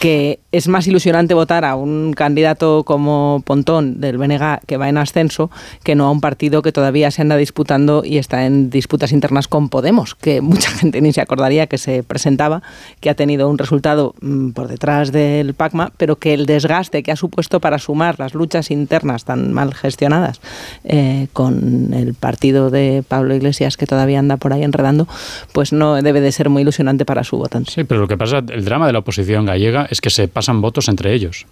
que 0.00 0.40
es 0.50 0.66
más 0.66 0.86
ilusionante 0.86 1.34
votar 1.34 1.66
a 1.66 1.76
un 1.76 2.14
candidato 2.14 2.84
como 2.84 3.42
Pontón 3.44 4.00
del 4.00 4.16
BNG 4.16 4.60
que 4.66 4.78
va 4.78 4.88
en 4.88 4.96
ascenso 4.96 5.50
que 5.84 5.94
no 5.94 6.06
a 6.06 6.10
un 6.10 6.22
partido 6.22 6.62
que 6.62 6.72
todavía 6.72 7.10
se 7.10 7.20
anda 7.20 7.36
disputando 7.36 8.02
y 8.02 8.16
está 8.16 8.46
en 8.46 8.70
disputas 8.70 9.12
internas 9.12 9.46
con 9.46 9.68
Podemos, 9.68 10.14
que 10.14 10.40
mucha 10.40 10.70
gente 10.70 11.02
ni 11.02 11.12
se 11.12 11.20
acordaría 11.20 11.66
que 11.66 11.76
se 11.76 12.02
presentaba, 12.02 12.62
que 13.00 13.10
ha 13.10 13.14
tenido 13.14 13.50
un 13.50 13.58
resultado 13.58 14.14
mm, 14.22 14.52
por 14.52 14.68
detrás 14.68 15.12
del 15.12 15.52
PACMA, 15.52 15.92
pero 15.98 16.16
que 16.16 16.32
el 16.32 16.46
desgaste 16.46 17.02
que 17.02 17.12
ha 17.12 17.16
supuesto 17.16 17.60
para 17.60 17.78
sumar 17.78 18.18
las 18.18 18.32
luchas 18.32 18.70
internas 18.70 19.26
tan 19.26 19.52
mal 19.52 19.74
gestionadas 19.74 20.40
eh, 20.84 21.28
con 21.34 21.92
el 21.92 22.14
partido 22.14 22.70
de 22.70 23.04
Pablo 23.06 23.34
Iglesias 23.34 23.76
que 23.76 23.84
todavía 23.84 24.18
anda 24.18 24.38
por 24.38 24.54
ahí 24.54 24.62
enredando, 24.62 25.06
pues 25.52 25.74
no 25.74 26.00
debe 26.00 26.22
de 26.22 26.32
ser 26.32 26.48
muy 26.48 26.62
ilusionante 26.62 27.04
para 27.04 27.22
su 27.22 27.36
votante. 27.36 27.70
Sí, 27.70 27.84
pero 27.84 28.00
lo 28.00 28.08
que 28.08 28.16
pasa, 28.16 28.38
el 28.38 28.64
drama 28.64 28.86
de 28.86 28.94
la 28.94 29.00
oposición 29.00 29.44
gallega 29.44 29.89
es 29.90 30.00
que 30.00 30.10
se 30.10 30.28
pasan 30.28 30.60
votos 30.62 30.88
entre 30.88 31.12
ellos. 31.12 31.46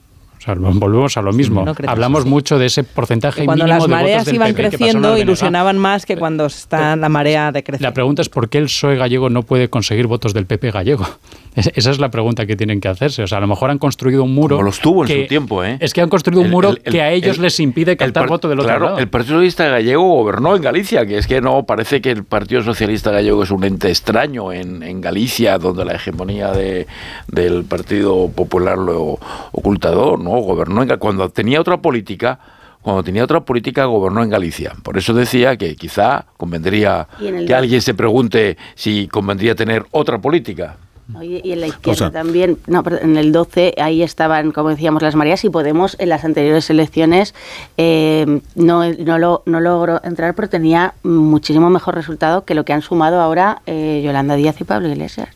Sea, 0.54 0.72
volvemos 0.72 1.16
a 1.16 1.22
lo 1.22 1.32
mismo. 1.32 1.64
Hablamos 1.86 2.24
mucho 2.26 2.58
de 2.58 2.66
ese 2.66 2.84
porcentaje 2.84 3.44
cuando 3.44 3.64
mínimo 3.64 3.78
las 3.78 3.88
de 3.88 3.88
mareas 3.94 4.12
votos 4.18 4.26
del 4.26 4.34
iban 4.36 4.54
PP 4.54 4.68
creciendo, 4.76 5.18
ilusionaban 5.18 5.78
más 5.78 6.06
que 6.06 6.16
cuando 6.16 6.46
está 6.46 6.96
la 6.96 7.08
marea 7.08 7.52
decreciendo. 7.52 7.88
La 7.88 7.94
pregunta 7.94 8.22
es 8.22 8.28
por 8.28 8.48
qué 8.48 8.58
el 8.58 8.64
PSOE 8.64 8.96
gallego 8.96 9.30
no 9.30 9.42
puede 9.42 9.68
conseguir 9.68 10.06
votos 10.06 10.34
del 10.34 10.46
PP 10.46 10.70
gallego. 10.70 11.06
Es- 11.54 11.72
Esa 11.74 11.90
es 11.90 11.98
la 11.98 12.10
pregunta 12.10 12.46
que 12.46 12.54
tienen 12.54 12.80
que 12.80 12.86
hacerse. 12.86 13.22
O 13.22 13.26
sea, 13.26 13.38
a 13.38 13.40
lo 13.40 13.48
mejor 13.48 13.70
han 13.70 13.78
construido 13.78 14.22
un 14.22 14.32
muro. 14.32 14.56
Como 14.56 14.66
los 14.66 14.78
tuvo 14.80 15.02
en 15.02 15.08
que- 15.08 15.22
su 15.22 15.28
tiempo, 15.28 15.64
¿eh? 15.64 15.76
Es 15.80 15.92
que 15.92 16.00
han 16.02 16.08
construido 16.08 16.42
un 16.42 16.50
muro 16.50 16.68
el- 16.70 16.80
el- 16.84 16.92
que 16.92 17.02
a 17.02 17.10
ellos 17.10 17.36
el- 17.38 17.42
les 17.42 17.58
impide 17.58 17.96
captar 17.96 18.28
voto 18.28 18.48
del 18.48 18.60
otro 18.60 18.68
claro, 18.68 18.84
lado. 18.84 18.98
El 18.98 19.08
Partido 19.08 19.34
Socialista 19.36 19.66
Gallego 19.66 20.02
gobernó 20.08 20.54
en 20.54 20.62
Galicia, 20.62 21.04
que 21.04 21.18
es 21.18 21.26
que 21.26 21.40
no 21.40 21.64
parece 21.64 22.00
que 22.00 22.12
el 22.12 22.22
Partido 22.22 22.62
Socialista 22.62 23.10
Gallego 23.10 23.42
es 23.42 23.50
un 23.50 23.64
ente 23.64 23.88
extraño 23.88 24.52
en, 24.52 24.84
en 24.84 25.00
Galicia, 25.00 25.58
donde 25.58 25.84
la 25.84 25.94
hegemonía 25.94 26.52
de, 26.52 26.86
del 27.26 27.64
Partido 27.64 28.28
Popular 28.28 28.78
lo 28.78 29.18
ocultador, 29.50 30.20
¿no? 30.20 30.37
Gobernó 30.40 30.82
en, 30.82 30.96
cuando 30.98 31.28
tenía 31.28 31.60
otra 31.60 31.78
política. 31.78 32.38
Cuando 32.80 33.02
tenía 33.02 33.24
otra 33.24 33.40
política, 33.40 33.84
gobernó 33.86 34.22
en 34.22 34.30
Galicia. 34.30 34.72
Por 34.84 34.96
eso 34.96 35.12
decía 35.12 35.56
que 35.56 35.74
quizá 35.74 36.26
convendría 36.36 37.08
que 37.18 37.54
alguien 37.54 37.82
se 37.82 37.92
pregunte 37.92 38.56
si 38.76 39.08
convendría 39.08 39.54
tener 39.56 39.84
otra 39.90 40.18
política. 40.20 40.76
Oye, 41.18 41.40
y 41.42 41.52
en 41.52 41.60
la 41.62 41.66
izquierda 41.68 41.98
sea- 41.98 42.10
también, 42.10 42.58
no, 42.66 42.84
en 43.02 43.16
el 43.16 43.32
12 43.32 43.74
ahí 43.78 44.02
estaban, 44.02 44.52
como 44.52 44.68
decíamos, 44.68 45.02
las 45.02 45.16
Marías 45.16 45.42
y 45.44 45.48
Podemos 45.50 45.96
en 45.98 46.10
las 46.10 46.22
anteriores 46.24 46.68
elecciones 46.70 47.34
eh, 47.78 48.40
no, 48.54 48.84
no, 48.92 49.18
lo, 49.18 49.42
no 49.46 49.58
logró 49.60 50.00
entrar, 50.04 50.34
pero 50.34 50.48
tenía 50.48 50.94
muchísimo 51.02 51.70
mejor 51.70 51.94
resultado 51.94 52.44
que 52.44 52.54
lo 52.54 52.64
que 52.64 52.74
han 52.74 52.82
sumado 52.82 53.20
ahora 53.20 53.62
eh, 53.66 54.02
Yolanda 54.04 54.36
Díaz 54.36 54.60
y 54.60 54.64
Pablo 54.64 54.88
Iglesias. 54.88 55.28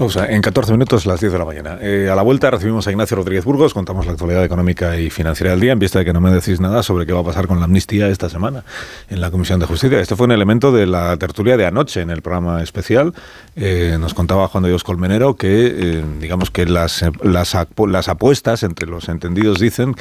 En 0.00 0.40
14 0.40 0.72
minutos, 0.72 1.04
las 1.04 1.20
10 1.20 1.30
de 1.30 1.38
la 1.38 1.44
mañana. 1.44 1.78
Eh, 1.82 2.08
a 2.10 2.14
la 2.14 2.22
vuelta 2.22 2.50
recibimos 2.50 2.86
a 2.86 2.90
Ignacio 2.90 3.18
Rodríguez 3.18 3.44
Burgos, 3.44 3.74
contamos 3.74 4.06
la 4.06 4.12
actualidad 4.12 4.42
económica 4.42 4.98
y 4.98 5.10
financiera 5.10 5.50
del 5.50 5.60
día, 5.60 5.72
en 5.72 5.78
vista 5.78 5.98
de 5.98 6.06
que 6.06 6.14
no 6.14 6.22
me 6.22 6.30
decís 6.30 6.58
nada 6.58 6.82
sobre 6.82 7.04
qué 7.04 7.12
va 7.12 7.20
a 7.20 7.22
pasar 7.22 7.46
con 7.46 7.58
la 7.58 7.66
amnistía 7.66 8.08
esta 8.08 8.30
semana 8.30 8.64
en 9.10 9.20
la 9.20 9.30
Comisión 9.30 9.60
de 9.60 9.66
Justicia. 9.66 10.00
Este 10.00 10.16
fue 10.16 10.24
un 10.24 10.32
elemento 10.32 10.72
de 10.72 10.86
la 10.86 11.14
tertulia 11.18 11.58
de 11.58 11.66
anoche 11.66 12.00
en 12.00 12.08
el 12.08 12.22
programa 12.22 12.62
especial. 12.62 13.12
Eh, 13.56 13.98
nos 14.00 14.14
contaba 14.14 14.48
Juan 14.48 14.62
de 14.62 14.70
Dios 14.70 14.84
Colmenero 14.84 15.36
que, 15.36 15.66
eh, 15.66 16.04
digamos 16.18 16.50
que 16.50 16.64
las, 16.64 17.04
las 17.22 18.08
apuestas 18.08 18.62
entre 18.62 18.88
los 18.88 19.06
entendidos 19.10 19.58
dicen 19.58 19.96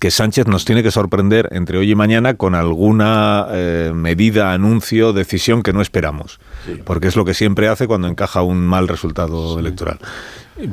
que 0.00 0.10
Sánchez 0.10 0.46
nos 0.46 0.64
tiene 0.64 0.82
que 0.82 0.90
sorprender 0.90 1.48
entre 1.52 1.78
hoy 1.78 1.90
y 1.90 1.94
mañana 1.94 2.34
con 2.34 2.54
alguna 2.54 3.46
eh, 3.50 3.92
medida, 3.94 4.52
anuncio, 4.52 5.12
decisión 5.12 5.62
que 5.62 5.72
no 5.72 5.80
esperamos. 5.80 6.38
Porque 6.84 7.08
es 7.08 7.16
lo 7.16 7.24
que 7.24 7.34
siempre 7.34 7.68
hace 7.68 7.86
cuando 7.86 8.08
encaja 8.08 8.42
un 8.42 8.66
mal 8.66 8.88
resultado 8.88 9.58
electoral. 9.58 9.98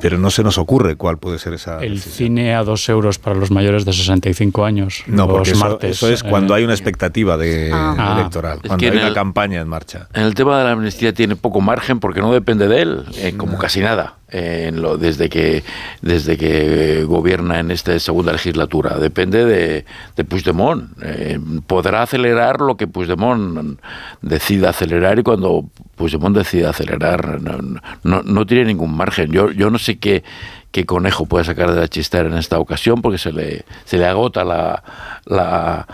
Pero 0.01 0.17
no 0.17 0.29
se 0.31 0.43
nos 0.43 0.57
ocurre 0.57 0.95
cuál 0.95 1.17
puede 1.17 1.39
ser 1.39 1.53
esa. 1.53 1.79
El 1.83 1.99
cine 1.99 2.55
a 2.55 2.63
dos 2.63 2.87
euros 2.89 3.19
para 3.19 3.35
los 3.35 3.51
mayores 3.51 3.83
de 3.85 3.93
65 3.93 4.63
años. 4.65 5.03
No, 5.07 5.27
porque 5.27 5.49
los 5.51 5.57
eso, 5.57 5.69
martes. 5.69 5.91
eso 5.97 6.09
es 6.09 6.23
cuando 6.23 6.53
eh, 6.53 6.57
hay 6.59 6.63
una 6.63 6.73
expectativa 6.73 7.35
de, 7.37 7.69
Ah. 7.73 8.15
electoral, 8.19 8.59
Es 8.63 8.67
cuando 8.69 8.77
que 8.77 8.89
hay 8.89 8.97
una 8.97 9.07
el- 9.09 9.13
campaña 9.13 9.59
en 9.61 9.67
marcha. 9.67 10.07
En 10.13 10.23
el 10.23 10.35
tema 10.35 10.57
de 10.57 10.63
la 10.63 10.71
amnistía 10.71 11.13
tiene 11.13 11.35
poco 11.35 11.59
margen 11.61 11.99
porque 11.99 12.21
no 12.21 12.31
depende 12.31 12.67
de 12.67 12.81
él, 12.81 13.03
eh, 13.17 13.33
como 13.35 13.57
casi 13.57 13.81
nada, 13.81 14.15
eh, 14.29 14.67
en 14.69 14.81
lo, 14.81 14.97
desde, 14.97 15.29
que, 15.29 15.63
desde 16.01 16.37
que 16.37 17.03
gobierna 17.03 17.59
en 17.59 17.69
esta 17.71 17.97
segunda 17.99 18.31
legislatura. 18.31 18.97
Depende 18.97 19.45
de, 19.45 19.85
de 20.15 20.23
Puigdemont. 20.23 20.91
Eh, 21.03 21.39
podrá 21.67 22.03
acelerar 22.03 22.61
lo 22.61 22.77
que 22.77 22.87
Puigdemont 22.87 23.79
decida 24.21 24.69
acelerar 24.69 25.19
y 25.19 25.23
cuando 25.23 25.65
Puigdemont 25.95 26.35
decida 26.35 26.71
acelerar 26.71 27.41
no, 27.41 27.79
no, 28.03 28.23
no 28.23 28.45
tiene 28.45 28.65
ningún 28.65 28.95
margen. 28.95 29.31
Yo, 29.31 29.51
yo 29.51 29.69
no 29.69 29.77
sé 29.77 29.97
qué, 29.99 30.23
qué 30.71 30.85
conejo 30.85 31.25
puede 31.27 31.45
sacar 31.45 31.71
de 31.73 31.79
la 31.79 31.87
chistera 31.87 32.27
en 32.27 32.37
esta 32.37 32.57
ocasión 32.59 33.01
porque 33.01 33.17
se 33.19 33.31
le, 33.31 33.63
se 33.85 33.97
le 33.97 34.05
agota 34.07 34.43
la, 34.43 34.83
la, 35.25 35.87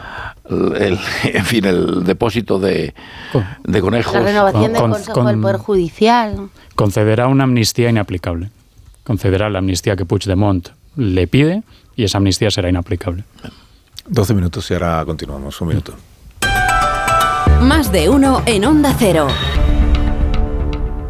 el, 0.50 0.98
en 1.34 1.46
fin, 1.46 1.66
el 1.66 2.04
depósito 2.06 2.60
de, 2.60 2.94
de 3.66 3.82
conejos. 3.82 4.14
La 4.14 4.22
renovación 4.22 4.72
del 4.74 4.82
Con- 4.82 4.92
Consejo 4.92 5.14
con- 5.14 5.26
del 5.28 5.40
Poder 5.40 5.58
Judicial. 5.58 6.50
concederá 6.76 7.28
una 7.28 7.44
amnistía 7.44 7.90
inaplicable. 7.90 8.52
Concederá 9.04 9.50
la 9.50 9.60
amnistía 9.60 9.96
que 9.96 10.06
Puigdemont 10.06 10.70
le 10.96 11.28
pide 11.28 11.64
y 11.96 12.04
esa 12.06 12.20
amnistía 12.20 12.50
será 12.52 12.70
inaplicable. 12.70 13.24
12 14.08 14.34
minutos 14.34 14.70
y 14.72 14.74
ahora 14.76 15.04
continuamos. 15.06 15.60
Un 15.62 15.68
minuto. 15.68 15.94
Más 17.62 17.92
de 17.92 18.08
uno 18.10 18.42
en 18.46 18.64
Onda 18.66 18.96
Cero. 18.98 19.28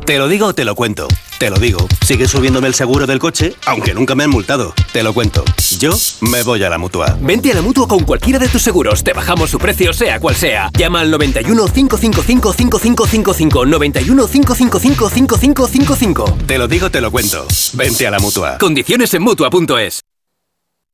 Te 0.10 0.18
lo 0.18 0.28
digo, 0.28 0.56
te 0.56 0.66
lo 0.66 0.74
cuento. 0.74 1.08
Te 1.38 1.52
lo 1.52 1.60
digo. 1.60 1.88
Sigue 2.04 2.28
subiéndome 2.28 2.68
el 2.68 2.74
seguro 2.74 3.06
del 3.06 3.20
coche, 3.20 3.54
aunque 3.68 3.94
nunca 3.94 4.16
me 4.16 4.24
han 4.24 4.32
multado. 4.32 4.74
Te 4.92 5.04
lo 5.04 5.14
cuento. 5.14 5.46
Yo 5.78 5.92
me 6.22 6.42
voy 6.42 6.64
a 6.64 6.70
la 6.72 6.80
mutua. 6.80 7.16
Vente 7.22 7.52
a 7.52 7.54
la 7.54 7.62
mutua 7.62 7.88
con 7.88 8.04
cualquiera 8.06 8.40
de 8.40 8.48
tus 8.48 8.64
seguros. 8.64 9.04
Te 9.04 9.14
bajamos 9.14 9.52
su 9.52 9.60
precio, 9.60 9.94
sea 9.94 10.20
cual 10.20 10.36
sea. 10.36 10.72
Llama 10.76 11.02
al 11.02 11.12
91 11.12 11.64
555 11.68 12.54
5555. 12.54 13.66
91 13.68 14.28
555 14.28 15.10
5555. 15.12 16.38
Te 16.48 16.58
lo 16.58 16.68
digo, 16.68 16.90
te 16.90 17.02
lo 17.02 17.12
cuento. 17.12 17.46
Vente 17.74 18.08
a 18.08 18.10
la 18.10 18.18
mutua. 18.18 18.58
Condiciones 18.58 19.14
en 19.14 19.22
mutua.es. 19.22 20.09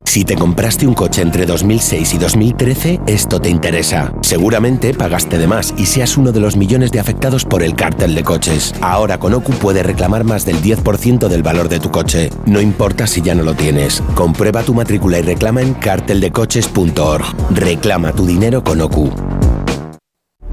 Si 0.05 0.23
te 0.23 0.35
compraste 0.35 0.87
un 0.87 0.93
coche 0.93 1.21
entre 1.21 1.45
2006 1.45 2.13
y 2.13 2.17
2013, 2.17 3.01
esto 3.05 3.41
te 3.41 3.49
interesa. 3.49 4.13
Seguramente 4.21 4.93
pagaste 4.93 5.37
de 5.37 5.47
más 5.47 5.73
y 5.77 5.87
seas 5.87 6.15
uno 6.15 6.31
de 6.31 6.39
los 6.39 6.55
millones 6.55 6.91
de 6.91 6.99
afectados 6.99 7.43
por 7.43 7.63
el 7.63 7.75
cártel 7.75 8.15
de 8.15 8.23
coches. 8.23 8.73
Ahora 8.81 9.17
con 9.17 9.33
OCU 9.33 9.51
reclamar 9.71 10.23
más 10.23 10.45
del 10.45 10.61
10% 10.61 11.27
del 11.27 11.43
valor 11.43 11.67
de 11.67 11.79
tu 11.79 11.91
coche. 11.91 12.29
No 12.45 12.61
importa 12.61 13.07
si 13.07 13.21
ya 13.21 13.35
no 13.35 13.43
lo 13.43 13.55
tienes. 13.55 14.01
Comprueba 14.15 14.63
tu 14.63 14.73
matrícula 14.73 15.19
y 15.19 15.21
reclama 15.21 15.61
en 15.61 15.73
carteldecoches.org. 15.73 17.25
Reclama 17.51 18.13
tu 18.13 18.25
dinero 18.25 18.63
con 18.63 18.79
OCU. 18.81 19.11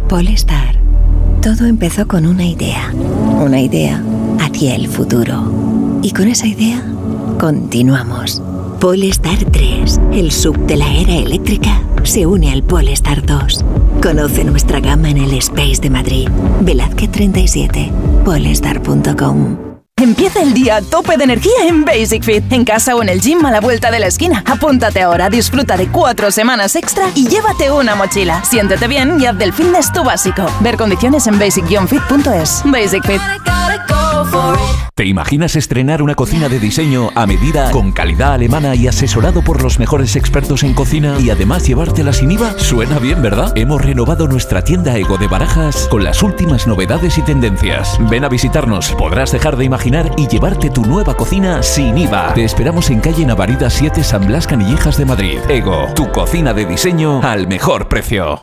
Polestar. 0.09 0.80
Todo 1.40 1.66
empezó 1.66 2.09
con 2.09 2.26
una 2.26 2.44
idea. 2.44 2.92
Una 2.92 3.61
idea 3.61 4.03
hacia 4.40 4.74
el 4.74 4.88
futuro. 4.88 6.00
Y 6.03 6.11
con 6.12 6.28
esa 6.28 6.46
idea, 6.46 6.82
continuamos. 7.38 8.42
Polestar 8.83 9.39
3, 9.53 10.01
el 10.12 10.33
sub 10.33 10.59
de 10.66 10.76
la 10.76 10.93
era 10.93 11.12
eléctrica, 11.12 11.80
se 12.03 12.26
une 12.26 12.51
al 12.51 12.64
Polestar 12.64 13.24
2. 13.24 13.64
Conoce 14.03 14.43
nuestra 14.43 14.80
gama 14.80 15.09
en 15.09 15.18
el 15.18 15.35
Space 15.35 15.80
de 15.80 15.89
Madrid. 15.89 16.28
Velázquez 16.62 17.12
37, 17.12 17.93
polestar.com. 18.24 19.57
Empieza 19.97 20.43
el 20.43 20.53
día 20.53 20.78
a 20.78 20.83
tope 20.83 21.16
de 21.16 21.22
energía 21.22 21.68
en 21.68 21.85
Basic 21.85 22.24
Fit, 22.24 22.53
en 22.53 22.64
casa 22.64 22.97
o 22.97 23.03
en 23.03 23.09
el 23.09 23.20
gym 23.20 23.47
a 23.47 23.53
la 23.53 23.61
vuelta 23.61 23.93
de 23.93 24.01
la 24.01 24.09
esquina. 24.09 24.43
Apúntate 24.45 25.01
ahora, 25.01 25.30
disfruta 25.30 25.76
de 25.76 25.87
cuatro 25.87 26.33
semanas 26.33 26.74
extra 26.74 27.05
y 27.14 27.28
llévate 27.28 27.70
una 27.70 27.95
mochila. 27.95 28.43
Siéntete 28.43 28.89
bien 28.89 29.20
y 29.20 29.26
haz 29.26 29.39
del 29.39 29.53
fitness 29.53 29.93
tu 29.93 30.03
básico. 30.03 30.45
Ver 30.59 30.76
condiciones 30.76 31.28
en 31.28 31.39
basic-fit.es. 31.39 32.62
Basic 32.64 33.07
Fit. 33.07 33.20
¿Te 34.95 35.07
imaginas 35.07 35.57
estrenar 35.57 36.03
una 36.03 36.14
cocina 36.14 36.49
de 36.49 36.59
diseño 36.59 37.11
a 37.14 37.27
medida, 37.27 37.70
con 37.70 37.93
calidad 37.93 38.35
alemana 38.35 38.75
y 38.75 38.87
asesorado 38.87 39.43
por 39.43 39.62
los 39.62 39.79
mejores 39.79 40.16
expertos 40.16 40.62
en 40.62 40.75
cocina 40.75 41.18
y 41.18 41.31
además 41.31 41.66
llevártela 41.66 42.12
sin 42.12 42.31
IVA? 42.31 42.59
Suena 42.59 42.99
bien, 42.99 43.23
¿verdad? 43.23 43.53
Hemos 43.57 43.83
renovado 43.83 44.29
nuestra 44.29 44.62
tienda 44.62 44.97
Ego 44.97 45.18
de 45.18 45.29
Barajas 45.29 45.89
con 45.89 46.05
las 46.05 46.23
últimas 46.23 46.66
novedades 46.66 47.18
y 47.18 47.23
tendencias. 47.23 47.99
Ven 48.11 48.25
a 48.25 48.29
visitarnos, 48.29 48.93
podrás 48.93 49.33
dejar 49.33 49.57
de 49.57 49.64
imaginar 49.64 50.11
y 50.16 50.29
llevarte 50.29 50.70
tu 50.70 50.83
nueva 50.85 51.16
cocina 51.16 51.62
sin 51.62 51.97
IVA. 51.97 52.35
Te 52.35 52.45
esperamos 52.45 52.91
en 52.91 53.01
calle 53.01 53.25
Navarida 53.25 53.70
7 53.70 54.05
San 54.05 54.27
Blas 54.27 54.47
Canillejas 54.47 54.99
de 54.99 55.05
Madrid. 55.07 55.39
Ego, 55.49 55.87
tu 55.97 56.11
cocina 56.12 56.53
de 56.53 56.66
diseño 56.66 57.23
al 57.23 57.49
mejor 57.49 57.89
precio. 57.89 58.43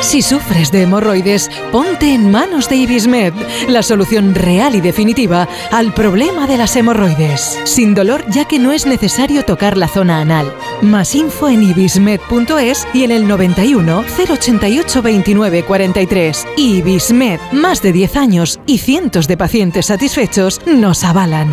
Si 0.00 0.22
sufres 0.22 0.70
de 0.70 0.82
hemorroides, 0.82 1.50
ponte 1.72 2.14
en 2.14 2.30
manos 2.30 2.68
de 2.68 2.76
Ibismed, 2.76 3.32
la 3.68 3.82
solución 3.82 4.34
real 4.34 4.74
y 4.74 4.80
definitiva 4.80 5.48
al 5.70 5.92
problema 5.92 6.46
de 6.46 6.56
las 6.56 6.76
hemorroides. 6.76 7.58
Sin 7.64 7.94
dolor, 7.94 8.24
ya 8.28 8.46
que 8.46 8.58
no 8.58 8.72
es 8.72 8.86
necesario 8.86 9.44
tocar 9.44 9.76
la 9.76 9.88
zona 9.88 10.20
anal. 10.20 10.52
Más 10.82 11.14
info 11.14 11.48
en 11.48 11.62
ibismed.es 11.62 12.86
y 12.94 13.04
en 13.04 13.10
el 13.10 13.26
91 13.26 14.04
088 14.30 15.02
29 15.02 15.64
43. 15.64 16.46
Ibismed, 16.56 17.40
más 17.52 17.82
de 17.82 17.92
10 17.92 18.16
años 18.16 18.60
y 18.66 18.78
cientos 18.78 19.26
de 19.26 19.36
pacientes 19.36 19.86
satisfechos 19.86 20.60
nos 20.66 21.04
avalan. 21.04 21.50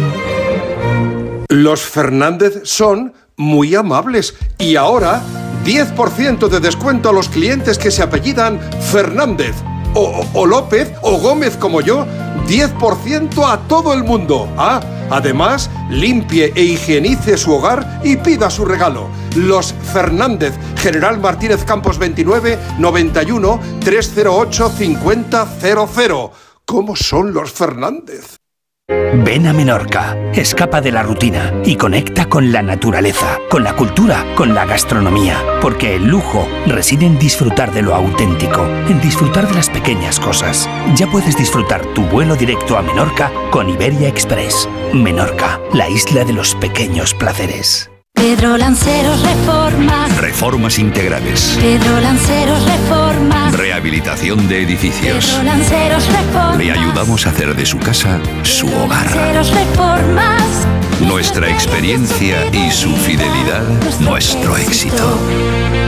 Los 1.49 1.81
Fernández 1.81 2.61
son 2.63 3.13
muy 3.35 3.75
amables 3.75 4.35
y 4.57 4.75
ahora 4.75 5.23
10% 5.63 6.47
de 6.49 6.59
descuento 6.59 7.09
a 7.09 7.13
los 7.13 7.29
clientes 7.29 7.77
que 7.77 7.91
se 7.91 8.03
apellidan 8.03 8.59
Fernández 8.91 9.55
o, 9.93 10.25
o 10.33 10.45
López 10.45 10.91
o 11.01 11.17
Gómez 11.19 11.57
como 11.57 11.81
yo. 11.81 12.05
10% 12.47 13.43
a 13.45 13.57
todo 13.67 13.93
el 13.93 14.03
mundo. 14.03 14.49
Ah, 14.57 14.81
además, 15.09 15.69
limpie 15.89 16.51
e 16.55 16.63
higienice 16.63 17.37
su 17.37 17.53
hogar 17.53 18.01
y 18.03 18.17
pida 18.17 18.49
su 18.49 18.65
regalo. 18.65 19.07
Los 19.35 19.73
Fernández, 19.93 20.53
General 20.77 21.19
Martínez 21.19 21.63
Campos 21.63 21.97
29 21.97 22.59
91 22.79 23.59
308 23.79 24.69
5000. 24.69 26.29
¿Cómo 26.65 26.95
son 26.95 27.33
los 27.33 27.51
Fernández? 27.51 28.42
Ven 28.89 29.47
a 29.47 29.53
Menorca, 29.53 30.17
escapa 30.33 30.81
de 30.81 30.91
la 30.91 31.03
rutina 31.03 31.53
y 31.63 31.77
conecta 31.77 32.27
con 32.27 32.51
la 32.51 32.61
naturaleza, 32.61 33.39
con 33.49 33.63
la 33.63 33.75
cultura, 33.75 34.25
con 34.35 34.53
la 34.53 34.65
gastronomía, 34.65 35.37
porque 35.61 35.95
el 35.95 36.05
lujo 36.05 36.45
reside 36.65 37.05
en 37.05 37.17
disfrutar 37.17 37.71
de 37.71 37.81
lo 37.81 37.95
auténtico, 37.95 38.65
en 38.89 38.99
disfrutar 38.99 39.47
de 39.47 39.55
las 39.55 39.69
pequeñas 39.69 40.19
cosas. 40.19 40.69
Ya 40.95 41.07
puedes 41.07 41.37
disfrutar 41.37 41.85
tu 41.93 42.01
vuelo 42.07 42.35
directo 42.35 42.77
a 42.77 42.81
Menorca 42.81 43.31
con 43.51 43.69
Iberia 43.69 44.09
Express. 44.09 44.67
Menorca, 44.93 45.61
la 45.73 45.87
isla 45.89 46.25
de 46.25 46.33
los 46.33 46.53
pequeños 46.55 47.13
placeres. 47.13 47.92
Pedro 48.13 48.57
Lanceros 48.57 49.21
Reformas. 49.21 50.17
Reformas 50.17 50.79
integrales. 50.79 51.57
Pedro 51.59 51.99
Lanceros 51.99 52.65
Reformas. 52.65 53.53
Rehabilitación 53.53 54.47
de 54.47 54.63
edificios. 54.63 55.25
Pedro 55.25 55.43
Lanceros 55.43 56.07
Reformas. 56.07 56.57
Le 56.57 56.71
ayudamos 56.71 57.25
a 57.25 57.29
hacer 57.29 57.55
de 57.55 57.65
su 57.65 57.79
casa 57.79 58.19
su 58.43 58.67
hogar. 58.67 59.05
Lanceros 59.05 59.51
Reformas. 59.51 60.67
Nuestra 61.01 61.49
experiencia 61.49 62.45
y 62.53 62.71
su 62.71 62.95
fidelidad, 62.95 63.63
nuestro 63.99 64.57
éxito. 64.57 65.19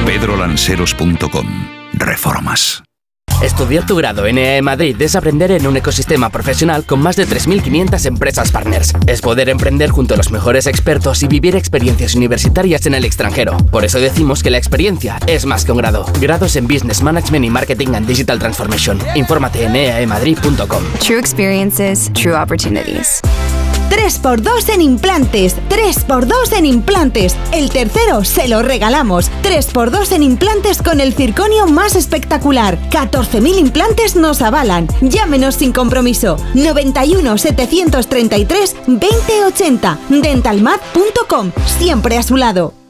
pedrolanceros.com. 0.06 1.48
Reformas. 1.94 2.85
Estudiar 3.42 3.86
tu 3.86 3.96
grado 3.96 4.26
en 4.26 4.38
EAE 4.38 4.62
Madrid 4.62 5.00
es 5.02 5.16
aprender 5.16 5.52
en 5.52 5.68
un 5.68 5.78
ecosistema 5.78 6.30
profesional 6.30 6.86
con 6.86 7.02
más 7.02 7.16
de 7.16 7.28
3.500 7.28 8.06
empresas 8.06 8.52
partners. 8.52 8.94
Es 9.08 9.22
poder 9.22 9.50
emprender 9.50 9.90
junto 9.90 10.14
a 10.14 10.18
los 10.18 10.32
mejores 10.32 10.68
expertos 10.68 11.22
y 11.22 11.28
vivir 11.28 11.56
experiencias 11.56 12.16
universitarias 12.16 12.86
en 12.86 12.96
el 12.96 13.06
extranjero. 13.06 13.58
Por 13.72 13.86
eso 13.86 14.00
decimos 14.00 14.42
que 14.42 14.50
la 14.50 14.58
experiencia 14.58 15.20
es 15.28 15.46
más 15.46 15.66
que 15.66 15.74
un 15.74 15.78
grado. 15.80 16.06
Grados 16.22 16.56
en 16.56 16.68
Business 16.68 17.04
Management 17.04 17.46
y 17.46 17.50
Marketing 17.50 17.94
and 17.94 18.08
Digital 18.08 18.40
Transformation. 18.40 19.00
Infórmate 19.16 19.66
en 19.66 19.76
eaemadrid.com. 19.76 20.84
True 21.00 21.20
experiences, 21.20 22.12
true 22.14 22.34
opportunities. 22.34 23.22
3x2 23.90 24.70
en 24.74 24.82
implantes, 24.82 25.56
3x2 25.70 26.58
en 26.58 26.66
implantes. 26.66 27.36
El 27.52 27.70
tercero 27.70 28.24
se 28.24 28.48
lo 28.48 28.62
regalamos. 28.62 29.32
3x2 29.44 30.12
en 30.14 30.24
implantes 30.24 30.82
con 30.82 31.02
el 31.02 31.14
circonio 31.14 31.68
más 31.68 31.96
espectacular. 31.96 32.78
14.000 32.90 33.60
implantes 33.60 34.16
nos 34.16 34.42
avalan. 34.42 34.88
Llámenos 35.02 35.56
sin 35.56 35.72
compromiso. 35.72 36.38
91 36.54 37.38
733 37.38 38.76
2080. 38.88 40.00
Dentalmat.com. 40.10 41.52
Siempre 41.78 42.18
a 42.18 42.24
su 42.24 42.38
lado. 42.38 42.85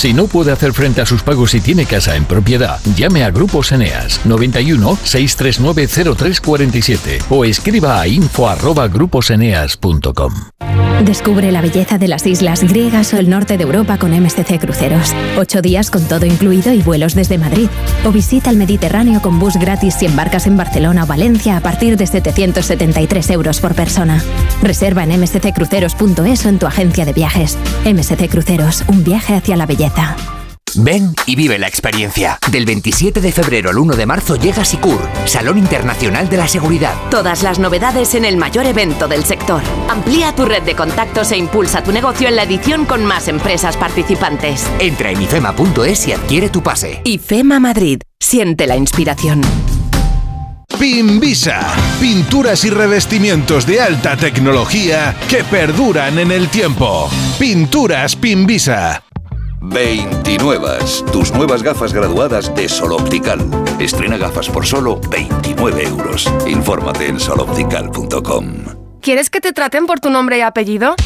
Si 0.00 0.14
no 0.14 0.28
puede 0.28 0.52
hacer 0.52 0.72
frente 0.72 1.02
a 1.02 1.06
sus 1.06 1.22
pagos 1.22 1.54
y 1.54 1.60
tiene 1.60 1.84
casa 1.84 2.16
en 2.16 2.24
propiedad, 2.24 2.80
llame 2.96 3.22
a 3.24 3.30
Grupos 3.30 3.70
Eneas 3.72 4.24
91 4.24 4.96
639 5.02 6.16
0347 6.16 7.18
o 7.28 7.44
escriba 7.44 8.00
a 8.00 8.08
info@gruposeneas.com. 8.08 10.32
Descubre 11.04 11.50
la 11.50 11.60
belleza 11.62 11.96
de 11.96 12.08
las 12.08 12.26
islas 12.26 12.62
griegas 12.62 13.14
o 13.14 13.16
el 13.16 13.30
norte 13.30 13.56
de 13.56 13.64
Europa 13.64 13.96
con 13.96 14.12
MSC 14.12 14.58
Cruceros. 14.58 15.14
Ocho 15.38 15.62
días 15.62 15.90
con 15.90 16.04
todo 16.04 16.26
incluido 16.26 16.74
y 16.74 16.82
vuelos 16.82 17.14
desde 17.14 17.38
Madrid. 17.38 17.70
O 18.04 18.12
visita 18.12 18.50
el 18.50 18.58
Mediterráneo 18.58 19.22
con 19.22 19.38
bus 19.38 19.56
gratis 19.56 19.94
si 19.94 20.04
embarcas 20.04 20.46
en 20.46 20.58
Barcelona 20.58 21.04
o 21.04 21.06
Valencia 21.06 21.56
a 21.56 21.60
partir 21.60 21.96
de 21.96 22.06
773 22.06 23.30
euros 23.30 23.60
por 23.60 23.74
persona. 23.74 24.22
Reserva 24.62 25.04
en 25.04 25.18
msccruceros.es 25.20 26.44
o 26.44 26.50
en 26.50 26.58
tu 26.58 26.66
agencia 26.66 27.06
de 27.06 27.14
viajes. 27.14 27.56
MSC 27.86 28.28
Cruceros, 28.28 28.84
un 28.86 29.02
viaje 29.02 29.34
hacia 29.34 29.56
la 29.56 29.64
belleza. 29.64 29.79
Ven 30.74 31.14
y 31.26 31.36
vive 31.36 31.58
la 31.58 31.66
experiencia. 31.66 32.38
Del 32.50 32.66
27 32.66 33.20
de 33.20 33.32
febrero 33.32 33.70
al 33.70 33.78
1 33.78 33.96
de 33.96 34.06
marzo 34.06 34.36
llega 34.36 34.64
SICUR, 34.64 35.00
Salón 35.24 35.56
Internacional 35.56 36.28
de 36.28 36.36
la 36.36 36.46
Seguridad. 36.48 36.94
Todas 37.10 37.42
las 37.42 37.58
novedades 37.58 38.14
en 38.14 38.24
el 38.26 38.36
mayor 38.36 38.66
evento 38.66 39.08
del 39.08 39.24
sector. 39.24 39.62
Amplía 39.88 40.34
tu 40.34 40.44
red 40.44 40.62
de 40.64 40.76
contactos 40.76 41.32
e 41.32 41.38
impulsa 41.38 41.82
tu 41.82 41.92
negocio 41.92 42.28
en 42.28 42.36
la 42.36 42.42
edición 42.42 42.84
con 42.84 43.04
más 43.04 43.28
empresas 43.28 43.76
participantes. 43.76 44.66
Entra 44.78 45.10
en 45.10 45.22
ifema.es 45.22 46.08
y 46.08 46.12
adquiere 46.12 46.50
tu 46.50 46.62
pase. 46.62 47.00
IFEMA 47.04 47.58
Madrid. 47.58 48.02
Siente 48.18 48.66
la 48.66 48.76
inspiración. 48.76 49.40
Pimbisa, 50.78 51.74
pinturas 52.00 52.64
y 52.64 52.70
revestimientos 52.70 53.66
de 53.66 53.80
alta 53.80 54.16
tecnología 54.16 55.16
que 55.28 55.42
perduran 55.42 56.18
en 56.18 56.30
el 56.32 56.48
tiempo. 56.48 57.10
Pinturas 57.38 58.14
Pimbisa. 58.14 59.02
29. 59.60 60.78
Tus 61.12 61.32
nuevas 61.32 61.62
gafas 61.62 61.92
graduadas 61.92 62.52
de 62.54 62.68
Sol 62.68 62.92
Optical. 62.92 63.38
Estrena 63.78 64.16
gafas 64.16 64.48
por 64.48 64.66
solo 64.66 65.00
29 65.10 65.84
euros. 65.84 66.26
Infórmate 66.46 67.06
en 67.06 67.20
soloptical.com. 67.20 68.46
¿Quieres 69.00 69.30
que 69.30 69.40
te 69.40 69.52
traten 69.52 69.86
por 69.86 70.00
tu 70.00 70.10
nombre 70.10 70.38
y 70.38 70.40
apellido? 70.42 70.96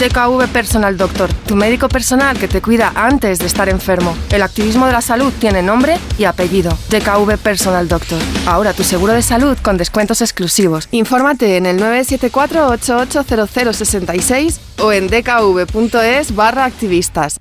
DKV 0.00 0.48
Personal 0.48 0.96
Doctor, 0.96 1.30
tu 1.46 1.54
médico 1.54 1.86
personal 1.88 2.36
que 2.38 2.48
te 2.48 2.62
cuida 2.62 2.92
antes 2.94 3.38
de 3.38 3.44
estar 3.46 3.68
enfermo. 3.68 4.16
El 4.30 4.40
activismo 4.42 4.86
de 4.86 4.92
la 4.92 5.02
salud 5.02 5.32
tiene 5.38 5.62
nombre 5.62 5.98
y 6.18 6.24
apellido. 6.24 6.70
DKV 6.90 7.36
Personal 7.38 7.86
Doctor. 7.88 8.18
Ahora 8.46 8.72
tu 8.72 8.84
seguro 8.84 9.12
de 9.12 9.22
salud 9.22 9.58
con 9.62 9.76
descuentos 9.76 10.22
exclusivos. 10.22 10.88
Infórmate 10.92 11.56
en 11.56 11.66
el 11.66 11.80
974-880066 11.80 14.58
o 14.80 14.92
en 14.92 15.08
dkv.es 15.08 16.34
barra 16.34 16.64
activistas. 16.64 17.38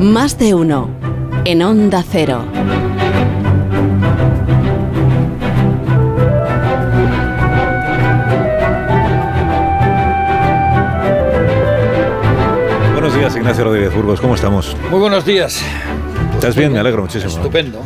Más 0.00 0.38
de 0.38 0.54
uno. 0.54 0.90
En 1.44 1.62
Onda 1.62 2.02
Cero. 2.02 2.44
Buenos 12.92 13.14
días, 13.14 13.36
Ignacio 13.36 13.64
Rodríguez 13.64 13.94
Burgos. 13.94 14.20
¿Cómo 14.20 14.34
estamos? 14.34 14.76
Muy 14.90 15.00
buenos 15.00 15.24
días. 15.24 15.62
¿Estás 16.34 16.56
bien? 16.56 16.72
Me 16.72 16.78
alegro 16.78 17.02
muchísimo. 17.02 17.30
Estupendo. 17.30 17.82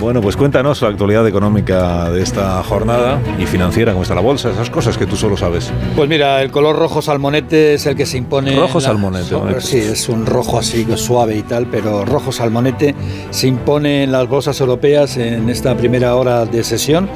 Bueno, 0.00 0.22
pues 0.22 0.34
cuéntanos 0.34 0.80
la 0.80 0.88
actualidad 0.88 1.26
económica 1.28 2.10
de 2.10 2.22
esta 2.22 2.62
jornada 2.62 3.20
y 3.38 3.44
financiera, 3.44 3.92
cómo 3.92 4.02
está 4.02 4.14
la 4.14 4.22
bolsa, 4.22 4.50
esas 4.50 4.70
cosas 4.70 4.96
que 4.96 5.06
tú 5.06 5.14
solo 5.14 5.36
sabes. 5.36 5.70
Pues 5.94 6.08
mira, 6.08 6.40
el 6.42 6.50
color 6.50 6.74
rojo 6.76 7.02
salmonete 7.02 7.74
es 7.74 7.84
el 7.84 7.96
que 7.96 8.06
se 8.06 8.16
impone. 8.16 8.56
Rojo 8.56 8.78
la- 8.80 8.86
salmonete, 8.86 9.34
bonito. 9.34 9.60
Sí, 9.60 9.76
es 9.76 10.08
un 10.08 10.24
rojo 10.24 10.58
así 10.58 10.86
suave 10.96 11.36
y 11.36 11.42
tal, 11.42 11.66
pero 11.66 12.06
rojo 12.06 12.32
salmonete 12.32 12.94
se 13.30 13.46
impone 13.46 14.04
en 14.04 14.12
las 14.12 14.26
bolsas 14.26 14.58
europeas 14.60 15.18
en 15.18 15.50
esta 15.50 15.76
primera 15.76 16.14
hora 16.16 16.46
de 16.46 16.64
sesión. 16.64 17.08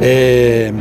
Eh, 0.00 0.72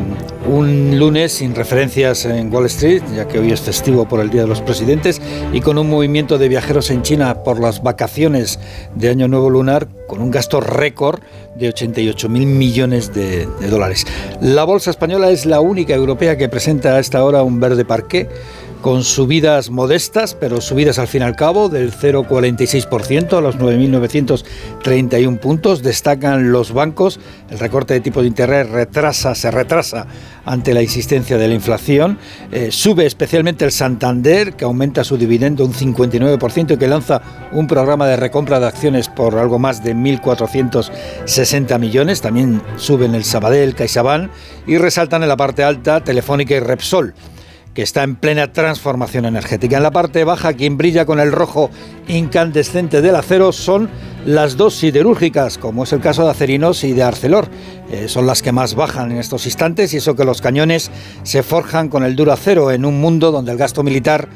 un 0.47 0.99
lunes 0.99 1.31
sin 1.33 1.55
referencias 1.55 2.25
en 2.25 2.53
Wall 2.53 2.65
Street, 2.65 3.01
ya 3.15 3.27
que 3.27 3.39
hoy 3.39 3.51
es 3.51 3.61
festivo 3.61 4.07
por 4.07 4.19
el 4.19 4.29
Día 4.29 4.41
de 4.41 4.47
los 4.47 4.61
Presidentes, 4.61 5.21
y 5.51 5.61
con 5.61 5.77
un 5.77 5.89
movimiento 5.89 6.37
de 6.37 6.49
viajeros 6.49 6.89
en 6.89 7.01
China 7.01 7.43
por 7.43 7.59
las 7.59 7.81
vacaciones 7.81 8.59
de 8.95 9.09
Año 9.09 9.27
Nuevo 9.27 9.49
Lunar, 9.49 9.87
con 10.07 10.21
un 10.21 10.31
gasto 10.31 10.59
récord 10.59 11.21
de 11.55 11.69
88 11.69 12.29
mil 12.29 12.45
millones 12.45 13.13
de, 13.13 13.47
de 13.59 13.67
dólares. 13.69 14.05
La 14.41 14.63
bolsa 14.63 14.91
española 14.91 15.29
es 15.29 15.45
la 15.45 15.61
única 15.61 15.93
europea 15.93 16.37
que 16.37 16.49
presenta 16.49 16.95
a 16.95 16.99
esta 16.99 17.23
hora 17.23 17.43
un 17.43 17.59
verde 17.59 17.85
parqué 17.85 18.27
con 18.83 19.03
subidas 19.05 19.69
modestas, 19.69 20.35
pero 20.35 20.59
subidas 20.59 20.99
al 20.99 21.07
fin 21.07 21.21
y 21.21 21.23
al 21.23 21.37
cabo 21.37 21.69
del 21.69 21.93
0,46% 21.93 23.37
a 23.37 23.41
los 23.41 23.57
9.931 23.57 25.39
puntos. 25.39 25.81
Destacan 25.81 26.51
los 26.51 26.73
bancos. 26.73 27.17
El 27.49 27.59
recorte 27.59 27.93
de 27.93 28.01
tipo 28.01 28.21
de 28.21 28.27
interés 28.27 28.69
retrasa, 28.69 29.35
se 29.35 29.49
retrasa 29.51 30.05
ante 30.43 30.73
la 30.73 30.81
insistencia 30.81 31.37
de 31.37 31.47
la 31.47 31.53
inflación. 31.53 32.19
Eh, 32.51 32.71
sube 32.71 33.05
especialmente 33.05 33.63
el 33.63 33.71
Santander, 33.71 34.53
que 34.53 34.65
aumenta 34.65 35.05
su 35.05 35.17
dividendo 35.17 35.63
un 35.63 35.73
59% 35.73 36.73
y 36.73 36.77
que 36.77 36.87
lanza 36.87 37.21
un 37.53 37.67
programa 37.67 38.05
de 38.05 38.17
recompra 38.17 38.59
de 38.59 38.67
acciones 38.67 39.07
por 39.07 39.37
algo 39.37 39.59
más 39.59 39.81
de 39.81 39.95
1.460 39.95 41.79
millones. 41.79 42.19
También 42.19 42.61
suben 42.75 43.15
el 43.15 43.23
Sabadell, 43.23 43.75
CaixaBank 43.75 44.29
y 44.67 44.77
resaltan 44.77 45.23
en 45.23 45.29
la 45.29 45.37
parte 45.37 45.63
alta 45.63 46.03
Telefónica 46.03 46.53
y 46.53 46.59
Repsol 46.59 47.13
que 47.73 47.81
está 47.81 48.03
en 48.03 48.15
plena 48.15 48.51
transformación 48.53 49.25
energética. 49.25 49.77
En 49.77 49.83
la 49.83 49.91
parte 49.91 50.23
baja, 50.23 50.53
quien 50.53 50.77
brilla 50.77 51.05
con 51.05 51.19
el 51.19 51.31
rojo 51.31 51.69
incandescente 52.07 53.01
del 53.01 53.15
acero 53.15 53.51
son 53.51 53.89
las 54.25 54.57
dos 54.57 54.75
siderúrgicas, 54.75 55.57
como 55.57 55.83
es 55.83 55.93
el 55.93 55.99
caso 55.99 56.23
de 56.23 56.31
Acerinos 56.31 56.83
y 56.83 56.93
de 56.93 57.03
Arcelor. 57.03 57.47
Eh, 57.89 58.07
son 58.07 58.27
las 58.27 58.41
que 58.41 58.51
más 58.51 58.75
bajan 58.75 59.11
en 59.11 59.17
estos 59.17 59.45
instantes 59.45 59.93
y 59.93 59.97
eso 59.97 60.15
que 60.15 60.23
los 60.23 60.41
cañones 60.41 60.91
se 61.23 61.43
forjan 61.43 61.89
con 61.89 62.03
el 62.03 62.15
duro 62.15 62.31
acero 62.31 62.71
en 62.71 62.85
un 62.85 63.01
mundo 63.01 63.31
donde 63.31 63.51
el 63.51 63.57
gasto 63.57 63.83
militar 63.83 64.27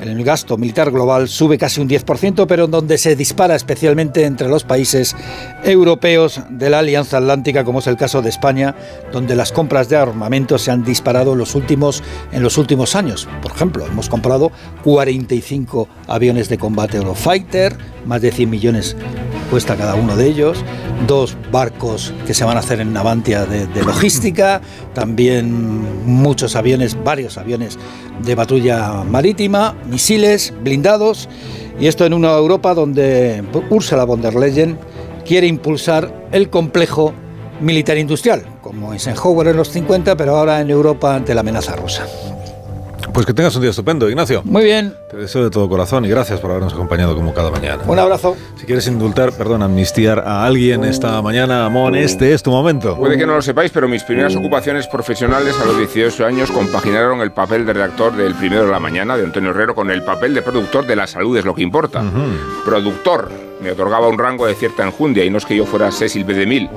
el 0.00 0.22
gasto 0.24 0.56
militar 0.56 0.90
global 0.90 1.28
sube 1.28 1.58
casi 1.58 1.80
un 1.80 1.88
10%, 1.88 2.46
pero 2.46 2.66
donde 2.66 2.98
se 2.98 3.16
dispara 3.16 3.56
especialmente 3.56 4.24
entre 4.24 4.48
los 4.48 4.64
países 4.64 5.16
europeos 5.64 6.40
de 6.50 6.70
la 6.70 6.80
Alianza 6.80 7.18
Atlántica, 7.18 7.64
como 7.64 7.78
es 7.78 7.86
el 7.86 7.96
caso 7.96 8.22
de 8.22 8.28
España, 8.28 8.74
donde 9.12 9.36
las 9.36 9.52
compras 9.52 9.88
de 9.88 9.96
armamento 9.96 10.58
se 10.58 10.70
han 10.70 10.84
disparado 10.84 11.32
en 11.32 11.38
los 11.38 11.54
últimos, 11.54 12.02
en 12.32 12.42
los 12.42 12.58
últimos 12.58 12.94
años. 12.94 13.28
Por 13.42 13.52
ejemplo, 13.52 13.86
hemos 13.86 14.08
comprado 14.08 14.52
45 14.84 15.88
aviones 16.08 16.48
de 16.48 16.58
combate 16.58 16.98
Eurofighter, 16.98 17.95
más 18.06 18.22
de 18.22 18.32
100 18.32 18.50
millones 18.50 18.96
cuesta 19.50 19.76
cada 19.76 19.94
uno 19.94 20.16
de 20.16 20.26
ellos, 20.26 20.58
dos 21.06 21.36
barcos 21.52 22.12
que 22.26 22.34
se 22.34 22.44
van 22.44 22.56
a 22.56 22.60
hacer 22.60 22.80
en 22.80 22.92
Navantia 22.92 23.46
de, 23.46 23.84
logística, 23.84 24.60
también 24.94 26.04
muchos 26.04 26.56
aviones, 26.56 26.96
varios 27.04 27.38
aviones 27.38 27.78
de 28.24 28.36
patrulla 28.36 29.04
marítima, 29.04 29.76
misiles, 29.88 30.52
blindados, 30.62 31.28
y 31.78 31.86
esto 31.86 32.06
en 32.06 32.14
una 32.14 32.32
Europa 32.32 32.74
donde 32.74 33.44
Ursula 33.70 34.04
von 34.04 34.20
der 34.20 34.34
Leyen 34.34 34.78
quiere 35.24 35.46
impulsar 35.46 36.28
el 36.32 36.50
complejo 36.50 37.12
militar 37.60 37.98
industrial, 37.98 38.44
como 38.62 38.92
Eisenhower 38.92 39.48
en 39.48 39.56
los 39.56 39.68
50, 39.70 40.16
pero 40.16 40.36
ahora 40.36 40.60
en 40.60 40.70
Europa 40.70 41.14
ante 41.14 41.34
la 41.34 41.40
amenaza 41.40 41.76
rusa. 41.76 42.06
Pues 43.16 43.24
que 43.24 43.32
tengas 43.32 43.56
un 43.56 43.62
día 43.62 43.70
estupendo, 43.70 44.10
Ignacio. 44.10 44.42
Muy 44.44 44.62
bien. 44.62 44.94
Te 45.10 45.16
deseo 45.16 45.42
de 45.42 45.48
todo 45.48 45.70
corazón 45.70 46.04
y 46.04 46.08
gracias 46.10 46.38
por 46.38 46.50
habernos 46.50 46.74
acompañado 46.74 47.14
como 47.14 47.32
cada 47.32 47.50
mañana. 47.50 47.82
Un 47.86 47.98
abrazo. 47.98 48.36
Si 48.56 48.66
quieres 48.66 48.86
indultar, 48.88 49.32
perdón, 49.32 49.62
amnistiar 49.62 50.18
a 50.18 50.44
alguien 50.44 50.84
esta 50.84 51.22
mañana, 51.22 51.64
Amón, 51.64 51.94
este 51.94 52.34
es 52.34 52.42
tu 52.42 52.50
momento. 52.50 52.94
Puede 52.94 53.16
que 53.16 53.24
no 53.24 53.36
lo 53.36 53.40
sepáis, 53.40 53.70
pero 53.72 53.88
mis 53.88 54.02
primeras 54.02 54.36
ocupaciones 54.36 54.86
profesionales 54.86 55.58
a 55.58 55.64
los 55.64 55.78
18 55.78 56.26
años 56.26 56.50
compaginaron 56.50 57.22
el 57.22 57.32
papel 57.32 57.64
de 57.64 57.72
redactor 57.72 58.14
del 58.14 58.34
Primero 58.34 58.66
de 58.66 58.72
la 58.72 58.80
Mañana 58.80 59.16
de 59.16 59.24
Antonio 59.24 59.48
Herrero 59.48 59.74
con 59.74 59.90
el 59.90 60.02
papel 60.02 60.34
de 60.34 60.42
productor 60.42 60.86
de 60.86 60.96
La 60.96 61.06
Salud 61.06 61.38
es 61.38 61.46
lo 61.46 61.54
que 61.54 61.62
importa. 61.62 62.04
Productor 62.66 63.30
me 63.60 63.70
otorgaba 63.70 64.08
un 64.08 64.18
rango 64.18 64.46
de 64.46 64.54
cierta 64.54 64.84
enjundia 64.84 65.24
y 65.24 65.30
no 65.30 65.38
es 65.38 65.46
que 65.46 65.56
yo 65.56 65.66
fuera 65.66 65.90
Cecil 65.90 66.24
B. 66.24 66.34
DeMille. 66.34 66.70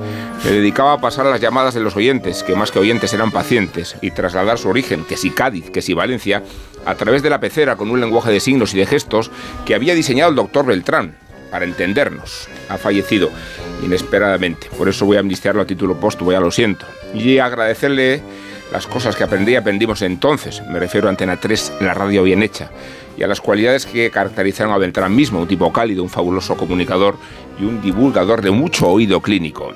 Me 0.44 0.50
dedicaba 0.50 0.94
a 0.94 1.00
pasar 1.00 1.26
las 1.26 1.40
llamadas 1.40 1.74
de 1.74 1.80
los 1.80 1.96
oyentes, 1.96 2.42
que 2.42 2.54
más 2.54 2.70
que 2.70 2.78
oyentes 2.78 3.12
eran 3.12 3.30
pacientes, 3.30 3.96
y 4.00 4.10
trasladar 4.10 4.58
su 4.58 4.68
origen, 4.68 5.04
que 5.04 5.16
si 5.16 5.30
Cádiz, 5.30 5.70
que 5.70 5.82
si 5.82 5.94
Valencia, 5.94 6.42
a 6.86 6.94
través 6.94 7.22
de 7.22 7.30
la 7.30 7.40
pecera 7.40 7.76
con 7.76 7.90
un 7.90 8.00
lenguaje 8.00 8.30
de 8.30 8.40
signos 8.40 8.74
y 8.74 8.78
de 8.78 8.86
gestos 8.86 9.30
que 9.66 9.74
había 9.74 9.94
diseñado 9.94 10.30
el 10.30 10.36
doctor 10.36 10.66
Beltrán, 10.66 11.16
para 11.50 11.64
entendernos. 11.64 12.48
Ha 12.68 12.78
fallecido 12.78 13.30
inesperadamente, 13.84 14.68
por 14.78 14.88
eso 14.88 15.04
voy 15.04 15.16
a 15.16 15.20
amnistiarlo 15.20 15.62
a 15.62 15.66
título 15.66 15.98
póstumo, 15.98 16.32
ya 16.32 16.40
lo 16.40 16.50
siento. 16.50 16.86
Y 17.12 17.38
agradecerle 17.38 18.22
las 18.72 18.86
cosas 18.86 19.16
que 19.16 19.24
aprendí 19.24 19.56
aprendimos 19.56 20.02
entonces, 20.02 20.62
me 20.68 20.78
refiero 20.78 21.08
a 21.08 21.10
Antena 21.10 21.38
3, 21.38 21.74
la 21.80 21.94
radio 21.94 22.22
bien 22.22 22.42
hecha, 22.42 22.70
y 23.16 23.22
a 23.22 23.26
las 23.26 23.40
cualidades 23.40 23.86
que 23.86 24.10
caracterizaron 24.10 24.72
a 24.72 24.78
Beltrán 24.78 25.14
mismo, 25.14 25.40
un 25.40 25.48
tipo 25.48 25.72
cálido, 25.72 26.02
un 26.02 26.10
fabuloso 26.10 26.56
comunicador 26.56 27.16
y 27.58 27.64
un 27.64 27.82
divulgador 27.82 28.42
de 28.42 28.50
mucho 28.50 28.88
oído 28.88 29.20
clínico. 29.20 29.72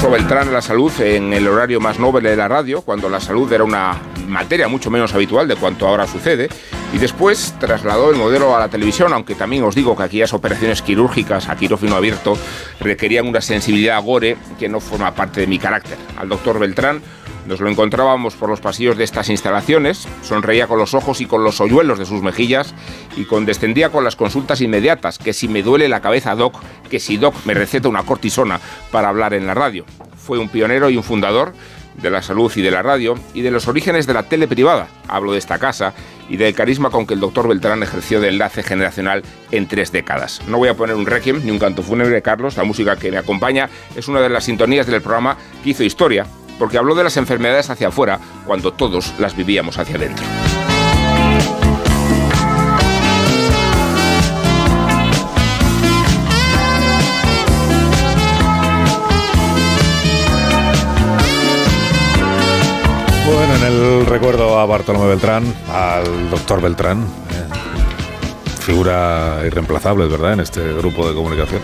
Puso 0.00 0.12
Beltrán 0.12 0.50
la 0.50 0.62
salud 0.62 0.90
en 1.02 1.30
el 1.34 1.46
horario 1.46 1.78
más 1.78 1.98
noble 1.98 2.30
de 2.30 2.36
la 2.36 2.48
radio, 2.48 2.80
cuando 2.80 3.10
la 3.10 3.20
salud 3.20 3.52
era 3.52 3.64
una 3.64 4.00
materia 4.26 4.66
mucho 4.66 4.90
menos 4.90 5.12
habitual 5.12 5.46
de 5.46 5.56
cuanto 5.56 5.86
ahora 5.86 6.06
sucede, 6.06 6.48
y 6.94 6.96
después 6.96 7.54
trasladó 7.60 8.10
el 8.10 8.16
modelo 8.16 8.56
a 8.56 8.60
la 8.60 8.68
televisión, 8.68 9.12
aunque 9.12 9.34
también 9.34 9.62
os 9.62 9.74
digo 9.74 9.94
que 9.94 10.04
aquellas 10.04 10.32
operaciones 10.32 10.80
quirúrgicas 10.80 11.50
a 11.50 11.56
quirófano 11.56 11.96
abierto 11.96 12.38
requerían 12.80 13.28
una 13.28 13.42
sensibilidad 13.42 14.02
gore 14.02 14.38
que 14.58 14.70
no 14.70 14.80
forma 14.80 15.14
parte 15.14 15.42
de 15.42 15.46
mi 15.46 15.58
carácter. 15.58 15.98
Al 16.16 16.30
doctor 16.30 16.58
Beltrán 16.58 17.02
nos 17.50 17.60
lo 17.60 17.68
encontrábamos 17.68 18.36
por 18.36 18.48
los 18.48 18.60
pasillos 18.60 18.96
de 18.96 19.02
estas 19.02 19.28
instalaciones, 19.28 20.06
sonreía 20.22 20.68
con 20.68 20.78
los 20.78 20.94
ojos 20.94 21.20
y 21.20 21.26
con 21.26 21.42
los 21.42 21.60
hoyuelos 21.60 21.98
de 21.98 22.06
sus 22.06 22.22
mejillas 22.22 22.76
y 23.16 23.24
condescendía 23.24 23.90
con 23.90 24.04
las 24.04 24.14
consultas 24.14 24.60
inmediatas, 24.60 25.18
que 25.18 25.32
si 25.32 25.48
me 25.48 25.64
duele 25.64 25.88
la 25.88 26.00
cabeza, 26.00 26.36
doc, 26.36 26.62
que 26.88 27.00
si 27.00 27.16
doc 27.16 27.34
me 27.46 27.54
receta 27.54 27.88
una 27.88 28.04
cortisona 28.04 28.60
para 28.92 29.08
hablar 29.08 29.34
en 29.34 29.48
la 29.48 29.54
radio. 29.54 29.84
Fue 30.16 30.38
un 30.38 30.48
pionero 30.48 30.90
y 30.90 30.96
un 30.96 31.02
fundador 31.02 31.52
de 32.00 32.08
la 32.08 32.22
salud 32.22 32.52
y 32.54 32.62
de 32.62 32.70
la 32.70 32.82
radio 32.82 33.16
y 33.34 33.42
de 33.42 33.50
los 33.50 33.66
orígenes 33.66 34.06
de 34.06 34.14
la 34.14 34.22
tele 34.22 34.46
privada, 34.46 34.86
hablo 35.08 35.32
de 35.32 35.38
esta 35.38 35.58
casa, 35.58 35.92
y 36.28 36.36
del 36.36 36.54
carisma 36.54 36.90
con 36.90 37.04
que 37.04 37.14
el 37.14 37.20
doctor 37.20 37.48
Beltrán 37.48 37.82
ejerció 37.82 38.20
de 38.20 38.28
enlace 38.28 38.62
generacional 38.62 39.24
en 39.50 39.66
tres 39.66 39.90
décadas. 39.90 40.40
No 40.46 40.58
voy 40.58 40.68
a 40.68 40.74
poner 40.74 40.94
un 40.94 41.06
requiem 41.06 41.44
ni 41.44 41.50
un 41.50 41.58
canto 41.58 41.82
fúnebre, 41.82 42.22
Carlos, 42.22 42.56
la 42.56 42.62
música 42.62 42.94
que 42.94 43.10
me 43.10 43.18
acompaña 43.18 43.68
es 43.96 44.06
una 44.06 44.20
de 44.20 44.28
las 44.28 44.44
sintonías 44.44 44.86
del 44.86 45.02
programa 45.02 45.36
que 45.64 45.70
hizo 45.70 45.82
historia, 45.82 46.26
porque 46.60 46.76
habló 46.76 46.94
de 46.94 47.02
las 47.02 47.16
enfermedades 47.16 47.70
hacia 47.70 47.88
afuera 47.88 48.20
cuando 48.44 48.74
todos 48.74 49.14
las 49.18 49.34
vivíamos 49.34 49.78
hacia 49.78 49.96
adentro. 49.96 50.26
Bueno, 63.26 63.54
en 63.54 63.62
el 63.62 64.06
recuerdo 64.06 64.58
a 64.58 64.66
Bartolomé 64.66 65.06
Beltrán, 65.06 65.54
al 65.72 66.28
doctor 66.28 66.60
Beltrán, 66.60 67.04
eh, 67.30 68.60
figura 68.60 69.40
irreemplazable, 69.46 70.06
¿verdad?, 70.08 70.34
en 70.34 70.40
este 70.40 70.74
grupo 70.74 71.08
de 71.08 71.14
comunicación. 71.14 71.62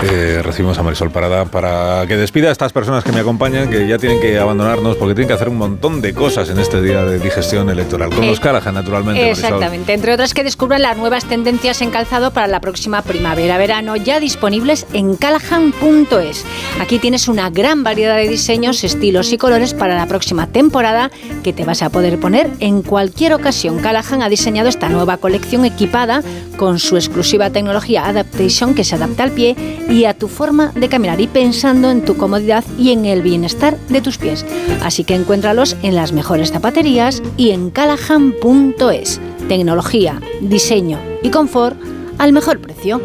Eh, 0.00 0.42
recibimos 0.44 0.78
a 0.78 0.84
Marisol 0.84 1.10
Parada 1.10 1.44
para 1.46 2.06
que 2.06 2.16
despida 2.16 2.50
a 2.50 2.52
estas 2.52 2.72
personas 2.72 3.02
que 3.02 3.10
me 3.10 3.18
acompañan, 3.18 3.68
que 3.68 3.88
ya 3.88 3.98
tienen 3.98 4.20
que 4.20 4.38
abandonarnos 4.38 4.96
porque 4.96 5.14
tienen 5.14 5.26
que 5.26 5.34
hacer 5.34 5.48
un 5.48 5.56
montón 5.58 6.00
de 6.00 6.14
cosas 6.14 6.48
en 6.50 6.60
este 6.60 6.80
día 6.80 7.04
de 7.04 7.18
digestión 7.18 7.68
electoral. 7.68 8.10
Con 8.10 8.22
Eh, 8.22 8.28
los 8.28 8.38
Callahan, 8.38 8.74
naturalmente. 8.74 9.20
Marisol. 9.20 9.44
Exactamente, 9.44 9.92
entre 9.94 10.12
otras 10.14 10.34
que 10.34 10.44
descubran 10.44 10.82
las 10.82 10.96
nuevas 10.96 11.24
tendencias 11.24 11.82
en 11.82 11.90
calzado 11.90 12.30
para 12.30 12.46
la 12.46 12.60
próxima 12.60 13.02
primavera-verano, 13.02 13.96
ya 13.96 14.20
disponibles 14.20 14.86
en 14.92 15.16
callahan.es. 15.16 16.44
Aquí 16.80 17.00
tienes 17.00 17.26
una 17.26 17.50
gran 17.50 17.82
variedad 17.82 18.16
de 18.16 18.28
diseños, 18.28 18.84
estilos 18.84 19.32
y 19.32 19.38
colores 19.38 19.74
para 19.74 19.96
la 19.96 20.06
próxima 20.06 20.46
temporada 20.46 21.10
que 21.42 21.52
te 21.52 21.64
vas 21.64 21.82
a 21.82 21.90
poder 21.90 22.20
poner 22.20 22.48
en 22.60 22.82
cualquier 22.82 23.34
ocasión. 23.34 23.80
Callahan 23.80 24.22
ha 24.22 24.28
diseñado 24.28 24.68
esta 24.68 24.88
nueva 24.88 25.16
colección 25.16 25.64
equipada 25.64 26.22
con 26.56 26.78
su 26.78 26.96
exclusiva 26.96 27.50
tecnología 27.50 28.06
Adaptation 28.06 28.74
que 28.74 28.84
se 28.84 28.94
adapta 28.94 29.24
al 29.24 29.32
pie 29.32 29.56
y 29.88 30.04
a 30.04 30.14
tu 30.14 30.28
forma 30.28 30.72
de 30.74 30.88
caminar 30.88 31.20
y 31.20 31.26
pensando 31.26 31.90
en 31.90 32.04
tu 32.04 32.16
comodidad 32.16 32.64
y 32.78 32.92
en 32.92 33.04
el 33.04 33.22
bienestar 33.22 33.78
de 33.88 34.00
tus 34.00 34.18
pies. 34.18 34.44
Así 34.82 35.04
que 35.04 35.14
encuéntralos 35.14 35.76
en 35.82 35.94
las 35.94 36.12
mejores 36.12 36.52
zapaterías 36.52 37.22
y 37.36 37.50
en 37.50 37.70
callahan.es. 37.70 39.20
Tecnología, 39.48 40.20
diseño 40.40 40.98
y 41.22 41.30
confort 41.30 41.76
al 42.18 42.32
mejor 42.32 42.60
precio. 42.60 43.00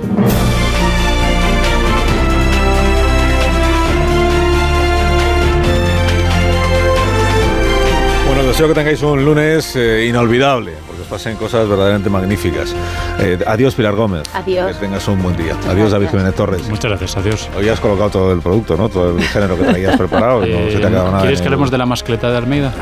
Bueno, 8.28 8.44
deseo 8.44 8.68
que 8.68 8.74
tengáis 8.74 9.02
un 9.04 9.24
lunes 9.24 9.76
eh, 9.76 10.08
inolvidable, 10.08 10.74
pasen 11.14 11.36
cosas 11.38 11.68
verdaderamente 11.70 12.10
magníficas. 12.10 12.74
Eh, 13.20 13.38
adiós, 13.46 13.76
Pilar 13.76 13.94
Gómez. 13.94 14.24
Adiós. 14.34 14.74
Que 14.74 14.80
tengas 14.88 15.08
un 15.08 15.22
buen 15.22 15.38
día. 15.38 15.56
Adiós, 15.70 15.92
David 15.92 16.10
Jiménez 16.10 16.34
Torres. 16.34 16.68
Muchas 16.68 16.90
gracias, 16.90 17.16
adiós. 17.18 17.50
Hoy 17.56 17.70
has 17.70 17.80
colocado 17.80 18.10
todo 18.10 18.32
el 18.34 18.40
producto, 18.42 18.76
¿no? 18.76 18.90
Todo 18.90 19.16
el 19.16 19.24
género 19.24 19.56
que 19.56 19.64
traías 19.64 19.96
preparado. 19.96 20.44
y 20.46 20.52
no 20.52 20.72
se 20.72 20.80
te 20.80 20.86
ha 20.88 20.90
quedado 20.90 21.12
nada. 21.12 21.22
¿Quieres 21.22 21.40
que 21.42 21.46
hablemos 21.48 21.70
de 21.70 21.78
la 21.78 21.86
mascleta 21.86 22.32
de 22.32 22.38
Almeida? 22.38 22.74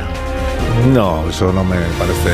No, 0.94 1.26
eso 1.30 1.52
no 1.52 1.66
me 1.66 1.76
parece. 2.00 2.32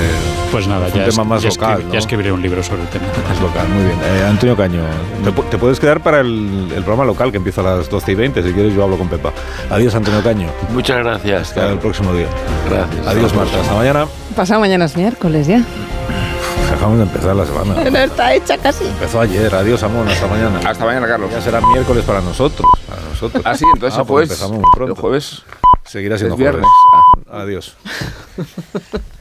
Pues 0.52 0.68
nada, 0.68 0.88
ya, 0.90 1.04
un 1.04 1.10
tema 1.10 1.24
es- 1.24 1.28
más 1.28 1.42
ya 1.42 1.50
local. 1.50 1.72
escribí- 1.80 1.88
¿no? 1.88 1.94
ya 1.94 2.00
escribiré 2.00 2.32
un 2.32 2.42
libro 2.44 2.62
sobre 2.62 2.84
el 2.84 2.88
tema. 2.90 3.06
Es 3.34 3.42
local, 3.42 3.68
muy 3.70 3.84
bien. 3.86 3.98
Eh, 4.04 4.26
Antonio 4.30 4.56
Caño, 4.56 4.82
te, 5.24 5.32
te 5.32 5.58
puedes 5.58 5.80
quedar 5.80 6.02
para 6.02 6.20
el, 6.20 6.68
el 6.76 6.84
programa 6.84 7.06
local 7.06 7.32
que 7.32 7.38
empieza 7.38 7.62
a 7.62 7.64
las 7.78 7.90
12 7.90 8.12
y 8.12 8.16
20. 8.16 8.44
Si 8.44 8.54
quieres, 8.54 8.76
yo 8.76 8.84
hablo 8.84 8.98
con 9.00 9.10
Pepa. 9.10 9.34
Adiós, 9.72 9.96
Antonio 9.96 10.22
Caño. 10.22 10.48
Muchas 10.72 10.98
gracias. 11.00 11.50
Hasta 11.50 11.72
el 11.72 11.80
próximo 11.80 12.14
día. 12.14 12.28
Gracias. 12.70 13.08
Adiós, 13.08 13.34
Marta. 13.34 13.60
Hasta 13.60 13.74
mañana. 13.74 14.06
Pasado 14.38 14.60
mañana 14.60 14.86
es 14.86 14.96
miércoles 14.96 15.48
ya. 15.48 15.64
Acabamos 16.72 17.00
de 17.00 17.04
empezar 17.06 17.36
la 17.36 17.44
semana. 17.44 17.74
Pero 17.84 17.98
está 17.98 18.36
hecha 18.36 18.56
casi. 18.60 18.86
Empezó 18.86 19.20
ayer. 19.20 19.54
Adiós, 19.56 19.82
Amón. 19.82 20.08
Hasta 20.08 20.28
mañana. 20.28 20.60
Hasta 20.64 20.86
mañana, 20.86 21.08
Carlos. 21.08 21.32
Ya 21.32 21.42
será 21.42 21.60
miércoles 21.60 22.06
para 22.06 22.22
nosotros. 22.22 22.70
Para 22.88 23.02
nosotros. 23.02 23.42
Ah, 23.44 23.58
sí, 23.58 23.66
entonces 23.74 23.98
el 24.00 24.06
pues 24.06 24.30
empezamos 24.30 24.60
muy 24.60 24.72
pronto. 24.72 24.94
el 24.94 25.02
jueves 25.02 25.42
Seguirá 25.84 26.20
siendo 26.20 26.36
viernes. 26.38 26.68
jueves. 27.26 27.42
Adiós. 27.44 27.76